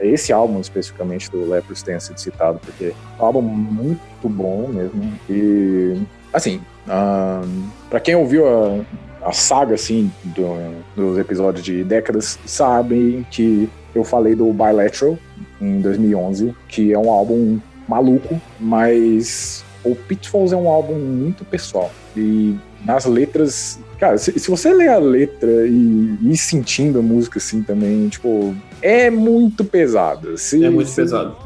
esse 0.00 0.32
álbum 0.32 0.60
especificamente 0.60 1.30
do 1.30 1.48
Lepros 1.48 1.82
tenha 1.82 2.00
sido 2.00 2.18
citado, 2.18 2.58
porque 2.58 2.86
é 2.86 3.22
um 3.22 3.24
álbum 3.24 3.42
muito 3.42 4.28
bom 4.28 4.68
mesmo. 4.68 5.12
E, 5.28 5.96
assim, 6.32 6.60
um, 6.88 7.68
para 7.88 8.00
quem 8.00 8.16
ouviu 8.16 8.48
a, 8.48 8.80
a 9.28 9.32
saga, 9.32 9.74
assim, 9.74 10.10
do, 10.24 10.56
dos 10.96 11.18
episódios 11.18 11.64
de 11.64 11.84
décadas, 11.84 12.38
sabem 12.44 13.24
que 13.30 13.68
eu 13.94 14.04
falei 14.04 14.34
do 14.34 14.52
Bilateral, 14.52 15.18
em 15.60 15.80
2011, 15.80 16.54
que 16.68 16.92
é 16.92 16.98
um 16.98 17.10
álbum 17.10 17.58
maluco, 17.88 18.40
mas 18.58 19.64
o 19.84 19.94
Pitfalls 19.94 20.52
é 20.52 20.56
um 20.56 20.68
álbum 20.68 20.94
muito 20.94 21.44
pessoal. 21.44 21.90
E 22.16 22.56
nas 22.84 23.04
letras. 23.04 23.78
Cara, 23.98 24.16
se, 24.16 24.38
se 24.38 24.50
você 24.50 24.72
ler 24.72 24.88
a 24.88 24.98
letra 24.98 25.66
e 25.66 26.16
ir 26.22 26.36
sentindo 26.36 27.00
a 27.00 27.02
música 27.02 27.38
assim 27.38 27.62
também, 27.62 28.08
tipo, 28.08 28.54
é 28.80 29.10
muito 29.10 29.64
pesado. 29.64 30.36
Se, 30.38 30.64
é 30.64 30.70
muito 30.70 30.88
se, 30.88 30.96
pesado. 30.96 31.36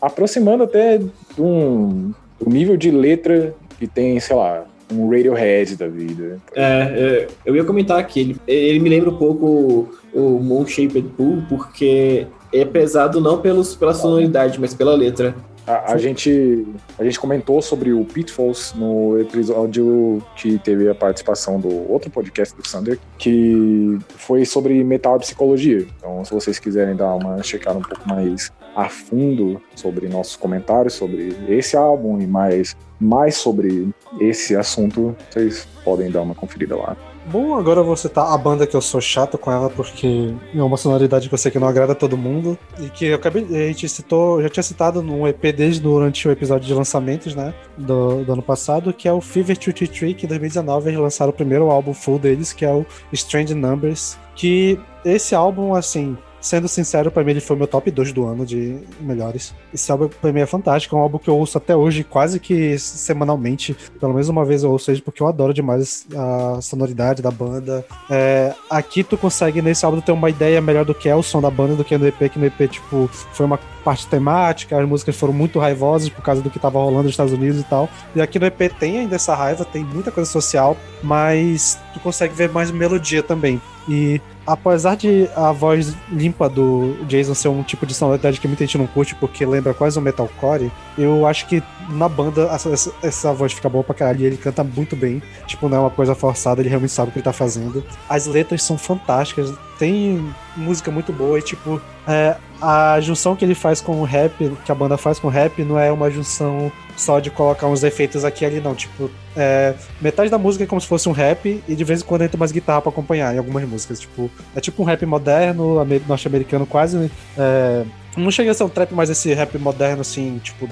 Aproximando 0.00 0.64
até 0.64 1.00
um, 1.38 2.12
um 2.44 2.50
nível 2.50 2.76
de 2.76 2.90
letra 2.90 3.54
que 3.78 3.86
tem, 3.86 4.18
sei 4.20 4.34
lá, 4.34 4.64
um 4.92 5.08
Radiohead 5.10 5.76
da 5.76 5.88
vida. 5.88 6.38
É, 6.54 6.62
é, 6.62 7.28
eu 7.44 7.56
ia 7.56 7.64
comentar 7.64 7.98
aqui, 7.98 8.20
ele, 8.20 8.40
ele 8.46 8.80
me 8.80 8.88
lembra 8.88 9.10
um 9.10 9.16
pouco 9.16 9.88
o 10.12 10.38
Moon 10.40 10.66
Shaped 10.66 11.02
Pool, 11.16 11.42
porque 11.48 12.26
é 12.52 12.64
pesado 12.64 13.20
não 13.20 13.40
pelos, 13.40 13.74
pela 13.74 13.94
sonoridade, 13.94 14.60
mas 14.60 14.74
pela 14.74 14.94
letra. 14.94 15.34
A, 15.66 15.92
a, 15.92 15.98
gente, 15.98 16.66
a 16.98 17.04
gente 17.04 17.20
comentou 17.20 17.60
sobre 17.60 17.92
o 17.92 18.02
Pitfalls 18.02 18.72
no 18.74 19.20
episódio 19.20 20.22
que 20.34 20.58
teve 20.58 20.88
a 20.88 20.94
participação 20.94 21.60
do 21.60 21.92
outro 21.92 22.10
podcast 22.10 22.56
do 22.56 22.66
Sander, 22.66 22.98
que 23.18 23.98
foi 24.08 24.46
sobre 24.46 24.82
metal 24.82 25.16
e 25.16 25.20
psicologia. 25.20 25.86
Então, 25.98 26.24
se 26.24 26.32
vocês 26.32 26.58
quiserem 26.58 26.96
dar 26.96 27.14
uma 27.14 27.42
checada 27.42 27.78
um 27.78 27.82
pouco 27.82 28.08
mais 28.08 28.50
a 28.74 28.88
fundo 28.88 29.60
sobre 29.74 30.08
nossos 30.08 30.36
comentários 30.36 30.94
sobre 30.94 31.36
esse 31.48 31.76
álbum 31.76 32.18
e 32.18 32.26
mais, 32.26 32.74
mais 33.00 33.36
sobre 33.36 33.88
esse 34.20 34.56
assunto, 34.56 35.16
vocês 35.30 35.66
podem 35.84 36.10
dar 36.10 36.22
uma 36.22 36.34
conferida 36.34 36.76
lá. 36.76 36.96
Bom, 37.30 37.58
agora 37.58 37.80
eu 37.80 37.84
vou 37.84 37.94
citar 37.94 38.32
a 38.32 38.38
banda 38.38 38.66
que 38.66 38.74
eu 38.74 38.80
sou 38.80 39.02
chato 39.02 39.36
com 39.36 39.52
ela, 39.52 39.68
porque 39.68 40.32
é 40.54 40.62
uma 40.62 40.78
sonoridade 40.78 41.28
que 41.28 41.34
eu 41.34 41.38
sei 41.38 41.50
que 41.50 41.58
não 41.58 41.68
agrada 41.68 41.92
a 41.92 41.94
todo 41.94 42.16
mundo. 42.16 42.58
E 42.80 42.88
que 42.88 43.04
eu 43.04 43.16
acabei. 43.16 43.44
A 43.44 43.66
gente 43.66 43.86
citou, 43.86 44.42
já 44.42 44.48
tinha 44.48 44.62
citado 44.62 45.02
num 45.02 45.28
EP 45.28 45.54
desde 45.54 45.78
durante 45.78 46.26
o 46.26 46.30
episódio 46.30 46.66
de 46.66 46.72
lançamentos, 46.72 47.34
né? 47.34 47.52
Do, 47.76 48.24
do 48.24 48.32
ano 48.32 48.42
passado, 48.42 48.94
que 48.94 49.06
é 49.06 49.12
o 49.12 49.20
Fever 49.20 49.58
233, 49.58 50.16
que 50.16 50.24
em 50.24 50.28
2019 50.28 50.88
eles 50.88 50.98
lançaram 50.98 51.28
o 51.28 51.34
primeiro 51.34 51.70
álbum 51.70 51.92
full 51.92 52.18
deles, 52.18 52.54
que 52.54 52.64
é 52.64 52.72
o 52.72 52.86
Strange 53.12 53.54
Numbers. 53.54 54.16
Que 54.34 54.80
esse 55.04 55.34
álbum, 55.34 55.74
assim, 55.74 56.16
Sendo 56.40 56.68
sincero, 56.68 57.10
pra 57.10 57.24
mim 57.24 57.32
ele 57.32 57.40
foi 57.40 57.56
meu 57.56 57.66
top 57.66 57.90
2 57.90 58.12
do 58.12 58.26
ano 58.26 58.46
de 58.46 58.78
melhores. 59.00 59.54
Esse 59.72 59.90
álbum 59.90 60.08
pra 60.08 60.32
mim 60.32 60.40
é 60.40 60.46
fantástico, 60.46 60.94
é 60.94 60.98
um 60.98 61.02
álbum 61.02 61.18
que 61.18 61.28
eu 61.28 61.36
ouço 61.36 61.58
até 61.58 61.74
hoje 61.74 62.04
quase 62.04 62.38
que 62.38 62.78
semanalmente. 62.78 63.76
Pelo 63.98 64.12
menos 64.12 64.28
uma 64.28 64.44
vez 64.44 64.62
eu 64.62 64.70
ouço 64.70 64.90
ele 64.90 65.00
porque 65.00 65.22
eu 65.22 65.26
adoro 65.26 65.52
demais 65.52 66.06
a 66.14 66.60
sonoridade 66.60 67.22
da 67.22 67.30
banda. 67.30 67.84
É, 68.10 68.54
aqui 68.70 69.02
tu 69.02 69.16
consegue 69.16 69.60
nesse 69.60 69.84
álbum 69.84 70.00
ter 70.00 70.12
uma 70.12 70.30
ideia 70.30 70.60
melhor 70.60 70.84
do 70.84 70.94
que 70.94 71.08
é 71.08 71.14
o 71.14 71.22
som 71.22 71.40
da 71.40 71.50
banda 71.50 71.74
do 71.74 71.84
que 71.84 71.98
no 71.98 72.06
EP, 72.06 72.30
que 72.30 72.38
no 72.38 72.46
EP, 72.46 72.70
tipo, 72.70 73.08
foi 73.32 73.44
uma 73.44 73.58
parte 73.84 74.06
temática, 74.06 74.78
as 74.78 74.86
músicas 74.86 75.16
foram 75.16 75.32
muito 75.32 75.58
raivosas 75.58 76.08
por 76.08 76.22
causa 76.22 76.42
do 76.42 76.50
que 76.50 76.58
tava 76.58 76.78
rolando 76.78 77.04
nos 77.04 77.12
Estados 77.12 77.32
Unidos 77.32 77.60
e 77.60 77.64
tal. 77.64 77.88
E 78.14 78.20
aqui 78.20 78.38
no 78.38 78.46
EP 78.46 78.72
tem 78.78 78.98
ainda 78.98 79.16
essa 79.16 79.34
raiva, 79.34 79.64
tem 79.64 79.82
muita 79.82 80.10
coisa 80.10 80.30
social, 80.30 80.76
mas 81.02 81.78
tu 81.94 82.00
consegue 82.00 82.34
ver 82.34 82.50
mais 82.50 82.70
melodia 82.70 83.22
também. 83.22 83.60
E 83.88 84.20
apesar 84.48 84.96
de 84.96 85.28
a 85.36 85.52
voz 85.52 85.94
limpa 86.10 86.48
do 86.48 86.96
Jason 87.06 87.34
ser 87.34 87.48
um 87.48 87.62
tipo 87.62 87.84
de 87.84 87.92
sonoridade 87.92 88.40
que 88.40 88.48
muita 88.48 88.64
gente 88.64 88.78
não 88.78 88.86
curte 88.86 89.14
porque 89.14 89.44
lembra 89.44 89.74
quase 89.74 89.98
um 89.98 90.02
metalcore, 90.02 90.72
eu 90.96 91.26
acho 91.26 91.46
que 91.46 91.62
na 91.90 92.08
banda 92.08 92.48
essa, 92.50 92.92
essa, 93.02 93.32
voz 93.32 93.52
fica 93.52 93.68
boa 93.68 93.84
pra 93.84 93.94
caralho 93.94 94.20
e 94.20 94.24
ele 94.24 94.36
canta 94.38 94.64
muito 94.64 94.96
bem. 94.96 95.22
Tipo, 95.46 95.68
não 95.68 95.76
é 95.76 95.80
uma 95.80 95.90
coisa 95.90 96.14
forçada, 96.14 96.62
ele 96.62 96.68
realmente 96.68 96.92
sabe 96.92 97.10
o 97.10 97.12
que 97.12 97.18
ele 97.18 97.24
tá 97.24 97.32
fazendo. 97.32 97.84
As 98.08 98.26
letras 98.26 98.62
são 98.62 98.78
fantásticas, 98.78 99.52
tem 99.78 100.34
música 100.56 100.90
muito 100.90 101.12
boa 101.12 101.38
e, 101.38 101.42
tipo, 101.42 101.80
é, 102.06 102.36
a 102.60 103.00
junção 103.00 103.36
que 103.36 103.44
ele 103.44 103.54
faz 103.54 103.80
com 103.80 104.00
o 104.00 104.04
rap, 104.04 104.56
que 104.64 104.72
a 104.72 104.74
banda 104.74 104.96
faz 104.96 105.18
com 105.18 105.28
o 105.28 105.30
rap, 105.30 105.62
não 105.62 105.78
é 105.78 105.90
uma 105.92 106.10
junção 106.10 106.72
só 106.96 107.20
de 107.20 107.30
colocar 107.30 107.66
uns 107.66 107.84
efeitos 107.84 108.24
aqui 108.24 108.44
e 108.44 108.46
ali, 108.46 108.60
não. 108.60 108.74
Tipo, 108.74 109.10
é, 109.36 109.74
metade 110.00 110.30
da 110.30 110.38
música 110.38 110.64
é 110.64 110.66
como 110.66 110.80
se 110.80 110.86
fosse 110.86 111.08
um 111.08 111.12
rap 111.12 111.62
e 111.66 111.74
de 111.74 111.84
vez 111.84 112.02
em 112.02 112.04
quando 112.04 112.22
entra 112.22 112.36
mais 112.36 112.50
guitarra 112.50 112.82
pra 112.82 112.90
acompanhar 112.90 113.34
em 113.34 113.38
algumas 113.38 113.66
músicas. 113.68 114.00
Tipo, 114.00 114.30
é 114.54 114.60
tipo 114.60 114.82
um 114.82 114.84
rap 114.84 115.04
moderno, 115.06 115.84
norte-americano 116.06 116.66
quase. 116.66 117.10
É, 117.36 117.84
não 118.16 118.30
chega 118.30 118.50
a 118.50 118.54
ser 118.54 118.64
um 118.64 118.68
trap, 118.68 118.92
mas 118.92 119.10
esse 119.10 119.32
rap 119.32 119.56
moderno, 119.58 120.00
assim, 120.00 120.40
tipo 120.42 120.66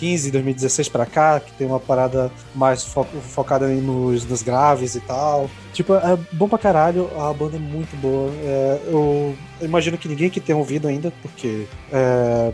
2015, 0.00 0.30
2016 0.30 0.88
pra 0.88 1.04
cá, 1.04 1.38
que 1.38 1.52
tem 1.52 1.66
uma 1.66 1.78
parada 1.78 2.30
mais 2.54 2.82
fo 2.84 3.04
focada 3.04 3.68
nos, 3.68 4.24
nos 4.24 4.42
graves 4.42 4.94
e 4.94 5.00
tal. 5.00 5.50
Tipo, 5.72 5.94
é 5.94 6.18
bom 6.32 6.48
pra 6.48 6.58
caralho, 6.58 7.08
a 7.18 7.32
banda 7.32 7.56
é 7.56 7.60
muito 7.60 7.94
boa. 8.00 8.30
É, 8.42 8.80
eu, 8.86 9.36
imagino 9.60 9.96
que 9.96 10.08
ninguém 10.08 10.30
que 10.30 10.40
tenha 10.40 10.58
ouvido 10.58 10.88
ainda, 10.88 11.12
porque 11.22 11.66
é, 11.92 12.52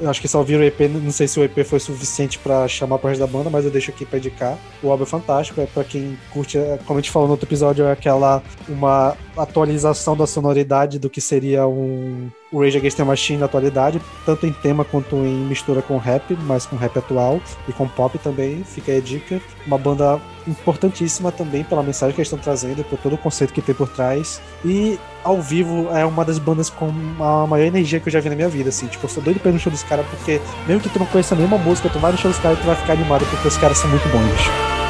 eu 0.00 0.10
acho 0.10 0.20
que 0.20 0.28
só 0.28 0.38
ouviram 0.38 0.60
o 0.60 0.64
EP, 0.64 0.80
não 0.80 1.10
sei 1.10 1.26
se 1.26 1.38
o 1.40 1.44
EP 1.44 1.64
foi 1.64 1.80
suficiente 1.80 2.38
para 2.38 2.68
chamar 2.68 2.98
pro 2.98 3.08
resto 3.08 3.20
da 3.20 3.26
banda, 3.26 3.48
mas 3.48 3.64
eu 3.64 3.70
deixo 3.70 3.90
aqui 3.90 4.04
pra 4.04 4.18
indicar. 4.18 4.58
O 4.82 4.90
álbum 4.90 5.04
é 5.04 5.06
fantástico, 5.06 5.60
é 5.60 5.66
pra 5.66 5.84
quem 5.84 6.18
curte, 6.30 6.58
é, 6.58 6.78
como 6.84 6.98
a 6.98 7.02
gente 7.02 7.10
falou 7.10 7.28
no 7.28 7.32
outro 7.32 7.46
episódio, 7.46 7.84
é 7.86 7.92
aquela 7.92 8.42
uma 8.68 9.16
atualização 9.36 10.16
da 10.16 10.26
sonoridade 10.26 10.98
do 10.98 11.08
que 11.08 11.20
seria 11.20 11.66
um 11.66 12.28
Rage 12.52 12.78
Against 12.78 12.96
the 12.96 13.04
Machine 13.04 13.38
na 13.38 13.46
atualidade, 13.46 14.00
tanto 14.24 14.46
em 14.46 14.52
tema 14.52 14.84
quanto 14.84 15.16
em 15.16 15.44
mistura 15.46 15.82
com 15.82 15.96
rap, 15.98 16.36
mas 16.42 16.66
com 16.66 16.76
rap 16.76 16.87
atual 16.96 17.40
e 17.68 17.72
com 17.72 17.88
pop 17.88 18.16
também, 18.18 18.62
fica 18.64 18.92
aí 18.92 18.98
a 18.98 19.00
dica. 19.00 19.40
Uma 19.66 19.76
banda 19.76 20.20
importantíssima 20.46 21.32
também 21.32 21.64
pela 21.64 21.82
mensagem 21.82 22.14
que 22.14 22.20
eles 22.20 22.28
estão 22.28 22.38
trazendo, 22.38 22.84
por 22.84 22.98
todo 22.98 23.14
o 23.14 23.18
conceito 23.18 23.52
que 23.52 23.60
tem 23.60 23.74
por 23.74 23.88
trás. 23.88 24.40
E 24.64 24.98
ao 25.24 25.42
vivo 25.42 25.88
é 25.94 26.04
uma 26.06 26.24
das 26.24 26.38
bandas 26.38 26.70
com 26.70 26.90
a 27.20 27.46
maior 27.46 27.66
energia 27.66 28.00
que 28.00 28.08
eu 28.08 28.12
já 28.12 28.20
vi 28.20 28.30
na 28.30 28.36
minha 28.36 28.48
vida, 28.48 28.68
assim. 28.68 28.86
Tipo, 28.86 29.06
eu 29.06 29.10
sou 29.10 29.22
doido 29.22 29.40
pra 29.40 29.50
ir 29.50 29.54
no 29.54 29.60
show 29.60 29.70
dos 29.70 29.82
caras, 29.82 30.06
porque 30.06 30.40
mesmo 30.66 30.82
que 30.82 30.88
tu 30.88 30.98
não 30.98 31.06
conheça 31.06 31.34
nenhuma 31.34 31.58
música, 31.58 31.88
tu 31.88 31.98
vai 31.98 32.12
no 32.12 32.18
show 32.18 32.30
dos 32.30 32.40
caras 32.40 32.58
e 32.58 32.60
tu 32.62 32.66
vai 32.66 32.76
ficar 32.76 32.92
animado, 32.94 33.26
porque 33.26 33.48
os 33.48 33.56
caras 33.56 33.76
são 33.78 33.90
muito 33.90 34.08
bons. 34.08 34.87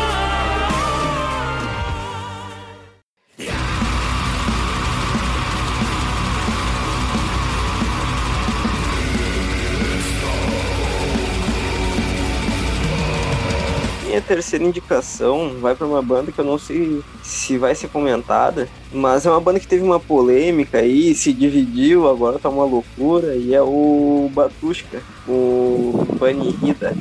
Terceira 14.28 14.64
indicação 14.64 15.56
vai 15.58 15.74
pra 15.74 15.86
uma 15.86 16.02
banda 16.02 16.30
que 16.30 16.38
eu 16.38 16.44
não 16.44 16.58
sei 16.58 17.02
se 17.22 17.56
vai 17.56 17.74
ser 17.74 17.88
comentada, 17.88 18.68
mas 18.92 19.24
é 19.24 19.30
uma 19.30 19.40
banda 19.40 19.58
que 19.58 19.66
teve 19.66 19.82
uma 19.82 19.98
polêmica 19.98 20.78
aí, 20.78 21.14
se 21.14 21.32
dividiu, 21.32 22.06
agora 22.08 22.38
tá 22.38 22.50
uma 22.50 22.64
loucura, 22.64 23.34
e 23.34 23.54
é 23.54 23.62
o 23.62 24.30
Batushka, 24.34 25.02
o 25.26 26.06
Bunny 26.18 26.54
Hida. 26.62 26.94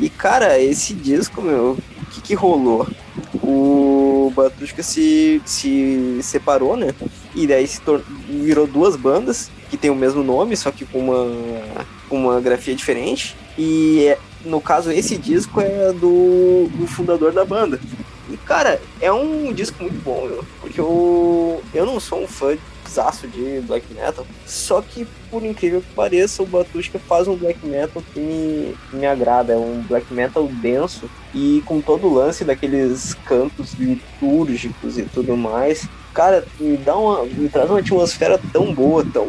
E 0.00 0.10
cara, 0.10 0.58
esse 0.58 0.94
disco, 0.94 1.40
meu, 1.40 1.78
o 2.02 2.06
que, 2.06 2.20
que 2.20 2.34
rolou? 2.34 2.88
O 3.42 4.32
Batushka 4.34 4.82
se, 4.82 5.40
se 5.44 6.18
separou, 6.22 6.76
né? 6.76 6.92
E 7.34 7.46
daí 7.46 7.66
se 7.68 7.80
virou 8.28 8.66
duas 8.66 8.96
bandas 8.96 9.50
que 9.70 9.76
tem 9.76 9.90
o 9.90 9.94
mesmo 9.94 10.24
nome, 10.24 10.56
só 10.56 10.72
que 10.72 10.84
com 10.84 10.98
uma, 10.98 11.84
uma 12.10 12.40
grafia 12.40 12.74
diferente. 12.74 13.36
E 13.56 14.06
é- 14.06 14.18
no 14.44 14.60
caso, 14.60 14.90
esse 14.90 15.16
disco 15.16 15.60
é 15.60 15.92
do, 15.92 16.68
do 16.68 16.86
fundador 16.86 17.32
da 17.32 17.44
banda. 17.44 17.80
E 18.28 18.36
cara, 18.36 18.80
é 19.00 19.12
um 19.12 19.52
disco 19.52 19.82
muito 19.82 20.02
bom, 20.04 20.26
meu, 20.26 20.44
porque 20.60 20.80
eu, 20.80 21.62
eu 21.74 21.84
não 21.84 21.98
sou 21.98 22.22
um 22.22 22.28
fã 22.28 22.56
zaço 22.88 23.26
de 23.28 23.60
black 23.66 23.92
metal, 23.92 24.26
só 24.46 24.80
que 24.82 25.06
por 25.30 25.44
incrível 25.44 25.80
que 25.80 25.94
pareça, 25.94 26.42
o 26.42 26.46
Batushka 26.46 26.98
faz 26.98 27.28
um 27.28 27.36
black 27.36 27.64
metal 27.64 28.02
que 28.12 28.18
me, 28.20 28.74
me 28.92 29.06
agrada, 29.06 29.52
é 29.52 29.56
um 29.56 29.82
black 29.82 30.12
metal 30.12 30.46
denso 30.46 31.08
e 31.34 31.62
com 31.66 31.80
todo 31.80 32.06
o 32.06 32.14
lance 32.14 32.44
daqueles 32.44 33.14
cantos 33.26 33.74
litúrgicos 33.74 34.98
e 34.98 35.02
tudo 35.02 35.36
mais. 35.36 35.88
Cara, 36.12 36.44
me 36.58 36.76
dá 36.76 36.96
uma, 36.96 37.24
me 37.24 37.48
traz 37.48 37.70
uma 37.70 37.78
atmosfera 37.78 38.40
tão 38.52 38.74
boa, 38.74 39.04
tão 39.04 39.26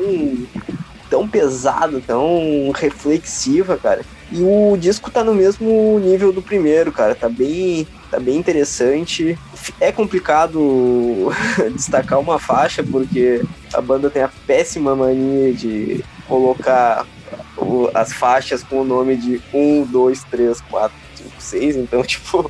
tão 1.10 1.28
pesada, 1.28 2.02
tão 2.08 2.72
reflexiva, 2.74 3.78
cara. 3.78 4.04
E 4.32 4.41
o 4.41 4.78
disco 4.78 5.12
tá 5.12 5.24
no 5.24 5.34
mesmo 5.34 5.99
nível 5.99 6.32
do 6.32 6.41
primeiro, 6.41 6.91
cara. 6.91 7.14
Tá 7.14 7.28
bem, 7.28 7.86
tá 8.10 8.20
bem 8.20 8.38
interessante. 8.38 9.38
É 9.80 9.91
complicado 9.91 11.32
destacar 11.76 12.20
uma 12.20 12.40
faixa 12.40 12.82
porque 12.82 13.44
a 13.74 13.82
banda 13.82 14.10
tem 14.10 14.24
a 14.24 14.32
péssima 14.48 14.95
mania 14.95 15.53
de 15.53 16.03
colocar 16.28 17.06
as 17.94 18.14
faixas 18.14 18.64
com 18.64 18.82
o 18.82 18.86
nome 18.86 19.18
de 19.18 19.41
1, 19.53 19.84
2, 19.84 20.24
3, 20.24 20.62
4, 20.62 20.98
5, 21.16 21.32
6. 21.38 21.76
Então, 21.76 22.02
tipo, 22.03 22.49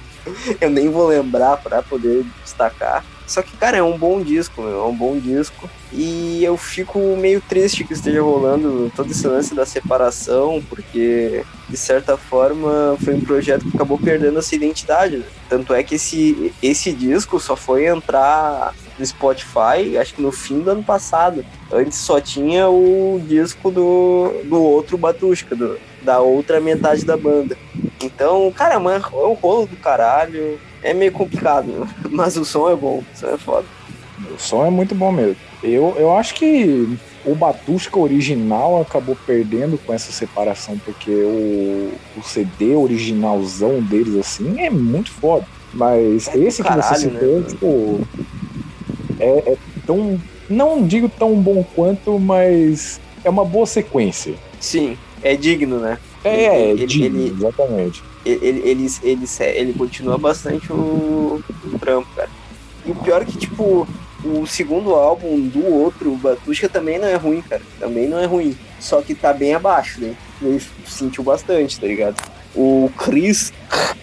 eu 0.60 0.70
nem 0.70 0.90
vou 0.90 1.08
lembrar 1.08 1.58
pra 1.58 1.82
poder 1.82 2.24
destacar. 2.44 3.04
Só 3.32 3.42
que, 3.42 3.56
cara, 3.56 3.78
é 3.78 3.84
um 3.84 3.98
bom 3.98 4.22
disco, 4.22 4.62
meu, 4.62 4.82
é 4.82 4.84
um 4.84 4.94
bom 4.94 5.18
disco. 5.18 5.70
E 5.94 6.44
eu 6.44 6.58
fico 6.58 7.00
meio 7.16 7.40
triste 7.40 7.86
que 7.86 7.94
esteja 7.94 8.22
rolando 8.22 8.92
todo 8.94 9.10
esse 9.10 9.26
lance 9.26 9.56
da 9.56 9.66
separação, 9.66 10.62
porque, 10.68 11.42
de 11.70 11.78
certa 11.78 12.18
forma, 12.18 12.98
foi 13.02 13.14
um 13.14 13.22
projeto 13.22 13.64
que 13.70 13.78
acabou 13.78 13.98
perdendo 13.98 14.38
essa 14.38 14.54
identidade. 14.54 15.20
né? 15.20 15.26
Tanto 15.48 15.74
é 15.74 15.82
que 15.82 15.96
esse, 15.96 16.52
esse 16.62 16.92
disco 16.92 17.40
só 17.40 17.56
foi 17.56 17.86
entrar 17.86 18.76
no 19.00 19.06
Spotify, 19.06 19.98
acho 19.98 20.16
que 20.16 20.22
no 20.22 20.34
fim 20.34 20.60
do 20.60 20.72
ano 20.72 20.84
passado. 20.84 21.46
Antes 21.72 22.00
só 22.00 22.20
tinha 22.20 22.68
o 22.68 23.22
disco 23.26 23.72
do, 23.72 24.42
do 24.44 24.62
outro 24.62 24.98
Batushka, 24.98 25.56
do, 25.56 25.80
da 26.02 26.20
outra 26.20 26.60
metade 26.60 27.06
da 27.06 27.16
banda. 27.16 27.58
Então, 28.04 28.52
cara, 28.52 28.78
mano, 28.78 29.06
é 29.14 29.26
um 29.26 29.34
rolo 29.34 29.68
do 29.68 29.78
caralho. 29.78 30.60
É 30.82 30.94
meio 30.94 31.12
complicado, 31.12 31.86
mas 32.12 32.38
o 32.38 32.46
som 32.46 32.70
é 32.70 32.76
bom, 32.76 33.02
o 33.02 33.08
som 33.14 33.28
é 33.28 33.38
foda. 33.38 33.70
O 34.30 34.38
som 34.38 34.66
é 34.66 34.70
muito 34.70 34.94
bom 34.96 35.12
mesmo. 35.12 35.38
Eu, 35.62 35.96
eu 35.98 36.12
acho 36.16 36.34
que 36.36 36.88
o 37.24 37.36
Batushka 37.36 38.00
original 38.00 38.82
acabou 38.82 39.16
perdendo 39.26 39.78
com 39.80 39.94
essa 39.94 40.12
separação, 40.12 40.80
porque 40.80 41.24
o, 41.26 42.00
o 42.16 42.22
CD 42.24 42.76
originalzão 42.76 43.82
deles, 43.84 44.16
assim, 44.16 44.60
é 44.60 44.70
muito 44.70 45.12
foda. 45.20 45.46
Mas 45.72 46.28
É 46.28 46.38
esse 46.40 46.64
que 46.64 46.70
caralho, 46.70 46.84
você 46.84 46.96
citou, 47.12 47.44
né? 47.44 47.48
tipo, 47.48 48.04
é, 49.20 49.54
é 49.54 49.58
tão. 49.86 50.24
Não 50.50 50.86
digo 50.86 51.10
tão 51.10 51.42
bom 51.42 51.64
quanto, 51.64 52.20
mas 52.20 53.00
é 53.24 53.30
uma 53.30 53.46
boa 53.46 53.66
sequência. 53.66 54.38
Sim, 54.60 54.98
é 55.22 55.36
digno, 55.36 55.80
né? 55.80 55.98
É, 56.24 56.72
é, 56.72 56.74
Ele- 56.74 56.86
digno, 56.86 57.06
ele- 57.06 57.32
exatamente. 57.36 58.04
Ele, 58.26 58.62
ele, 58.64 58.88
ele, 59.04 59.26
ele, 59.40 59.74
continua 59.74 60.18
bastante 60.18 60.72
o, 60.72 61.44
o 61.66 61.80
trampo, 61.80 62.08
cara. 62.16 62.30
E 62.86 62.92
o 62.92 62.96
pior 62.96 63.22
é 63.22 63.26
que, 63.26 63.38
tipo, 63.38 63.88
o 64.24 64.46
segundo 64.46 64.94
álbum 64.94 65.40
do 65.48 65.66
outro, 65.66 66.14
o 66.14 66.18
Batushka, 66.18 66.70
também 66.70 67.00
não 67.00 67.08
é 67.08 67.16
ruim, 67.16 67.42
cara. 67.42 67.62
Também 67.80 68.08
não 68.08 68.20
é 68.20 68.26
ruim. 68.26 68.58
Só 68.80 69.02
que 69.02 69.16
tá 69.16 69.34
bem 69.34 69.54
abaixo, 69.54 70.02
né? 70.02 70.16
Ele 70.42 70.62
sentiu 70.86 71.24
bastante, 71.24 71.80
tá 71.80 71.88
ligado? 71.88 72.16
O 72.56 72.92
Chris 72.98 73.54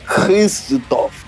Christoph, 0.06 1.24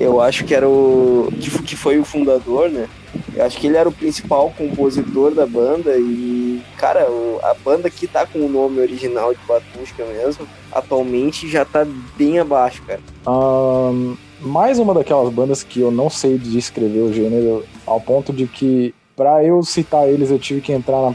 eu 0.00 0.20
acho 0.20 0.44
que 0.44 0.54
era 0.54 0.68
o. 0.68 1.28
que 1.64 1.76
foi 1.76 1.98
o 1.98 2.04
fundador, 2.04 2.70
né? 2.70 2.88
Eu 3.34 3.44
acho 3.44 3.58
que 3.58 3.66
ele 3.66 3.76
era 3.76 3.88
o 3.88 3.92
principal 3.92 4.52
compositor 4.56 5.34
da 5.34 5.46
banda 5.46 5.96
e, 5.96 6.51
cara, 6.82 7.08
o- 7.08 7.38
a 7.44 7.54
banda 7.54 7.88
que 7.88 8.08
tá 8.08 8.26
com 8.26 8.40
o 8.40 8.48
nome 8.48 8.80
original 8.80 9.32
de 9.32 9.38
Batushka 9.46 10.04
mesmo, 10.04 10.48
atualmente 10.72 11.48
já 11.48 11.64
tá 11.64 11.86
bem 12.16 12.40
abaixo, 12.40 12.82
cara. 12.82 12.98
Ahn, 13.24 14.16
mais 14.40 14.80
uma 14.80 14.92
daquelas 14.92 15.32
bandas 15.32 15.62
que 15.62 15.78
eu 15.80 15.92
não 15.92 16.10
sei 16.10 16.36
descrever 16.36 16.98
o 17.02 17.12
gênero, 17.12 17.64
ao 17.86 18.00
ponto 18.00 18.32
de 18.32 18.48
que, 18.48 18.92
pra 19.16 19.44
eu 19.44 19.62
citar 19.62 20.08
eles, 20.08 20.32
eu 20.32 20.40
tive 20.40 20.60
que 20.60 20.72
entrar 20.72 21.00
na, 21.00 21.14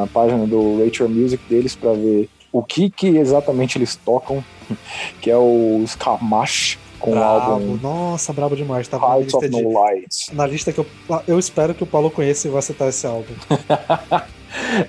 na 0.00 0.06
página 0.06 0.46
do 0.46 0.78
Rachel 0.84 1.08
Music 1.08 1.42
deles 1.48 1.74
pra 1.74 1.92
ver 1.94 2.28
o 2.52 2.62
que, 2.62 2.88
que 2.88 3.08
exatamente 3.16 3.78
eles 3.78 3.96
tocam, 3.96 4.44
que 5.20 5.28
é 5.28 5.36
o 5.36 5.82
Skamash, 5.84 6.78
com 7.00 7.10
o 7.10 7.14
Brabo. 7.14 7.52
álbum 7.54 7.78
Nossa, 7.82 8.32
brabo 8.32 8.54
demais. 8.54 8.86
Tá 8.86 8.96
na 9.00 9.18
lista, 9.18 9.38
of 9.38 9.48
de, 9.48 9.60
No 9.60 9.72
Lights. 9.72 10.30
na 10.32 10.46
lista 10.46 10.72
que 10.72 10.78
eu, 10.78 10.86
eu 11.26 11.36
espero 11.40 11.74
que 11.74 11.82
o 11.82 11.86
Paulo 11.88 12.08
conheça 12.08 12.46
e 12.46 12.50
vá 12.52 12.62
citar 12.62 12.88
esse 12.88 13.04
álbum. 13.04 13.34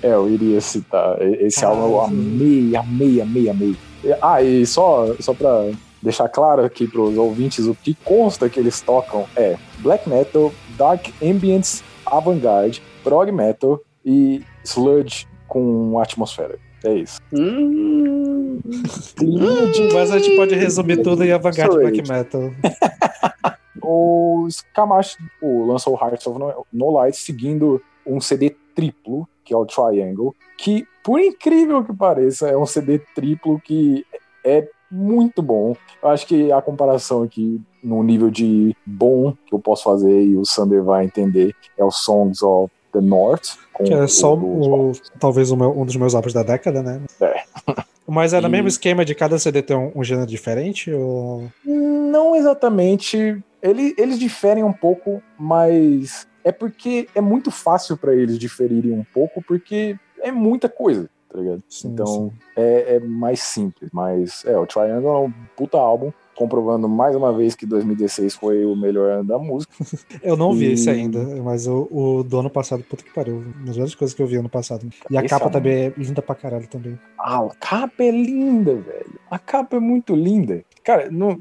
É, 0.02 0.08
eu 0.08 0.28
iria 0.28 0.60
citar. 0.60 1.20
Esse 1.22 1.64
Ah, 1.64 1.68
álbum 1.68 1.82
eu 1.88 2.00
amei, 2.00 2.76
amei, 2.76 3.20
amei, 3.20 3.48
amei. 3.48 3.76
Ah, 4.20 4.42
e 4.42 4.66
só, 4.66 5.14
só 5.20 5.32
pra 5.34 5.70
deixar 6.02 6.28
claro 6.28 6.62
aqui 6.64 6.86
pros 6.86 7.16
ouvintes, 7.16 7.66
o 7.66 7.74
que 7.74 7.94
consta 8.04 8.48
que 8.48 8.60
eles 8.60 8.80
tocam 8.80 9.24
é 9.36 9.56
black 9.78 10.08
metal, 10.08 10.52
dark 10.76 11.06
ambience, 11.22 11.82
avant-garde, 12.04 12.82
prog 13.02 13.30
metal 13.32 13.80
e 14.04 14.42
sludge 14.62 15.26
com 15.48 15.98
atmosfera. 15.98 16.58
É 16.84 16.92
isso. 16.94 17.18
Hum, 17.32 18.60
de- 18.64 19.90
Mas 19.94 20.10
a 20.10 20.18
gente 20.18 20.36
pode 20.36 20.54
resumir 20.54 20.98
tudo 21.02 21.24
em 21.24 21.32
avant-garde 21.32 21.76
black 21.78 22.08
metal. 22.08 22.50
O 23.86 24.46
Skamash 24.48 25.10
tipo, 25.16 25.66
lançou 25.66 25.94
o 25.94 25.98
Hearts 26.02 26.26
of 26.26 26.38
No, 26.38 26.66
No 26.72 26.90
Light 26.90 27.16
seguindo 27.18 27.82
um 28.06 28.18
CD 28.18 28.56
triplo, 28.74 29.28
que 29.44 29.52
é 29.52 29.56
o 29.56 29.64
Triangle, 29.66 30.34
que, 30.58 30.86
por 31.02 31.20
incrível 31.20 31.84
que 31.84 31.92
pareça, 31.94 32.48
é 32.48 32.56
um 32.56 32.66
CD 32.66 32.98
triplo 33.14 33.60
que 33.60 34.04
é 34.44 34.66
muito 34.90 35.42
bom. 35.42 35.74
Eu 36.02 36.08
acho 36.10 36.26
que 36.26 36.50
a 36.52 36.62
comparação 36.62 37.22
aqui, 37.22 37.60
no 37.82 38.02
nível 38.02 38.30
de 38.30 38.74
bom 38.86 39.32
que 39.46 39.54
eu 39.54 39.58
posso 39.58 39.82
fazer 39.84 40.22
e 40.24 40.36
o 40.36 40.44
Sander 40.44 40.82
vai 40.82 41.04
entender, 41.04 41.54
é 41.76 41.84
o 41.84 41.90
Songs 41.90 42.42
of 42.42 42.72
the 42.92 43.00
North. 43.00 43.56
Que 43.84 43.92
é 43.92 44.06
só 44.06 44.34
o- 44.34 44.90
o, 44.90 44.92
talvez 45.18 45.50
o 45.50 45.56
meu- 45.56 45.76
um 45.76 45.84
dos 45.84 45.96
meus 45.96 46.14
álbuns 46.14 46.32
da 46.32 46.42
década, 46.44 46.82
né? 46.82 47.00
É. 47.20 47.42
Mas 48.06 48.32
é 48.34 48.40
no 48.40 48.46
E- 48.48 48.50
mesmo 48.50 48.68
esquema 48.68 49.04
de 49.04 49.14
cada 49.14 49.38
CD 49.38 49.62
ter 49.62 49.74
um, 49.74 49.90
um 49.96 50.04
gênero 50.04 50.26
diferente? 50.28 50.92
Ou... 50.92 51.44
Não 51.64 52.36
exatamente. 52.36 53.42
Ele- 53.62 53.94
eles 53.98 54.18
diferem 54.18 54.62
um 54.62 54.72
pouco, 54.74 55.22
mas 55.38 56.26
é 56.44 56.52
porque 56.52 57.08
é 57.14 57.20
muito 57.20 57.50
fácil 57.50 57.96
pra 57.96 58.14
eles 58.14 58.38
diferirem 58.38 58.92
um 58.92 59.04
pouco, 59.12 59.42
porque 59.42 59.96
é 60.20 60.30
muita 60.30 60.68
coisa, 60.68 61.08
tá 61.32 61.38
ligado? 61.40 61.62
Sim, 61.68 61.88
então 61.88 62.32
é, 62.56 62.96
é 62.96 63.00
mais 63.00 63.40
simples. 63.40 63.90
Mas 63.92 64.44
é, 64.44 64.56
o 64.56 64.66
Triangle 64.66 65.08
é 65.10 65.18
um 65.26 65.32
puta 65.56 65.78
álbum, 65.78 66.12
comprovando 66.34 66.88
mais 66.88 67.14
uma 67.14 67.32
vez 67.32 67.54
que 67.54 67.64
2016 67.64 68.34
foi 68.34 68.64
o 68.64 68.74
melhor 68.74 69.08
ano 69.10 69.24
da 69.28 69.38
música. 69.38 69.72
Eu 70.22 70.36
não 70.36 70.52
vi 70.52 70.66
E- 70.66 70.72
esse 70.72 70.90
ainda, 70.90 71.18
mas 71.42 71.66
o, 71.66 71.88
o 71.90 72.22
do 72.24 72.38
ano 72.40 72.50
passado, 72.50 72.82
puta 72.82 73.04
que 73.04 73.12
pariu. 73.14 73.36
Uma 73.36 73.66
das 73.66 73.76
melhores 73.76 73.94
coisas 73.94 74.14
que 74.14 74.22
eu 74.22 74.26
vi 74.26 74.36
ano 74.36 74.48
passado. 74.48 74.86
E 75.10 75.16
a 75.16 75.20
Esse 75.20 75.28
capa 75.30 75.44
álbum- 75.46 75.58
também 75.58 75.84
é 75.86 75.92
linda 75.96 76.20
pra 76.22 76.34
caralho 76.34 76.66
também. 76.68 76.98
Ah, 77.18 77.38
a 77.40 77.54
capa 77.54 78.02
é 78.02 78.10
linda, 78.10 78.74
velho. 78.74 79.18
A 79.30 79.38
capa 79.38 79.76
é 79.76 79.80
muito 79.80 80.14
linda. 80.14 80.64
Cara, 80.82 81.08
não- 81.10 81.38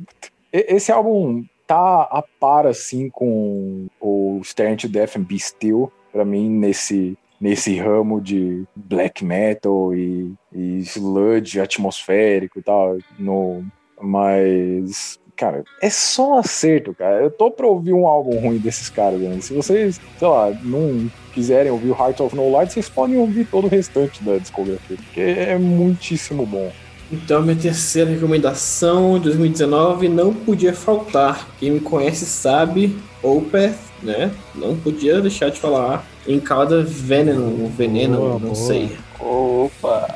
esse 0.51 0.91
álbum 0.91 1.43
tá 1.73 2.07
a 2.11 2.23
par, 2.39 2.67
assim, 2.67 3.09
com 3.09 3.87
o 3.99 4.39
Staring 4.43 4.75
to 4.75 4.87
Death 4.87 5.17
and 5.17 5.23
Be 5.23 5.39
Still, 5.39 5.91
pra 6.11 6.23
mim, 6.23 6.47
nesse, 6.47 7.17
nesse 7.41 7.75
ramo 7.79 8.21
de 8.21 8.63
black 8.75 9.25
metal 9.25 9.95
e, 9.95 10.31
e 10.53 10.79
sludge 10.81 11.59
atmosférico 11.59 12.59
e 12.59 12.61
tal. 12.61 12.97
No, 13.17 13.65
mas, 13.99 15.19
cara, 15.35 15.63
é 15.81 15.89
só 15.89 16.37
acerto, 16.37 16.93
cara. 16.93 17.23
Eu 17.23 17.31
tô 17.31 17.49
pra 17.49 17.65
ouvir 17.65 17.93
um 17.93 18.05
álbum 18.05 18.39
ruim 18.39 18.59
desses 18.59 18.91
caras, 18.91 19.19
né? 19.19 19.41
Se 19.41 19.51
vocês, 19.55 19.99
sei 20.19 20.27
lá, 20.27 20.51
não 20.63 21.09
quiserem 21.33 21.71
ouvir 21.71 21.89
o 21.89 21.97
Heart 21.97 22.19
of 22.19 22.35
No 22.35 22.51
Light, 22.51 22.71
vocês 22.71 22.87
podem 22.87 23.17
ouvir 23.17 23.47
todo 23.47 23.65
o 23.65 23.69
restante 23.69 24.23
da 24.23 24.37
discografia, 24.37 24.95
porque 24.95 25.21
é 25.21 25.57
muitíssimo 25.57 26.45
bom. 26.45 26.71
Então, 27.13 27.43
minha 27.43 27.55
terceira 27.55 28.09
recomendação 28.09 29.19
de 29.19 29.25
2019 29.25 30.09
não 30.09 30.33
podia 30.33 30.73
faltar. 30.73 31.47
Quem 31.59 31.69
me 31.71 31.79
conhece 31.79 32.25
sabe, 32.25 32.97
Opeth, 33.21 33.75
né? 34.01 34.31
Não 34.55 34.75
podia 34.75 35.21
deixar 35.21 35.49
de 35.49 35.59
falar. 35.59 36.03
Em 36.27 36.39
cada 36.39 36.81
veneno, 36.81 37.67
veneno, 37.77 38.17
Boa, 38.17 38.29
não 38.33 38.39
boa. 38.39 38.55
sei. 38.55 38.97
Opa! 39.19 40.07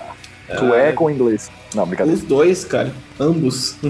Sueco 0.58 1.04
ou 1.04 1.12
inglês? 1.12 1.52
Não, 1.76 1.86
brincadeira. 1.86 2.18
Os 2.20 2.26
dois, 2.26 2.66
cara. 2.66 2.92
Ambos. 3.20 3.76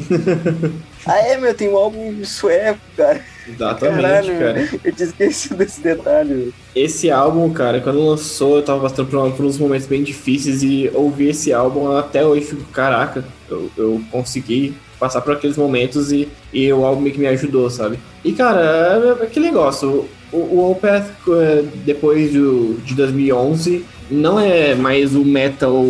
Ah, 1.09 1.19
é, 1.19 1.37
meu, 1.37 1.53
tem 1.53 1.69
um 1.69 1.77
álbum 1.77 2.21
sueco, 2.25 2.81
cara. 2.97 3.23
Exatamente, 3.47 4.01
Caralho, 4.01 4.39
cara. 4.39 4.69
eu 4.83 4.91
tinha 4.93 5.07
esquecido 5.07 5.55
desse 5.55 5.81
detalhe. 5.81 6.53
Esse 6.75 7.09
álbum, 7.09 7.49
cara, 7.51 7.79
quando 7.81 8.05
lançou, 8.05 8.57
eu 8.57 8.63
tava 8.63 8.81
passando 8.81 9.07
por, 9.07 9.31
por 9.31 9.45
uns 9.45 9.57
momentos 9.57 9.87
bem 9.87 10.03
difíceis 10.03 10.63
e 10.63 10.89
ouvir 10.93 11.29
esse 11.29 11.53
álbum 11.53 11.95
até 11.95 12.25
hoje, 12.25 12.45
fico, 12.45 12.63
caraca, 12.71 13.23
eu, 13.49 13.69
eu 13.77 14.01
consegui 14.11 14.73
passar 14.99 15.21
por 15.21 15.33
aqueles 15.33 15.55
momentos 15.57 16.11
e, 16.11 16.27
e 16.51 16.71
o 16.73 16.83
álbum 16.83 17.01
meio 17.01 17.13
que 17.13 17.19
me 17.19 17.27
ajudou, 17.27 17.69
sabe? 17.69 17.99
E, 18.25 18.33
cara, 18.33 19.01
é, 19.19 19.21
é 19.21 19.25
aquele 19.25 19.45
negócio, 19.45 20.05
o, 20.31 20.37
o 20.37 20.71
Opeth, 20.71 21.05
é, 21.29 21.63
depois 21.85 22.33
do, 22.33 22.75
de 22.83 22.95
2011, 22.95 23.85
não 24.09 24.39
é 24.39 24.73
mais 24.73 25.15
o 25.15 25.23
metal 25.23 25.83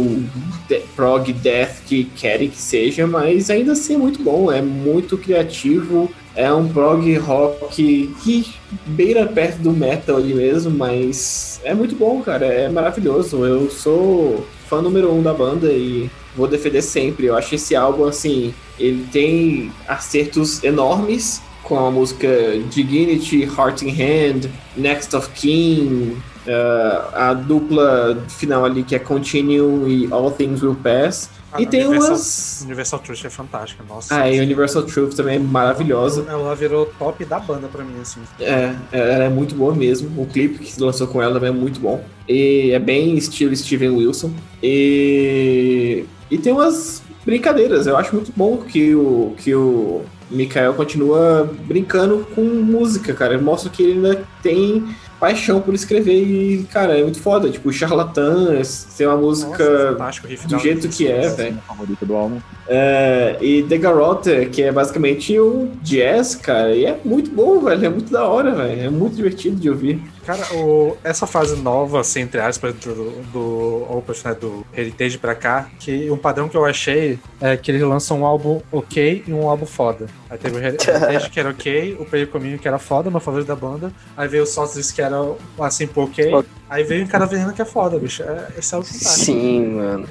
de- 0.67 0.81
prog 0.95 1.31
death 1.33 1.77
que 1.85 2.03
querem 2.15 2.49
que 2.49 2.57
seja, 2.57 3.07
mas 3.07 3.49
ainda 3.49 3.71
assim 3.73 3.95
é 3.95 3.97
muito 3.97 4.21
bom, 4.21 4.51
é 4.51 4.61
muito 4.61 5.17
criativo, 5.17 6.11
é 6.37 6.53
um 6.53 6.69
prog 6.69 7.17
rock 7.17 8.15
que 8.23 8.53
beira 8.85 9.25
perto 9.25 9.57
do 9.57 9.71
metal 9.71 10.17
ali 10.17 10.35
mesmo, 10.35 10.69
mas 10.69 11.59
é 11.63 11.73
muito 11.73 11.95
bom, 11.95 12.21
cara, 12.21 12.45
é 12.45 12.69
maravilhoso. 12.69 13.43
Eu 13.43 13.71
sou 13.71 14.45
fã 14.69 14.79
número 14.79 15.11
um 15.11 15.23
da 15.23 15.33
banda 15.33 15.73
e 15.73 16.09
vou 16.35 16.47
defender 16.47 16.83
sempre. 16.83 17.25
Eu 17.25 17.35
acho 17.35 17.55
esse 17.55 17.75
álbum, 17.75 18.05
assim, 18.05 18.53
ele 18.79 19.07
tem 19.11 19.71
acertos 19.87 20.63
enormes 20.63 21.41
com 21.63 21.79
a 21.79 21.89
música 21.89 22.29
Dignity, 22.69 23.43
Heart 23.43 23.81
in 23.81 23.89
Hand, 23.89 24.49
Next 24.77 25.15
of 25.15 25.29
Kin, 25.31 26.15
uh, 26.47 27.15
a 27.15 27.33
dupla 27.33 28.17
final 28.27 28.65
ali 28.65 28.83
que 28.83 28.95
é 28.95 28.99
Continue 28.99 30.05
e 30.05 30.07
All 30.11 30.31
Things 30.31 30.61
Will 30.63 30.75
Pass. 30.75 31.29
Ah, 31.51 31.61
e 31.61 31.65
tem 31.65 31.81
Universal- 31.85 32.09
umas. 32.11 32.61
Universal 32.65 32.99
Truth 32.99 33.25
é 33.25 33.29
fantástica, 33.29 33.83
nossa. 33.87 34.13
Ah, 34.13 34.29
e 34.29 34.39
Universal 34.39 34.83
Truth 34.83 35.15
também 35.15 35.37
é 35.37 35.39
maravilhosa. 35.39 36.25
Ela 36.27 36.53
virou 36.55 36.85
top 36.99 37.23
da 37.23 37.39
banda 37.39 37.67
pra 37.69 37.85
mim, 37.85 37.95
assim. 38.01 38.19
É, 38.39 38.75
ela 38.91 39.23
é 39.23 39.29
muito 39.29 39.55
boa 39.55 39.73
mesmo. 39.73 40.21
O 40.21 40.25
clipe 40.25 40.59
que 40.59 40.71
se 40.71 40.81
lançou 40.81 41.07
com 41.07 41.21
ela 41.21 41.33
também 41.35 41.49
é 41.49 41.53
muito 41.53 41.79
bom. 41.79 42.03
E 42.27 42.71
é 42.71 42.79
bem 42.79 43.15
estilo 43.17 43.55
Steven 43.55 43.91
Wilson. 43.91 44.31
E, 44.61 46.03
e 46.29 46.37
tem 46.37 46.51
umas 46.51 47.01
brincadeiras. 47.25 47.87
Eu 47.87 47.95
acho 47.97 48.13
muito 48.13 48.31
bom 48.35 48.57
que 48.57 48.93
o, 48.93 49.33
que 49.37 49.55
o 49.55 50.01
Mikael 50.29 50.73
continua 50.73 51.49
brincando 51.65 52.27
com 52.35 52.41
música, 52.41 53.13
cara. 53.13 53.37
Mostra 53.37 53.69
que 53.69 53.81
ele 53.83 53.93
ainda 53.93 54.23
tem 54.43 54.83
paixão 55.19 55.59
por 55.59 55.73
escrever 55.73 56.21
e, 56.23 56.63
cara, 56.71 56.97
é 56.97 57.01
muito 57.01 57.19
foda. 57.19 57.49
Tipo, 57.49 57.71
Charlatãs, 57.71 58.87
tem 58.97 59.07
uma 59.07 59.15
Nossa, 59.15 59.47
música 59.47 59.97
o 60.23 60.27
riff 60.27 60.47
do 60.47 60.51
da- 60.51 60.57
jeito 60.59 60.87
que 60.89 61.07
é, 61.07 61.25
é 61.25 61.29
velho. 61.29 61.51
minha 61.53 61.63
favorita 61.63 62.05
do 62.05 62.15
álbum. 62.15 62.37
É, 62.67 63.37
e 63.41 63.63
The 63.63 63.77
Garota, 63.77 64.45
que 64.45 64.61
é 64.61 64.71
basicamente 64.71 65.39
um 65.39 65.71
jazz, 65.81 66.35
cara. 66.35 66.75
E 66.75 66.85
é 66.85 66.99
muito 67.03 67.31
bom, 67.31 67.59
velho. 67.61 67.85
É 67.85 67.89
muito 67.89 68.11
da 68.11 68.25
hora, 68.25 68.53
velho. 68.53 68.81
É 68.81 68.89
muito 68.89 69.15
divertido 69.15 69.55
de 69.55 69.69
ouvir. 69.69 70.01
Cara, 70.27 70.45
o- 70.53 70.97
essa 71.05 71.25
fase 71.25 71.55
nova, 71.55 72.01
assim, 72.01 72.19
entre 72.19 72.41
aspas, 72.41 72.73
do, 72.75 73.11
do 73.31 73.87
Opus, 73.89 74.21
né, 74.25 74.33
do 74.35 74.65
Heritage 74.75 75.17
pra 75.17 75.33
cá, 75.33 75.69
que 75.79 76.11
um 76.11 76.17
padrão 76.17 76.49
que 76.49 76.57
eu 76.57 76.65
achei 76.65 77.17
é 77.39 77.55
que 77.55 77.71
eles 77.71 77.81
lançam 77.81 78.19
um 78.19 78.25
álbum 78.25 78.59
ok 78.69 79.23
e 79.25 79.31
um 79.31 79.47
álbum 79.49 79.65
foda. 79.65 80.07
Aí 80.29 80.37
teve 80.37 80.57
o 80.57 80.59
Her- 80.59 80.73
Heritage 80.75 81.29
que 81.29 81.39
era 81.39 81.49
ok, 81.49 81.97
o 81.99 82.05
Player 82.05 82.27
Community 82.27 82.61
que 82.61 82.67
era 82.67 82.77
foda, 82.77 83.09
meu 83.09 83.19
favorito 83.21 83.47
da 83.47 83.55
banda. 83.55 83.91
Aí 84.15 84.27
veio 84.27 84.43
o 84.43 84.45
Sauces 84.45 84.91
que 84.91 85.01
era, 85.01 85.15
assim, 85.59 85.87
pô, 85.87 86.03
ok. 86.03 86.43
Aí 86.69 86.83
veio 86.83 87.05
o 87.05 87.07
Cara 87.07 87.25
Veneno 87.25 87.53
que 87.53 87.61
é 87.61 87.65
foda, 87.65 87.97
bicho. 87.97 88.23
É, 88.23 88.47
esse 88.57 88.75
é 88.75 88.77
o 88.77 88.83
fantástico. 88.83 89.25
Sim, 89.25 89.65
mano. 89.75 90.07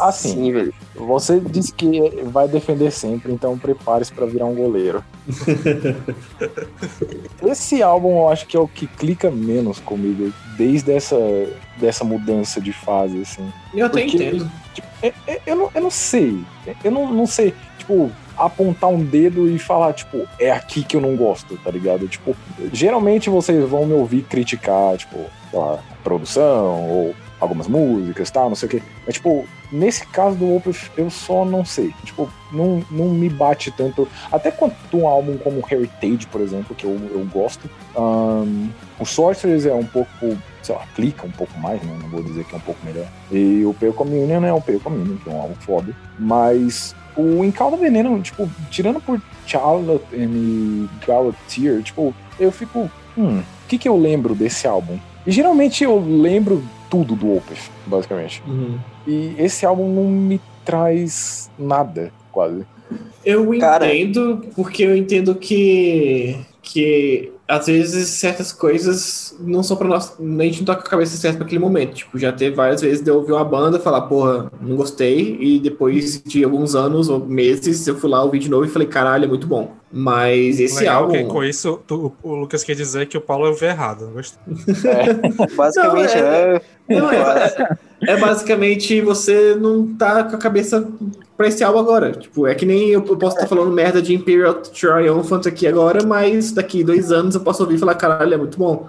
Assim, 0.00 0.28
Sim, 0.30 0.52
velho. 0.52 0.74
Você 0.94 1.38
disse 1.40 1.72
que 1.74 2.22
vai 2.24 2.48
defender 2.48 2.90
sempre, 2.90 3.30
então 3.30 3.58
prepare-se 3.58 4.10
pra 4.12 4.24
virar 4.24 4.46
um 4.46 4.54
goleiro. 4.54 5.04
Esse 7.46 7.82
álbum 7.82 8.18
eu 8.18 8.28
acho 8.28 8.46
que 8.46 8.56
é 8.56 8.60
o 8.60 8.68
que 8.68 8.86
clica 8.86 9.30
menos 9.30 9.78
comigo 9.80 10.32
desde 10.56 10.92
essa 10.92 11.16
dessa 11.76 12.04
mudança 12.04 12.60
de 12.60 12.72
fase, 12.72 13.20
assim. 13.22 13.52
Eu 13.74 13.86
até 13.86 14.02
Porque- 14.02 14.16
entendo. 14.16 14.50
É- 15.00 15.12
é- 15.28 15.40
eu, 15.46 15.54
não, 15.56 15.70
eu 15.74 15.80
não 15.82 15.90
sei. 15.90 16.40
Eu 16.82 16.90
não, 16.90 17.12
não 17.12 17.26
sei, 17.26 17.54
tipo, 17.78 18.10
apontar 18.38 18.90
um 18.90 19.02
dedo 19.02 19.48
e 19.48 19.58
falar, 19.58 19.92
tipo, 19.92 20.26
é 20.38 20.50
aqui 20.50 20.82
que 20.82 20.96
eu 20.96 21.00
não 21.00 21.16
gosto, 21.16 21.56
tá 21.58 21.70
ligado? 21.70 22.06
Tipo, 22.08 22.36
geralmente 22.72 23.30
vocês 23.30 23.68
vão 23.68 23.86
me 23.86 23.94
ouvir 23.94 24.22
criticar, 24.22 24.96
tipo, 24.96 25.18
lá, 25.52 25.78
produção 26.02 26.88
ou 26.88 27.14
algumas 27.40 27.68
músicas, 27.68 28.30
tal, 28.30 28.48
não 28.48 28.56
sei 28.56 28.66
o 28.66 28.70
quê. 28.70 28.82
Mas, 29.06 29.14
tipo, 29.14 29.46
nesse 29.70 30.06
caso 30.06 30.36
do 30.36 30.56
Opeth, 30.56 30.90
eu 30.96 31.08
só 31.10 31.44
não 31.44 31.64
sei. 31.64 31.92
Tipo, 32.04 32.30
não, 32.52 32.84
não 32.90 33.10
me 33.10 33.28
bate 33.28 33.70
tanto. 33.70 34.08
Até 34.30 34.50
quanto 34.50 34.74
um 34.94 35.06
álbum 35.06 35.36
como 35.38 35.64
Heritage, 35.70 36.26
por 36.26 36.40
exemplo, 36.40 36.74
que 36.74 36.84
eu, 36.84 36.98
eu 37.10 37.24
gosto. 37.32 37.70
Ahn, 37.96 38.68
o 38.98 39.06
Sorcerers 39.06 39.66
é 39.66 39.74
um 39.74 39.86
pouco, 39.86 40.36
sei 40.62 40.74
lá, 40.74 40.84
clica 40.94 41.26
um 41.26 41.30
pouco 41.30 41.58
mais, 41.58 41.82
né? 41.82 41.96
Não 42.00 42.08
vou 42.08 42.22
dizer 42.22 42.44
que 42.44 42.54
é 42.54 42.58
um 42.58 42.62
pouco 42.62 42.84
melhor. 42.84 43.06
E 43.30 43.64
o 43.64 43.74
Pale 43.74 43.92
Communion 43.92 44.44
é 44.44 44.52
o 44.52 44.60
Pale 44.60 44.80
Communion, 44.80 45.16
que 45.16 45.28
é 45.28 45.32
um 45.32 45.40
álbum 45.40 45.54
foda. 45.56 45.94
Mas 46.18 46.94
o 47.16 47.44
Encalda 47.44 47.76
Veneno, 47.76 48.20
tipo, 48.22 48.48
tirando 48.70 49.00
por 49.00 49.20
Charlotte 49.46 50.04
e 50.12 50.88
Galateer, 51.06 51.82
tipo, 51.82 52.14
eu 52.38 52.52
fico, 52.52 52.90
hum, 53.16 53.38
o 53.40 53.68
que 53.68 53.78
que 53.78 53.88
eu 53.88 53.96
lembro 53.96 54.34
desse 54.34 54.66
álbum? 54.66 54.98
E 55.26 55.30
geralmente 55.30 55.84
eu 55.84 55.98
lembro 55.98 56.62
tudo 56.88 57.14
do 57.14 57.36
Opeth, 57.36 57.70
basicamente. 57.86 58.42
Uhum. 58.46 58.78
E 59.06 59.34
esse 59.38 59.66
álbum 59.66 59.92
não 59.92 60.04
me 60.04 60.40
traz 60.64 61.50
nada, 61.58 62.12
quase. 62.30 62.64
Eu 63.24 63.58
Cara. 63.58 63.94
entendo, 63.94 64.46
porque 64.54 64.84
eu 64.84 64.96
entendo 64.96 65.34
que, 65.34 66.38
que 66.62 67.32
às 67.48 67.66
vezes 67.66 68.10
certas 68.10 68.52
coisas 68.52 69.34
não 69.40 69.62
são 69.62 69.76
pra 69.76 69.88
nós. 69.88 70.14
A 70.20 70.42
gente 70.42 70.58
não 70.58 70.66
tá 70.66 70.74
com 70.74 70.82
a 70.82 70.90
cabeça 70.90 71.16
certa 71.16 71.38
pra 71.38 71.46
aquele 71.46 71.58
momento. 71.58 71.94
Tipo, 71.94 72.18
já 72.18 72.30
teve 72.30 72.54
várias 72.54 72.82
vezes 72.82 73.02
de 73.02 73.10
eu 73.10 73.16
ouvir 73.16 73.32
uma 73.32 73.44
banda 73.44 73.80
falar, 73.80 74.02
porra, 74.02 74.52
não 74.60 74.76
gostei, 74.76 75.38
e 75.40 75.58
depois 75.58 76.22
de 76.22 76.44
alguns 76.44 76.74
anos 76.74 77.08
ou 77.08 77.24
meses 77.24 77.86
eu 77.86 77.96
fui 77.96 78.10
lá 78.10 78.22
ouvir 78.22 78.40
de 78.40 78.50
novo 78.50 78.66
e 78.66 78.68
falei, 78.68 78.86
caralho, 78.86 79.24
é 79.24 79.28
muito 79.28 79.46
bom. 79.46 79.77
Mas 79.90 80.60
esse 80.60 80.80
Legal 80.80 81.04
álbum. 81.04 81.12
que 81.14 81.24
com 81.24 81.42
isso 81.42 81.80
tu- 81.86 82.12
o 82.22 82.34
Lucas 82.34 82.62
quer 82.62 82.74
dizer 82.74 83.06
que 83.06 83.16
o 83.16 83.20
Paulo 83.20 83.46
é 83.46 83.50
o 83.50 83.64
errado. 83.64 84.04
Eu 84.04 84.10
Gostei. 84.10 84.38
Basicamente, 85.56 86.14
Não, 86.16 86.22
é- 86.26 86.56
é. 86.88 87.00
Não, 87.00 87.10
é, 87.12 87.76
é 88.06 88.16
basicamente 88.16 89.00
você 89.00 89.54
não 89.60 89.94
tá 89.94 90.24
com 90.24 90.36
a 90.36 90.38
cabeça 90.38 90.86
pra 91.36 91.48
esse 91.48 91.62
álbum 91.64 91.78
agora. 91.78 92.12
Tipo, 92.12 92.46
é 92.46 92.54
que 92.54 92.64
nem 92.66 92.88
eu 92.90 93.02
posso 93.02 93.36
estar 93.36 93.46
falando 93.46 93.70
merda 93.70 94.00
de 94.00 94.14
Imperial 94.14 94.54
Triumphant 94.54 95.46
aqui 95.46 95.66
agora, 95.66 96.04
mas 96.06 96.52
daqui 96.52 96.82
dois 96.84 97.10
anos 97.12 97.34
eu 97.34 97.40
posso 97.42 97.62
ouvir 97.62 97.76
e 97.76 97.78
falar, 97.78 97.94
caralho, 97.94 98.34
é 98.34 98.36
muito 98.36 98.58
bom. 98.58 98.88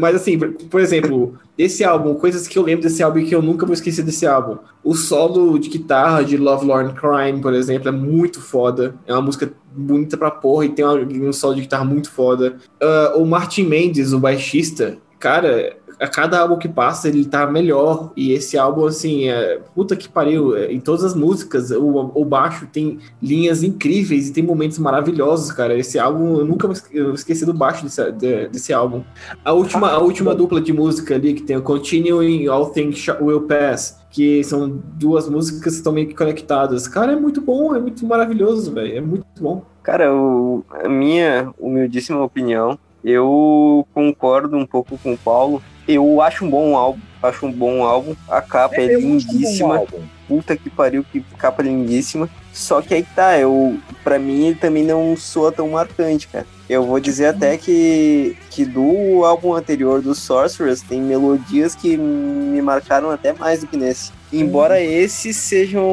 Mas 0.00 0.14
assim, 0.16 0.38
por- 0.38 0.80
exemplo, 0.80 1.34
desse 1.56 1.84
álbum, 1.84 2.14
coisas 2.14 2.46
que 2.48 2.58
eu 2.58 2.62
lembro 2.62 2.82
desse 2.82 3.02
álbum 3.02 3.18
e 3.18 3.24
que 3.26 3.34
eu 3.34 3.42
nunca 3.42 3.66
vou 3.66 3.74
esquecer 3.74 4.02
desse 4.02 4.26
álbum. 4.26 4.56
O 4.84 4.94
solo 4.94 5.58
de 5.58 5.70
guitarra 5.70 6.22
de 6.22 6.36
Love 6.36 6.66
Lorn 6.66 6.92
Crime, 6.92 7.40
por 7.40 7.54
exemplo, 7.54 7.88
é 7.88 7.92
muito 7.92 8.40
foda. 8.40 8.94
É 9.06 9.12
uma 9.14 9.22
música 9.22 9.50
bonita 9.74 10.16
pra 10.16 10.30
porra 10.30 10.66
e 10.66 10.68
tem 10.68 10.84
um 10.84 11.32
solo 11.32 11.54
de 11.54 11.62
guitarra 11.62 11.84
muito 11.84 12.10
foda. 12.10 12.56
Ah, 12.80 13.14
o 13.16 13.24
Martin 13.24 13.64
Mendes, 13.64 14.12
o 14.12 14.20
baixista, 14.20 14.98
cara, 15.18 15.74
a 16.00 16.06
cada 16.08 16.40
álbum 16.40 16.56
que 16.58 16.68
passa 16.68 17.08
ele 17.08 17.24
tá 17.24 17.46
melhor. 17.46 18.12
E 18.16 18.32
esse 18.32 18.56
álbum, 18.58 18.86
assim, 18.86 19.28
é, 19.28 19.60
puta 19.74 19.94
que 19.96 20.08
pariu. 20.08 20.56
é, 20.56 20.72
Em 20.72 20.80
todas 20.80 21.04
as 21.04 21.14
músicas, 21.14 21.70
o, 21.70 22.10
o 22.14 22.24
baixo 22.24 22.66
tem 22.72 22.98
linhas 23.22 23.62
incríveis 23.62 24.28
e 24.28 24.32
tem 24.32 24.42
momentos 24.44 24.78
maravilhosos, 24.78 25.50
cara. 25.52 25.76
Esse 25.76 25.98
álbum, 25.98 26.38
eu 26.38 26.44
nunca 26.44 26.70
eu 26.92 27.14
esqueci 27.14 27.44
do 27.46 27.54
baixo 27.54 27.84
desse, 27.84 28.12
de- 28.12 28.48
desse 28.48 28.72
álbum. 28.72 29.02
A 29.44 29.52
última, 29.52 29.90
a 29.90 29.98
última 29.98 30.34
dupla 30.34 30.60
de 30.60 30.72
música 30.72 31.14
ali, 31.14 31.34
que 31.34 31.42
tem 31.42 31.56
o 31.56 31.62
Continuing 31.62 32.46
All 32.48 32.70
Things 32.70 33.06
Will 33.20 33.42
Pass. 33.42 34.02
Que 34.10 34.44
são 34.44 34.80
duas 34.94 35.28
músicas 35.28 35.60
que 35.72 35.78
estão 35.78 35.92
meio 35.92 36.06
que 36.06 36.14
conectadas. 36.14 36.86
Cara, 36.86 37.12
é 37.12 37.16
muito 37.16 37.40
bom, 37.40 37.74
é 37.74 37.80
muito 37.80 38.06
maravilhoso, 38.06 38.72
velho. 38.72 38.96
É 38.96 39.00
muito 39.00 39.24
bom. 39.40 39.64
Cara, 39.82 40.14
o- 40.14 40.64
a 40.70 40.88
minha 40.88 41.52
humildíssima 41.58 42.22
opinião, 42.22 42.78
eu 43.04 43.84
concordo 43.92 44.56
um 44.56 44.64
pouco 44.64 44.96
com 45.02 45.14
o 45.14 45.18
Paulo. 45.18 45.60
Eu 45.86 46.20
acho 46.20 46.44
um 46.44 46.50
bom 46.50 46.76
álbum, 46.76 47.00
acho 47.22 47.46
um 47.46 47.52
bom 47.52 47.82
álbum. 47.82 48.14
A 48.28 48.40
capa 48.40 48.76
é, 48.76 48.96
um 48.96 49.00
bom 49.00 49.08
lindíssima. 49.08 49.82
Puta 50.26 50.56
que 50.56 50.70
pariu, 50.70 51.04
que 51.04 51.20
capa 51.36 51.62
lindíssima. 51.62 52.28
Só 52.52 52.80
que 52.80 52.94
aí 52.94 53.02
tá, 53.02 53.38
eu, 53.38 53.78
pra 54.02 54.18
mim 54.18 54.46
ele 54.46 54.56
também 54.56 54.84
não 54.84 55.16
soa 55.16 55.52
tão 55.52 55.70
marcante, 55.70 56.28
cara. 56.28 56.46
Eu 56.68 56.84
vou 56.84 56.98
dizer 56.98 57.26
até 57.26 57.58
que, 57.58 58.36
que 58.50 58.64
do 58.64 59.24
álbum 59.24 59.52
anterior 59.52 60.00
do 60.00 60.14
Sorcerers 60.14 60.80
tem 60.80 61.02
melodias 61.02 61.74
que 61.74 61.96
me 61.96 62.62
marcaram 62.62 63.10
até 63.10 63.32
mais 63.34 63.60
do 63.60 63.66
que 63.66 63.76
nesse. 63.76 64.12
Embora 64.32 64.80
esses 64.80 65.36
sejam 65.36 65.84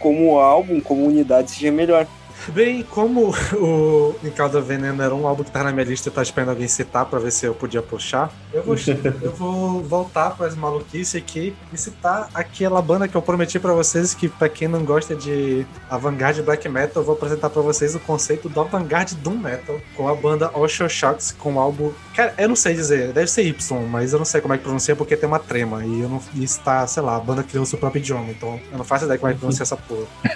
como 0.00 0.38
álbum, 0.38 0.80
como 0.80 1.06
unidade, 1.06 1.52
seja 1.52 1.70
melhor. 1.70 2.06
Bem, 2.52 2.82
como 2.82 3.34
o 3.54 4.14
Em 4.22 4.30
Calda 4.30 4.60
Veneno 4.60 5.02
era 5.02 5.14
um 5.14 5.26
álbum 5.26 5.42
que 5.42 5.50
tá 5.50 5.62
na 5.62 5.72
minha 5.72 5.84
lista, 5.84 6.08
eu 6.08 6.12
tava 6.12 6.22
esperando 6.22 6.50
alguém 6.50 6.68
citar 6.68 7.06
pra 7.06 7.18
ver 7.18 7.30
se 7.30 7.46
eu 7.46 7.54
podia 7.54 7.82
puxar, 7.82 8.32
eu 8.52 8.62
vou, 8.62 8.76
eu 9.22 9.32
vou 9.32 9.82
voltar 9.82 10.30
para 10.30 10.46
as 10.46 10.54
maluquices 10.54 11.14
aqui 11.14 11.54
e 11.72 11.76
citar 11.76 12.28
aquela 12.34 12.80
banda 12.82 13.08
que 13.08 13.16
eu 13.16 13.22
prometi 13.22 13.58
pra 13.58 13.72
vocês, 13.72 14.14
que 14.14 14.28
pra 14.28 14.48
quem 14.48 14.68
não 14.68 14.84
gosta 14.84 15.14
de 15.14 15.66
avant-garde 15.88 16.42
black 16.42 16.68
metal, 16.68 17.02
eu 17.02 17.06
vou 17.06 17.14
apresentar 17.14 17.50
pra 17.50 17.62
vocês 17.62 17.94
o 17.94 18.00
conceito 18.00 18.48
do 18.48 18.60
avant-garde 18.60 19.14
doom 19.16 19.36
metal, 19.36 19.80
com 19.96 20.08
a 20.08 20.14
banda 20.14 20.50
Osho 20.54 20.88
Shocks, 20.88 21.32
com 21.32 21.54
o 21.54 21.58
álbum... 21.58 21.92
Cara, 22.14 22.32
eu 22.38 22.48
não 22.48 22.56
sei 22.56 22.74
dizer, 22.74 23.12
deve 23.12 23.26
ser 23.28 23.42
Y, 23.42 23.80
mas 23.90 24.12
eu 24.12 24.18
não 24.18 24.24
sei 24.26 24.40
como 24.40 24.54
é 24.54 24.56
que 24.58 24.62
pronuncia 24.62 24.94
porque 24.94 25.16
tem 25.16 25.28
uma 25.28 25.38
trema, 25.38 25.84
e 25.84 26.00
eu 26.00 26.08
não... 26.08 26.20
E 26.34 26.44
está, 26.44 26.86
sei 26.86 27.02
lá, 27.02 27.16
a 27.16 27.20
banda 27.20 27.42
criou 27.42 27.64
o 27.64 27.66
seu 27.66 27.78
próprio 27.78 28.00
idioma, 28.00 28.30
então 28.30 28.60
eu 28.70 28.78
não 28.78 28.84
faço 28.84 29.04
ideia 29.04 29.18
como 29.18 29.30
é 29.30 29.34
que 29.34 29.40
pronuncia 29.40 29.62
essa 29.64 29.76
porra. 29.76 30.06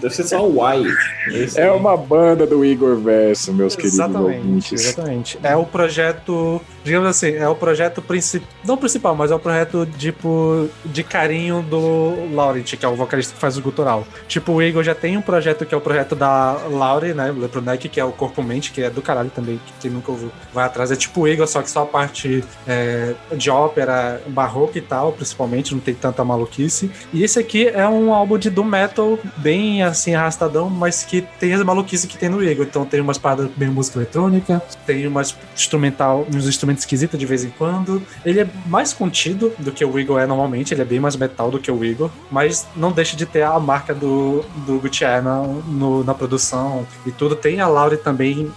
Deve 0.00 0.14
ser 0.14 0.24
só 0.24 0.46
o 0.46 0.54
Y. 0.74 0.94
Esse 1.28 1.60
É 1.60 1.64
aí. 1.64 1.76
uma 1.76 1.96
banda 1.96 2.46
do 2.46 2.64
Igor 2.64 2.96
Verso, 2.96 3.52
meus 3.52 3.74
queridos 3.74 3.94
Exatamente, 3.98 4.38
ouvintes. 4.46 4.72
exatamente. 4.72 5.38
É 5.42 5.56
o 5.56 5.64
projeto, 5.64 6.60
digamos 6.84 7.08
assim, 7.08 7.34
é 7.34 7.48
o 7.48 7.54
projeto 7.56 8.00
principal, 8.00 8.48
não 8.64 8.76
principal, 8.76 9.16
mas 9.16 9.30
é 9.30 9.34
o 9.34 9.38
projeto 9.38 9.86
tipo 9.98 10.68
de 10.84 11.02
carinho 11.02 11.62
do 11.62 12.32
Laurent, 12.34 12.76
que 12.76 12.84
é 12.84 12.88
o 12.88 12.94
vocalista 12.94 13.34
que 13.34 13.40
faz 13.40 13.56
o 13.56 13.62
gutural. 13.62 14.06
Tipo, 14.28 14.52
o 14.52 14.62
Igor 14.62 14.84
já 14.84 14.94
tem 14.94 15.16
um 15.16 15.22
projeto 15.22 15.66
que 15.66 15.74
é 15.74 15.78
o 15.78 15.80
projeto 15.80 16.14
da 16.14 16.52
Laurie, 16.70 17.14
né, 17.14 17.32
Leproneck, 17.36 17.88
que 17.88 17.98
é 17.98 18.04
o 18.04 18.12
Corpo 18.12 18.42
Mente, 18.42 18.70
que 18.70 18.82
é 18.82 18.90
do 18.90 19.02
caralho 19.02 19.30
também, 19.30 19.60
que 19.66 19.72
quem 19.80 19.90
nunca 19.90 20.12
ouviu 20.12 20.30
vai 20.52 20.67
atrás. 20.68 20.90
É 20.90 20.96
tipo 20.96 21.26
o 21.26 21.46
só 21.46 21.62
que 21.62 21.70
só 21.70 21.82
a 21.82 21.86
parte 21.86 22.44
é, 22.66 23.14
de 23.36 23.50
ópera 23.50 24.20
barroca 24.28 24.78
e 24.78 24.80
tal, 24.80 25.12
principalmente, 25.12 25.74
não 25.74 25.80
tem 25.80 25.94
tanta 25.94 26.24
maluquice. 26.24 26.90
E 27.12 27.22
esse 27.22 27.38
aqui 27.38 27.68
é 27.68 27.86
um 27.88 28.12
álbum 28.12 28.38
de 28.38 28.50
doom 28.50 28.64
metal 28.64 29.18
bem 29.36 29.82
assim 29.82 30.14
arrastadão, 30.14 30.68
mas 30.70 31.02
que 31.02 31.22
tem 31.40 31.52
as 31.52 31.62
maluquices 31.62 32.06
que 32.06 32.18
tem 32.18 32.28
no 32.28 32.42
Igor. 32.42 32.66
Então 32.66 32.84
tem 32.84 33.00
umas 33.00 33.18
paradas 33.18 33.50
bem 33.56 33.68
música 33.68 33.98
eletrônica, 33.98 34.62
tem 34.86 35.06
umas 35.06 35.36
instrumental, 35.54 36.26
uns 36.32 36.46
instrumentos 36.46 36.82
esquisitos 36.82 37.18
de 37.18 37.26
vez 37.26 37.44
em 37.44 37.50
quando. 37.50 38.02
Ele 38.24 38.40
é 38.40 38.48
mais 38.66 38.92
contido 38.92 39.52
do 39.58 39.72
que 39.72 39.84
o 39.84 39.98
Igor 39.98 40.20
é 40.20 40.26
normalmente, 40.26 40.72
ele 40.72 40.82
é 40.82 40.84
bem 40.84 41.00
mais 41.00 41.16
metal 41.16 41.50
do 41.50 41.58
que 41.58 41.70
o 41.70 41.84
Igor, 41.84 42.10
mas 42.30 42.66
não 42.76 42.92
deixa 42.92 43.16
de 43.16 43.26
ter 43.26 43.42
a 43.42 43.58
marca 43.58 43.94
do, 43.94 44.44
do 44.66 44.78
Gutierrez 44.78 45.24
na, 45.24 45.42
na 46.04 46.14
produção 46.14 46.86
e 47.06 47.10
tudo. 47.10 47.34
Tem 47.36 47.60
a 47.60 47.66
Laurie 47.66 47.98
também, 47.98 48.50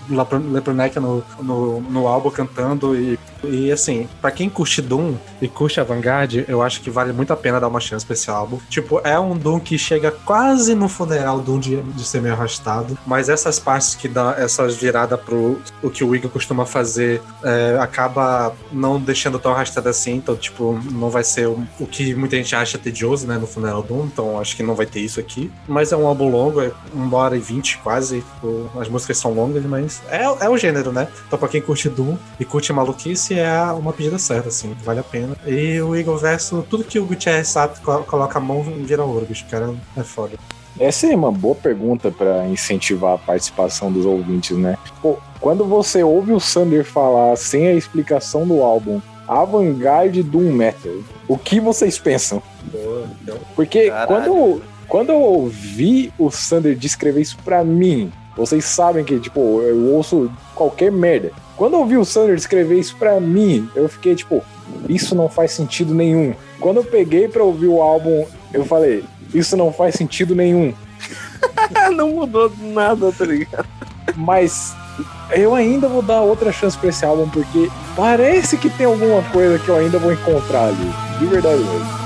Leproneca 0.51 0.99
no, 0.99 1.23
no, 1.41 1.81
no 1.81 2.00
álbum 2.07 2.29
cantando 2.29 2.95
e, 2.95 3.19
e 3.43 3.71
assim, 3.71 4.07
pra 4.21 4.31
quem 4.31 4.49
curte 4.49 4.81
Doom 4.81 5.15
e 5.41 5.47
curte 5.47 5.79
Avantgarde, 5.79 6.45
eu 6.47 6.61
acho 6.61 6.81
que 6.81 6.89
vale 6.89 7.13
muito 7.13 7.33
a 7.33 7.37
pena 7.37 7.59
dar 7.59 7.67
uma 7.67 7.79
chance 7.79 8.05
pra 8.05 8.13
esse 8.13 8.29
álbum. 8.29 8.59
Tipo, 8.69 8.99
é 9.03 9.19
um 9.19 9.37
Doom 9.37 9.59
que 9.59 9.77
chega 9.77 10.11
quase 10.11 10.75
no 10.75 10.87
funeral 10.87 11.39
Doom 11.39 11.59
de, 11.59 11.81
de 11.81 12.03
ser 12.03 12.21
meio 12.21 12.33
arrastado, 12.33 12.97
mas 13.05 13.29
essas 13.29 13.59
partes 13.59 13.95
que 13.95 14.07
dá 14.07 14.35
essas 14.37 14.75
viradas 14.75 15.19
pro 15.19 15.59
o 15.81 15.89
que 15.89 16.03
o 16.03 16.15
Igor 16.15 16.29
costuma 16.29 16.65
fazer 16.65 17.21
é, 17.43 17.77
acaba 17.79 18.53
não 18.71 18.99
deixando 18.99 19.39
tão 19.39 19.51
arrastado 19.51 19.89
assim, 19.89 20.15
então, 20.15 20.35
tipo, 20.35 20.79
não 20.91 21.09
vai 21.09 21.23
ser 21.23 21.47
o, 21.47 21.65
o 21.79 21.87
que 21.87 22.13
muita 22.15 22.35
gente 22.35 22.55
acha 22.55 22.77
tedioso, 22.77 23.27
né, 23.27 23.37
no 23.37 23.47
funeral 23.47 23.81
Doom, 23.81 24.05
então 24.05 24.39
acho 24.39 24.55
que 24.55 24.63
não 24.63 24.75
vai 24.75 24.85
ter 24.85 24.99
isso 24.99 25.19
aqui. 25.19 25.51
Mas 25.67 25.91
é 25.91 25.97
um 25.97 26.05
álbum 26.05 26.29
longo, 26.29 26.61
é 26.61 26.71
uma 26.93 27.17
hora 27.17 27.35
e 27.35 27.39
vinte 27.39 27.77
quase, 27.79 28.23
as 28.79 28.87
músicas 28.87 29.17
são 29.17 29.33
longas, 29.33 29.63
mas 29.65 30.01
é, 30.09 30.23
é 30.23 30.49
o 30.49 30.57
gênero, 30.57 30.91
né? 30.91 31.07
Então, 31.27 31.37
pra 31.37 31.47
quem 31.47 31.61
curte 31.61 31.89
Doom 31.91 32.17
e 32.39 32.45
curte 32.45 32.73
maluquice, 32.73 33.37
é 33.37 33.61
uma 33.73 33.93
pedida 33.93 34.17
certa, 34.17 34.49
assim, 34.49 34.75
vale 34.83 34.99
a 34.99 35.03
pena. 35.03 35.35
E 35.45 35.79
o 35.81 35.95
Igor 35.95 36.17
Verso, 36.17 36.65
tudo 36.69 36.83
que 36.83 36.97
o 36.99 37.05
Gutierrez 37.05 37.47
sabe, 37.49 37.79
co- 37.81 38.03
coloca 38.03 38.39
a 38.39 38.41
mão 38.41 38.65
e 38.67 38.81
vira 38.83 39.03
ouro, 39.03 39.25
bicho, 39.25 39.45
o 39.45 39.49
cara 39.51 39.73
é 39.95 40.03
foda. 40.03 40.37
Essa 40.79 41.07
é 41.07 41.15
uma 41.15 41.31
boa 41.31 41.53
pergunta 41.53 42.09
para 42.09 42.47
incentivar 42.47 43.13
a 43.15 43.17
participação 43.17 43.91
dos 43.91 44.05
ouvintes, 44.05 44.57
né? 44.57 44.77
Pô, 45.01 45.17
quando 45.39 45.65
você 45.65 46.01
ouve 46.01 46.31
o 46.31 46.39
Sander 46.39 46.85
falar 46.85 47.35
sem 47.35 47.67
a 47.67 47.73
explicação 47.73 48.47
do 48.47 48.61
álbum 48.63 49.01
Avantgarde 49.27 50.23
Doom 50.23 50.51
Metal, 50.53 50.91
o 51.27 51.37
que 51.37 51.59
vocês 51.59 51.97
pensam? 51.99 52.41
Porque 53.55 53.89
Caralho. 53.89 54.07
quando, 54.07 54.61
quando 54.87 55.09
eu 55.11 55.19
ouvi 55.21 56.11
o 56.17 56.31
Sander 56.31 56.75
descrever 56.75 57.21
isso 57.21 57.37
pra 57.43 57.63
mim, 57.63 58.11
vocês 58.35 58.65
sabem 58.65 59.03
que, 59.03 59.19
tipo, 59.19 59.61
eu 59.61 59.77
ouço 59.93 60.31
qualquer 60.55 60.91
merda. 60.91 61.31
Quando 61.57 61.73
eu 61.73 61.79
ouvi 61.79 61.97
o 61.97 62.05
Sander 62.05 62.35
descrever 62.35 62.79
isso 62.79 62.95
pra 62.95 63.19
mim, 63.19 63.69
eu 63.75 63.87
fiquei 63.87 64.15
tipo, 64.15 64.43
isso 64.89 65.13
não 65.13 65.29
faz 65.29 65.51
sentido 65.51 65.93
nenhum. 65.93 66.33
Quando 66.59 66.77
eu 66.77 66.83
peguei 66.83 67.27
pra 67.27 67.43
ouvir 67.43 67.67
o 67.67 67.81
álbum, 67.81 68.25
eu 68.53 68.65
falei, 68.65 69.03
isso 69.33 69.55
não 69.55 69.71
faz 69.71 69.95
sentido 69.95 70.35
nenhum. 70.35 70.73
não 71.95 72.09
mudou 72.09 72.51
nada, 72.59 73.11
tá 73.11 73.25
ligado? 73.25 73.67
Mas 74.15 74.73
eu 75.31 75.53
ainda 75.53 75.87
vou 75.87 76.01
dar 76.01 76.21
outra 76.21 76.51
chance 76.51 76.77
pra 76.77 76.89
esse 76.89 77.05
álbum, 77.05 77.29
porque 77.29 77.69
parece 77.95 78.57
que 78.57 78.69
tem 78.69 78.85
alguma 78.85 79.21
coisa 79.31 79.59
que 79.59 79.69
eu 79.69 79.77
ainda 79.77 79.99
vou 79.99 80.11
encontrar 80.11 80.69
ali. 80.69 80.93
De 81.19 81.25
verdade 81.25 81.59
mesmo. 81.59 82.00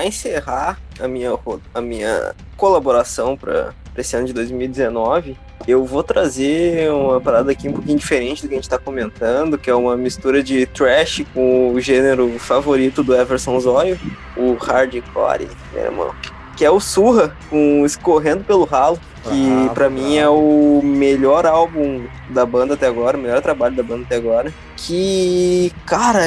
Para 0.00 0.06
encerrar 0.06 0.80
a 0.98 1.06
minha, 1.06 1.30
a 1.74 1.80
minha 1.80 2.34
colaboração 2.56 3.36
para 3.36 3.74
esse 3.96 4.16
ano 4.16 4.26
de 4.26 4.32
2019, 4.32 5.36
eu 5.68 5.84
vou 5.84 6.02
trazer 6.02 6.90
uma 6.90 7.20
parada 7.20 7.52
aqui 7.52 7.68
um 7.68 7.72
pouquinho 7.74 7.98
diferente 7.98 8.40
do 8.40 8.48
que 8.48 8.54
a 8.54 8.56
gente 8.56 8.64
está 8.64 8.78
comentando, 8.78 9.58
que 9.58 9.68
é 9.68 9.74
uma 9.74 9.96
mistura 9.98 10.42
de 10.42 10.64
trash 10.64 11.22
com 11.34 11.74
o 11.74 11.80
gênero 11.80 12.38
favorito 12.38 13.02
do 13.02 13.14
Everson 13.14 13.60
Zóio, 13.60 14.00
o 14.38 14.54
hardcore, 14.54 15.50
meu 15.74 15.84
irmão. 15.84 16.14
Que 16.56 16.64
é 16.64 16.70
o 16.70 16.80
Surra, 16.80 17.36
com 17.50 17.84
Escorrendo 17.84 18.42
pelo 18.44 18.64
Ralo, 18.64 18.98
que 19.22 19.50
Bravo, 19.50 19.74
pra 19.74 19.90
mim 19.90 20.16
é 20.16 20.28
o 20.28 20.80
melhor 20.82 21.44
álbum 21.44 22.06
da 22.30 22.46
banda 22.46 22.72
até 22.72 22.86
agora, 22.86 23.18
o 23.18 23.20
melhor 23.20 23.42
trabalho 23.42 23.74
da 23.76 23.82
banda 23.82 24.04
até 24.04 24.16
agora. 24.16 24.52
Que, 24.76 25.70
cara, 25.84 26.24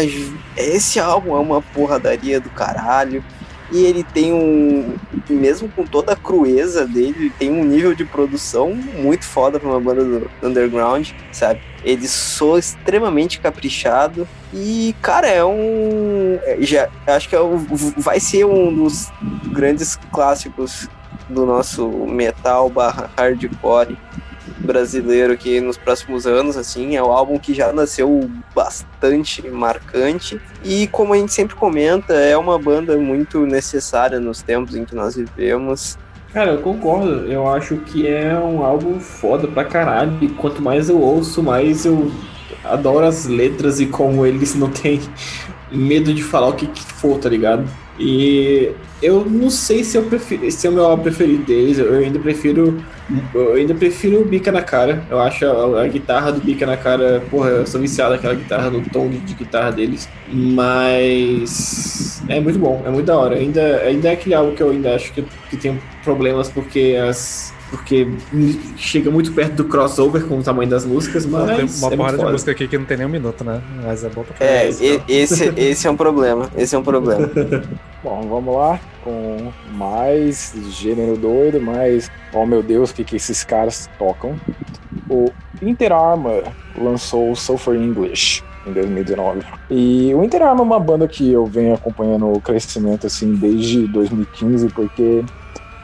esse 0.56 1.00
álbum 1.00 1.36
é 1.36 1.40
uma 1.40 1.62
porradaria 1.62 2.40
do 2.40 2.52
caralho. 2.52 3.24
E 3.74 3.84
ele 3.86 4.04
tem 4.04 4.32
um. 4.32 4.96
Mesmo 5.30 5.68
com 5.68 5.84
toda 5.84 6.14
a 6.14 6.16
crueza 6.16 6.86
dele, 6.86 7.16
ele 7.18 7.30
tem 7.32 7.52
um 7.52 7.64
nível 7.66 7.96
de 7.96 8.06
produção 8.06 8.74
muito 8.74 9.26
foda 9.26 9.60
pra 9.60 9.68
uma 9.68 9.80
banda 9.80 10.04
do 10.06 10.30
underground, 10.44 11.10
sabe? 11.32 11.60
Ele 11.84 12.08
soa 12.08 12.60
extremamente 12.60 13.40
caprichado. 13.40 14.28
E, 14.54 14.96
cara, 15.02 15.28
é 15.28 15.44
um. 15.44 16.38
Já, 16.60 16.88
acho 17.08 17.28
que 17.28 17.36
é 17.36 17.42
o- 17.42 17.58
vai 17.98 18.20
ser 18.20 18.46
um 18.46 18.72
dos 18.74 19.12
grandes 19.52 19.96
clássicos 20.12 20.88
do 21.28 21.46
nosso 21.46 21.88
metal 21.90 22.70
barra 22.70 23.10
hardcore 23.18 23.98
brasileiro 24.66 25.34
aqui 25.34 25.60
nos 25.60 25.78
próximos 25.78 26.26
anos, 26.26 26.58
assim, 26.58 26.96
é 26.96 27.04
um 27.04 27.12
álbum 27.12 27.38
que 27.38 27.54
já 27.54 27.72
nasceu 27.74 28.30
bastante 28.56 29.48
marcante 29.50 30.40
e 30.64 30.88
como 30.88 31.14
a 31.14 31.18
gente 31.18 31.34
sempre 31.34 31.56
comenta, 31.56 32.14
é 32.14 32.38
uma 32.38 32.58
banda 32.58 32.98
muito 32.98 33.46
necessária 33.46 34.20
nos 34.20 34.42
tempos 34.42 34.76
em 34.76 34.86
que 34.86 34.96
nós 34.96 35.16
vivemos. 35.16 35.98
Cara, 36.34 36.52
eu 36.52 36.62
concordo. 36.62 37.32
Eu 37.32 37.48
acho 37.48 37.78
que 37.78 38.08
é 38.08 38.34
um 38.34 38.66
álbum 38.66 39.00
foda 39.00 39.48
pra 39.48 39.64
caralho. 39.64 40.18
E 40.20 40.28
quanto 40.28 40.64
mais 40.64 40.90
eu 40.90 41.00
ouço, 41.00 41.44
mais 41.44 41.86
eu 41.86 42.12
adoro 42.64 43.06
as 43.06 43.26
letras 43.26 43.80
e 43.80 43.86
como 43.86 44.26
eles 44.26 44.56
não 44.56 44.70
têm 44.70 45.00
medo 45.72 46.12
de 46.12 46.24
falar 46.24 46.48
o 46.48 46.54
que, 46.54 46.66
que 46.66 46.82
for, 46.82 47.20
tá 47.20 47.30
ligado? 47.30 47.68
E 48.00 48.72
eu 49.02 49.24
não 49.26 49.50
sei 49.50 49.84
se 49.84 49.98
eu 49.98 50.04
prefiro, 50.04 50.50
se 50.50 50.66
é 50.66 50.70
o 50.70 50.74
meu 50.74 50.86
álbum 50.86 51.04
preferido 51.04 51.44
deles. 51.44 51.78
Eu 51.78 51.94
ainda 51.94 52.18
prefiro, 52.18 52.84
eu 53.34 53.54
ainda 53.54 53.74
prefiro 53.76 54.22
o 54.22 54.26
Bica 54.26 54.52
na 54.52 54.62
cara. 54.62 55.04
Eu 55.10 55.20
acho 55.20 55.46
a, 55.46 55.84
a 55.84 55.88
guitarra 55.88 56.32
do 56.32 56.42
Bica 56.42 56.66
na 56.66 56.78
cara, 56.78 57.22
porra, 57.30 57.50
eu 57.50 57.68
sou 57.68 57.82
viciado 57.82 58.14
naquela 58.14 58.34
guitarra, 58.34 58.70
no 58.70 58.82
tom 58.90 59.10
de, 59.10 59.20
de 59.20 59.34
guitarra 59.34 59.72
deles. 59.72 60.08
Mas 60.32 62.22
é 62.28 62.40
muito 62.40 62.60
bom, 62.60 62.82
é 62.86 62.90
muito 62.90 63.06
da 63.06 63.18
hora. 63.18 63.36
Ainda, 63.36 63.78
ainda 63.78 64.10
é 64.10 64.14
aquele 64.14 64.36
álbum 64.36 64.56
que 64.56 64.64
eu 64.64 64.70
ainda 64.70 64.96
acho 64.96 65.14
que, 65.14 65.24
que 65.50 65.58
tem 65.58 65.80
problemas 66.04 66.50
porque 66.50 66.98
as 67.08 67.53
porque 67.74 68.08
chega 68.78 69.10
muito 69.10 69.34
perto 69.34 69.56
do 69.56 69.66
crossover 69.66 70.24
com 70.28 70.38
o 70.38 70.44
tamanho 70.44 70.70
das 70.70 70.86
músicas, 70.86 71.26
mas 71.26 71.56
tem 71.58 71.66
uma 71.80 71.92
é 71.92 71.98
porrada 71.98 72.18
de 72.20 72.32
música 72.32 72.52
aqui 72.52 72.68
que 72.68 72.78
não 72.78 72.86
tem 72.86 72.98
nem 72.98 73.08
um 73.08 73.10
minuto, 73.10 73.44
né? 73.44 73.60
Mas 73.84 74.04
é 74.04 74.10
bom 74.10 74.24
pra 74.24 74.46
É, 74.46 74.70
e- 74.70 75.02
esse, 75.08 75.52
esse 75.58 75.88
é 75.88 75.90
um 75.90 75.98
problema, 75.98 76.52
esse 76.56 76.76
é 76.76 76.78
um 76.78 76.84
problema. 76.84 77.28
Bom, 78.04 78.22
vamos 78.30 78.54
lá 78.54 78.80
com 79.04 79.52
mais 79.72 80.54
gênero 80.72 81.18
doido, 81.18 81.60
mais. 81.62 82.12
Oh 82.34 82.46
meu 82.46 82.62
Deus, 82.62 82.92
o 82.92 82.94
que, 82.94 83.04
que 83.04 83.16
esses 83.16 83.46
caras 83.46 83.90
tocam? 83.98 84.36
O 85.10 85.32
Inter 85.62 85.94
Armour 85.94 86.44
lançou 86.78 87.32
o 87.32 87.36
Sulfur 87.36 87.76
English. 87.76 88.44
em 88.68 88.74
2019. 88.74 89.42
E 89.72 90.14
o 90.14 90.22
Inter 90.24 90.42
Arma 90.44 90.62
é 90.62 90.64
uma 90.64 90.80
banda 90.80 91.08
que 91.08 91.32
eu 91.32 91.46
venho 91.46 91.74
acompanhando 91.74 92.30
o 92.32 92.42
crescimento 92.42 93.08
assim 93.08 93.34
desde 93.36 93.88
2015, 93.88 94.68
porque 94.70 95.24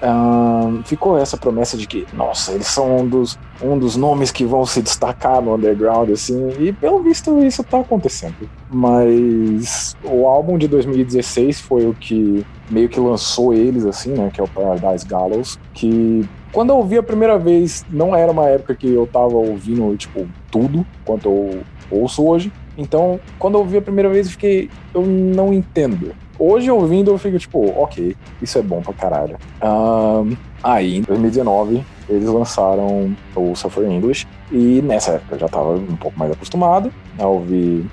ah, 0.01 0.81
ficou 0.85 1.17
essa 1.17 1.37
promessa 1.37 1.77
de 1.77 1.87
que, 1.87 2.05
nossa, 2.13 2.53
eles 2.53 2.67
são 2.67 2.99
um 2.99 3.07
dos, 3.07 3.37
um 3.61 3.77
dos 3.77 3.95
nomes 3.95 4.31
que 4.31 4.45
vão 4.45 4.65
se 4.65 4.81
destacar 4.81 5.41
no 5.41 5.55
underground, 5.55 6.09
assim, 6.09 6.49
e 6.59 6.71
pelo 6.73 7.01
visto 7.03 7.43
isso 7.43 7.63
tá 7.63 7.79
acontecendo. 7.79 8.49
Mas 8.71 9.95
o 10.03 10.27
álbum 10.27 10.57
de 10.57 10.67
2016 10.67 11.59
foi 11.59 11.85
o 11.85 11.93
que 11.93 12.45
meio 12.69 12.87
que 12.87 12.99
lançou 12.99 13.53
eles, 13.53 13.85
assim, 13.85 14.11
né, 14.11 14.29
que 14.33 14.39
é 14.39 14.43
o 14.43 14.47
Paradise 14.47 15.05
Gallows, 15.05 15.59
que 15.73 16.27
quando 16.51 16.71
eu 16.71 16.77
ouvi 16.77 16.97
a 16.97 17.03
primeira 17.03 17.37
vez, 17.37 17.85
não 17.89 18.15
era 18.15 18.31
uma 18.31 18.47
época 18.47 18.73
que 18.75 18.91
eu 18.91 19.05
tava 19.05 19.35
ouvindo, 19.35 19.95
tipo, 19.97 20.27
tudo 20.49 20.85
quanto 21.05 21.29
eu 21.29 21.61
ouço 21.91 22.25
hoje. 22.25 22.51
Então, 22.77 23.19
quando 23.37 23.55
eu 23.55 23.59
ouvi 23.59 23.77
a 23.77 23.81
primeira 23.81 24.09
vez, 24.09 24.25
eu 24.25 24.31
fiquei, 24.31 24.69
eu 24.93 25.05
não 25.05 25.53
entendo. 25.53 26.15
Hoje, 26.39 26.71
ouvindo, 26.71 27.11
eu 27.11 27.17
fico 27.17 27.37
tipo, 27.37 27.67
ok, 27.77 28.15
isso 28.41 28.57
é 28.57 28.61
bom 28.61 28.81
pra 28.81 28.93
caralho. 28.93 29.37
Um, 29.61 30.37
aí, 30.63 30.95
em 30.95 31.01
2019, 31.01 31.83
eles 32.07 32.29
lançaram 32.29 33.13
o 33.35 33.53
Suffer 33.55 33.91
English, 33.91 34.25
e 34.49 34.81
nessa 34.81 35.11
época 35.11 35.35
eu 35.35 35.39
já 35.39 35.49
tava 35.49 35.73
um 35.73 35.97
pouco 35.97 36.17
mais 36.17 36.31
acostumado 36.31 36.93
a 37.17 37.27
ouvir 37.27 37.85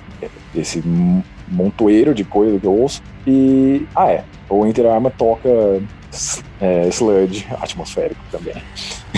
esse 0.55 0.81
montoeiro 1.49 2.15
de 2.15 2.23
coisa 2.23 2.59
que 2.59 2.67
eu 2.67 2.73
ouço. 2.73 3.03
E, 3.27 3.85
ah 3.97 4.11
é, 4.11 4.25
o 4.49 4.65
Inter 4.65 4.87
Arma 4.87 5.11
toca 5.11 5.83
é, 6.61 6.89
sludge 6.89 7.47
atmosférico 7.61 8.21
também. 8.31 8.55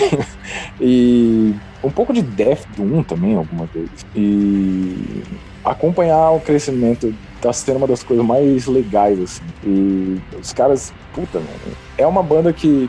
e 0.80 1.55
um 1.84 1.90
pouco 1.90 2.12
de 2.12 2.22
Death 2.22 2.66
Doom 2.76 3.02
também, 3.02 3.36
alguma 3.36 3.66
vez. 3.66 3.90
E 4.16 5.22
acompanhar 5.70 6.31
o 6.31 6.40
crescimento 6.40 7.15
tá 7.40 7.53
sendo 7.53 7.77
uma 7.77 7.86
das 7.86 8.03
coisas 8.03 8.24
mais 8.24 8.66
legais, 8.66 9.20
assim. 9.20 9.43
E 9.65 10.20
os 10.40 10.53
caras, 10.53 10.93
puta, 11.15 11.39
mano, 11.39 11.77
é 11.97 12.07
uma 12.07 12.23
banda 12.23 12.53
que, 12.53 12.89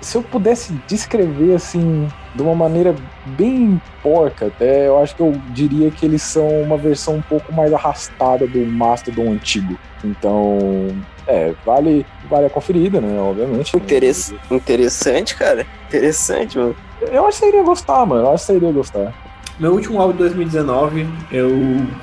se 0.00 0.16
eu 0.16 0.22
pudesse 0.22 0.72
descrever, 0.86 1.54
assim, 1.54 2.08
de 2.34 2.42
uma 2.42 2.54
maneira 2.54 2.94
bem 3.36 3.80
porca, 4.02 4.46
até, 4.46 4.86
eu 4.86 4.98
acho 4.98 5.16
que 5.16 5.22
eu 5.22 5.32
diria 5.50 5.90
que 5.90 6.06
eles 6.06 6.22
são 6.22 6.46
uma 6.62 6.76
versão 6.76 7.16
um 7.16 7.22
pouco 7.22 7.52
mais 7.52 7.72
arrastada 7.72 8.46
do 8.46 8.58
Mastodon 8.66 9.32
antigo. 9.32 9.76
Então, 10.04 10.88
é, 11.26 11.52
vale, 11.64 12.06
vale 12.28 12.46
a 12.46 12.50
conferida, 12.50 13.00
né, 13.00 13.18
obviamente. 13.20 13.76
Interess 13.76 14.32
interessante, 14.50 15.36
cara. 15.36 15.66
Interessante, 15.88 16.56
mano. 16.58 16.76
Eu 17.00 17.26
acho 17.26 17.38
que 17.38 17.46
você 17.46 17.48
iria 17.48 17.62
gostar, 17.62 18.06
mano. 18.06 18.22
Eu 18.22 18.32
acho 18.32 18.44
que 18.44 18.52
você 18.52 18.56
iria 18.56 18.72
gostar. 18.72 19.29
Meu 19.60 19.74
último 19.74 20.00
álbum 20.00 20.12
de 20.12 20.20
2019, 20.20 21.06
eu 21.30 21.50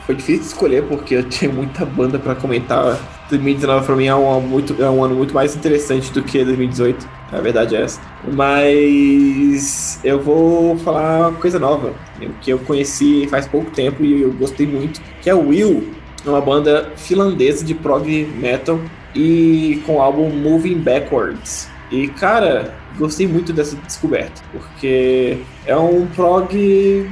foi 0.05 0.13
difícil 0.13 0.41
de 0.41 0.47
escolher 0.49 0.83
porque 0.83 1.15
eu 1.15 1.23
tinha 1.23 1.51
muita 1.51 1.83
banda 1.87 2.19
pra 2.19 2.35
comentar. 2.35 2.99
2019 3.31 3.83
pra 3.83 3.95
mim 3.95 4.05
é 4.05 4.13
um, 4.13 4.39
muito, 4.39 4.79
é 4.79 4.87
um 4.87 5.03
ano 5.03 5.15
muito 5.15 5.33
mais 5.33 5.55
interessante 5.55 6.13
do 6.13 6.21
que 6.21 6.45
2018. 6.45 7.09
A 7.31 7.41
verdade 7.41 7.75
é 7.75 7.81
essa. 7.81 7.99
Mas 8.31 9.99
eu 10.03 10.21
vou 10.21 10.77
falar 10.77 11.29
uma 11.29 11.39
coisa 11.39 11.57
nova, 11.57 11.95
que 12.41 12.51
eu 12.51 12.59
conheci 12.59 13.25
faz 13.27 13.47
pouco 13.47 13.71
tempo 13.71 14.05
e 14.05 14.21
eu 14.21 14.31
gostei 14.33 14.67
muito, 14.67 15.01
que 15.23 15.27
é 15.27 15.33
o 15.33 15.47
Will, 15.47 15.91
uma 16.27 16.39
banda 16.39 16.91
finlandesa 16.95 17.65
de 17.65 17.73
prog 17.73 18.07
metal 18.39 18.79
e 19.15 19.81
com 19.83 19.95
o 19.95 20.01
álbum 20.03 20.29
Moving 20.29 20.77
Backwards. 20.77 21.67
E 21.89 22.07
cara, 22.09 22.75
gostei 22.99 23.25
muito 23.27 23.51
dessa 23.51 23.75
descoberta, 23.77 24.43
porque 24.51 25.39
é 25.65 25.75
um 25.75 26.05
prog 26.07 27.09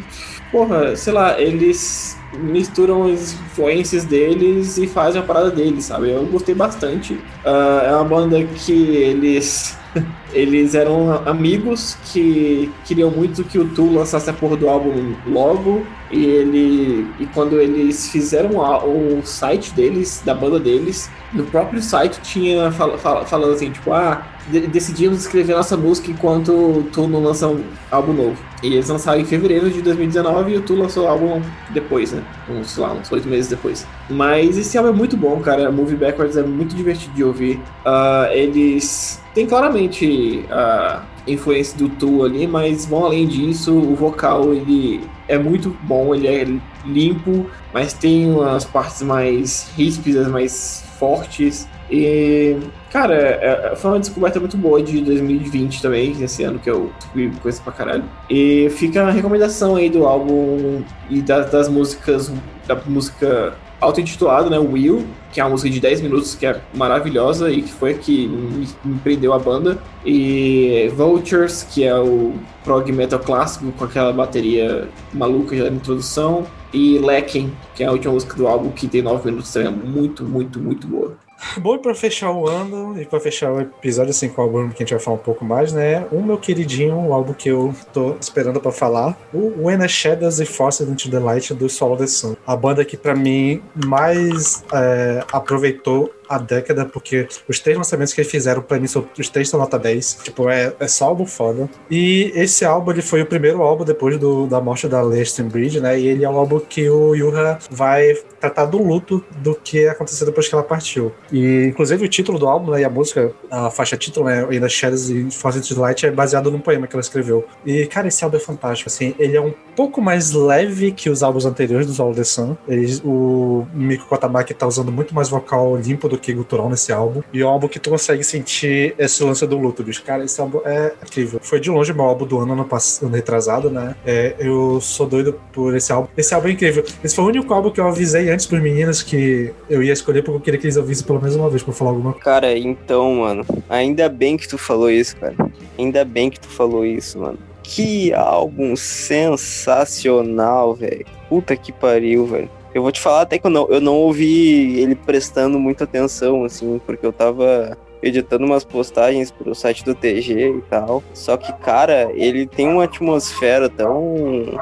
porra, 0.55 0.95
sei 0.95 1.11
lá, 1.11 1.37
eles 1.37 2.17
misturam 2.33 3.11
as 3.11 3.33
influências 3.33 4.05
deles 4.05 4.77
e 4.77 4.87
fazem 4.87 5.21
a 5.21 5.25
parada 5.25 5.51
deles, 5.51 5.83
sabe? 5.83 6.11
Eu 6.11 6.25
gostei 6.27 6.55
bastante. 6.55 7.13
Uh, 7.43 7.85
é 7.85 7.93
uma 7.93 8.05
banda 8.05 8.41
que 8.41 8.71
eles 8.71 9.77
eles 10.31 10.73
eram 10.73 11.11
amigos 11.27 11.97
que 12.05 12.71
queriam 12.85 13.11
muito 13.11 13.43
que 13.43 13.59
o 13.59 13.67
Tu 13.67 13.85
lançasse 13.93 14.29
a 14.29 14.33
porra 14.33 14.55
do 14.55 14.69
álbum 14.69 15.13
logo. 15.27 15.85
E 16.09 16.23
ele. 16.23 17.07
E 17.19 17.25
quando 17.33 17.59
eles 17.59 18.09
fizeram 18.09 18.51
o, 18.57 19.21
site 19.25 19.73
deles, 19.73 20.21
da 20.23 20.33
banda 20.33 20.57
deles, 20.57 21.09
no 21.33 21.43
próprio 21.43 21.81
site 21.81 22.21
tinha 22.21 22.71
fal, 22.71 22.97
fal, 22.97 23.25
falando 23.25 23.53
assim, 23.53 23.71
tipo, 23.71 23.91
ah, 23.91 24.25
decidimos 24.47 25.19
escrever 25.21 25.55
nossa 25.55 25.75
música 25.75 26.11
enquanto 26.11 26.85
Tu 26.91 27.07
não 27.07 27.23
lança 27.23 27.47
um 27.47 27.63
álbum 27.91 28.13
novo. 28.13 28.37
E 28.61 28.67
eles 28.67 28.89
lançaram 28.89 29.19
em 29.19 29.25
fevereiro 29.25 29.69
de 29.69 29.81
2019 29.81 30.53
e 30.53 30.57
o 30.57 30.61
Tu 30.61 30.75
lançou 30.75 31.05
o 31.05 31.07
álbum 31.07 31.41
depois, 31.71 32.11
né? 32.11 32.23
Uns, 32.49 32.71
sei 32.71 32.83
lá, 32.83 32.93
uns 32.93 33.11
oito 33.11 33.27
meses 33.27 33.49
depois. 33.49 33.85
Mas 34.09 34.57
esse 34.57 34.77
álbum 34.77 34.89
é 34.89 34.93
muito 34.93 35.17
bom, 35.17 35.39
cara. 35.39 35.71
Movie 35.71 35.95
Backwards 35.95 36.37
é 36.37 36.43
muito 36.43 36.75
divertido 36.75 37.13
de 37.13 37.23
ouvir. 37.23 37.57
Uh, 37.85 38.31
eles 38.31 39.21
têm 39.33 39.47
claramente 39.47 40.45
a 40.49 41.03
influência 41.27 41.77
do 41.77 41.89
Tu 41.89 42.23
ali, 42.23 42.47
mas 42.47 42.85
vão 42.85 43.05
além 43.05 43.27
disso. 43.27 43.73
O 43.73 43.95
vocal 43.95 44.53
ele 44.53 45.01
é 45.27 45.37
muito 45.37 45.75
bom, 45.83 46.13
ele 46.13 46.27
é 46.27 46.45
limpo, 46.85 47.47
mas 47.73 47.93
tem 47.93 48.29
umas 48.31 48.63
partes 48.63 49.01
mais 49.01 49.71
ríspidas, 49.75 50.27
mais 50.27 50.83
fortes. 50.99 51.67
E, 51.89 52.57
cara, 52.91 53.15
é, 53.15 53.71
é, 53.71 53.75
foi 53.75 53.91
uma 53.91 53.99
descoberta 53.99 54.39
muito 54.39 54.57
boa 54.57 54.81
de 54.81 55.01
2020 55.01 55.81
também, 55.81 56.23
esse 56.23 56.43
ano 56.43 56.59
que 56.59 56.69
eu 56.69 56.91
descobri 56.97 57.31
coisa 57.41 57.61
pra 57.61 57.73
caralho. 57.73 58.03
E 58.29 58.69
fica 58.71 59.03
a 59.03 59.11
recomendação 59.11 59.75
aí 59.75 59.89
do 59.89 60.05
álbum 60.05 60.83
e 61.09 61.21
das, 61.21 61.51
das 61.51 61.69
músicas, 61.69 62.31
da 62.67 62.75
música 62.87 63.55
auto-intitulado, 63.79 64.49
né, 64.49 64.57
Will, 64.57 65.05
que 65.31 65.39
é 65.39 65.43
uma 65.43 65.51
música 65.51 65.69
de 65.69 65.79
10 65.79 66.01
minutos 66.01 66.33
que 66.33 66.45
é 66.45 66.61
maravilhosa 66.73 67.51
e 67.51 67.61
que 67.61 67.71
foi 67.71 67.91
a 67.91 67.93
que 67.93 68.27
me, 68.27 68.67
me 68.83 68.99
prendeu 68.99 69.33
a 69.33 69.39
banda. 69.39 69.77
E 70.05 70.89
Vultures, 70.95 71.63
que 71.63 71.83
é 71.83 71.95
o 71.95 72.33
prog 72.63 72.91
metal 72.91 73.19
clássico 73.19 73.71
com 73.73 73.85
aquela 73.85 74.11
bateria 74.13 74.87
maluca 75.13 75.55
já 75.55 75.65
na 75.65 75.75
introdução. 75.75 76.45
E 76.73 76.97
Lacking, 76.99 77.51
que 77.73 77.83
é 77.83 77.87
a 77.87 77.91
última 77.91 78.13
música 78.13 78.35
do 78.35 78.47
álbum, 78.47 78.69
que 78.71 78.87
tem 78.87 79.01
9 79.01 79.25
minutos 79.25 79.51
também, 79.51 79.67
é 79.67 79.71
muito, 79.71 80.23
muito, 80.23 80.59
muito 80.59 80.87
boa. 80.87 81.15
Bom, 81.57 81.77
para 81.77 81.95
fechar 81.95 82.31
o 82.31 82.47
ano 82.47 82.99
e 82.99 83.05
para 83.05 83.19
fechar 83.19 83.51
o 83.51 83.61
episódio 83.61 84.11
assim 84.11 84.29
com 84.29 84.41
o 84.41 84.45
álbum 84.45 84.69
que 84.69 84.83
a 84.83 84.85
gente 84.85 84.93
vai 84.93 84.99
falar 84.99 85.17
um 85.17 85.19
pouco 85.19 85.45
mais, 85.45 85.71
né? 85.71 86.05
O 86.11 86.21
meu 86.21 86.37
queridinho, 86.37 86.95
o 86.95 87.13
álbum 87.13 87.33
que 87.33 87.49
eu 87.49 87.73
tô 87.93 88.15
esperando 88.19 88.59
para 88.59 88.71
falar, 88.71 89.17
o 89.33 89.65
When 89.65 89.83
a 89.83 89.87
Shadows 89.87 90.39
e 90.39 90.45
Forced 90.45 90.89
into 90.89 91.09
the 91.09 91.19
Light 91.19 91.53
do 91.53 91.69
Solo 91.69 91.97
the 91.97 92.07
Sun. 92.07 92.35
A 92.45 92.55
banda 92.55 92.83
que 92.83 92.97
para 92.97 93.15
mim 93.15 93.61
mais 93.85 94.63
é, 94.73 95.23
aproveitou 95.31 96.11
a 96.27 96.37
década, 96.37 96.85
porque 96.85 97.27
os 97.47 97.59
três 97.59 97.77
lançamentos 97.77 98.13
que 98.13 98.21
eles 98.21 98.31
fizeram, 98.31 98.61
pra 98.61 98.79
mim, 98.79 98.87
são, 98.87 99.07
os 99.17 99.29
três 99.29 99.49
são 99.49 99.59
nota 99.59 99.77
10. 99.77 100.19
Tipo, 100.23 100.49
é, 100.49 100.73
é 100.79 100.87
só 100.87 101.05
álbum 101.05 101.25
foda. 101.25 101.69
E 101.89 102.31
esse 102.35 102.65
álbum, 102.65 102.91
ele 102.91 103.01
foi 103.01 103.21
o 103.21 103.25
primeiro 103.25 103.61
álbum 103.61 103.83
depois 103.83 104.17
do, 104.17 104.47
da 104.47 104.59
morte 104.59 104.87
da 104.87 105.01
Lester 105.01 105.45
Bridge, 105.45 105.79
né? 105.79 105.99
E 105.99 106.07
ele 106.07 106.23
é 106.23 106.29
um 106.29 106.37
álbum 106.37 106.59
que 106.59 106.89
o 106.89 107.13
Yuha 107.15 107.59
vai 107.69 108.17
tratar 108.45 108.65
do 108.65 108.77
luto 108.77 109.23
do 109.37 109.55
que 109.55 109.87
aconteceu 109.87 110.25
depois 110.25 110.47
que 110.47 110.55
ela 110.55 110.63
partiu. 110.63 111.11
E, 111.31 111.65
inclusive, 111.67 112.05
o 112.05 112.07
título 112.07 112.37
do 112.37 112.47
álbum, 112.47 112.71
né, 112.71 112.81
e 112.81 112.83
a 112.83 112.89
música, 112.89 113.31
a 113.49 113.69
faixa 113.69 113.97
título, 113.97 114.27
né, 114.27 114.47
In 114.51 114.59
the 114.59 114.69
Shadows 114.69 115.09
e 115.09 115.27
of 115.27 115.79
Light, 115.79 116.05
é 116.05 116.11
baseado 116.11 116.51
num 116.51 116.59
poema 116.59 116.87
que 116.87 116.95
ela 116.95 117.01
escreveu. 117.01 117.45
E, 117.65 117.85
cara, 117.87 118.07
esse 118.07 118.23
álbum 118.23 118.37
é 118.37 118.39
fantástico, 118.39 118.89
assim, 118.89 119.13
ele 119.17 119.35
é 119.35 119.41
um 119.41 119.53
pouco 119.75 120.01
mais 120.01 120.31
leve 120.31 120.91
que 120.91 121.09
os 121.09 121.21
álbuns 121.23 121.45
anteriores 121.45 121.87
do 121.87 122.01
All 122.01 122.13
the 122.13 122.23
Sun. 122.23 122.55
O 123.03 123.65
Miko 123.73 124.05
Kotamaki 124.05 124.53
tá 124.53 124.65
usando 124.65 124.91
muito 124.91 125.13
mais 125.13 125.29
vocal 125.29 125.75
limpo 125.75 126.07
do 126.07 126.17
que 126.17 126.33
gutural 126.33 126.69
nesse 126.69 126.91
álbum. 126.91 127.21
E 127.33 127.41
é 127.41 127.45
um 127.45 127.49
álbum 127.49 127.67
que 127.67 127.79
tu 127.79 127.89
consegue 127.89 128.23
sentir 128.23 128.95
esse 128.97 129.23
lance 129.23 129.45
do 129.45 129.57
luto, 129.57 129.83
bicho. 129.83 130.03
Cara, 130.03 130.23
esse 130.23 130.39
álbum 130.39 130.61
é 130.65 130.93
incrível. 131.03 131.39
Foi 131.41 131.59
de 131.59 131.69
longe 131.69 131.93
meu 131.93 132.05
álbum 132.05 132.25
do 132.25 132.39
ano, 132.39 132.53
ano 132.53 132.65
passado, 132.65 133.11
retrasado, 133.11 133.69
né? 133.69 133.95
É, 134.05 134.35
eu 134.39 134.79
sou 134.81 135.07
doido 135.07 135.39
por 135.51 135.75
esse 135.75 135.91
álbum. 135.91 136.07
Esse 136.15 136.33
álbum 136.33 136.47
é 136.47 136.51
incrível. 136.51 136.83
Esse 137.03 137.15
foi 137.15 137.25
o 137.25 137.27
único 137.27 137.53
álbum 137.53 137.69
que 137.69 137.79
eu 137.79 137.87
avisei 137.87 138.29
antes 138.35 138.45
pros 138.45 138.61
meninos 138.61 139.01
que 139.01 139.53
eu 139.69 139.81
ia 139.81 139.93
escolher 139.93 140.21
porque 140.21 140.37
eu 140.37 140.41
queria 140.41 140.59
que 140.59 140.67
eles 140.67 140.77
ouvissem 140.77 141.07
pelo 141.07 141.19
menos 141.19 141.35
uma 141.35 141.49
vez 141.49 141.63
pra 141.63 141.73
falar 141.73 141.91
alguma 141.91 142.11
coisa. 142.11 142.25
Cara, 142.25 142.57
então, 142.57 143.15
mano, 143.15 143.45
ainda 143.69 144.09
bem 144.09 144.37
que 144.37 144.47
tu 144.47 144.57
falou 144.57 144.91
isso, 144.91 145.15
cara. 145.15 145.35
Ainda 145.79 146.03
bem 146.03 146.29
que 146.29 146.39
tu 146.39 146.49
falou 146.49 146.85
isso, 146.85 147.17
mano. 147.17 147.39
Que 147.63 148.13
álbum 148.13 148.75
sensacional, 148.75 150.75
velho. 150.75 151.05
Puta 151.29 151.55
que 151.55 151.71
pariu, 151.71 152.27
velho. 152.27 152.49
Eu 152.73 152.83
vou 152.83 152.91
te 152.91 152.99
falar 152.99 153.21
até 153.21 153.39
que 153.39 153.47
eu 153.47 153.51
não, 153.51 153.67
eu 153.69 153.79
não 153.79 153.95
ouvi 153.95 154.81
ele 154.81 154.95
prestando 154.95 155.57
muita 155.57 155.85
atenção, 155.85 156.43
assim, 156.43 156.79
porque 156.85 157.05
eu 157.05 157.13
tava 157.13 157.77
editando 158.03 158.45
umas 158.45 158.65
postagens 158.65 159.31
pro 159.31 159.55
site 159.55 159.85
do 159.85 159.95
TG 159.95 160.57
e 160.57 160.61
tal. 160.69 161.01
Só 161.13 161.37
que, 161.37 161.51
cara, 161.53 162.11
ele 162.13 162.45
tem 162.45 162.67
uma 162.67 162.83
atmosfera 162.83 163.69
tão 163.69 164.59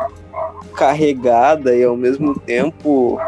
carregada 0.76 1.76
e 1.76 1.84
ao 1.84 1.98
mesmo 1.98 2.40
tempo 2.40 3.20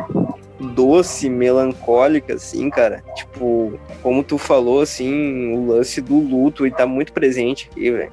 doce, 0.60 1.30
melancólica, 1.30 2.34
assim, 2.34 2.70
cara. 2.70 3.04
Tipo, 3.16 3.74
como 4.02 4.24
tu 4.24 4.38
falou, 4.38 4.82
assim, 4.82 5.56
o 5.56 5.68
lance 5.68 6.02
do 6.02 6.18
luto, 6.18 6.66
ele 6.66 6.76
tá 6.76 6.86
muito 6.86 7.14
presente 7.14 7.70
aqui, 7.72 7.92
velho. 7.92 8.12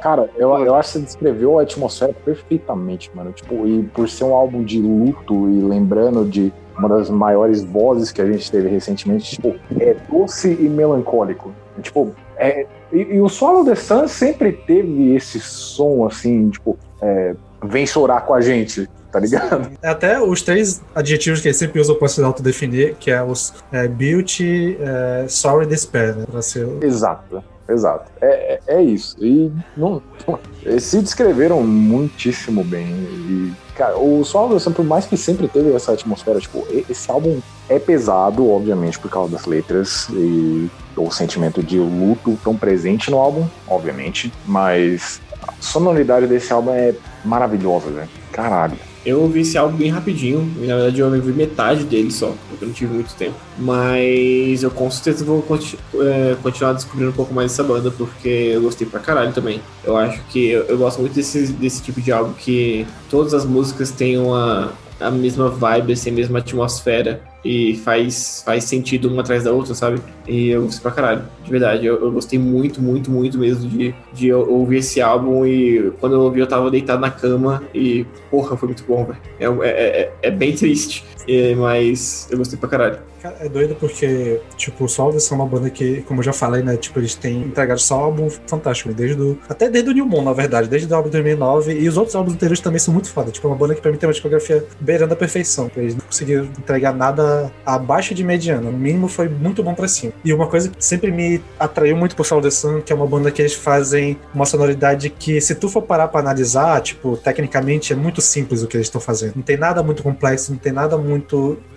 Cara, 0.00 0.30
eu, 0.36 0.50
eu 0.64 0.74
acho 0.74 0.92
que 0.92 0.98
você 0.98 1.04
descreveu 1.04 1.58
a 1.58 1.62
atmosfera 1.62 2.12
perfeitamente, 2.24 3.10
mano. 3.14 3.32
Tipo, 3.32 3.66
e 3.66 3.82
por 3.82 4.08
ser 4.08 4.24
um 4.24 4.34
álbum 4.34 4.62
de 4.62 4.80
luto 4.80 5.48
e 5.48 5.60
lembrando 5.60 6.24
de 6.24 6.52
uma 6.78 6.88
das 6.88 7.10
maiores 7.10 7.62
vozes 7.62 8.10
que 8.10 8.22
a 8.22 8.26
gente 8.26 8.50
teve 8.50 8.68
recentemente, 8.68 9.32
tipo, 9.32 9.54
é 9.78 9.94
doce 10.10 10.50
e 10.52 10.68
melancólico. 10.68 11.52
Tipo, 11.82 12.14
é, 12.36 12.66
e, 12.92 12.98
e 12.98 13.20
o 13.20 13.28
Swallow 13.28 13.64
the 13.64 13.74
Sun 13.74 14.08
sempre 14.08 14.52
teve 14.52 15.14
esse 15.14 15.38
som, 15.40 16.06
assim, 16.06 16.48
tipo, 16.48 16.78
é, 17.02 17.34
vem 17.62 17.86
chorar 17.86 18.22
com 18.22 18.34
a 18.34 18.40
gente, 18.40 18.88
tá 19.10 19.18
ligado? 19.18 19.70
É 19.82 19.88
Até 19.88 20.20
os 20.20 20.42
três 20.42 20.80
adjetivos 20.94 21.40
que 21.40 21.48
ele 21.48 21.54
sempre 21.54 21.80
usa 21.80 21.94
pra 21.94 22.08
se 22.08 22.22
autodefinir, 22.22 22.96
que 22.98 23.10
é 23.10 23.22
os 23.22 23.52
é, 23.72 23.88
beauty, 23.88 24.78
é, 24.80 25.26
sorry, 25.28 25.66
despair, 25.66 26.16
né? 26.16 26.24
Pra 26.30 26.42
ser... 26.42 26.68
Exato, 26.82 27.42
exato. 27.68 28.10
É, 28.20 28.54
é, 28.54 28.60
é 28.76 28.82
isso. 28.82 29.16
E 29.20 29.52
não, 29.76 30.02
se 30.78 31.00
descreveram 31.00 31.62
muitíssimo 31.62 32.62
bem. 32.64 32.86
E, 32.86 33.52
cara, 33.74 33.98
o 33.98 34.24
Swallow 34.24 34.58
por 34.74 34.84
mais 34.84 35.06
que 35.06 35.16
sempre 35.16 35.48
teve 35.48 35.72
essa 35.74 35.92
atmosfera, 35.92 36.38
tipo, 36.40 36.66
esse 36.88 37.10
álbum 37.10 37.40
é 37.68 37.78
pesado, 37.78 38.48
obviamente, 38.50 38.98
por 38.98 39.10
causa 39.10 39.32
das 39.32 39.46
letras 39.46 40.08
e 40.10 40.70
o 40.96 41.10
sentimento 41.10 41.62
de 41.62 41.78
luto 41.78 42.38
tão 42.42 42.56
presente 42.56 43.10
no 43.10 43.18
álbum, 43.18 43.46
obviamente, 43.66 44.32
mas 44.46 45.20
a 45.46 45.52
sonoridade 45.60 46.26
desse 46.26 46.52
álbum 46.52 46.72
é 46.72 46.94
maravilhosa, 47.24 47.90
velho. 47.90 48.08
Caralho. 48.32 48.89
Eu 49.04 49.20
ouvi 49.22 49.40
esse 49.40 49.56
álbum 49.56 49.76
bem 49.78 49.88
rapidinho, 49.90 50.46
e 50.60 50.66
na 50.66 50.76
verdade 50.76 51.00
eu 51.00 51.06
ouvi 51.06 51.32
metade 51.32 51.84
dele 51.84 52.10
só, 52.10 52.34
porque 52.48 52.64
eu 52.64 52.68
não 52.68 52.74
tive 52.74 52.92
muito 52.92 53.14
tempo. 53.14 53.34
Mas 53.58 54.62
eu 54.62 54.70
com 54.70 54.90
certeza 54.90 55.24
vou 55.24 55.40
conti- 55.42 55.78
é, 55.94 56.36
continuar 56.42 56.74
descobrindo 56.74 57.10
um 57.10 57.14
pouco 57.14 57.32
mais 57.32 57.50
dessa 57.50 57.62
banda, 57.64 57.90
porque 57.90 58.28
eu 58.28 58.60
gostei 58.60 58.86
pra 58.86 59.00
caralho 59.00 59.32
também. 59.32 59.60
Eu 59.82 59.96
acho 59.96 60.20
que 60.28 60.50
eu, 60.50 60.64
eu 60.64 60.76
gosto 60.76 61.00
muito 61.00 61.14
desse, 61.14 61.46
desse 61.52 61.82
tipo 61.82 62.00
de 62.00 62.12
álbum 62.12 62.32
que 62.34 62.86
todas 63.08 63.32
as 63.32 63.44
músicas 63.46 63.90
têm 63.90 64.18
uma, 64.18 64.72
a 65.00 65.10
mesma 65.10 65.48
vibe, 65.48 65.94
assim, 65.94 66.10
a 66.10 66.12
mesma 66.14 66.38
atmosfera. 66.40 67.22
E 67.44 67.76
faz, 67.76 68.42
faz 68.44 68.64
sentido 68.64 69.08
uma 69.08 69.22
atrás 69.22 69.44
da 69.44 69.52
outra, 69.52 69.74
sabe? 69.74 70.00
E 70.26 70.50
eu 70.50 70.62
gostei 70.62 70.82
pra 70.82 70.90
caralho, 70.90 71.22
de 71.42 71.50
verdade. 71.50 71.86
Eu, 71.86 71.98
eu 71.98 72.12
gostei 72.12 72.38
muito, 72.38 72.82
muito, 72.82 73.10
muito 73.10 73.38
mesmo 73.38 73.68
de, 73.68 73.94
de 74.12 74.32
ouvir 74.32 74.78
esse 74.78 75.00
álbum. 75.00 75.46
E 75.46 75.90
quando 76.00 76.16
eu 76.16 76.20
ouvi, 76.20 76.40
eu 76.40 76.46
tava 76.46 76.70
deitado 76.70 77.00
na 77.00 77.10
cama. 77.10 77.62
E, 77.74 78.04
porra, 78.30 78.56
foi 78.56 78.68
muito 78.68 78.84
bom, 78.84 79.06
velho. 79.06 79.18
É, 79.62 79.68
é, 79.68 79.70
é, 79.70 80.12
é 80.22 80.30
bem 80.30 80.54
triste, 80.54 81.04
é, 81.28 81.54
mas 81.54 82.28
eu 82.30 82.38
gostei 82.38 82.58
pra 82.58 82.68
caralho. 82.68 82.98
Cara, 83.22 83.36
é 83.40 83.48
doido 83.50 83.76
porque, 83.78 84.40
tipo, 84.56 84.84
o 84.84 84.88
Solve 84.88 85.20
são 85.20 85.36
uma 85.36 85.46
banda 85.46 85.68
que, 85.68 86.00
como 86.02 86.20
eu 86.20 86.24
já 86.24 86.32
falei, 86.32 86.62
né? 86.62 86.76
Tipo, 86.78 87.00
eles 87.00 87.14
têm 87.14 87.42
entregado 87.42 87.78
só 87.78 88.00
álbum 88.00 88.30
fantástico, 88.30 88.94
desde 88.94 89.20
o, 89.20 89.38
até 89.46 89.68
desde 89.68 89.90
o 89.90 89.92
New 89.92 90.06
Moon, 90.06 90.22
na 90.22 90.32
verdade, 90.32 90.68
desde 90.68 90.90
o 90.90 90.96
álbum 90.96 91.10
de 91.10 91.12
2009. 91.12 91.78
E 91.78 91.86
os 91.86 91.98
outros 91.98 92.16
álbuns 92.16 92.32
anteriores 92.32 92.60
também 92.60 92.78
são 92.78 92.94
muito 92.94 93.10
foda. 93.10 93.30
Tipo, 93.30 93.46
é 93.46 93.50
uma 93.50 93.56
banda 93.56 93.74
que 93.74 93.82
pra 93.82 93.90
mim 93.92 93.98
tem 93.98 94.06
uma 94.06 94.12
discografia 94.12 94.64
beirando 94.80 95.12
a 95.12 95.16
perfeição. 95.16 95.70
Eles 95.76 95.94
não 95.94 96.00
conseguiram 96.00 96.44
entregar 96.44 96.94
nada 96.94 97.52
abaixo 97.66 98.14
de 98.14 98.24
mediano. 98.24 98.70
O 98.70 98.72
mínimo 98.72 99.06
foi 99.06 99.28
muito 99.28 99.62
bom 99.62 99.74
pra 99.74 99.86
cima. 99.86 100.14
E 100.24 100.32
uma 100.32 100.46
coisa 100.46 100.70
que 100.70 100.82
sempre 100.82 101.12
me 101.12 101.42
atraiu 101.58 101.96
muito 101.96 102.16
pro 102.16 102.24
Soul 102.24 102.40
the 102.40 102.50
Sun, 102.50 102.80
que 102.80 102.90
é 102.90 102.96
uma 102.96 103.06
banda 103.06 103.30
que 103.30 103.42
eles 103.42 103.54
fazem 103.54 104.16
uma 104.34 104.46
sonoridade 104.46 105.10
que, 105.10 105.38
se 105.42 105.54
tu 105.54 105.68
for 105.68 105.82
parar 105.82 106.08
pra 106.08 106.20
analisar, 106.20 106.80
tipo, 106.80 107.18
tecnicamente 107.18 107.92
é 107.92 107.96
muito 107.96 108.22
simples 108.22 108.62
o 108.62 108.66
que 108.66 108.78
eles 108.78 108.86
estão 108.86 109.00
fazendo. 109.00 109.34
Não 109.36 109.42
tem 109.42 109.58
nada 109.58 109.82
muito 109.82 110.02
complexo, 110.02 110.52
não 110.52 110.58
tem 110.58 110.72
nada 110.72 110.96
muito 110.96 111.09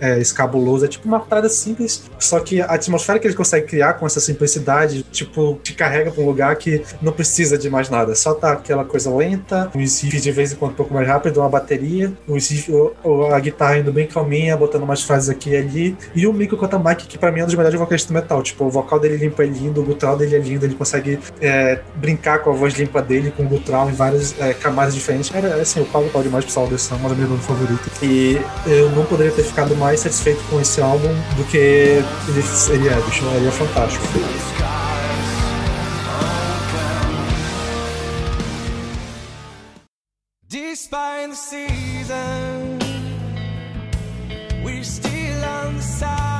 é, 0.00 0.18
escabuloso. 0.18 0.84
É 0.84 0.88
tipo 0.88 1.06
uma 1.08 1.20
parada 1.20 1.48
simples, 1.48 2.04
só 2.18 2.40
que 2.40 2.60
a 2.60 2.66
atmosfera 2.66 3.18
que 3.18 3.26
eles 3.26 3.36
conseguem 3.36 3.66
criar 3.66 3.94
com 3.94 4.06
essa 4.06 4.20
simplicidade, 4.20 5.02
tipo, 5.10 5.58
te 5.62 5.72
carrega 5.74 6.10
pra 6.10 6.22
um 6.22 6.26
lugar 6.26 6.54
que 6.56 6.82
não 7.00 7.12
precisa 7.12 7.56
de 7.56 7.68
mais 7.70 7.88
nada. 7.88 8.14
Só 8.14 8.34
tá 8.34 8.52
aquela 8.52 8.84
coisa 8.84 9.10
lenta, 9.14 9.70
um 9.74 9.78
riff 9.78 10.20
de 10.20 10.30
vez 10.32 10.52
em 10.52 10.56
quando 10.56 10.72
um 10.72 10.74
pouco 10.74 10.92
mais 10.94 11.06
rápido, 11.06 11.38
uma 11.40 11.48
bateria, 11.48 12.12
um 12.28 12.34
riff, 12.34 12.70
o- 12.72 13.24
a 13.32 13.40
guitarra 13.40 13.78
indo 13.78 13.92
bem 13.92 14.06
calminha, 14.06 14.56
botando 14.56 14.82
umas 14.82 15.02
frases 15.02 15.28
aqui 15.28 15.50
e 15.50 15.56
ali, 15.56 15.96
e 16.14 16.26
o 16.26 16.32
Miko 16.32 16.56
Kotamaki, 16.56 17.06
que 17.06 17.16
pra 17.18 17.30
mim 17.32 17.40
é 17.40 17.42
um 17.42 17.46
dos 17.46 17.54
melhores 17.54 17.78
vocalistas 17.78 18.10
do 18.10 18.14
metal. 18.14 18.42
Tipo, 18.42 18.64
o 18.64 18.70
vocal 18.70 18.98
dele 19.00 19.16
limpo 19.16 19.40
é 19.42 19.46
lindo, 19.46 19.80
o 19.80 19.84
gutural 19.84 20.16
dele 20.16 20.36
é 20.36 20.38
lindo, 20.38 20.64
ele 20.64 20.74
consegue 20.74 21.18
é, 21.40 21.80
brincar 21.96 22.40
com 22.40 22.50
a 22.50 22.52
voz 22.52 22.74
limpa 22.74 23.00
dele, 23.02 23.32
com 23.36 23.44
o 23.44 23.46
gutural 23.48 23.88
em 23.88 23.92
várias 23.92 24.34
é, 24.40 24.52
camadas 24.54 24.94
diferentes. 24.94 25.30
Cara, 25.30 25.54
assim, 25.56 25.80
eu 25.80 25.86
pago 25.86 26.08
pau 26.10 26.22
demais 26.22 26.44
pro 26.44 26.52
Soul 26.52 26.68
The 26.68 26.78
Sun, 26.78 26.96
uma 26.96 27.08
das 27.10 27.18
minhas 27.18 27.44
favoritas. 27.44 27.92
E 28.02 28.40
eu 28.66 28.90
não 28.90 29.04
poderia 29.24 29.32
ter 29.32 29.44
ficado 29.44 29.76
mais 29.76 30.00
satisfeito 30.00 30.42
com 30.50 30.60
esse 30.60 30.80
álbum 30.80 31.08
do 31.36 31.44
que 31.44 31.56
ele, 31.56 32.04
ele 32.70 32.88
é, 32.88 33.00
bicho. 33.00 33.24
Ele 33.36 33.46
é 33.46 33.50
fantástico. 33.50 34.04
Despite 40.46 41.30
the 41.30 41.36
season, 41.36 42.78
we're 44.62 44.84
still 44.84 45.44
on 45.44 45.76
the 45.76 45.82
side. 45.82 46.33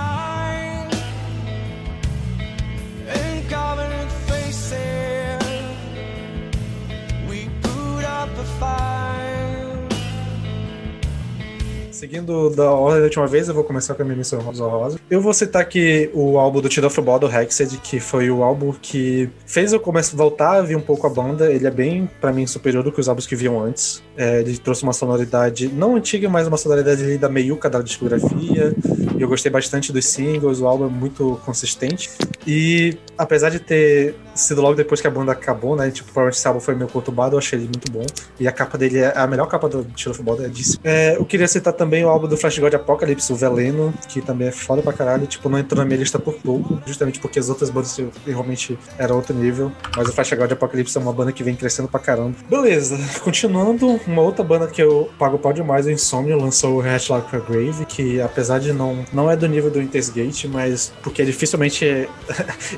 Seguindo 12.04 12.50
da 12.50 12.70
ordem 12.70 13.00
da 13.00 13.04
última 13.06 13.26
vez, 13.26 13.48
eu 13.48 13.54
vou 13.54 13.64
começar 13.64 13.94
com 13.94 14.02
a 14.02 14.04
minha 14.04 14.18
missão 14.18 14.38
Rosa 14.38 14.66
Rosa. 14.66 15.00
Eu 15.10 15.22
vou 15.22 15.32
citar 15.32 15.62
aqui 15.62 16.10
o 16.12 16.36
álbum 16.36 16.60
do 16.60 16.68
of 16.86 17.00
Ball 17.00 17.18
do 17.18 17.26
Hexed, 17.26 17.78
que 17.78 17.98
foi 17.98 18.30
o 18.30 18.42
álbum 18.42 18.74
que 18.74 19.30
fez 19.46 19.72
eu 19.72 19.80
começar 19.80 20.14
a 20.14 20.18
voltar 20.18 20.50
a 20.58 20.60
ver 20.60 20.76
um 20.76 20.82
pouco 20.82 21.06
a 21.06 21.08
banda. 21.08 21.50
Ele 21.50 21.66
é 21.66 21.70
bem, 21.70 22.06
pra 22.20 22.30
mim, 22.30 22.46
superior 22.46 22.84
do 22.84 22.92
que 22.92 23.00
os 23.00 23.08
álbuns 23.08 23.26
que 23.26 23.34
viam 23.34 23.58
antes. 23.58 24.02
É, 24.18 24.40
ele 24.40 24.58
trouxe 24.58 24.82
uma 24.82 24.92
sonoridade 24.92 25.66
não 25.68 25.96
antiga, 25.96 26.28
mas 26.28 26.46
uma 26.46 26.58
sonoridade 26.58 27.02
ali 27.02 27.16
da 27.16 27.30
meiuca 27.30 27.70
da 27.70 27.80
discografia. 27.80 28.74
Eu 29.18 29.26
gostei 29.26 29.50
bastante 29.50 29.90
dos 29.90 30.04
singles, 30.04 30.60
o 30.60 30.66
álbum 30.66 30.84
é 30.84 30.90
muito 30.90 31.40
consistente. 31.46 32.10
E 32.46 32.98
apesar 33.16 33.48
de 33.48 33.60
ter 33.60 34.14
sido 34.34 34.60
logo 34.60 34.74
depois 34.74 35.00
que 35.00 35.06
a 35.06 35.10
banda 35.10 35.32
acabou, 35.32 35.76
né? 35.76 35.90
Tipo, 35.90 36.06
provavelmente 36.06 36.36
esse 36.36 36.46
álbum 36.46 36.60
foi 36.60 36.74
meio 36.74 36.88
conturbado, 36.88 37.34
eu 37.34 37.38
achei 37.38 37.58
ele 37.58 37.66
muito 37.66 37.90
bom. 37.90 38.04
E 38.38 38.48
a 38.48 38.52
capa 38.52 38.76
dele 38.76 38.98
é 38.98 39.16
a 39.16 39.26
melhor 39.26 39.46
capa 39.46 39.68
do 39.68 39.86
of 40.10 40.22
Ball, 40.22 40.44
é 40.44 40.48
disso. 40.48 40.78
É, 40.82 41.16
eu 41.16 41.24
queria 41.24 41.46
citar 41.46 41.72
também 41.72 41.93
o 42.02 42.08
álbum 42.08 42.26
do 42.26 42.36
Flash 42.36 42.58
God 42.58 42.72
Apocalypse, 42.72 43.30
o 43.30 43.36
Veleno, 43.36 43.92
que 44.08 44.22
também 44.22 44.48
é 44.48 44.52
foda 44.52 44.80
pra 44.80 44.92
caralho. 44.92 45.26
Tipo, 45.26 45.50
não 45.50 45.58
entrou 45.58 45.78
na 45.78 45.84
minha 45.84 45.98
lista 45.98 46.18
por 46.18 46.34
pouco, 46.34 46.80
justamente 46.86 47.20
porque 47.20 47.38
as 47.38 47.50
outras 47.50 47.68
bandas 47.68 48.00
realmente 48.26 48.78
eram 48.98 49.16
outro 49.16 49.34
nível. 49.34 49.70
Mas 49.94 50.08
o 50.08 50.12
Flash 50.12 50.32
God 50.32 50.52
Apocalypse 50.52 50.96
é 50.96 51.00
uma 51.00 51.12
banda 51.12 51.32
que 51.32 51.44
vem 51.44 51.54
crescendo 51.54 51.88
pra 51.88 52.00
caramba. 52.00 52.34
Beleza, 52.48 52.98
continuando, 53.22 54.00
uma 54.06 54.22
outra 54.22 54.42
banda 54.42 54.66
que 54.66 54.82
eu 54.82 55.10
pago 55.18 55.38
pau 55.38 55.52
demais, 55.52 55.84
o 55.84 55.90
Insomnia, 55.90 56.36
lançou 56.36 56.76
o 56.76 56.80
Hatch 56.80 57.10
Like 57.10 57.36
a 57.36 57.38
Grave, 57.38 57.84
que 57.84 58.20
apesar 58.20 58.58
de 58.58 58.72
não, 58.72 59.04
não 59.12 59.30
é 59.30 59.36
do 59.36 59.46
nível 59.46 59.70
do 59.70 59.80
Intersgate, 59.80 60.48
mas 60.48 60.92
porque 61.02 61.24
dificilmente 61.24 61.84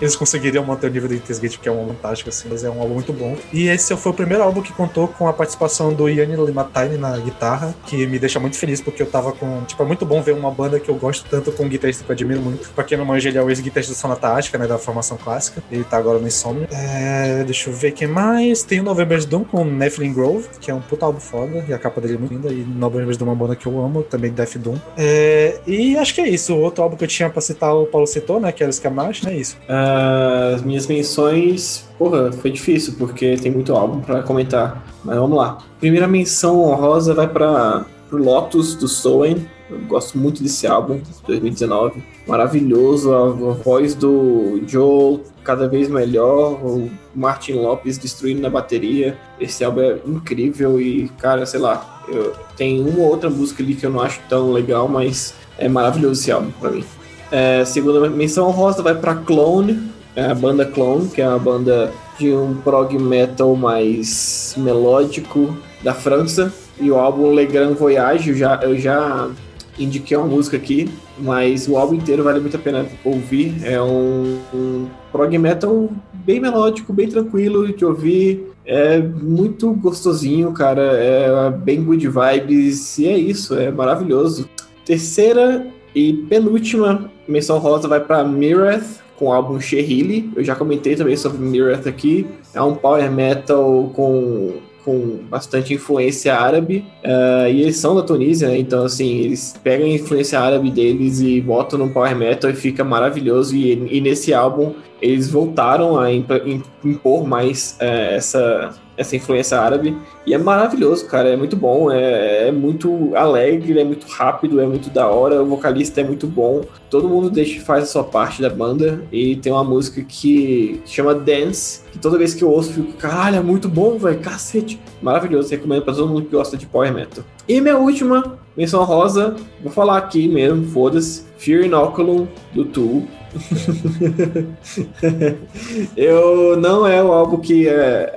eles 0.01 0.17
conseguiriam 0.17 0.65
manter 0.65 0.89
o 0.89 0.91
nível 0.91 1.09
do 1.09 1.15
Intersgate, 1.15 1.59
porque 1.59 1.69
é 1.69 1.73
um 1.73 1.79
álbum 1.79 1.95
assim, 2.27 2.49
mas 2.51 2.65
é 2.65 2.71
um 2.71 2.81
álbum 2.81 2.95
muito 2.95 3.13
bom. 3.13 3.37
E 3.53 3.69
esse 3.69 3.97
foi 3.97 4.13
o 4.13 4.15
primeiro 4.15 4.43
álbum 4.43 4.63
que 4.63 4.73
contou 4.73 5.09
com 5.09 5.29
a 5.29 5.33
participação 5.33 5.93
do 5.93 6.09
Yanni 6.09 6.37
Limatine 6.37 6.97
na 6.99 7.17
guitarra, 7.19 7.75
que 7.87 8.07
me 8.07 8.19
deixa 8.19 8.41
muito 8.41 8.57
feliz, 8.57 8.81
porque 8.81 9.03
eu 9.03 9.06
tava 9.07 9.33
com. 9.33 9.63
Tipo, 9.65 9.83
é 9.83 9.87
muito 9.87 10.05
bom 10.05 10.21
ver 10.23 10.33
uma 10.33 10.51
banda 10.51 10.79
que 10.79 10.89
eu 10.89 10.95
gosto 10.97 11.29
tanto 11.29 11.53
com 11.53 11.65
um 11.65 11.69
guitarrista 11.69 12.05
que 12.05 12.11
eu 12.11 12.15
admiro 12.15 12.41
muito. 12.41 12.71
Pra 12.71 12.85
quem 12.85 12.97
não 12.99 13.05
manja, 13.05 13.29
ele 13.29 13.39
é 13.39 13.43
o 13.43 13.49
ex-guitarrista 13.49 13.95
do 13.95 13.97
Sonata 13.97 14.29
Ática, 14.29 14.59
né, 14.59 14.67
da 14.67 14.79
formação 14.79 15.17
clássica. 15.17 15.63
Ele 15.71 15.85
tá 15.85 15.97
agora 15.97 16.19
no 16.19 16.27
Insomnia. 16.27 16.69
É, 16.73 17.45
deixa 17.45 17.71
eu 17.71 17.75
ver 17.75 17.93
quem 17.93 18.09
mais. 18.09 18.63
Tem 18.63 18.81
o 18.81 18.83
November's 18.83 19.25
Doom 19.25 19.45
com 19.45 19.65
Nephilim 19.65 20.13
Grove, 20.13 20.49
que 20.61 20.71
é 20.71 20.75
um 20.75 20.81
puta 20.81 21.07
álbum 21.07 21.21
foda, 21.21 21.65
e 21.69 21.73
a 21.73 21.79
capa 21.79 22.01
dele 22.01 22.15
é 22.15 22.19
muito 22.19 22.33
linda. 22.33 22.49
E 22.53 22.65
November's 22.65 23.17
Doom 23.17 23.29
é 23.29 23.31
uma 23.33 23.37
banda 23.37 23.57
que 23.57 23.67
eu 23.67 23.81
amo, 23.81 24.03
também 24.03 24.31
Death 24.33 24.57
Doom. 24.59 24.77
É, 24.97 25.59
e 25.67 25.97
acho 25.97 26.15
que 26.15 26.21
é 26.21 26.29
isso. 26.29 26.55
O 26.55 26.61
outro 26.61 26.83
álbum 26.83 26.97
que 26.97 27.05
eu 27.05 27.09
tinha 27.09 27.29
pra 27.31 27.41
citar, 27.41 27.75
o 27.75 27.87
Paulo 27.87 28.07
citou, 28.07 28.41
né, 28.41 28.53
que 28.53 28.63
era 28.63 28.71
o 28.71 28.73
Scamash, 28.73 29.23
né, 29.23 29.33
é 29.35 29.37
isso. 29.37 29.57
Ah, 29.69 30.53
As 30.55 30.63
minhas 30.63 30.87
menções, 30.87 31.85
porra, 31.99 32.33
foi 32.33 32.51
difícil, 32.51 32.95
porque 32.99 33.37
tem 33.37 33.51
muito 33.51 33.75
álbum 33.75 34.01
pra 34.01 34.23
comentar. 34.23 34.85
Mas 35.05 35.17
vamos 35.17 35.37
lá. 35.37 35.59
Primeira 35.79 36.09
menção 36.09 36.61
honrosa 36.61 37.15
vai 37.15 37.29
para 37.29 37.85
pro 38.09 38.23
Lotus 38.23 38.75
do 38.75 38.89
Soen. 38.89 39.49
Eu 39.69 39.81
gosto 39.81 40.17
muito 40.17 40.43
desse 40.43 40.67
álbum, 40.67 41.01
2019. 41.27 42.03
Maravilhoso, 42.27 43.13
a 43.13 43.29
a 43.29 43.53
voz 43.53 43.95
do 43.95 44.61
Joe 44.67 45.21
cada 45.43 45.69
vez 45.69 45.89
melhor, 45.89 46.55
o 46.65 46.91
Martin 47.15 47.55
Lopes 47.55 47.99
destruindo 47.99 48.41
na 48.41 48.51
bateria. 48.51 49.17
Esse 49.41 49.65
álbum 49.65 49.81
é 49.81 49.99
incrível 50.07 50.81
e, 50.81 51.09
cara, 51.19 51.47
sei 51.47 51.61
lá, 51.61 52.03
eu, 52.09 52.35
tem 52.57 52.81
uma 52.81 53.01
ou 53.01 53.09
outra 53.09 53.31
música 53.31 53.63
ali 53.63 53.75
que 53.75 53.87
eu 53.87 53.91
não 53.91 54.01
acho 54.01 54.21
tão 54.29 54.53
legal, 54.53 54.89
mas 54.89 55.35
é 55.59 55.69
maravilhoso 55.69 56.21
esse 56.21 56.31
álbum 56.31 56.51
pra 56.61 56.71
mim. 56.71 56.85
É, 57.31 57.65
segunda 57.65 58.09
menção 58.09 58.49
honrosa 58.49 58.83
vai 58.83 58.95
pra 58.95 59.15
Clone, 59.15 59.91
é 60.15 60.27
a 60.27 60.35
banda 60.35 60.65
Clone, 60.65 61.09
que 61.09 61.21
é 61.21 61.29
uma 61.29 61.39
banda 61.39 61.93
de 62.19 62.33
um 62.33 62.55
prog 62.57 62.97
metal 62.99 63.55
mais 63.55 64.55
melódico 64.57 65.57
da 65.83 65.93
França. 65.93 66.53
E 66.81 66.91
o 66.91 66.97
álbum 66.97 67.35
Le 67.35 67.47
Grand 67.47 67.73
Voyage, 67.73 68.31
eu 68.31 68.37
já, 68.37 68.61
eu 68.63 68.79
já 68.79 69.31
indiquei 69.79 70.17
uma 70.17 70.27
música 70.27 70.57
aqui, 70.57 70.89
mas 71.19 71.69
o 71.69 71.77
álbum 71.77 71.95
inteiro 71.95 72.23
vale 72.23 72.41
muito 72.41 72.57
a 72.57 72.61
pena 72.61 72.87
ouvir. 73.05 73.55
É 73.63 73.81
um, 73.81 74.39
um 74.53 74.87
prog 75.11 75.37
metal 75.39 75.91
bem 76.13 76.41
melódico, 76.41 76.93
bem 76.93 77.09
tranquilo 77.09 77.73
de 77.73 77.85
ouvir. 77.85 78.47
É 78.65 78.99
muito 78.99 79.73
gostosinho, 79.75 80.53
cara. 80.53 80.83
É 80.83 81.51
bem 81.51 81.83
good 81.83 82.09
vibes. 82.09 82.99
E 82.99 83.07
é 83.07 83.17
isso, 83.17 83.55
é 83.55 83.71
maravilhoso. 83.71 84.49
Terceira 84.85 85.67
e 85.95 86.13
penúltima 86.29 87.11
menção 87.27 87.59
rosa 87.59 87.89
vai 87.89 88.01
para 88.01 88.23
Mireth 88.25 89.01
com 89.17 89.27
o 89.27 89.33
álbum 89.33 89.59
Shehili. 89.59 90.31
Eu 90.37 90.45
já 90.45 90.55
comentei 90.55 90.95
também 90.95 91.17
sobre 91.17 91.39
Mireth 91.39 91.89
aqui. 91.89 92.27
É 92.53 92.61
um 92.61 92.75
power 92.75 93.11
metal 93.11 93.91
com 93.95 94.55
com 94.87 95.19
bastante 95.29 95.75
influência 95.75 96.33
árabe, 96.33 96.85
uh, 97.05 97.49
e 97.51 97.63
eles 97.63 97.77
são 97.77 97.97
da 97.97 98.03
Tunísia, 98.03 98.49
né? 98.49 98.57
então 98.57 98.85
assim, 98.85 99.19
eles 99.19 99.59
pegam 99.63 99.85
a 99.85 99.91
influência 99.91 100.39
árabe 100.39 100.71
deles 100.71 101.21
e 101.21 101.41
botam 101.41 101.77
no 101.77 101.91
power 101.91 102.15
metal 102.15 102.49
e 102.49 102.55
fica 102.55 102.85
maravilhoso, 102.85 103.57
e, 103.57 103.73
e 103.91 104.01
nesse 104.01 104.33
álbum 104.33 104.75
eles 105.03 105.29
voltaram 105.29 105.99
a 105.99 106.11
impor 106.13 107.27
mais 107.27 107.77
uh, 107.81 107.85
essa 107.85 108.75
essa 108.97 109.17
influência 109.17 109.61
árabe. 109.61 109.97
E 110.27 110.35
é 110.35 110.39
maravilhoso, 110.39 111.07
cara. 111.07 111.29
É 111.29 111.37
muito 111.37 111.57
bom, 111.57 111.91
é, 111.91 112.49
é, 112.49 112.53
muito 112.53 113.15
alegre, 113.15 113.79
é 113.79 113.85
muito 113.85 114.07
rápido, 114.07 114.61
é 114.61 114.67
muito 114.67 114.91
da 114.91 115.09
hora. 115.09 115.43
O 115.43 115.47
vocalista 115.47 116.01
é 116.01 116.05
muito 116.05 116.27
bom. 116.27 116.63
Todo 116.91 117.09
mundo 117.09 117.31
deixa, 117.31 117.61
faz 117.61 117.85
a 117.85 117.87
sua 117.87 118.05
parte 118.05 118.41
da 118.41 118.51
banda. 118.51 119.03
E 119.13 119.37
tem 119.37 119.53
uma 119.53 119.65
música 119.65 120.03
que, 120.03 120.81
chama 120.87 121.15
Dance, 121.15 121.83
que 121.93 121.99
toda 121.99 122.19
vez 122.19 122.35
que 122.35 122.43
eu 122.43 122.51
ouço, 122.51 122.71
eu 122.71 122.85
fico, 122.85 122.93
caralho, 122.95 123.37
é 123.37 123.43
muito 123.43 123.69
bom, 123.69 123.99
velho. 123.99 124.19
Cacete. 124.21 124.81
Maravilhoso. 125.03 125.51
Recomendo 125.51 125.83
pra 125.83 125.95
todo 125.95 126.09
mundo 126.09 126.23
que 126.23 126.37
gosta 126.37 126.57
de 126.57 126.67
Power 126.67 126.93
Metal. 126.93 127.25
E 127.49 127.61
minha 127.61 127.79
última 127.79 128.39
menção 128.57 128.83
rosa, 128.85 129.37
vou 129.63 129.71
falar 129.71 129.99
aqui 129.99 130.27
mesmo, 130.27 130.67
foda-se. 130.69 131.27
Fear 131.39 131.65
Inoculum 131.65 132.27
do 132.55 132.65
Tool. 132.65 133.07
eu 135.97 136.57
não 136.57 136.87
é 136.87 137.03
o 137.03 137.13
álbum 137.13 137.39
que 137.39 137.69
é, 137.69 138.13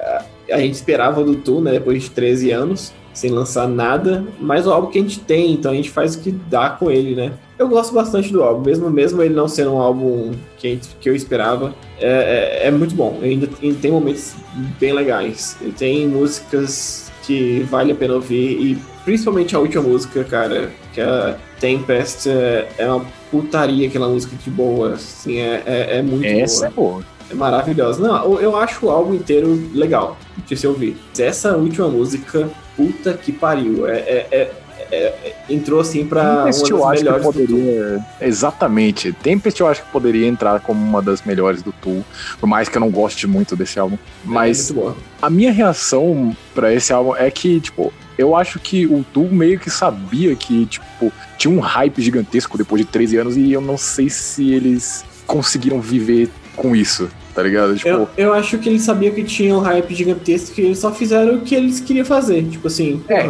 a 0.51 0.59
gente 0.59 0.75
esperava 0.75 1.23
do 1.23 1.35
Tu, 1.35 1.61
né? 1.61 1.71
Depois 1.73 2.03
de 2.03 2.11
13 2.11 2.51
anos, 2.51 2.93
sem 3.13 3.31
lançar 3.31 3.67
nada, 3.67 4.25
mas 4.39 4.65
o 4.65 4.71
álbum 4.71 4.89
que 4.89 4.99
a 4.99 5.01
gente 5.01 5.19
tem, 5.19 5.51
então 5.51 5.71
a 5.71 5.75
gente 5.75 5.89
faz 5.89 6.15
o 6.15 6.19
que 6.19 6.31
dá 6.31 6.69
com 6.69 6.89
ele, 6.89 7.15
né? 7.15 7.33
Eu 7.57 7.67
gosto 7.67 7.93
bastante 7.93 8.31
do 8.31 8.41
álbum, 8.41 8.63
mesmo, 8.63 8.89
mesmo 8.89 9.21
ele 9.21 9.33
não 9.33 9.47
sendo 9.47 9.73
um 9.73 9.79
álbum 9.79 10.31
que, 10.57 10.69
gente, 10.69 10.89
que 11.01 11.09
eu 11.09 11.15
esperava, 11.15 11.75
é, 11.99 12.61
é, 12.63 12.67
é 12.67 12.71
muito 12.71 12.95
bom. 12.95 13.19
Ainda, 13.21 13.49
ainda 13.61 13.79
tem 13.79 13.91
momentos 13.91 14.35
bem 14.79 14.93
legais. 14.93 15.57
Ele 15.61 15.73
tem 15.73 16.07
músicas 16.07 17.11
que 17.23 17.59
vale 17.69 17.91
a 17.91 17.95
pena 17.95 18.15
ouvir, 18.15 18.59
e 18.59 18.77
principalmente 19.03 19.55
a 19.55 19.59
última 19.59 19.83
música, 19.83 20.23
cara, 20.23 20.71
que 20.93 21.01
é 21.01 21.35
Tempest, 21.59 22.29
é, 22.29 22.69
é 22.77 22.87
uma 22.87 23.05
putaria 23.29 23.87
aquela 23.87 24.07
música 24.07 24.35
de 24.35 24.49
boa, 24.49 24.93
assim, 24.93 25.37
é, 25.37 25.61
é, 25.65 25.97
é 25.97 26.01
muito 26.01 26.25
Essa 26.25 26.69
boa. 26.69 27.01
é 27.01 27.01
boa. 27.01 27.18
É 27.29 27.33
maravilhosa. 27.33 28.01
Não, 28.01 28.39
eu 28.39 28.55
acho 28.55 28.87
o 28.87 28.89
álbum 28.89 29.13
inteiro 29.13 29.69
legal 29.73 30.17
de 30.47 30.57
se 30.57 30.65
ouvir. 30.65 30.97
Essa 31.17 31.55
última 31.55 31.87
música, 31.87 32.49
puta 32.75 33.13
que 33.13 33.31
pariu. 33.31 33.87
É, 33.87 33.97
é, 33.97 34.27
é, 34.31 34.51
é 34.91 35.35
entrou 35.49 35.79
assim 35.79 36.05
pra 36.05 36.43
Tempest 36.43 36.73
uma 36.73 36.91
das 36.91 37.03
melhores 37.03 37.23
poderia... 37.23 38.05
Exatamente. 38.19 39.13
Tempest 39.13 39.61
eu 39.61 39.67
acho 39.67 39.83
que 39.83 39.91
poderia 39.91 40.27
entrar 40.27 40.59
como 40.61 40.83
uma 40.83 41.01
das 41.01 41.23
melhores 41.23 41.61
do 41.61 41.71
Tool, 41.71 42.03
por 42.39 42.47
mais 42.47 42.67
que 42.67 42.77
eu 42.77 42.79
não 42.79 42.89
goste 42.89 43.27
muito 43.27 43.55
desse 43.55 43.79
álbum. 43.79 43.97
Mas 44.23 44.73
a 45.21 45.29
minha 45.29 45.51
reação 45.51 46.35
para 46.55 46.73
esse 46.73 46.91
álbum 46.91 47.15
é 47.15 47.29
que, 47.29 47.59
tipo, 47.59 47.93
eu 48.17 48.35
acho 48.35 48.59
que 48.59 48.87
o 48.87 49.03
Tool 49.13 49.29
meio 49.29 49.59
que 49.59 49.69
sabia 49.69 50.35
que, 50.35 50.65
tipo, 50.65 51.11
tinha 51.37 51.53
um 51.53 51.59
hype 51.59 52.01
gigantesco 52.01 52.57
depois 52.57 52.81
de 52.81 52.87
13 52.87 53.17
anos 53.17 53.37
e 53.37 53.51
eu 53.51 53.61
não 53.61 53.77
sei 53.77 54.09
se 54.09 54.51
eles 54.51 55.05
conseguiram 55.25 55.79
viver 55.79 56.29
com 56.55 56.75
isso 56.75 57.09
tá 57.33 57.43
ligado? 57.43 57.75
Tipo... 57.75 57.89
Eu, 57.89 58.09
eu 58.17 58.33
acho 58.33 58.57
que 58.57 58.69
eles 58.69 58.81
sabiam 58.81 59.13
que 59.13 59.23
tinha 59.23 59.55
um 59.55 59.59
hype 59.59 59.93
gigantesco 59.93 60.59
e 60.59 60.65
eles 60.65 60.79
só 60.79 60.91
fizeram 60.91 61.35
o 61.35 61.41
que 61.41 61.55
eles 61.55 61.79
queriam 61.79 62.05
fazer. 62.05 62.43
Tipo 62.45 62.67
assim, 62.67 63.01
é. 63.07 63.23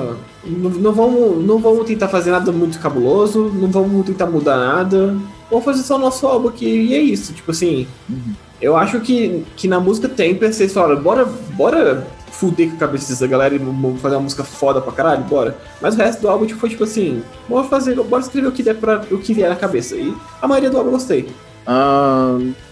não, 0.46 0.70
não, 0.70 0.92
vamos, 0.92 1.46
não 1.46 1.60
vamos 1.60 1.86
tentar 1.86 2.08
fazer 2.08 2.32
nada 2.32 2.52
muito 2.52 2.80
cabuloso, 2.80 3.52
não 3.54 3.70
vamos 3.70 4.06
tentar 4.06 4.26
mudar 4.26 4.58
nada. 4.58 5.16
Vamos 5.50 5.66
fazer 5.66 5.84
só 5.84 5.96
o 5.96 6.00
nosso 6.00 6.26
álbum 6.28 6.50
aqui 6.50 6.66
e 6.66 6.94
é 6.94 7.00
isso. 7.00 7.34
Tipo 7.34 7.52
assim, 7.52 7.88
uhum. 8.10 8.34
eu 8.62 8.76
acho 8.76 9.00
que, 9.02 9.44
que 9.56 9.68
na 9.68 9.80
música 9.80 10.08
Temper 10.08 10.54
vocês 10.54 10.74
falaram, 10.74 11.02
bora, 11.02 11.26
bora 11.54 12.08
fuder 12.32 12.70
com 12.70 12.76
a 12.76 12.80
cabeça 12.80 13.20
da 13.20 13.28
galera 13.28 13.54
e 13.54 13.58
vamos 13.58 14.00
fazer 14.00 14.16
uma 14.16 14.22
música 14.22 14.44
foda 14.44 14.80
pra 14.80 14.94
caralho, 14.94 15.24
bora. 15.24 15.58
Mas 15.82 15.96
o 15.96 15.98
resto 15.98 16.22
do 16.22 16.30
álbum 16.30 16.46
tipo, 16.46 16.60
foi 16.60 16.70
tipo 16.70 16.84
assim, 16.86 17.22
bora 17.50 17.68
fazer, 17.68 17.96
bora 17.96 18.22
escrever 18.22 18.48
o 18.48 18.52
que 18.52 18.64
der 18.64 18.76
pra, 18.76 19.02
o 19.12 19.18
que 19.18 19.34
vier 19.34 19.50
na 19.50 19.56
cabeça. 19.56 19.96
E 19.96 20.14
a 20.42 20.48
maioria 20.48 20.70
do 20.70 20.78
álbum 20.78 20.90
eu 20.90 20.94
gostei. 20.94 21.28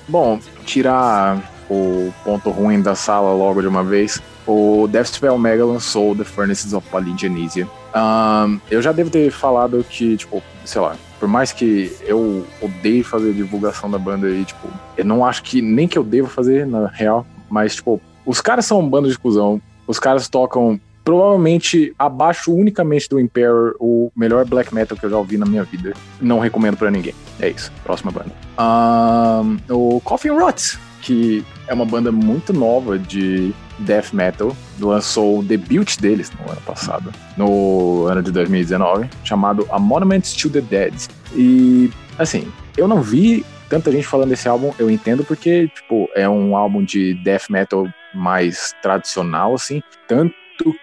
Bom, 0.07 0.39
tirar 0.65 1.41
o 1.69 2.13
ponto 2.23 2.49
ruim 2.49 2.81
da 2.81 2.95
sala 2.95 3.33
logo 3.33 3.61
de 3.61 3.67
uma 3.67 3.83
vez. 3.83 4.21
O 4.45 4.87
Deathspell 4.87 5.37
Mega 5.37 5.65
lançou 5.65 6.15
The 6.15 6.23
Furnaces 6.23 6.71
of 6.71 6.87
Polygenesia. 6.89 7.67
Um, 7.93 8.59
eu 8.71 8.81
já 8.81 8.93
devo 8.93 9.09
ter 9.09 9.29
falado 9.31 9.85
que, 9.89 10.15
tipo, 10.15 10.41
sei 10.63 10.79
lá, 10.79 10.95
por 11.19 11.27
mais 11.27 11.51
que 11.51 11.93
eu 12.01 12.45
odeie 12.61 13.03
fazer 13.03 13.33
divulgação 13.33 13.91
da 13.91 13.97
banda 13.97 14.29
e, 14.29 14.45
tipo, 14.45 14.67
eu 14.95 15.03
não 15.03 15.25
acho 15.25 15.43
que 15.43 15.61
nem 15.61 15.87
que 15.87 15.97
eu 15.97 16.03
devo 16.03 16.29
fazer, 16.29 16.65
na 16.65 16.87
real, 16.87 17.25
mas, 17.49 17.75
tipo, 17.75 17.99
os 18.25 18.39
caras 18.39 18.65
são 18.65 18.79
um 18.79 18.89
bando 18.89 19.09
de 19.09 19.17
cuzão. 19.17 19.61
Os 19.85 19.99
caras 19.99 20.29
tocam 20.29 20.79
provavelmente 21.07 21.95
abaixo 21.97 22.53
unicamente 22.53 23.07
do 23.07 23.17
Emperor, 23.17 23.77
o 23.79 24.11
melhor 24.13 24.43
black 24.43 24.75
metal 24.75 24.97
que 24.97 25.05
eu 25.05 25.09
já 25.09 25.17
ouvi 25.17 25.37
na 25.37 25.45
minha 25.45 25.63
vida. 25.63 25.93
Não 26.19 26.37
recomendo 26.37 26.75
para 26.75 26.91
ninguém. 26.91 27.13
É 27.39 27.47
isso. 27.47 27.71
Próxima 27.81 28.11
banda. 28.11 28.33
Um, 28.59 29.57
o 29.73 30.01
Coffin 30.01 30.31
Rot, 30.31 30.77
que 31.01 31.45
é 31.65 31.73
uma 31.73 31.85
banda 31.85 32.11
muito 32.11 32.51
nova 32.51 32.99
de 32.99 33.53
death 33.79 34.11
metal, 34.11 34.53
lançou 34.81 35.39
o 35.39 35.43
debut 35.43 35.97
deles 35.97 36.29
no 36.31 36.51
ano 36.51 36.59
passado, 36.65 37.13
no 37.37 38.05
ano 38.07 38.21
de 38.21 38.33
2019, 38.33 39.09
chamado 39.23 39.65
A 39.69 39.79
Monument 39.79 40.23
to 40.37 40.49
the 40.49 40.59
Dead. 40.59 40.93
E, 41.33 41.89
assim, 42.19 42.51
eu 42.75 42.85
não 42.85 43.01
vi 43.01 43.45
tanta 43.69 43.93
gente 43.93 44.05
falando 44.05 44.31
desse 44.31 44.49
álbum, 44.49 44.73
eu 44.77 44.91
entendo 44.91 45.23
porque, 45.23 45.69
tipo, 45.69 46.09
é 46.15 46.27
um 46.27 46.53
álbum 46.53 46.83
de 46.83 47.13
death 47.23 47.49
metal 47.49 47.87
mais 48.13 48.75
tradicional, 48.81 49.53
assim, 49.53 49.81
tanto 50.05 50.35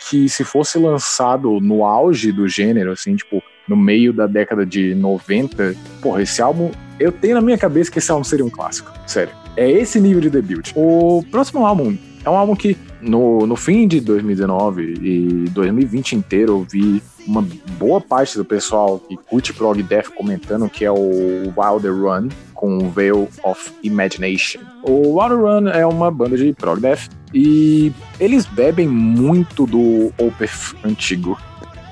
que 0.08 0.28
se 0.28 0.44
fosse 0.44 0.78
lançado 0.78 1.60
no 1.60 1.84
auge 1.84 2.32
do 2.32 2.48
gênero, 2.48 2.92
assim, 2.92 3.16
tipo, 3.16 3.42
no 3.68 3.76
meio 3.76 4.12
da 4.12 4.26
década 4.26 4.64
de 4.64 4.94
90, 4.94 5.74
porra, 6.00 6.22
esse 6.22 6.40
álbum, 6.42 6.70
eu 6.98 7.10
tenho 7.10 7.34
na 7.34 7.40
minha 7.40 7.58
cabeça 7.58 7.90
que 7.90 7.98
esse 7.98 8.10
álbum 8.10 8.24
seria 8.24 8.44
um 8.44 8.50
clássico, 8.50 8.92
sério. 9.06 9.32
É 9.56 9.70
esse 9.70 10.00
nível 10.00 10.20
de 10.20 10.30
debut. 10.30 10.72
O 10.74 11.24
próximo 11.30 11.64
álbum 11.64 11.96
é 12.24 12.30
um 12.30 12.36
álbum 12.36 12.56
que 12.56 12.76
no, 13.00 13.46
no 13.46 13.54
fim 13.54 13.86
de 13.86 14.00
2019 14.00 14.94
e 15.00 15.48
2020 15.50 16.16
inteiro 16.16 16.52
eu 16.52 16.66
vi 16.68 17.02
uma 17.26 17.46
boa 17.78 18.00
parte 18.00 18.36
do 18.36 18.44
pessoal 18.44 18.98
que 18.98 19.16
curte 19.16 19.52
prog 19.52 19.82
death 19.82 20.08
comentando 20.08 20.68
que 20.68 20.84
é 20.84 20.90
o 20.90 21.52
Wilder 21.56 21.94
Run 21.94 22.28
com 22.64 22.88
Veil 22.88 23.28
of 23.42 23.70
Imagination. 23.82 24.60
O 24.82 25.18
Wilder 25.18 25.38
Run 25.38 25.68
é 25.68 25.84
uma 25.84 26.10
banda 26.10 26.34
de 26.34 26.54
prog 26.54 26.80
death 26.80 27.10
e 27.34 27.92
eles 28.18 28.46
bebem 28.46 28.88
muito 28.88 29.66
do 29.66 30.10
Opeth 30.16 30.74
antigo. 30.82 31.38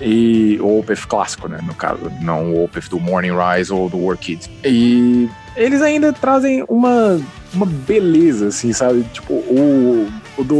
E 0.01 0.59
o 0.63 0.79
Opeth 0.79 1.07
clássico, 1.07 1.47
né? 1.47 1.61
No 1.63 1.75
caso, 1.75 2.11
não 2.23 2.55
o 2.55 2.65
Opeth 2.65 2.89
do 2.89 2.99
Morning 2.99 3.33
Rise 3.33 3.71
ou 3.71 3.91
do 3.91 4.03
War 4.03 4.17
Kids. 4.17 4.49
E 4.65 5.29
eles 5.55 5.83
ainda 5.83 6.11
trazem 6.11 6.65
uma, 6.67 7.21
uma 7.53 7.67
beleza, 7.67 8.49
assim, 8.49 8.73
sabe? 8.73 9.05
Tipo, 9.13 9.35
o, 9.35 10.11
o 10.39 10.43
do 10.43 10.57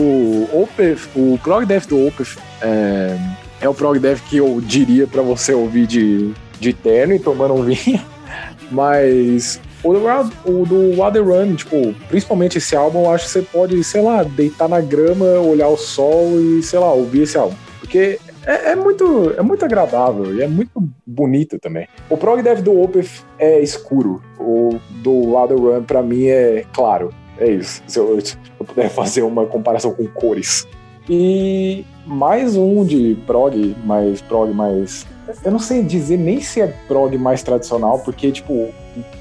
Opeth, 0.55 1.09
o 1.17 1.39
prog 1.43 1.65
death 1.65 1.87
do 1.87 2.07
Opeth 2.07 2.37
é, 2.61 3.19
é 3.63 3.69
o 3.69 3.73
prog 3.73 3.99
death 3.99 4.21
que 4.29 4.37
eu 4.37 4.61
diria 4.61 5.07
para 5.07 5.23
você 5.23 5.55
ouvir 5.55 5.87
de, 5.87 6.35
de 6.61 6.75
terno 6.75 7.15
e 7.15 7.19
tomando 7.19 7.55
um 7.55 7.63
vinho. 7.63 8.01
Mas 8.71 9.59
o 9.85 9.93
do, 9.93 11.01
o 11.01 11.11
do 11.11 11.25
Run, 11.25 11.55
tipo, 11.55 11.95
principalmente 12.09 12.59
esse 12.59 12.77
álbum, 12.77 13.05
eu 13.05 13.11
acho 13.11 13.27
que 13.27 13.31
você 13.31 13.43
pode, 13.43 13.83
sei 13.85 14.03
lá, 14.03 14.23
deitar 14.23 14.69
na 14.69 14.81
grama, 14.81 15.25
olhar 15.41 15.69
o 15.69 15.77
sol 15.77 16.41
e, 16.41 16.63
sei 16.63 16.79
lá, 16.79 16.93
ouvir 16.93 17.23
esse 17.23 17.37
álbum. 17.37 17.57
Porque 17.81 18.19
é, 18.47 18.73
é 18.73 18.77
muito, 18.77 19.35
é 19.37 19.43
muito 19.43 19.65
agradável 19.65 20.35
e 20.35 20.43
é 20.43 20.49
muito 20.49 20.83
bonito 21.07 21.59
também. 21.59 21.87
O 22.09 22.17
prog 22.17 22.43
dev 22.43 22.61
do 22.61 22.81
Opeth 22.81 23.25
é 23.39 23.61
escuro, 23.61 24.23
o 24.39 24.79
do 25.03 25.33
Water 25.33 25.59
Run, 25.59 25.83
pra 25.83 26.03
mim, 26.03 26.27
é 26.27 26.65
claro. 26.73 27.11
É 27.39 27.51
isso. 27.51 27.83
Se 27.87 27.99
eu, 27.99 28.21
se 28.21 28.37
eu 28.59 28.67
puder 28.67 28.89
fazer 28.91 29.23
uma 29.23 29.47
comparação 29.47 29.93
com 29.93 30.07
cores. 30.07 30.67
E 31.09 31.85
mais 32.07 32.57
um 32.57 32.85
de 32.85 33.17
prog, 33.27 33.77
mais 33.85 34.21
prog 34.23 34.53
mais. 34.53 35.07
Eu 35.45 35.51
não 35.51 35.59
sei 35.59 35.83
dizer 35.83 36.17
nem 36.17 36.41
se 36.41 36.61
é 36.61 36.67
prog 36.87 37.17
mais 37.19 37.43
tradicional, 37.43 37.99
porque, 38.01 38.31
tipo, 38.31 38.69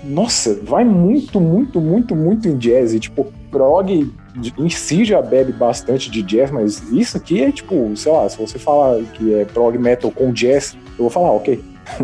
nossa, 0.04 0.60
vai 0.64 0.84
muito, 0.84 1.40
muito, 1.40 1.80
muito, 1.80 2.16
muito 2.16 2.48
em 2.48 2.58
jazz. 2.58 2.94
E, 2.94 3.00
tipo, 3.00 3.32
prog 3.50 4.12
em 4.58 4.70
si 4.70 5.04
já 5.04 5.22
bebe 5.22 5.52
bastante 5.52 6.10
de 6.10 6.22
jazz, 6.24 6.52
mas 6.52 6.82
isso 6.92 7.18
aqui 7.18 7.44
é 7.44 7.52
tipo, 7.52 7.96
sei 7.98 8.12
lá, 8.12 8.30
se 8.30 8.38
você 8.38 8.58
falar 8.58 9.04
que 9.14 9.34
é 9.34 9.46
prog 9.46 9.78
metal 9.78 10.10
com 10.10 10.32
jazz, 10.32 10.76
eu 10.98 11.04
vou 11.04 11.10
falar, 11.10 11.32
ok. 11.32 11.62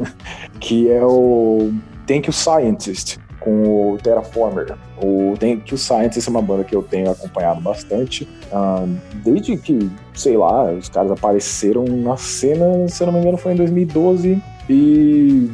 que 0.59 0.91
é 0.91 1.03
o 1.03 1.71
Thank 2.05 2.27
You 2.27 2.33
Scientist 2.33 3.17
com 3.39 3.93
o 3.93 3.97
Terraformer. 3.97 4.75
O 5.01 5.35
Thank 5.39 5.71
You 5.71 5.77
Scientist 5.77 6.27
é 6.27 6.31
uma 6.31 6.41
banda 6.41 6.63
que 6.63 6.75
eu 6.75 6.83
tenho 6.83 7.11
acompanhado 7.11 7.61
bastante. 7.61 8.27
ah, 8.51 8.85
desde 9.23 9.57
que, 9.57 9.89
sei 10.13 10.37
lá, 10.37 10.71
os 10.71 10.89
caras 10.89 11.11
apareceram 11.11 11.83
na 11.85 12.17
cena, 12.17 12.87
se 12.87 13.01
eu 13.01 13.07
não 13.07 13.13
me 13.13 13.19
engano, 13.19 13.37
foi 13.37 13.53
em 13.53 13.55
2012. 13.55 14.41
E 14.69 15.49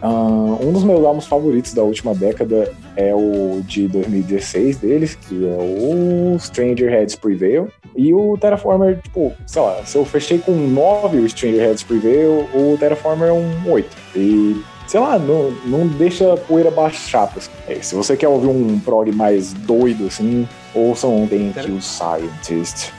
ah, 0.00 0.58
um 0.60 0.72
dos 0.72 0.84
meus 0.84 1.04
álbuns 1.04 1.26
favoritos 1.26 1.74
da 1.74 1.82
última 1.82 2.14
década 2.14 2.72
é 2.96 3.14
o 3.14 3.60
de 3.66 3.88
2016 3.88 4.76
deles, 4.76 5.14
que 5.16 5.46
é 5.46 5.56
o 5.58 6.38
Stranger 6.38 6.90
Heads 6.90 7.16
Prevail. 7.16 7.68
E 7.96 8.14
o 8.14 8.36
Terraformer, 8.38 9.00
tipo, 9.02 9.32
sei 9.46 9.62
lá, 9.62 9.84
se 9.84 9.96
eu 9.96 10.04
fechei 10.04 10.38
com 10.38 10.52
um 10.52 10.68
9 10.68 11.18
o 11.18 11.28
Stranger 11.28 11.60
Heads 11.60 11.82
Prevail, 11.82 12.46
o 12.54 12.76
Terraformer 12.78 13.28
é 13.28 13.32
um 13.32 13.70
8. 13.70 13.96
E, 14.16 14.62
sei 14.92 15.00
lá, 15.00 15.18
não, 15.18 15.50
não 15.64 15.86
deixa 15.86 16.34
a 16.34 16.36
poeira 16.36 16.70
baixar. 16.70 17.32
assim. 17.34 17.50
É, 17.66 17.80
se 17.80 17.94
você 17.94 18.14
quer 18.14 18.28
ouvir 18.28 18.48
um 18.48 18.78
prog 18.78 19.10
mais 19.10 19.54
doido, 19.54 20.06
assim, 20.06 20.46
ouçam 20.74 21.22
um 21.22 21.26
Thank 21.26 21.66
You 21.66 21.80
Scientist. 21.80 22.92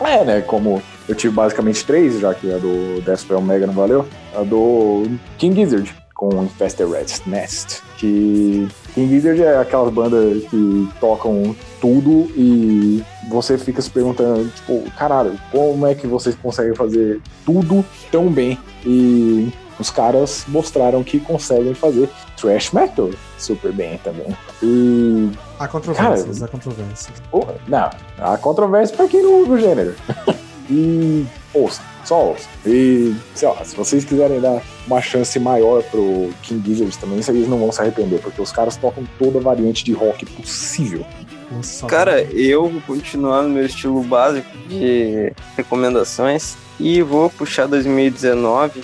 É, 0.00 0.24
né, 0.24 0.40
como 0.40 0.82
eu 1.06 1.14
tive 1.14 1.34
basicamente 1.34 1.84
três, 1.84 2.18
já 2.18 2.32
que 2.32 2.50
a 2.50 2.56
do 2.56 3.02
Deathspell 3.02 3.42
Mega 3.42 3.66
não 3.66 3.74
valeu, 3.74 4.06
a 4.34 4.42
do 4.42 5.06
King 5.36 5.54
Gizzard 5.60 5.94
com 6.14 6.44
Infested 6.44 6.90
Rat's 6.90 7.22
Nest, 7.26 7.82
que 7.98 8.66
King 8.94 9.08
Gizzard 9.14 9.42
é 9.42 9.58
aquelas 9.58 9.92
bandas 9.92 10.44
que 10.44 10.88
tocam 10.98 11.54
tudo 11.78 12.30
e 12.36 13.02
você 13.28 13.58
fica 13.58 13.82
se 13.82 13.90
perguntando, 13.90 14.48
tipo, 14.48 14.82
caralho, 14.92 15.38
como 15.50 15.86
é 15.86 15.94
que 15.94 16.06
vocês 16.06 16.34
conseguem 16.36 16.74
fazer 16.74 17.20
tudo 17.44 17.84
tão 18.10 18.28
bem? 18.28 18.58
E 18.86 19.52
os 19.78 19.90
caras 19.90 20.44
mostraram 20.48 21.02
que 21.02 21.18
conseguem 21.20 21.74
fazer 21.74 22.08
thrash 22.36 22.72
metal 22.72 23.10
super 23.38 23.72
bem 23.72 23.98
também. 23.98 24.36
E 24.62 25.30
Há 25.58 25.68
controvérsias, 25.68 26.42
há 26.42 26.48
controvérsias. 26.48 27.22
Oh, 27.30 27.44
não, 27.68 27.90
há 28.18 28.36
controvérsia 28.38 28.96
pra 28.96 29.08
quem 29.08 29.22
não 29.22 29.40
ouve 29.40 29.52
o 29.52 29.58
gênero. 29.58 29.94
e 30.70 31.26
ouça, 31.52 31.82
só 32.04 32.30
ouça. 32.30 32.48
E, 32.66 33.14
sei 33.34 33.48
lá, 33.48 33.64
se 33.64 33.76
vocês 33.76 34.04
quiserem 34.04 34.40
dar 34.40 34.62
uma 34.86 35.00
chance 35.00 35.38
maior 35.38 35.82
pro 35.84 36.30
King 36.42 36.66
Gizzard 36.66 36.98
também, 36.98 37.22
vocês 37.22 37.48
não 37.48 37.58
vão 37.58 37.72
se 37.72 37.80
arrepender, 37.80 38.20
porque 38.20 38.40
os 38.40 38.52
caras 38.52 38.76
tocam 38.76 39.04
toda 39.18 39.38
a 39.38 39.42
variante 39.42 39.84
de 39.84 39.92
rock 39.92 40.26
possível. 40.26 41.04
Nossa, 41.50 41.86
Cara, 41.86 42.22
eu 42.22 42.68
vou 42.68 42.80
continuar 42.82 43.42
no 43.42 43.50
meu 43.50 43.66
estilo 43.66 44.02
básico 44.02 44.48
de 44.68 45.32
recomendações 45.56 46.56
e 46.80 47.02
vou 47.02 47.30
puxar 47.30 47.66
2019 47.66 48.82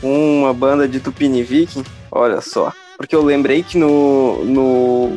com 0.00 0.42
uma 0.42 0.52
banda 0.52 0.88
de 0.88 1.00
Tupini 1.00 1.42
Viking. 1.42 1.84
Olha 2.10 2.40
só. 2.40 2.72
Porque 2.96 3.14
eu 3.14 3.22
lembrei 3.22 3.62
que 3.62 3.76
no, 3.76 4.44
no, 4.44 5.08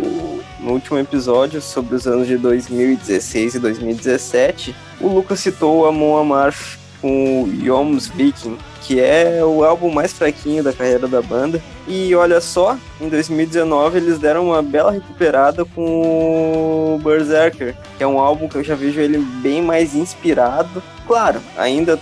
no 0.59 0.71
último 0.71 0.97
episódio 0.97 1.61
sobre 1.61 1.95
os 1.95 2.05
anos 2.05 2.27
de 2.27 2.37
2016 2.37 3.55
e 3.55 3.59
2017, 3.59 4.75
o 4.99 5.07
Lucas 5.07 5.39
citou 5.39 5.79
o 5.79 5.85
Amon 5.85 6.17
Amarth 6.17 6.77
com 7.01 7.43
o 7.43 7.47
Yoms 7.47 8.07
Viking, 8.09 8.57
que 8.81 8.99
é 8.99 9.43
o 9.43 9.63
álbum 9.63 9.91
mais 9.91 10.11
fraquinho 10.11 10.63
da 10.63 10.73
carreira 10.73 11.07
da 11.07 11.21
banda. 11.21 11.61
E 11.87 12.13
olha 12.13 12.41
só, 12.41 12.77
em 12.99 13.07
2019 13.07 13.97
eles 13.97 14.19
deram 14.19 14.47
uma 14.47 14.61
bela 14.61 14.91
recuperada 14.91 15.63
com 15.63 16.95
o 16.95 17.01
Berserker, 17.03 17.75
que 17.97 18.03
é 18.03 18.07
um 18.07 18.19
álbum 18.19 18.47
que 18.47 18.57
eu 18.57 18.63
já 18.63 18.75
vejo 18.75 18.99
ele 18.99 19.17
bem 19.41 19.61
mais 19.61 19.95
inspirado. 19.95 20.83
Claro, 21.07 21.39
ainda 21.57 21.99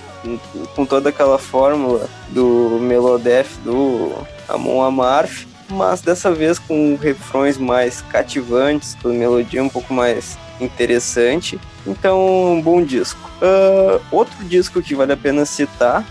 com 0.76 0.86
toda 0.86 1.10
aquela 1.10 1.38
fórmula 1.38 2.08
do 2.30 2.78
Melodef 2.82 3.58
do 3.64 4.12
Amon 4.48 4.82
Amarth, 4.84 5.48
mas 5.70 6.02
dessa 6.02 6.32
vez 6.32 6.58
com 6.60 6.96
refrões 6.96 7.58
mais 7.58 8.02
cativantes, 8.02 8.96
com 9.02 9.10
melodia 9.10 9.64
um 9.64 9.70
pouco 9.70 9.94
mais 9.94 10.38
interessante. 10.60 11.60
Então, 11.86 12.54
um 12.54 12.62
bom 12.62 12.84
disco. 12.84 13.30
Ah, 13.42 14.00
outro 14.12 14.44
disco 14.46 14.82
que 14.82 14.96
vale 14.96 15.14
a 15.14 15.18
pena 15.18 15.46
citar, 15.46 16.06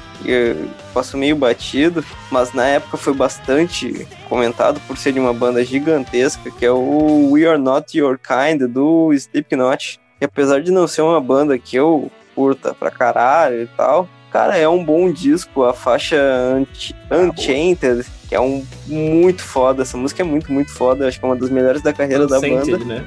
passo 0.93 1.17
meio 1.17 1.37
batido, 1.37 2.05
mas 2.31 2.53
na 2.53 2.67
época 2.67 2.97
foi 2.97 3.15
bastante 3.15 4.07
comentado 4.29 4.81
por 4.87 4.97
ser 4.97 5.13
de 5.13 5.21
uma 5.21 5.33
banda 5.33 5.65
gigantesca, 5.65 6.51
que 6.51 6.65
é 6.65 6.71
o 6.71 7.31
We 7.31 7.47
Are 7.47 7.61
Not 7.61 7.97
Your 7.97 8.19
Kind, 8.19 8.63
do 8.69 9.13
Slipknot. 9.13 10.01
E 10.21 10.25
apesar 10.25 10.63
de 10.63 10.71
não 10.71 10.89
ser 10.89 11.03
uma 11.03 11.21
banda 11.21 11.59
que 11.59 11.77
eu 11.77 12.11
curta 12.37 12.73
pra 12.75 12.91
caralho 12.91 13.63
e 13.63 13.67
tal, 13.77 14.09
cara, 14.31 14.57
é 14.57 14.69
um 14.69 14.85
bom 14.85 15.11
disco. 15.11 15.65
A 15.65 15.73
faixa 15.73 16.17
Unch- 16.61 16.95
Unchainted, 17.11 18.07
que 18.29 18.35
é 18.35 18.41
um 18.41 18.65
muito 18.87 19.43
foda. 19.43 19.83
Essa 19.83 19.97
música 19.97 20.23
é 20.23 20.25
muito, 20.25 20.53
muito 20.53 20.71
foda. 20.73 21.09
Acho 21.09 21.19
que 21.19 21.25
é 21.25 21.29
uma 21.29 21.37
das 21.37 21.49
melhores 21.51 21.81
da 21.83 21.93
carreira 21.93 22.27
da 22.27 22.39
banda. 22.57 22.85
Né? 22.85 23.05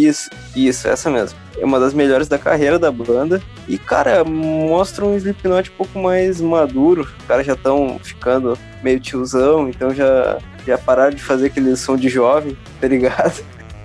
Isso, 0.00 0.30
isso, 0.56 0.88
essa 0.88 1.08
mesmo. 1.10 1.38
É 1.58 1.64
uma 1.64 1.78
das 1.78 1.92
melhores 1.94 2.26
da 2.26 2.38
carreira 2.38 2.78
da 2.78 2.90
banda. 2.90 3.40
E, 3.68 3.78
cara, 3.78 4.24
mostra 4.24 5.04
um 5.04 5.14
Slipknot 5.16 5.70
um 5.70 5.74
pouco 5.76 5.98
mais 5.98 6.40
maduro. 6.40 7.02
Os 7.02 7.24
caras 7.26 7.46
já 7.46 7.52
estão 7.52 7.98
ficando 8.02 8.58
meio 8.82 8.98
tiozão, 8.98 9.68
então 9.68 9.94
já, 9.94 10.38
já 10.66 10.76
pararam 10.78 11.14
de 11.14 11.22
fazer 11.22 11.46
aquele 11.46 11.76
som 11.76 11.96
de 11.96 12.08
jovem, 12.08 12.56
tá 12.80 12.88
ligado? 12.88 13.42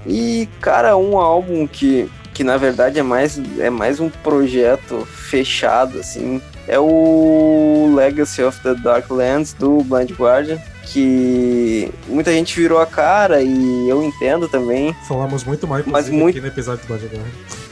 E, 0.08 0.48
cara, 0.62 0.96
um 0.96 1.18
álbum 1.18 1.68
que, 1.68 2.10
que 2.36 2.44
na 2.44 2.57
verdade 2.57 2.99
é 2.99 3.03
mais, 3.03 3.40
é 3.57 3.70
mais 3.72 3.99
um 3.99 4.10
projeto 4.10 5.06
fechado, 5.06 5.98
assim. 5.99 6.40
É 6.68 6.78
o 6.78 7.94
Legacy 7.95 8.44
of 8.44 8.60
the 8.62 8.76
Darklands 8.76 9.53
do 9.53 9.82
Blind 9.84 10.12
Guardian. 10.12 10.60
Que 10.84 11.91
muita 12.07 12.32
gente 12.32 12.56
virou 12.60 12.80
a 12.80 12.86
cara 12.86 13.41
e 13.41 13.90
eu 13.90 14.03
entendo 14.03 14.48
também. 14.48 14.95
Falamos 15.07 15.44
muito 15.44 15.68
mais, 15.68 15.86
Mas 15.86 16.10
muito- 16.10 16.38
aqui 16.38 16.41
no 16.41 16.48
episódio 16.48 16.86
do 16.86 16.88
Bodyguard. 16.94 17.26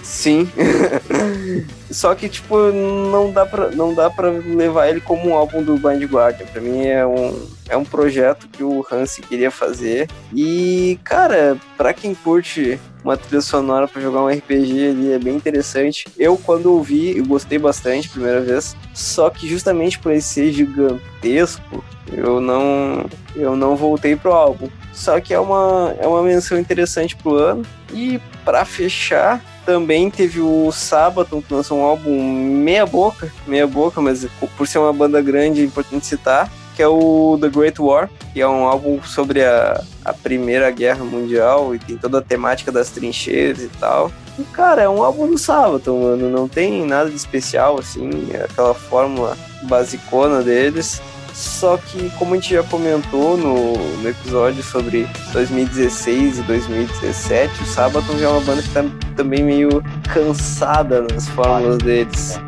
Sim. 0.04 0.50
Só 1.90 2.14
que, 2.14 2.28
tipo, 2.28 2.58
não 2.72 3.32
dá, 3.32 3.46
pra, 3.46 3.70
não 3.70 3.94
dá 3.94 4.10
pra 4.10 4.30
levar 4.30 4.90
ele 4.90 5.00
como 5.00 5.30
um 5.30 5.36
álbum 5.36 5.64
do 5.64 5.78
Blind 5.78 6.04
Guardian. 6.04 6.46
Pra 6.48 6.62
mim 6.62 6.86
é 6.86 7.06
um, 7.06 7.48
é 7.70 7.78
um 7.78 7.86
projeto 7.86 8.48
que 8.50 8.64
o 8.64 8.86
Hansi 8.92 9.22
queria 9.22 9.50
fazer. 9.50 10.10
E, 10.34 11.00
cara, 11.04 11.56
pra 11.78 11.94
quem 11.94 12.14
curte 12.14 12.80
uma 13.04 13.16
trilha 13.16 13.42
sonora 13.42 13.88
pra 13.88 14.02
jogar 14.02 14.22
um 14.22 14.28
RPG 14.28 14.90
ali 14.90 15.14
é 15.14 15.20
bem 15.20 15.36
interessante. 15.36 16.06
Eu, 16.18 16.36
quando 16.38 16.74
ouvi, 16.74 17.18
eu 17.18 17.26
gostei 17.26 17.60
bastante 17.60 18.10
primeira 18.10 18.42
vez. 18.42 18.76
Só 18.94 19.30
que 19.30 19.48
justamente 19.48 20.00
por 20.00 20.12
ele 20.12 20.22
ser 20.22 20.52
gigantesco, 20.52 21.84
eu 22.12 22.42
não, 22.42 23.06
eu 23.36 23.56
não 23.56 23.76
voltei 23.76 24.16
pro 24.16 24.34
álbum. 24.34 24.68
Só 24.92 25.20
que 25.20 25.34
é 25.34 25.40
uma, 25.40 25.96
é 26.00 26.08
uma 26.08 26.24
menção 26.24 26.58
interessante 26.58 27.16
pro 27.16 27.36
ano. 27.36 27.64
E 27.92 28.20
pra 28.44 28.66
fechar, 28.66 29.44
também 29.66 30.10
teve 30.10 30.40
o 30.40 30.72
Sabaton, 30.72 31.42
que 31.42 31.54
lançou 31.54 31.80
um 31.80 31.84
álbum 31.84 32.22
meia 32.22 32.86
boca, 32.86 33.32
meia 33.48 33.68
boca, 33.68 34.02
mas 34.02 34.28
por 34.58 34.68
ser 34.68 34.80
uma 34.80 34.94
banda 34.94 35.22
grande 35.22 35.62
é 35.62 35.66
importante 35.66 36.06
citar, 36.06 36.52
que 36.76 36.82
é 36.82 36.88
o 36.88 37.38
The 37.40 37.50
Great 37.50 37.82
War, 37.82 38.10
que 38.34 38.42
é 38.42 38.48
um 38.48 38.66
álbum 38.66 39.02
sobre 39.04 39.44
a, 39.44 39.82
a 40.04 40.14
Primeira 40.14 40.70
Guerra 40.72 41.04
Mundial 41.04 41.76
e 41.76 41.80
tem 41.80 41.98
toda 41.98 42.20
a 42.20 42.22
temática 42.22 42.72
das 42.72 42.90
trincheiras 42.90 43.62
e 43.62 43.70
tal. 43.80 44.12
E, 44.38 44.44
cara, 44.46 44.82
é 44.82 44.90
um 44.90 45.04
álbum 45.04 45.28
do 45.28 45.38
Sabaton, 45.38 46.02
mano, 46.02 46.30
não 46.30 46.48
tem 46.48 46.86
nada 46.86 47.10
de 47.10 47.16
especial, 47.16 47.80
assim, 47.80 48.10
é 48.34 48.46
aquela 48.46 48.74
fórmula 48.74 49.38
basicona 49.64 50.42
deles. 50.42 51.02
Só 51.34 51.78
que, 51.78 52.10
como 52.12 52.34
a 52.34 52.38
gente 52.38 52.54
já 52.54 52.64
comentou 52.64 53.36
no, 53.36 53.74
no 53.74 54.10
episódio 54.10 54.62
sobre 54.62 55.08
2016 55.32 56.40
e 56.40 56.42
2017, 56.44 57.64
o 57.64 57.66
Sabaton 57.66 58.18
já 58.20 58.28
é 58.28 58.30
uma 58.30 58.42
banda 58.42 58.62
que 58.62 58.70
tá 58.70 58.86
também 59.16 59.44
meio 59.44 59.84
cansada 60.14 61.02
nas 61.02 61.28
fórmulas 61.30 61.80
deles. 61.80 62.40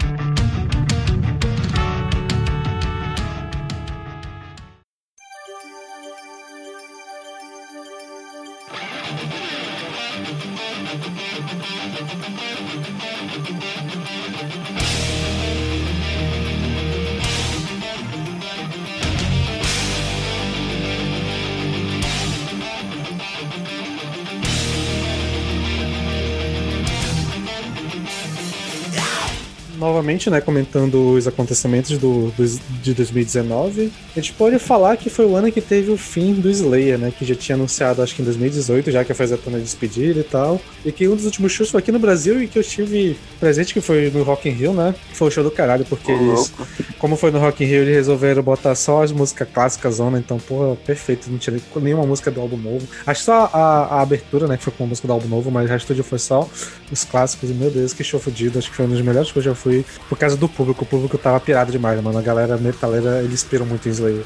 Novamente, 29.86 30.30
né, 30.30 30.42
comentando 30.42 31.12
os 31.14 31.28
acontecimentos 31.28 31.98
do, 31.98 32.32
do- 32.32 32.60
de 32.82 32.94
2019, 32.94 33.92
a 34.16 34.20
gente 34.20 34.34
pode 34.34 34.58
falar 34.60 34.98
que 34.98 35.10
foi 35.10 35.26
o 35.26 35.36
ano 35.36 35.52
que 35.52 35.62
teve 35.62 35.92
o 35.92 35.98
fim 35.98 36.34
do 36.34 36.50
Slayer, 36.50 36.98
né, 36.98 37.12
que 37.18 37.24
já 37.26 37.36
tinha 37.36 37.56
anunciado, 37.56 38.02
acho 38.02 38.16
que 38.16 38.22
em 38.22 38.26
2018, 38.26 38.92
já 38.92 39.04
que 39.04 39.12
ia 39.12 39.16
fazer 39.16 39.36
a 39.36 39.38
turnê 39.38 39.60
de 39.60 39.64
despedida 39.66 40.20
e 40.20 40.24
tal, 40.24 40.60
e 40.86 40.92
que 40.92 41.08
um 41.08 41.16
dos 41.16 41.26
últimos 41.26 41.52
shows 41.52 41.70
foi 41.70 41.80
aqui 41.80 41.92
no 41.92 42.00
Brasil 42.00 42.42
e 42.42 42.48
que 42.48 42.58
eu 42.60 42.64
tive 42.64 43.18
presente, 43.40 43.74
que 43.74 43.82
foi 43.82 44.10
no 44.10 44.24
Rock 44.24 44.48
in 44.48 44.52
Rio, 44.54 44.74
né, 44.74 44.94
foi 45.14 45.28
o 45.28 45.32
show 45.32 45.44
do 45.44 45.52
caralho, 45.52 45.86
porque 45.86 46.12
Ô, 46.12 46.16
eles, 46.16 46.52
como 47.00 47.16
foi 47.16 47.32
no 47.32 47.40
Rock 47.40 47.64
in 47.64 47.68
Rio, 47.68 47.82
eles 47.82 47.96
resolveram 47.96 48.42
botar 48.44 48.76
só 48.76 49.04
as 49.04 49.12
músicas 49.12 49.48
clássicas, 49.54 49.96
zona, 49.96 50.18
então, 50.20 50.38
porra, 50.38 50.76
perfeito, 50.86 51.30
não 51.30 51.38
tinha 51.38 51.60
nenhuma 51.82 52.06
música 52.06 52.30
do 52.32 52.40
álbum 52.42 52.58
novo. 52.58 52.88
Acho 53.06 53.20
que 53.22 53.26
só 53.26 53.50
a, 53.52 53.86
a 53.98 54.02
abertura, 54.02 54.48
né, 54.48 54.58
que 54.58 54.64
foi 54.64 54.74
com 54.74 54.84
a 54.84 54.88
música 54.88 55.08
do 55.08 55.14
álbum 55.14 55.28
novo, 55.28 55.50
mas 55.52 55.66
o 55.66 55.72
resto 55.72 55.96
foi 56.04 56.20
só 56.20 56.48
os 56.92 57.04
clássicos, 57.04 57.50
e 57.50 57.54
meu 57.54 57.72
Deus, 57.72 57.94
que 57.94 58.04
show 58.04 58.20
fodido, 58.20 58.60
acho 58.60 58.70
que 58.70 58.76
foi 58.76 58.86
um 58.86 58.90
dos 58.90 59.02
melhores 59.02 59.32
que 59.32 59.40
eu 59.40 59.44
já 59.44 59.56
fui, 59.56 59.75
por 60.08 60.18
causa 60.18 60.38
do 60.38 60.48
público, 60.48 60.84
o 60.84 60.88
público 60.88 61.18
tava 61.18 61.40
pirado 61.40 61.72
demais, 61.72 62.02
mano, 62.02 62.18
a 62.18 62.22
galera 62.22 62.58
metaleira, 62.58 63.20
eles 63.20 63.34
inspiram 63.34 63.66
muito 63.66 63.88
em 63.88 63.92
Slayer. 63.92 64.24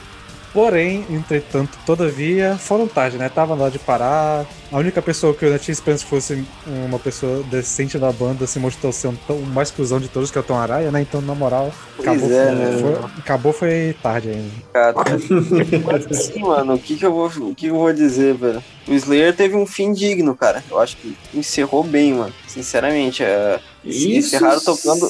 Porém, 0.51 1.05
entretanto, 1.11 1.77
todavia, 1.85 2.57
foram 2.57 2.87
tarde, 2.87 3.17
né? 3.17 3.29
Tava 3.29 3.55
na 3.55 3.63
hora 3.63 3.71
de 3.71 3.77
parar. 3.77 4.47
A 4.71 4.77
única 4.77 4.99
pessoa 4.99 5.33
que 5.33 5.45
eu 5.45 5.49
ainda 5.49 5.59
tinha 5.59 5.73
esperança 5.73 6.03
que 6.03 6.09
fosse 6.09 6.43
uma 6.65 6.97
pessoa 6.97 7.43
decente 7.43 7.99
da 7.99 8.11
banda 8.11 8.47
se 8.47 8.57
mostrou 8.57 8.91
ser 8.91 9.09
o 9.29 9.35
mais 9.53 9.69
cuzão 9.69 9.99
de 9.99 10.07
todos, 10.07 10.31
que 10.31 10.39
é 10.39 10.41
o 10.41 10.43
Tom 10.43 10.57
Araya, 10.57 10.89
né? 10.89 11.01
Então, 11.01 11.21
na 11.21 11.35
moral, 11.35 11.71
acabou, 11.99 12.31
é, 12.31 12.45
foi, 12.45 12.55
né? 12.55 12.77
foi- 12.81 13.09
acabou 13.19 13.53
foi 13.53 13.95
tarde 14.01 14.29
ainda. 14.29 14.49
Cara. 14.73 14.95
Mas 15.85 16.07
assim, 16.19 16.39
mano, 16.39 16.73
o 16.73 16.79
que 16.79 16.95
que 16.95 17.05
eu 17.05 17.13
vou, 17.13 17.27
o 17.27 17.53
que 17.53 17.67
eu 17.67 17.75
vou 17.75 17.93
dizer, 17.93 18.33
velho? 18.33 18.63
O 18.87 18.93
Slayer 18.93 19.35
teve 19.35 19.55
um 19.55 19.67
fim 19.67 19.93
digno, 19.93 20.35
cara. 20.35 20.63
Eu 20.69 20.79
acho 20.79 20.97
que 20.97 21.15
encerrou 21.31 21.83
bem, 21.83 22.13
mano. 22.13 22.33
Sinceramente, 22.47 23.23
é... 23.23 23.59
Isso 23.85 24.09
encerraram 24.09 24.59
tocando. 24.59 25.09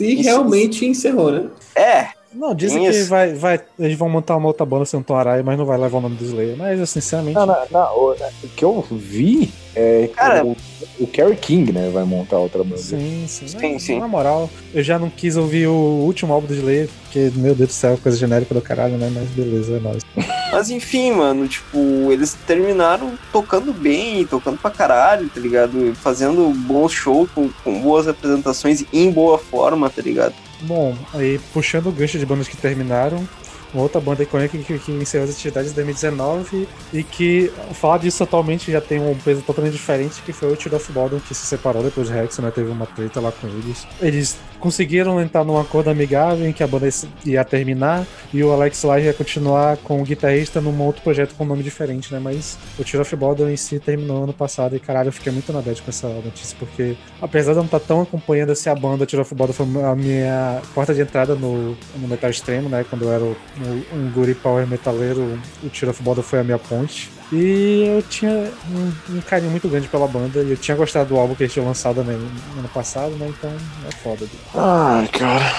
Se 0.00 0.14
Isso- 0.14 0.22
realmente 0.22 0.86
encerrou, 0.86 1.30
né? 1.30 1.44
É, 1.76 2.08
Não, 2.32 2.54
dizem 2.54 2.82
que 2.90 3.02
vai, 3.02 3.34
vai, 3.34 3.60
eles 3.78 3.98
vão 3.98 4.08
montar 4.08 4.36
uma 4.36 4.46
outra 4.48 4.64
banda 4.64 4.84
sem 4.86 4.98
o 4.98 5.02
Tom 5.02 5.14
Araya, 5.16 5.42
mas 5.42 5.58
não 5.58 5.66
vai 5.66 5.76
levar 5.76 5.98
o 5.98 6.00
nome 6.00 6.16
do 6.16 6.24
Slayer. 6.24 6.56
Mas, 6.56 6.78
eu, 6.80 6.86
sinceramente, 6.86 7.34
Não, 7.34 7.44
não, 7.46 7.56
não, 7.70 7.96
o, 7.98 8.12
o 8.44 8.48
que 8.48 8.64
eu 8.64 8.80
vi 8.90 9.52
é 9.74 10.06
que 10.08 10.14
Cara- 10.14 10.44
o, 10.46 10.56
o 11.00 11.06
Kerry 11.06 11.36
King, 11.36 11.72
né, 11.72 11.90
vai 11.92 12.04
montar 12.04 12.38
outra 12.38 12.62
banda. 12.64 12.78
sim, 12.78 13.24
sim. 13.28 13.46
Sim, 13.48 13.58
Mas, 13.72 13.82
sim. 13.82 13.98
Na 14.00 14.08
moral, 14.08 14.48
eu 14.72 14.82
já 14.82 14.98
não 14.98 15.10
quis 15.10 15.36
ouvir 15.36 15.66
o 15.66 15.72
último 15.74 16.32
álbum 16.32 16.46
do 16.46 16.54
Slayer, 16.54 16.88
porque, 17.02 17.30
meu 17.34 17.54
Deus 17.54 17.68
do 17.70 17.72
céu, 17.74 17.98
coisa 18.02 18.16
genérica 18.16 18.54
do 18.54 18.62
caralho, 18.62 18.96
né? 18.96 19.10
Mas 19.14 19.28
beleza, 19.30 19.76
é 19.76 19.80
nóis. 19.80 20.02
Mas 20.52 20.70
enfim, 20.70 21.12
mano, 21.12 21.46
tipo, 21.46 21.78
eles 22.10 22.36
terminaram 22.46 23.18
tocando 23.32 23.72
bem, 23.72 24.26
tocando 24.26 24.58
pra 24.58 24.70
caralho, 24.70 25.28
tá 25.28 25.40
ligado? 25.40 25.94
Fazendo 25.94 26.50
bons 26.50 26.92
shows, 26.92 27.30
com, 27.30 27.48
com 27.62 27.80
boas 27.80 28.08
apresentações 28.08 28.84
em 28.92 29.10
boa 29.10 29.38
forma, 29.38 29.88
tá 29.88 30.02
ligado? 30.02 30.34
Bom, 30.62 30.96
aí 31.14 31.40
puxando 31.52 31.86
o 31.86 31.92
gancho 31.92 32.18
de 32.18 32.26
bandas 32.26 32.48
que 32.48 32.56
terminaram, 32.56 33.26
uma 33.72 33.82
outra 33.82 34.00
banda 34.00 34.22
icônica 34.22 34.56
que, 34.58 34.78
que 34.78 34.92
encerrou 34.92 35.24
as 35.28 35.34
atividades 35.34 35.72
em 35.72 35.74
2019 35.74 36.68
e 36.92 37.02
que 37.02 37.52
falar 37.74 37.98
disso 37.98 38.22
atualmente 38.22 38.70
já 38.70 38.80
tem 38.80 39.00
um 39.00 39.14
peso 39.14 39.42
totalmente 39.42 39.72
diferente, 39.72 40.22
que 40.22 40.32
foi 40.32 40.52
o 40.52 40.56
Tiro 40.56 40.76
of 40.76 40.92
Baldwin, 40.92 41.20
que 41.20 41.34
se 41.34 41.46
separou 41.46 41.82
depois 41.82 42.08
de 42.08 42.14
Rex, 42.14 42.38
né? 42.38 42.50
Teve 42.50 42.70
uma 42.70 42.86
treta 42.86 43.20
lá 43.20 43.32
com 43.32 43.46
eles. 43.46 43.86
Eles 44.00 44.38
conseguiram 44.58 45.20
entrar 45.20 45.44
num 45.44 45.58
acordo 45.58 45.88
amigável 45.88 46.46
em 46.46 46.52
que 46.52 46.62
a 46.62 46.66
banda 46.66 46.88
ia 47.24 47.42
terminar 47.44 48.06
e 48.32 48.44
o 48.44 48.52
Alex 48.52 48.82
Lage 48.82 49.06
ia 49.06 49.14
continuar 49.14 49.78
com 49.78 50.00
o 50.00 50.04
guitarrista 50.04 50.60
num 50.60 50.78
outro 50.82 51.02
projeto 51.02 51.34
com 51.34 51.44
um 51.44 51.46
nome 51.46 51.62
diferente, 51.62 52.12
né? 52.12 52.20
Mas 52.20 52.58
o 52.78 52.84
Tiro 52.84 53.02
of 53.02 53.16
Baldwin 53.16 53.52
em 53.52 53.56
si 53.56 53.78
terminou 53.78 54.24
ano 54.24 54.32
passado 54.32 54.76
e 54.76 54.80
caralho, 54.80 55.08
eu 55.08 55.12
fiquei 55.12 55.32
muito 55.32 55.52
na 55.52 55.60
bad 55.62 55.80
com 55.80 55.88
essa 55.90 56.08
notícia, 56.08 56.56
porque 56.58 56.96
apesar 57.20 57.52
de 57.52 57.58
eu 57.58 57.62
não 57.62 57.66
estar 57.66 57.80
tão 57.80 58.02
acompanhando 58.02 58.50
assim 58.52 58.68
a 58.68 58.74
banda, 58.74 59.06
Tiro 59.06 59.22
of 59.22 59.34
Baldwin 59.34 59.54
foi 59.54 59.82
a 59.82 59.94
minha 59.94 60.60
porta 60.74 60.94
de 60.94 61.00
entrada 61.00 61.34
no, 61.34 61.76
no 61.96 62.08
metal 62.08 62.30
extremo, 62.30 62.68
né? 62.68 62.84
Quando 62.88 63.04
eu 63.04 63.12
era 63.12 63.24
um, 63.60 63.96
um 63.96 64.10
guri 64.10 64.34
power 64.34 64.66
metaleiro, 64.66 65.38
o 65.62 65.68
of 65.90 66.02
Baldwin 66.02 66.22
foi 66.22 66.40
a 66.40 66.44
minha 66.44 66.58
ponte. 66.58 67.10
E 67.32 67.84
eu 67.86 68.02
tinha 68.02 68.50
um, 68.70 68.92
um 69.16 69.20
carinho 69.20 69.50
muito 69.52 69.68
grande 69.68 69.86
pela 69.88 70.08
banda 70.08 70.40
e 70.42 70.50
eu 70.50 70.56
tinha 70.56 70.76
gostado 70.76 71.10
do 71.10 71.16
álbum 71.16 71.34
que 71.34 71.44
eles 71.44 71.52
tinham 71.52 71.66
lançado 71.66 72.02
né, 72.02 72.14
no 72.54 72.58
ano 72.60 72.68
passado, 72.68 73.10
né? 73.16 73.28
Então 73.28 73.52
é 73.88 73.92
foda. 73.92 74.26
Ai, 74.54 75.06
cara. 75.08 75.52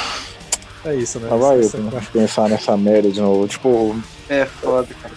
É 0.84 0.96
isso, 0.96 1.20
né? 1.20 1.30
Lá 1.30 1.38
vai 1.38 1.58
eu 1.58 1.60
Essa- 1.62 1.78
pensar 2.12 2.50
nessa 2.50 2.76
merda 2.76 3.10
de 3.12 3.22
novo. 3.22 3.48
Tipo, 3.48 3.96
É 4.28 4.46
foda, 4.46 4.88
cara. 5.02 5.14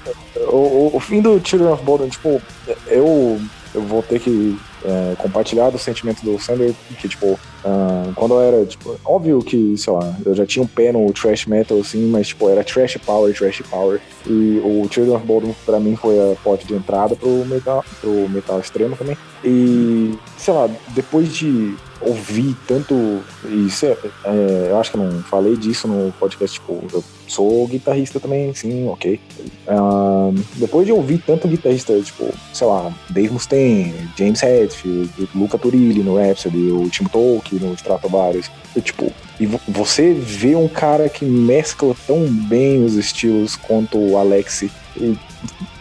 o, 0.49 0.57
o- 0.93 0.97
o 0.97 1.01
fim 1.01 1.21
do 1.21 1.41
Children 1.45 1.73
of 1.73 1.83
Bodom, 1.83 2.09
tipo, 2.09 2.41
eu, 2.87 3.41
eu 3.75 3.83
vou 3.83 4.03
ter 4.03 4.21
que 4.21 4.57
é, 4.85 5.15
compartilhar 5.17 5.71
do 5.71 5.79
sentimento 5.79 6.23
do 6.25 6.39
Sander, 6.39 6.73
que, 7.01 7.09
tipo, 7.09 7.39
ah, 7.65 8.11
quando 8.15 8.35
eu 8.35 8.41
era, 8.43 8.65
tipo, 8.67 8.97
óbvio 9.05 9.39
que, 9.41 9.77
sei 9.79 9.93
lá, 9.93 10.17
eu 10.25 10.35
já 10.35 10.45
tinha 10.45 10.63
um 10.63 10.67
pé 10.67 10.93
no 10.93 11.11
trash 11.13 11.47
metal, 11.47 11.79
assim, 11.81 12.07
mas, 12.11 12.29
tipo, 12.29 12.49
era 12.49 12.63
trash 12.63 12.97
power, 13.05 13.35
trash 13.37 13.63
power, 13.71 14.01
e 14.27 14.61
o 14.65 14.87
Children 14.91 15.17
of 15.17 15.27
Bodom, 15.27 15.55
pra 15.65 15.81
mim, 15.81 15.97
foi 15.97 16.19
a 16.19 16.37
porta 16.43 16.67
de 16.67 16.75
entrada 16.75 17.17
pro 17.17 17.45
metal, 17.47 17.85
pro 18.01 18.29
metal 18.29 18.61
extremo 18.61 18.97
também, 18.97 19.17
e, 19.43 20.15
sei 20.37 20.53
lá, 20.55 20.69
depois 20.89 21.33
de 21.35 21.75
ouvir 22.01 22.55
tanto, 22.67 22.95
e 23.47 23.71
sei- 23.71 23.97
é, 24.25 24.69
eu 24.71 24.79
acho 24.79 24.91
que 24.91 24.99
eu 24.99 25.03
não 25.05 25.23
falei 25.23 25.57
disso 25.57 25.89
no 25.89 26.13
podcast, 26.13 26.59
tipo, 26.61 26.85
eu 26.93 27.03
sou 27.27 27.67
guitarrista 27.67 28.21
também, 28.21 28.53
sim, 28.55 28.87
ok, 28.89 29.21
ah, 29.67 30.31
depois 30.57 30.87
de 30.87 30.93
ouvir 30.93 31.19
tanto 31.27 31.49
guitarrista, 31.49 31.99
tipo, 32.01 32.29
sei 32.53 32.67
lá, 32.67 32.93
Dave 33.11 33.31
Mustaine, 33.31 33.95
James 34.17 34.43
Hetfield, 34.43 35.11
Luca 35.35 35.59
Turilli 35.59 36.03
no 36.03 36.17
Rhapsody, 36.17 36.71
o 36.71 36.89
Tim 36.91 37.05
Tolkien 37.05 37.61
no 37.63 37.75
Stratovarius, 37.75 38.51
e, 38.77 38.81
tipo, 38.81 39.13
e 39.41 39.47
vo- 39.47 39.61
você 39.67 40.13
vê 40.13 40.55
um 40.55 40.69
cara 40.69 41.09
que 41.09 41.25
mescla 41.25 41.95
tão 42.07 42.27
bem 42.27 42.85
os 42.85 42.95
estilos 42.95 43.57
quanto 43.57 43.99
o 43.99 44.17
Alex, 44.19 44.63
e, 44.97 45.17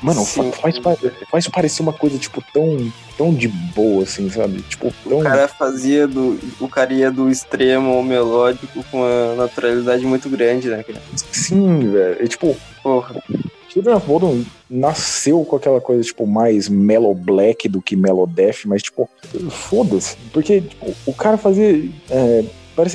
mano, 0.02 0.26
Sim. 0.26 0.52
faz, 0.52 0.80
pa- 0.80 0.98
faz 1.30 1.48
parecer 1.48 1.82
uma 1.82 1.94
coisa, 1.94 2.18
tipo, 2.18 2.44
tão, 2.53 2.91
tão 3.18 3.34
de 3.34 3.48
boa, 3.48 4.03
assim, 4.03 4.28
sabe? 4.30 4.61
Tipo, 4.64 4.91
tão... 5.07 5.20
O 5.20 5.24
cara 5.24 5.48
fazia 5.48 6.07
do. 6.07 6.40
O 6.60 6.68
cara 6.68 6.91
ia 6.91 7.11
do 7.11 7.30
extremo 7.30 7.91
ao 7.91 8.02
melódico 8.02 8.84
com 8.90 8.98
uma 9.02 9.36
naturalidade 9.36 10.03
muito 10.03 10.28
grande, 10.30 10.68
né, 10.68 10.82
cara? 10.84 10.99
Sim, 11.35 11.91
velho, 11.91 12.23
e, 12.23 12.27
tipo, 12.27 12.55
Porra. 12.84 13.23
Children 13.69 13.95
of 13.95 14.05
Bodom 14.05 14.43
nasceu 14.69 15.43
com 15.45 15.55
aquela 15.55 15.81
coisa, 15.81 16.03
tipo, 16.03 16.27
mais 16.27 16.68
mellow 16.68 17.15
black 17.15 17.68
do 17.68 17.81
que 17.81 17.95
mellow 17.95 18.27
death, 18.27 18.65
mas, 18.65 18.84
tipo, 18.84 19.10
foda-se. 19.49 20.18
Porque, 20.31 20.61
tipo, 20.61 20.93
o 21.05 21.14
cara 21.14 21.38
fazia. 21.38 21.89
É, 22.11 22.43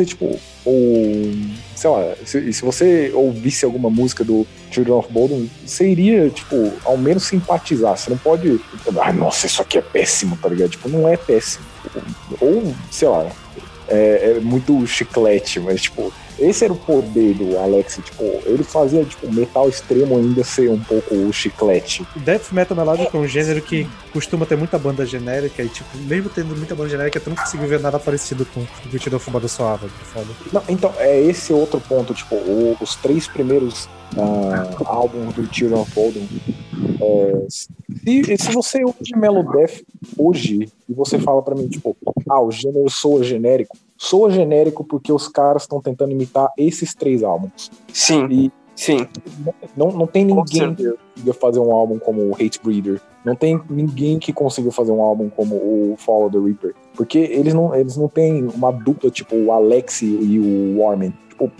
tipo, 0.04 0.38
o. 0.66 1.32
Sei 1.74 1.90
lá, 1.90 2.14
se, 2.24 2.52
se 2.52 2.62
você 2.62 3.10
ouvisse 3.14 3.64
alguma 3.64 3.88
música 3.88 4.22
do 4.22 4.46
Children 4.70 4.98
of 4.98 5.12
Bodom, 5.12 5.46
você 5.64 5.88
iria, 5.88 6.28
tipo, 6.28 6.72
ao 6.84 6.98
menos 6.98 7.24
simpatizar. 7.24 7.96
Você 7.96 8.10
não 8.10 8.18
pode. 8.18 8.60
Ah, 9.00 9.12
nossa, 9.12 9.46
isso 9.46 9.62
aqui 9.62 9.78
é 9.78 9.82
péssimo, 9.82 10.36
tá 10.36 10.48
ligado? 10.48 10.70
Tipo, 10.70 10.88
não 10.88 11.08
é 11.08 11.16
péssimo. 11.16 11.64
Ou, 12.40 12.74
sei 12.90 13.08
lá, 13.08 13.26
é, 13.88 14.34
é 14.36 14.40
muito 14.40 14.86
chiclete, 14.86 15.58
mas, 15.58 15.82
tipo, 15.82 16.12
esse 16.38 16.64
era 16.64 16.72
o 16.72 16.76
poder 16.76 17.34
do 17.34 17.58
Alex, 17.58 18.00
tipo, 18.04 18.22
ele 18.46 18.62
fazia, 18.62 19.04
tipo, 19.04 19.30
metal 19.32 19.68
extremo 19.68 20.16
ainda 20.16 20.42
ser 20.44 20.70
um 20.70 20.78
pouco 20.80 21.14
o 21.14 21.32
chiclete. 21.32 22.06
Death 22.16 22.52
Metal 22.52 22.76
Melodic 22.76 23.14
é 23.14 23.18
um 23.18 23.26
gênero 23.26 23.60
que 23.62 23.86
costuma 24.12 24.46
ter 24.46 24.56
muita 24.56 24.78
banda 24.78 25.04
genérica 25.04 25.62
e, 25.62 25.68
tipo, 25.68 25.96
mesmo 25.98 26.30
tendo 26.30 26.56
muita 26.56 26.74
banda 26.74 26.90
genérica, 26.90 27.20
tu 27.20 27.30
não 27.30 27.36
conseguiu 27.36 27.66
ver 27.68 27.80
nada 27.80 27.98
parecido 27.98 28.46
com 28.46 28.60
o 28.60 28.66
que 28.88 28.96
o 28.96 28.98
Tiro 28.98 29.18
Fumado 29.18 29.48
soava. 29.48 29.88
que 29.88 30.04
Foda. 30.04 30.26
Não, 30.52 30.62
então, 30.68 30.92
é 30.98 31.20
esse 31.20 31.52
outro 31.52 31.80
ponto, 31.80 32.14
tipo, 32.14 32.34
o- 32.34 32.76
os 32.80 32.94
três 32.96 33.26
primeiros 33.26 33.88
ah, 34.16 34.70
álbuns 34.86 35.34
do 35.34 35.52
Children 35.54 35.80
of 35.82 35.90
Bodom, 35.94 36.26
é, 37.00 37.46
se, 37.48 38.36
se 38.38 38.52
você 38.52 38.82
ouve 38.84 38.98
Melodeath 39.16 39.82
hoje 40.16 40.68
e 40.88 40.94
você 40.94 41.18
fala 41.18 41.42
pra 41.42 41.54
mim, 41.54 41.68
tipo, 41.68 41.96
ah, 42.28 42.40
o 42.40 42.50
gênero 42.50 42.88
soa 42.88 43.22
genérico, 43.22 43.76
soa 43.98 44.30
genérico 44.30 44.84
porque 44.84 45.12
os 45.12 45.28
caras 45.28 45.62
estão 45.62 45.82
tentando 45.82 46.12
imitar 46.12 46.50
esses 46.56 46.94
três 46.94 47.22
álbuns. 47.24 47.70
Sim, 47.92 48.26
E 48.30 48.52
sim. 48.74 49.06
não, 49.76 49.90
não 49.90 50.06
tem 50.06 50.24
ninguém 50.24 50.74
que 50.74 50.84
consiga 50.84 51.32
fazer 51.34 51.58
um 51.58 51.72
álbum 51.72 51.98
como 51.98 52.22
o 52.22 52.34
Hate 52.34 52.60
Breeder. 52.62 53.00
Não 53.24 53.34
tem 53.34 53.60
ninguém 53.68 54.18
que 54.18 54.32
consiga 54.32 54.70
fazer 54.70 54.92
um 54.92 55.02
álbum 55.02 55.28
como 55.28 55.56
o 55.56 55.96
Follow 55.98 56.30
the 56.30 56.38
Reaper. 56.38 56.74
Porque 56.94 57.18
eles 57.18 57.52
não, 57.52 57.74
eles 57.74 57.96
não 57.96 58.08
têm 58.08 58.46
uma 58.54 58.70
dupla 58.70 59.10
tipo 59.10 59.34
o 59.34 59.52
Alex 59.52 60.00
e 60.02 60.38
o 60.38 60.80
Warman. 60.80 61.12
Tipo, 61.28 61.50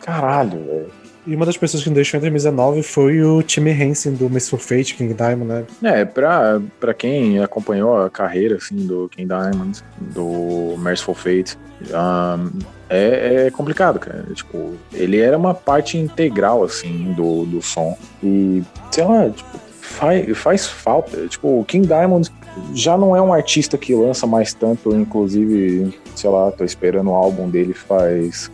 caralho, 0.00 0.58
velho. 0.64 1.03
E 1.26 1.34
uma 1.34 1.46
das 1.46 1.56
pessoas 1.56 1.82
que 1.82 1.88
me 1.88 1.94
deixou 1.94 2.18
em 2.18 2.20
2019 2.20 2.82
foi 2.82 3.22
o 3.22 3.42
Timmy 3.42 3.70
Hansen 3.70 4.12
do 4.12 4.28
for 4.40 4.58
Fate, 4.58 4.94
King 4.94 5.14
Diamond, 5.14 5.44
né? 5.44 5.64
É, 5.82 6.04
pra, 6.04 6.60
pra 6.78 6.92
quem 6.92 7.42
acompanhou 7.42 7.96
a 7.96 8.10
carreira 8.10 8.56
assim, 8.56 8.76
do 8.76 9.08
King 9.08 9.28
Diamond, 9.28 9.82
do 9.98 10.76
Merciful 10.78 11.14
Fate, 11.14 11.56
um, 11.82 12.58
é, 12.90 13.46
é 13.46 13.50
complicado, 13.50 13.98
cara. 13.98 14.24
Tipo, 14.34 14.74
ele 14.92 15.18
era 15.18 15.36
uma 15.36 15.54
parte 15.54 15.96
integral 15.96 16.62
assim 16.62 17.12
do, 17.14 17.46
do 17.46 17.62
som. 17.62 17.96
E, 18.22 18.62
sei 18.90 19.04
lá, 19.04 19.30
tipo, 19.30 19.58
faz, 19.80 20.38
faz 20.38 20.66
falta. 20.66 21.26
Tipo, 21.26 21.60
o 21.60 21.64
King 21.64 21.86
Diamond 21.86 22.30
já 22.74 22.96
não 22.96 23.16
é 23.16 23.22
um 23.22 23.32
artista 23.32 23.76
que 23.76 23.94
lança 23.94 24.26
mais 24.26 24.54
tanto, 24.54 24.94
inclusive, 24.94 25.92
sei 26.14 26.30
lá, 26.30 26.50
tô 26.52 26.64
esperando 26.64 27.10
o 27.10 27.14
álbum 27.14 27.48
dele 27.48 27.72
faz 27.72 28.50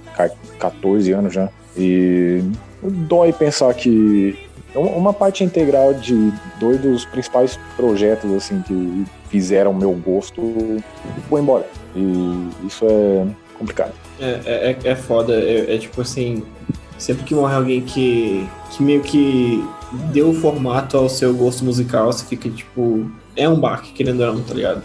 14 0.59 1.13
anos 1.13 1.35
já. 1.35 1.49
E 1.81 2.44
dói 2.82 3.32
pensar 3.32 3.73
que 3.74 4.39
uma 4.74 5.12
parte 5.12 5.43
integral 5.43 5.94
de 5.94 6.32
dois 6.59 6.81
dos 6.81 7.05
principais 7.05 7.59
projetos 7.77 8.32
assim 8.32 8.62
que 8.62 9.05
fizeram 9.28 9.73
meu 9.73 9.93
gosto 9.93 10.82
foi 11.28 11.40
embora. 11.40 11.66
E 11.97 12.66
isso 12.66 12.85
é 12.85 13.27
complicado. 13.59 13.93
É, 14.20 14.77
é, 14.85 14.90
é 14.90 14.94
foda. 14.94 15.35
É, 15.35 15.74
é, 15.74 15.78
tipo 15.78 16.01
assim, 16.01 16.43
sempre 16.98 17.24
que 17.24 17.35
morre 17.35 17.55
alguém 17.55 17.81
que, 17.81 18.47
que 18.70 18.82
meio 18.82 19.02
que 19.02 19.65
deu 20.12 20.31
o 20.31 20.35
formato 20.35 20.97
ao 20.97 21.09
seu 21.09 21.35
gosto 21.35 21.65
musical, 21.65 22.12
você 22.12 22.24
fica 22.24 22.48
tipo. 22.48 23.11
É 23.36 23.48
um 23.48 23.59
baque, 23.59 23.93
querendo 23.93 24.20
ou 24.20 24.35
não, 24.35 24.43
tá 24.43 24.55
ligado? 24.55 24.82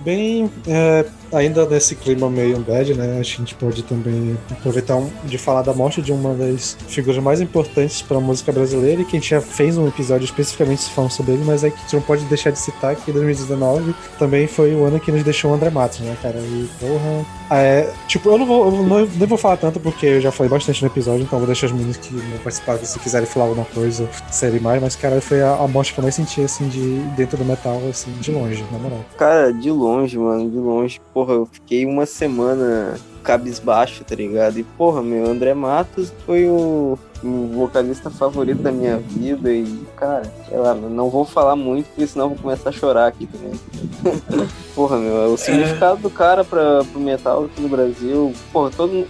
Bem, 0.00 0.50
é, 0.66 1.04
ainda 1.32 1.66
nesse 1.66 1.94
clima 1.94 2.28
meio 2.28 2.58
bad, 2.60 2.94
né? 2.94 3.18
A 3.18 3.22
gente 3.22 3.54
pode 3.54 3.82
também 3.82 4.36
aproveitar 4.50 4.96
um, 4.96 5.10
de 5.24 5.38
falar 5.38 5.62
da 5.62 5.72
morte 5.72 6.00
de 6.02 6.12
uma 6.12 6.34
das 6.34 6.76
figuras 6.88 7.22
mais 7.22 7.40
importantes 7.40 8.02
para 8.02 8.16
a 8.16 8.20
música 8.20 8.52
brasileira 8.52 9.02
e 9.02 9.04
que 9.04 9.16
a 9.16 9.20
gente 9.20 9.30
já 9.30 9.40
fez 9.40 9.76
um 9.76 9.86
episódio 9.86 10.24
especificamente 10.24 10.90
falando 10.90 11.10
sobre 11.10 11.32
ele, 11.32 11.44
mas 11.44 11.64
é 11.64 11.70
que 11.70 11.76
a 11.76 11.80
gente 11.80 11.94
não 11.94 12.02
pode 12.02 12.24
deixar 12.24 12.50
de 12.50 12.58
citar 12.58 12.96
que 12.96 13.12
2019 13.12 13.94
também 14.18 14.46
foi 14.46 14.74
o 14.74 14.84
ano 14.84 15.00
que 15.00 15.12
nos 15.12 15.22
deixou 15.22 15.50
o 15.50 15.54
André 15.54 15.70
Matos, 15.70 16.00
né, 16.00 16.16
cara? 16.22 16.38
E 16.38 16.68
porra. 16.80 17.26
É, 17.50 17.90
tipo, 18.06 18.28
eu 18.28 18.38
não 18.38 18.46
vou, 18.46 18.66
eu 18.66 18.82
não, 18.82 19.06
nem 19.06 19.26
vou 19.26 19.38
falar 19.38 19.56
tanto 19.56 19.80
porque 19.80 20.06
eu 20.06 20.20
já 20.20 20.30
falei 20.30 20.50
bastante 20.50 20.82
no 20.82 20.88
episódio, 20.88 21.22
então 21.22 21.38
vou 21.38 21.46
deixar 21.46 21.66
os 21.66 21.72
meninos 21.72 21.96
que 21.96 22.14
não 22.14 22.38
participaram 22.38 22.84
se 22.84 22.98
quiserem 22.98 23.26
falar 23.26 23.46
alguma 23.46 23.64
coisa, 23.64 24.08
série 24.30 24.60
mais, 24.60 24.82
mas 24.82 24.96
cara, 24.96 25.20
foi 25.20 25.40
a, 25.40 25.54
a 25.54 25.68
morte 25.68 25.94
que 25.94 26.00
eu 26.00 26.02
mais 26.02 26.14
senti 26.14 26.42
assim 26.42 26.68
de 26.68 26.98
dentro 27.16 27.38
do 27.38 27.44
metal, 27.44 27.80
assim, 27.88 28.10
de 28.20 28.30
longe, 28.30 28.64
na 28.70 28.78
moral. 28.78 29.04
Cara, 29.16 29.52
de 29.52 29.70
longe, 29.70 30.18
mano, 30.18 30.50
de 30.50 30.58
longe 30.58 31.00
porra, 31.18 31.34
eu 31.34 31.46
fiquei 31.46 31.84
uma 31.84 32.06
semana 32.06 32.94
cabisbaixo, 33.24 34.04
tá 34.04 34.14
ligado? 34.14 34.56
E, 34.56 34.62
porra, 34.62 35.02
meu, 35.02 35.28
André 35.28 35.52
Matos 35.52 36.12
foi 36.24 36.46
o, 36.46 36.96
o 37.24 37.46
vocalista 37.54 38.08
favorito 38.08 38.62
da 38.62 38.70
minha 38.70 38.98
vida 38.98 39.52
e, 39.52 39.64
cara, 39.96 40.22
sei 40.48 40.56
lá, 40.56 40.76
não 40.76 41.10
vou 41.10 41.24
falar 41.24 41.56
muito, 41.56 41.86
porque 41.86 42.06
senão 42.06 42.26
eu 42.26 42.28
vou 42.30 42.38
começar 42.38 42.68
a 42.68 42.72
chorar 42.72 43.08
aqui 43.08 43.26
também. 43.26 43.58
porra, 44.76 44.96
meu, 44.96 45.32
o 45.32 45.36
significado 45.36 45.98
é. 45.98 46.02
do 46.02 46.08
cara 46.08 46.44
pra, 46.44 46.84
pro 46.84 47.00
metal 47.00 47.46
aqui 47.46 47.60
no 47.60 47.68
Brasil, 47.68 48.32
porra, 48.52 48.70
todo 48.70 49.04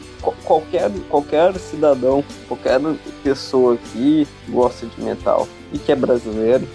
qualquer, 0.47 0.91
qualquer 1.11 1.55
cidadão, 1.59 2.25
qualquer 2.49 2.81
pessoa 3.23 3.75
aqui 3.75 4.27
gosta 4.49 4.87
de 4.87 5.03
metal 5.03 5.47
e 5.75 5.79
que 5.79 5.93
é 5.93 5.95
brasileiro, 5.95 6.67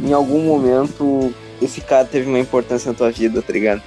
em 0.00 0.12
algum 0.12 0.40
momento 0.44 1.34
esse 1.60 1.80
cara 1.80 2.04
teve 2.04 2.28
uma 2.28 2.38
importância 2.38 2.90
na 2.90 2.96
tua 2.96 3.10
vida, 3.10 3.42
tá 3.42 3.52
ligado? 3.52 3.82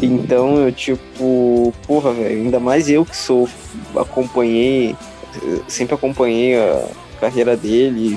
Então 0.00 0.56
eu, 0.56 0.72
tipo, 0.72 1.72
porra, 1.86 2.12
velho, 2.12 2.42
ainda 2.42 2.60
mais 2.60 2.88
eu 2.88 3.04
que 3.04 3.16
sou, 3.16 3.48
acompanhei, 3.96 4.94
sempre 5.66 5.94
acompanhei 5.94 6.58
a 6.58 6.86
carreira 7.20 7.56
dele, 7.56 8.16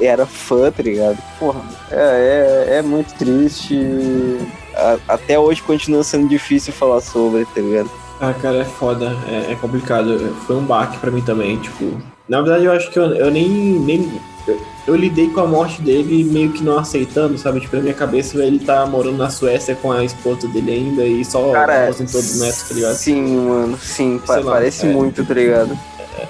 era 0.00 0.26
fã, 0.26 0.70
tá 0.70 0.82
ligado? 0.82 1.18
Porra, 1.38 1.62
é, 1.90 2.66
é, 2.68 2.74
é 2.76 2.82
muito 2.82 3.14
triste. 3.14 3.78
até 5.06 5.38
hoje 5.38 5.62
continua 5.62 6.02
sendo 6.02 6.28
difícil 6.28 6.72
falar 6.72 7.00
sobre, 7.00 7.44
tá 7.46 7.60
ligado? 7.60 7.90
Ah, 8.20 8.34
cara, 8.34 8.58
é 8.58 8.64
foda, 8.64 9.16
é, 9.28 9.52
é 9.52 9.54
complicado. 9.54 10.34
Foi 10.46 10.56
um 10.56 10.64
baque 10.64 10.98
pra 10.98 11.10
mim 11.10 11.22
também, 11.22 11.56
tipo. 11.58 11.96
Na 12.28 12.42
verdade, 12.42 12.64
eu 12.64 12.72
acho 12.72 12.90
que 12.90 12.98
eu, 12.98 13.14
eu 13.14 13.30
nem, 13.30 13.48
nem 13.48 14.20
eu 14.86 14.96
lidei 14.96 15.28
com 15.28 15.40
a 15.40 15.46
morte 15.46 15.82
dele 15.82 16.24
meio 16.24 16.50
que 16.52 16.62
não 16.62 16.78
aceitando, 16.78 17.36
sabe? 17.36 17.60
Tipo, 17.60 17.76
na 17.76 17.82
minha 17.82 17.94
cabeça 17.94 18.42
ele 18.42 18.58
tá 18.58 18.86
morando 18.86 19.18
na 19.18 19.30
Suécia 19.30 19.74
com 19.74 19.92
a 19.92 20.04
esposa 20.04 20.48
dele 20.48 20.72
ainda 20.72 21.04
e 21.04 21.24
só 21.24 21.52
Cara, 21.52 21.84
aposentou 21.84 22.22
do 22.22 22.38
neto, 22.38 22.68
tá 22.68 22.74
ligado? 22.74 22.94
Sim, 22.94 23.36
mano, 23.36 23.78
sim, 23.78 24.20
pa 24.26 24.36
lá, 24.36 24.52
parece 24.52 24.86
é, 24.86 24.90
muito, 24.90 25.24
tá 25.24 25.34
ligado? 25.34 25.78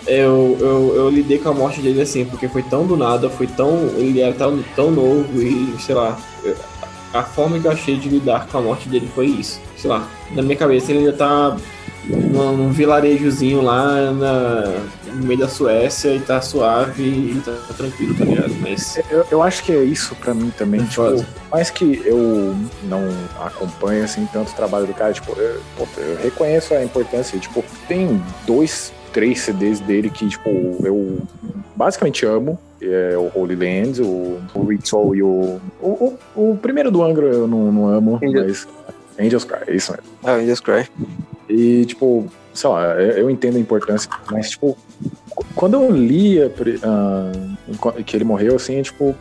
Eu, 0.07 0.57
eu, 0.61 0.93
eu 0.97 1.11
lidei 1.11 1.39
com 1.39 1.51
a 1.51 1.55
morte 1.55 1.81
dele 1.81 2.01
assim, 2.03 2.25
porque 2.25 2.49
foi 2.49 2.63
tão 2.63 2.87
do 2.87 2.97
nada, 2.97 3.31
foi 3.31 3.47
tão. 3.47 3.89
Ele 3.97 4.21
era 4.21 4.35
tão, 4.35 4.63
tão 4.77 4.91
novo 4.91 5.41
e, 5.41 5.75
sei 5.81 5.95
lá. 5.95 6.19
A 7.13 7.23
forma 7.23 7.59
que 7.59 7.67
eu 7.67 7.71
achei 7.71 7.97
de 7.97 8.09
lidar 8.09 8.47
com 8.49 8.59
a 8.59 8.61
morte 8.61 8.89
dele 8.89 9.09
foi 9.15 9.27
isso. 9.27 9.61
Sei 9.77 9.89
lá, 9.89 10.07
na 10.33 10.43
minha 10.43 10.57
cabeça 10.57 10.93
ele 10.93 10.99
ainda 11.01 11.13
tá 11.15 11.57
num, 12.09 12.71
vilarejozinho 12.71 13.63
lá 13.63 14.13
na, 14.13 14.63
no 15.15 15.27
meio 15.27 15.41
da 15.41 15.49
Suécia 15.49 16.15
e 16.15 16.21
tá 16.21 16.41
suave 16.41 17.03
e 17.03 17.43
tá, 17.45 17.53
tá 17.69 17.75
tranquilo, 17.75 18.15
tá 18.15 18.25
ligado? 18.25 18.55
Mas. 18.61 18.99
Eu, 19.11 19.27
eu 19.31 19.43
acho 19.43 19.63
que 19.65 19.73
é 19.73 19.83
isso 19.83 20.15
pra 20.17 20.35
mim 20.35 20.51
também. 20.57 20.81
É 20.81 20.85
tipo, 20.85 21.25
mais 21.51 21.71
que 21.71 22.03
eu 22.05 22.57
não 22.85 23.03
acompanhe 23.41 24.03
assim 24.03 24.27
tanto 24.33 24.53
o 24.53 24.55
trabalho 24.55 24.87
do 24.87 24.95
cara, 24.95 25.13
tipo, 25.13 25.33
eu, 25.39 25.61
eu 25.79 26.17
reconheço 26.23 26.75
a 26.75 26.83
importância. 26.83 27.39
Tipo, 27.39 27.65
tem 27.87 28.21
dois, 28.47 28.93
três 29.13 29.41
CDs 29.41 29.81
dele 29.81 30.11
que, 30.11 30.29
tipo, 30.29 30.49
eu 30.85 31.19
basicamente 31.77 32.25
amo. 32.25 32.59
É 32.81 33.17
o 33.17 33.29
Holy 33.35 33.57
Lands, 33.57 33.99
o, 33.99 34.39
o 34.55 34.65
Ritual 34.65 35.13
e 35.13 35.21
o, 35.21 35.61
o, 35.83 36.17
o. 36.37 36.51
O, 36.53 36.57
primeiro 36.57 36.93
do 36.93 37.03
Angra 37.03 37.27
eu 37.27 37.49
não, 37.49 37.73
não 37.73 37.89
amo, 37.89 38.21
mas. 38.23 38.69
Angels 39.19 39.45
Cry, 39.45 39.59
é 39.67 39.75
isso 39.75 39.93
mesmo. 39.93 40.07
Ah, 40.25 40.33
Angels 40.33 40.61
Cry. 40.61 40.89
E, 41.49 41.85
tipo, 41.87 42.27
sei 42.55 42.71
lá, 42.71 42.95
eu 43.01 43.31
entendo 43.31 43.57
a 43.57 43.61
importância, 43.61 44.11
mas, 44.31 44.51
tipo, 44.51 44.77
quando 45.55 45.75
eu 45.75 45.91
lia 45.91 46.47
uh, 46.49 48.03
que 48.05 48.17
ele 48.17 48.25
morreu, 48.25 48.57
assim, 48.57 48.81
tipo. 48.83 49.15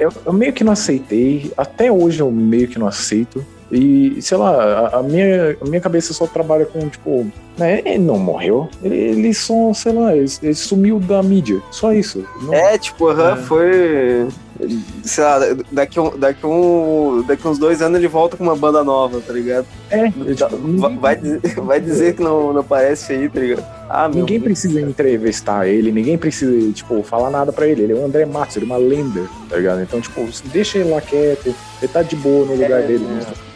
Eu, 0.00 0.12
eu, 0.26 0.32
meio 0.32 0.52
que 0.52 0.64
não 0.64 0.72
aceitei, 0.72 1.52
até 1.56 1.90
hoje 1.90 2.20
eu 2.20 2.30
meio 2.30 2.66
que 2.66 2.78
não 2.78 2.86
aceito. 2.86 3.44
E, 3.70 4.20
sei 4.22 4.38
lá, 4.38 4.50
a, 4.88 4.98
a 4.98 5.02
minha, 5.02 5.56
a 5.60 5.64
minha 5.64 5.80
cabeça 5.80 6.14
só 6.14 6.26
trabalha 6.26 6.64
com, 6.64 6.88
tipo, 6.88 7.30
né, 7.56 7.82
ele 7.84 7.98
não 7.98 8.18
morreu, 8.18 8.68
ele, 8.82 8.96
ele 8.96 9.34
só, 9.34 9.74
sei 9.74 9.92
lá, 9.92 10.16
ele, 10.16 10.30
ele 10.42 10.54
sumiu 10.54 10.98
da 10.98 11.22
mídia, 11.22 11.60
só 11.70 11.92
isso. 11.92 12.24
Não... 12.42 12.54
É, 12.54 12.78
tipo, 12.78 13.12
uhum, 13.12 13.28
é. 13.28 13.36
foi 13.36 14.28
sei 15.04 15.24
lá, 15.24 15.38
daqui, 15.70 16.00
um, 16.00 16.18
daqui, 16.18 16.46
um, 16.46 17.22
daqui 17.26 17.46
uns 17.46 17.58
dois 17.58 17.80
anos 17.80 17.98
ele 17.98 18.08
volta 18.08 18.36
com 18.36 18.44
uma 18.44 18.56
banda 18.56 18.82
nova, 18.82 19.20
tá 19.20 19.32
ligado? 19.32 19.66
É, 19.90 20.10
tipo, 20.10 20.98
vai, 21.00 21.16
dizer, 21.16 21.40
vai 21.62 21.80
dizer 21.80 22.14
que 22.14 22.22
não, 22.22 22.52
não 22.52 22.60
aparece 22.60 23.12
aí, 23.12 23.28
tá 23.28 23.40
ligado? 23.40 23.64
Ah, 23.88 24.08
ninguém 24.08 24.40
precisa 24.40 24.80
entrevistar 24.80 25.66
ele, 25.66 25.90
ninguém 25.92 26.18
precisa, 26.18 26.72
tipo, 26.72 27.02
falar 27.02 27.30
nada 27.30 27.52
pra 27.52 27.66
ele. 27.66 27.82
Ele 27.82 27.92
é 27.92 27.96
o 27.96 28.04
André 28.04 28.26
Matos, 28.26 28.56
ele 28.56 28.66
é 28.66 28.68
uma 28.68 28.76
lenda, 28.76 29.28
tá 29.48 29.56
ligado? 29.56 29.80
Então, 29.82 30.00
tipo, 30.00 30.28
deixa 30.46 30.78
ele 30.78 30.90
lá 30.90 31.00
quieto, 31.00 31.54
ele 31.80 31.92
tá 31.92 32.02
de 32.02 32.16
boa 32.16 32.44
no 32.44 32.52
lugar 32.52 32.80
é, 32.80 32.86
dele. 32.86 33.06
É. 33.20 33.47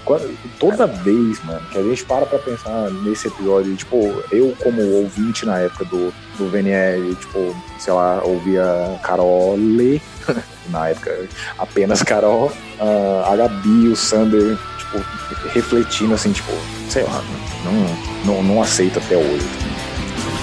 Toda 0.58 0.86
vez, 0.86 1.42
mano, 1.44 1.60
que 1.70 1.78
a 1.78 1.82
gente 1.82 2.04
para 2.04 2.26
pra 2.26 2.38
pensar 2.38 2.90
nesse 3.02 3.28
episódio, 3.28 3.74
tipo, 3.76 3.96
eu 4.30 4.54
como 4.62 4.82
ouvinte 4.96 5.46
na 5.46 5.58
época 5.58 5.84
do, 5.84 6.12
do 6.38 6.50
VNR, 6.50 7.14
tipo, 7.16 7.56
sei 7.78 7.92
lá, 7.92 8.22
ouvia 8.24 8.98
Carol 9.02 9.56
ler 9.56 10.00
na 10.70 10.88
época 10.88 11.28
apenas 11.58 12.02
Carol, 12.02 12.52
a 13.26 13.36
Gabi, 13.36 13.88
o 13.88 13.96
Sander, 13.96 14.58
tipo, 14.78 15.04
refletindo 15.48 16.14
assim, 16.14 16.32
tipo, 16.32 16.52
sei 16.88 17.04
lá, 17.04 17.22
não, 17.64 18.34
não, 18.34 18.42
não 18.42 18.62
aceito 18.62 18.98
até 18.98 19.16
hoje. 19.16 19.46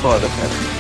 Foda, 0.01 0.27
cara. 0.27 0.78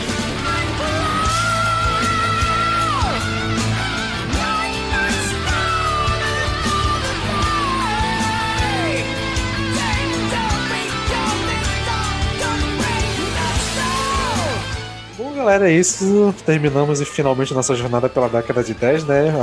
Galera, 15.39 15.71
é 15.71 15.73
isso. 15.73 16.35
Terminamos 16.45 16.99
e 16.99 17.05
finalmente 17.05 17.53
nossa 17.53 17.73
jornada 17.73 18.09
pela 18.09 18.27
década 18.27 18.61
de 18.61 18.73
10, 18.73 19.05
né? 19.05 19.33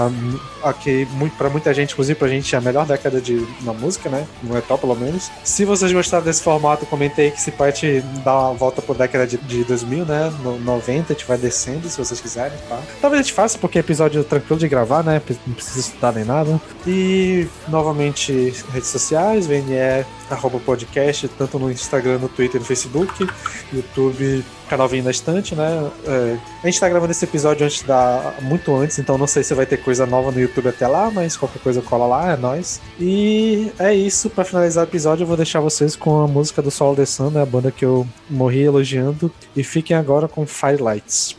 Aqui, 0.62 1.08
pra 1.38 1.48
muita 1.48 1.72
gente, 1.72 1.92
inclusive 1.92 2.18
pra 2.18 2.28
gente, 2.28 2.54
é 2.54 2.58
a 2.58 2.60
melhor 2.60 2.86
década 2.86 3.20
de, 3.20 3.46
na 3.62 3.72
música, 3.72 4.10
né? 4.10 4.26
No 4.42 4.54
metal, 4.54 4.76
pelo 4.76 4.94
menos. 4.94 5.30
Se 5.42 5.64
vocês 5.64 5.90
gostaram 5.92 6.24
desse 6.24 6.42
formato, 6.42 6.84
comentei 6.86 7.30
que 7.30 7.40
se 7.40 7.50
pode 7.50 8.00
dar 8.24 8.38
uma 8.38 8.54
volta 8.54 8.82
por 8.82 8.96
década 8.96 9.26
de, 9.26 9.38
de 9.38 9.64
2000, 9.64 10.04
né? 10.04 10.32
No 10.42 10.58
90, 10.58 11.12
a 11.12 11.16
gente 11.16 11.26
vai 11.26 11.38
descendo, 11.38 11.88
se 11.88 11.96
vocês 11.96 12.20
quiserem, 12.20 12.58
tá? 12.68 12.78
Talvez 13.00 13.20
a 13.20 13.22
gente 13.22 13.32
faça, 13.32 13.58
porque 13.58 13.78
é 13.78 13.80
episódio 13.80 14.22
tranquilo 14.22 14.60
de 14.60 14.68
gravar, 14.68 15.02
né? 15.02 15.20
Não 15.46 15.54
precisa 15.54 15.80
estudar 15.80 16.12
nem 16.12 16.24
nada. 16.24 16.60
E, 16.86 17.48
novamente, 17.68 18.54
redes 18.70 18.90
sociais, 18.90 19.46
VNE 19.46 20.04
arroba 20.30 20.58
podcast, 20.58 21.28
tanto 21.28 21.58
no 21.58 21.70
Instagram, 21.70 22.18
no 22.18 22.28
Twitter, 22.28 22.60
no 22.60 22.66
Facebook, 22.66 23.26
YouTube, 23.72 24.44
canal 24.68 24.88
Vinho 24.88 25.04
na 25.04 25.10
Estante, 25.10 25.54
né? 25.54 25.90
É, 26.06 26.36
a 26.62 26.66
gente 26.66 26.80
tá 26.80 26.88
gravando 26.88 27.12
esse 27.12 27.24
episódio 27.24 27.64
antes 27.64 27.82
da. 27.82 28.34
muito 28.42 28.74
antes, 28.74 28.98
então 28.98 29.16
não 29.16 29.26
sei 29.26 29.42
se 29.42 29.54
vai 29.54 29.66
ter 29.66 29.78
coisa 29.78 30.06
nova 30.06 30.30
no 30.30 30.40
YouTube 30.40 30.68
até 30.68 30.86
lá, 30.86 31.10
mas 31.10 31.36
qualquer 31.36 31.60
coisa 31.60 31.80
cola 31.80 32.06
lá, 32.06 32.32
é 32.32 32.36
nóis. 32.36 32.80
E 32.98 33.70
é 33.78 33.94
isso, 33.94 34.28
para 34.30 34.44
finalizar 34.44 34.84
o 34.84 34.88
episódio, 34.88 35.22
eu 35.24 35.28
vou 35.28 35.36
deixar 35.36 35.60
vocês 35.60 35.94
com 35.94 36.22
a 36.22 36.28
música 36.28 36.60
do 36.62 36.70
Sol 36.70 36.94
The 36.94 37.06
Sun, 37.06 37.30
né? 37.30 37.42
A 37.42 37.46
banda 37.46 37.70
que 37.70 37.84
eu 37.84 38.06
morri 38.28 38.62
elogiando. 38.62 39.30
E 39.54 39.62
fiquem 39.62 39.96
agora 39.96 40.28
com 40.28 40.46
Firelights. 40.46 41.36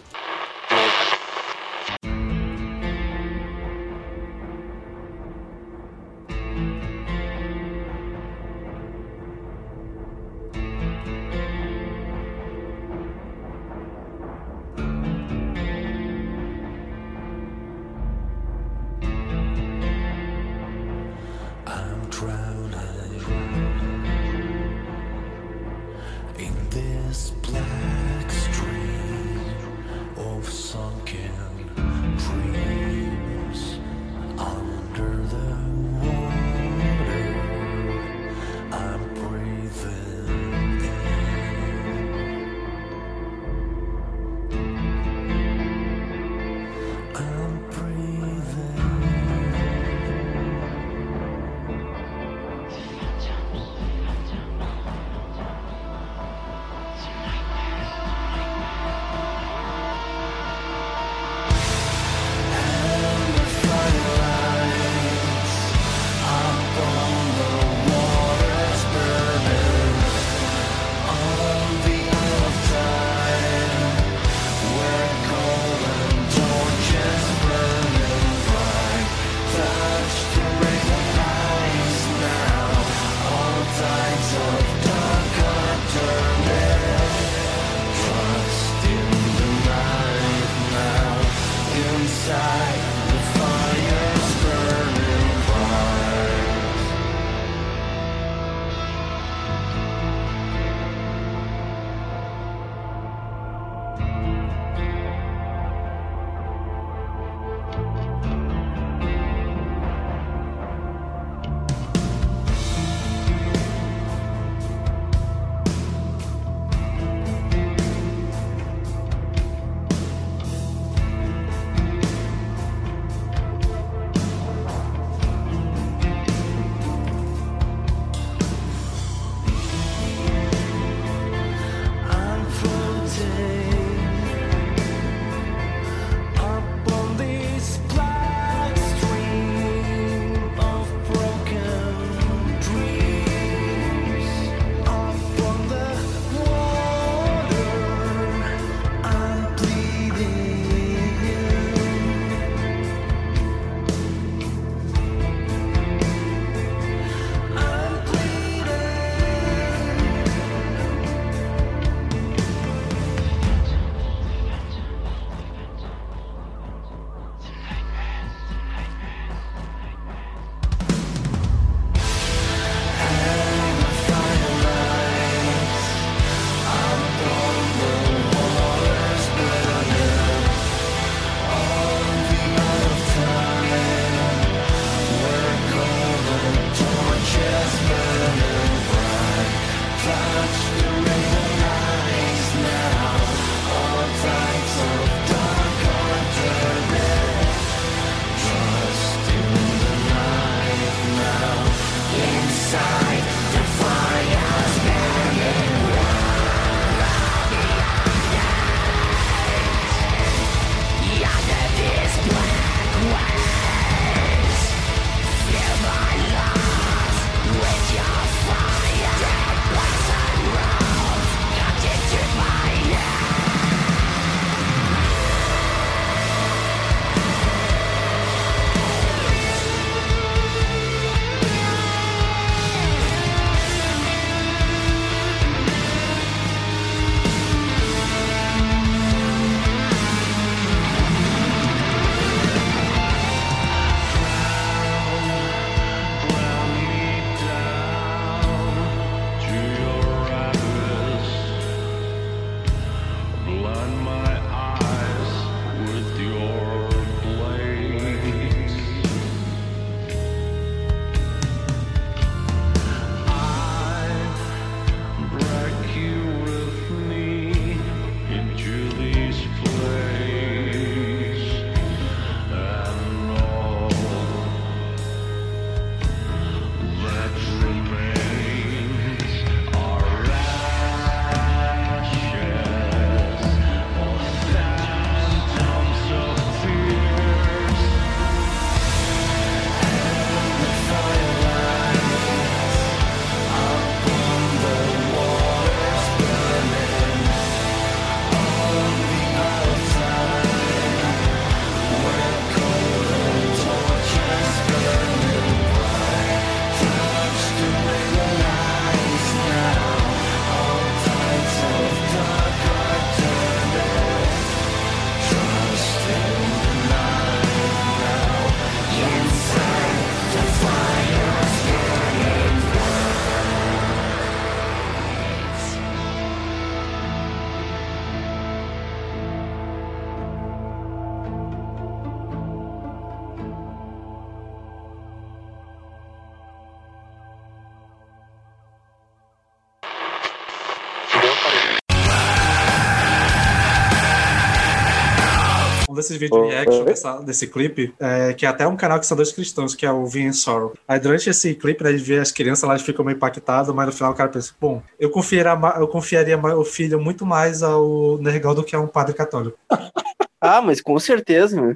Desses 346.07 346.17
vídeos 346.17 346.41
Oh, 346.41 346.47
reaction 346.47 346.83
dessa- 346.85 347.17
desse 347.21 347.47
clipe, 347.47 347.93
é, 347.99 348.33
que 348.33 348.45
é 348.45 348.49
até 348.49 348.67
um 348.67 348.75
canal 348.77 348.99
que 348.99 349.05
são 349.05 349.15
dois 349.17 349.31
cristãos, 349.31 349.75
que 349.75 349.85
é 349.85 349.91
o 349.91 350.05
Vin 350.05 350.31
Sorrow. 350.31 350.73
Aí 350.87 350.99
durante 350.99 351.29
esse 351.29 351.53
clipe, 351.55 351.83
né, 351.83 351.89
a 351.89 351.93
gente 351.97 352.03
vê 352.05 352.19
as 352.19 352.31
crianças 352.31 352.67
lá, 352.67 352.73
eles 352.75 352.85
ficam 352.85 353.03
meio 353.05 353.15
impactados, 353.15 353.73
mas 353.73 353.85
no 353.85 353.91
final 353.91 354.11
o 354.11 354.15
cara 354.15 354.29
pensa, 354.29 354.53
bom, 354.59 354.81
eu 354.99 355.09
confiaria, 355.09 355.57
eu 355.79 355.87
confiaria 355.87 356.37
o 356.37 356.63
filho 356.65 356.99
muito 356.99 357.25
mais 357.25 357.61
ao 357.63 358.17
Nergal 358.19 358.55
do 358.55 358.63
que 358.63 358.75
a 358.75 358.79
um 358.79 358.87
padre 358.87 359.13
católico. 359.13 359.57
Ah, 360.39 360.61
mas 360.61 360.79
com 360.79 360.99
certeza, 360.99 361.59
meu. 361.59 361.75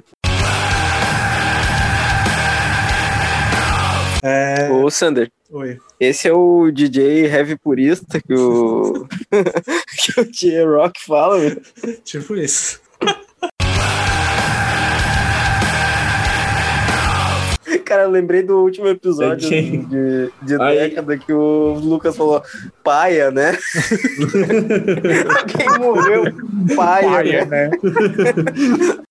É... 4.22 4.70
Ô, 4.70 4.88
Sander, 4.88 5.28
Oi. 5.50 5.78
esse 5.98 6.28
é 6.28 6.32
o 6.32 6.70
DJ 6.70 7.26
heavy 7.26 7.56
purista 7.58 8.20
que 8.20 8.32
o. 8.32 9.04
que 9.98 10.20
o 10.20 10.24
J-Rock 10.30 11.04
fala, 11.04 11.38
meu. 11.38 11.60
Tipo 12.04 12.36
isso. 12.36 12.80
Cara, 17.84 18.02
eu 18.04 18.10
lembrei 18.10 18.42
do 18.42 18.62
último 18.62 18.88
episódio 18.88 19.48
de, 19.48 20.30
de 20.42 20.60
Aí. 20.60 20.78
década 20.78 21.16
que 21.16 21.32
o 21.32 21.74
Lucas 21.74 22.16
falou 22.16 22.42
paia, 22.82 23.30
né? 23.30 23.52
Alguém 25.38 25.78
morreu 25.78 26.24
paia, 26.76 27.10
Paia, 27.10 27.44
né? 27.46 27.68
né? 27.68 29.02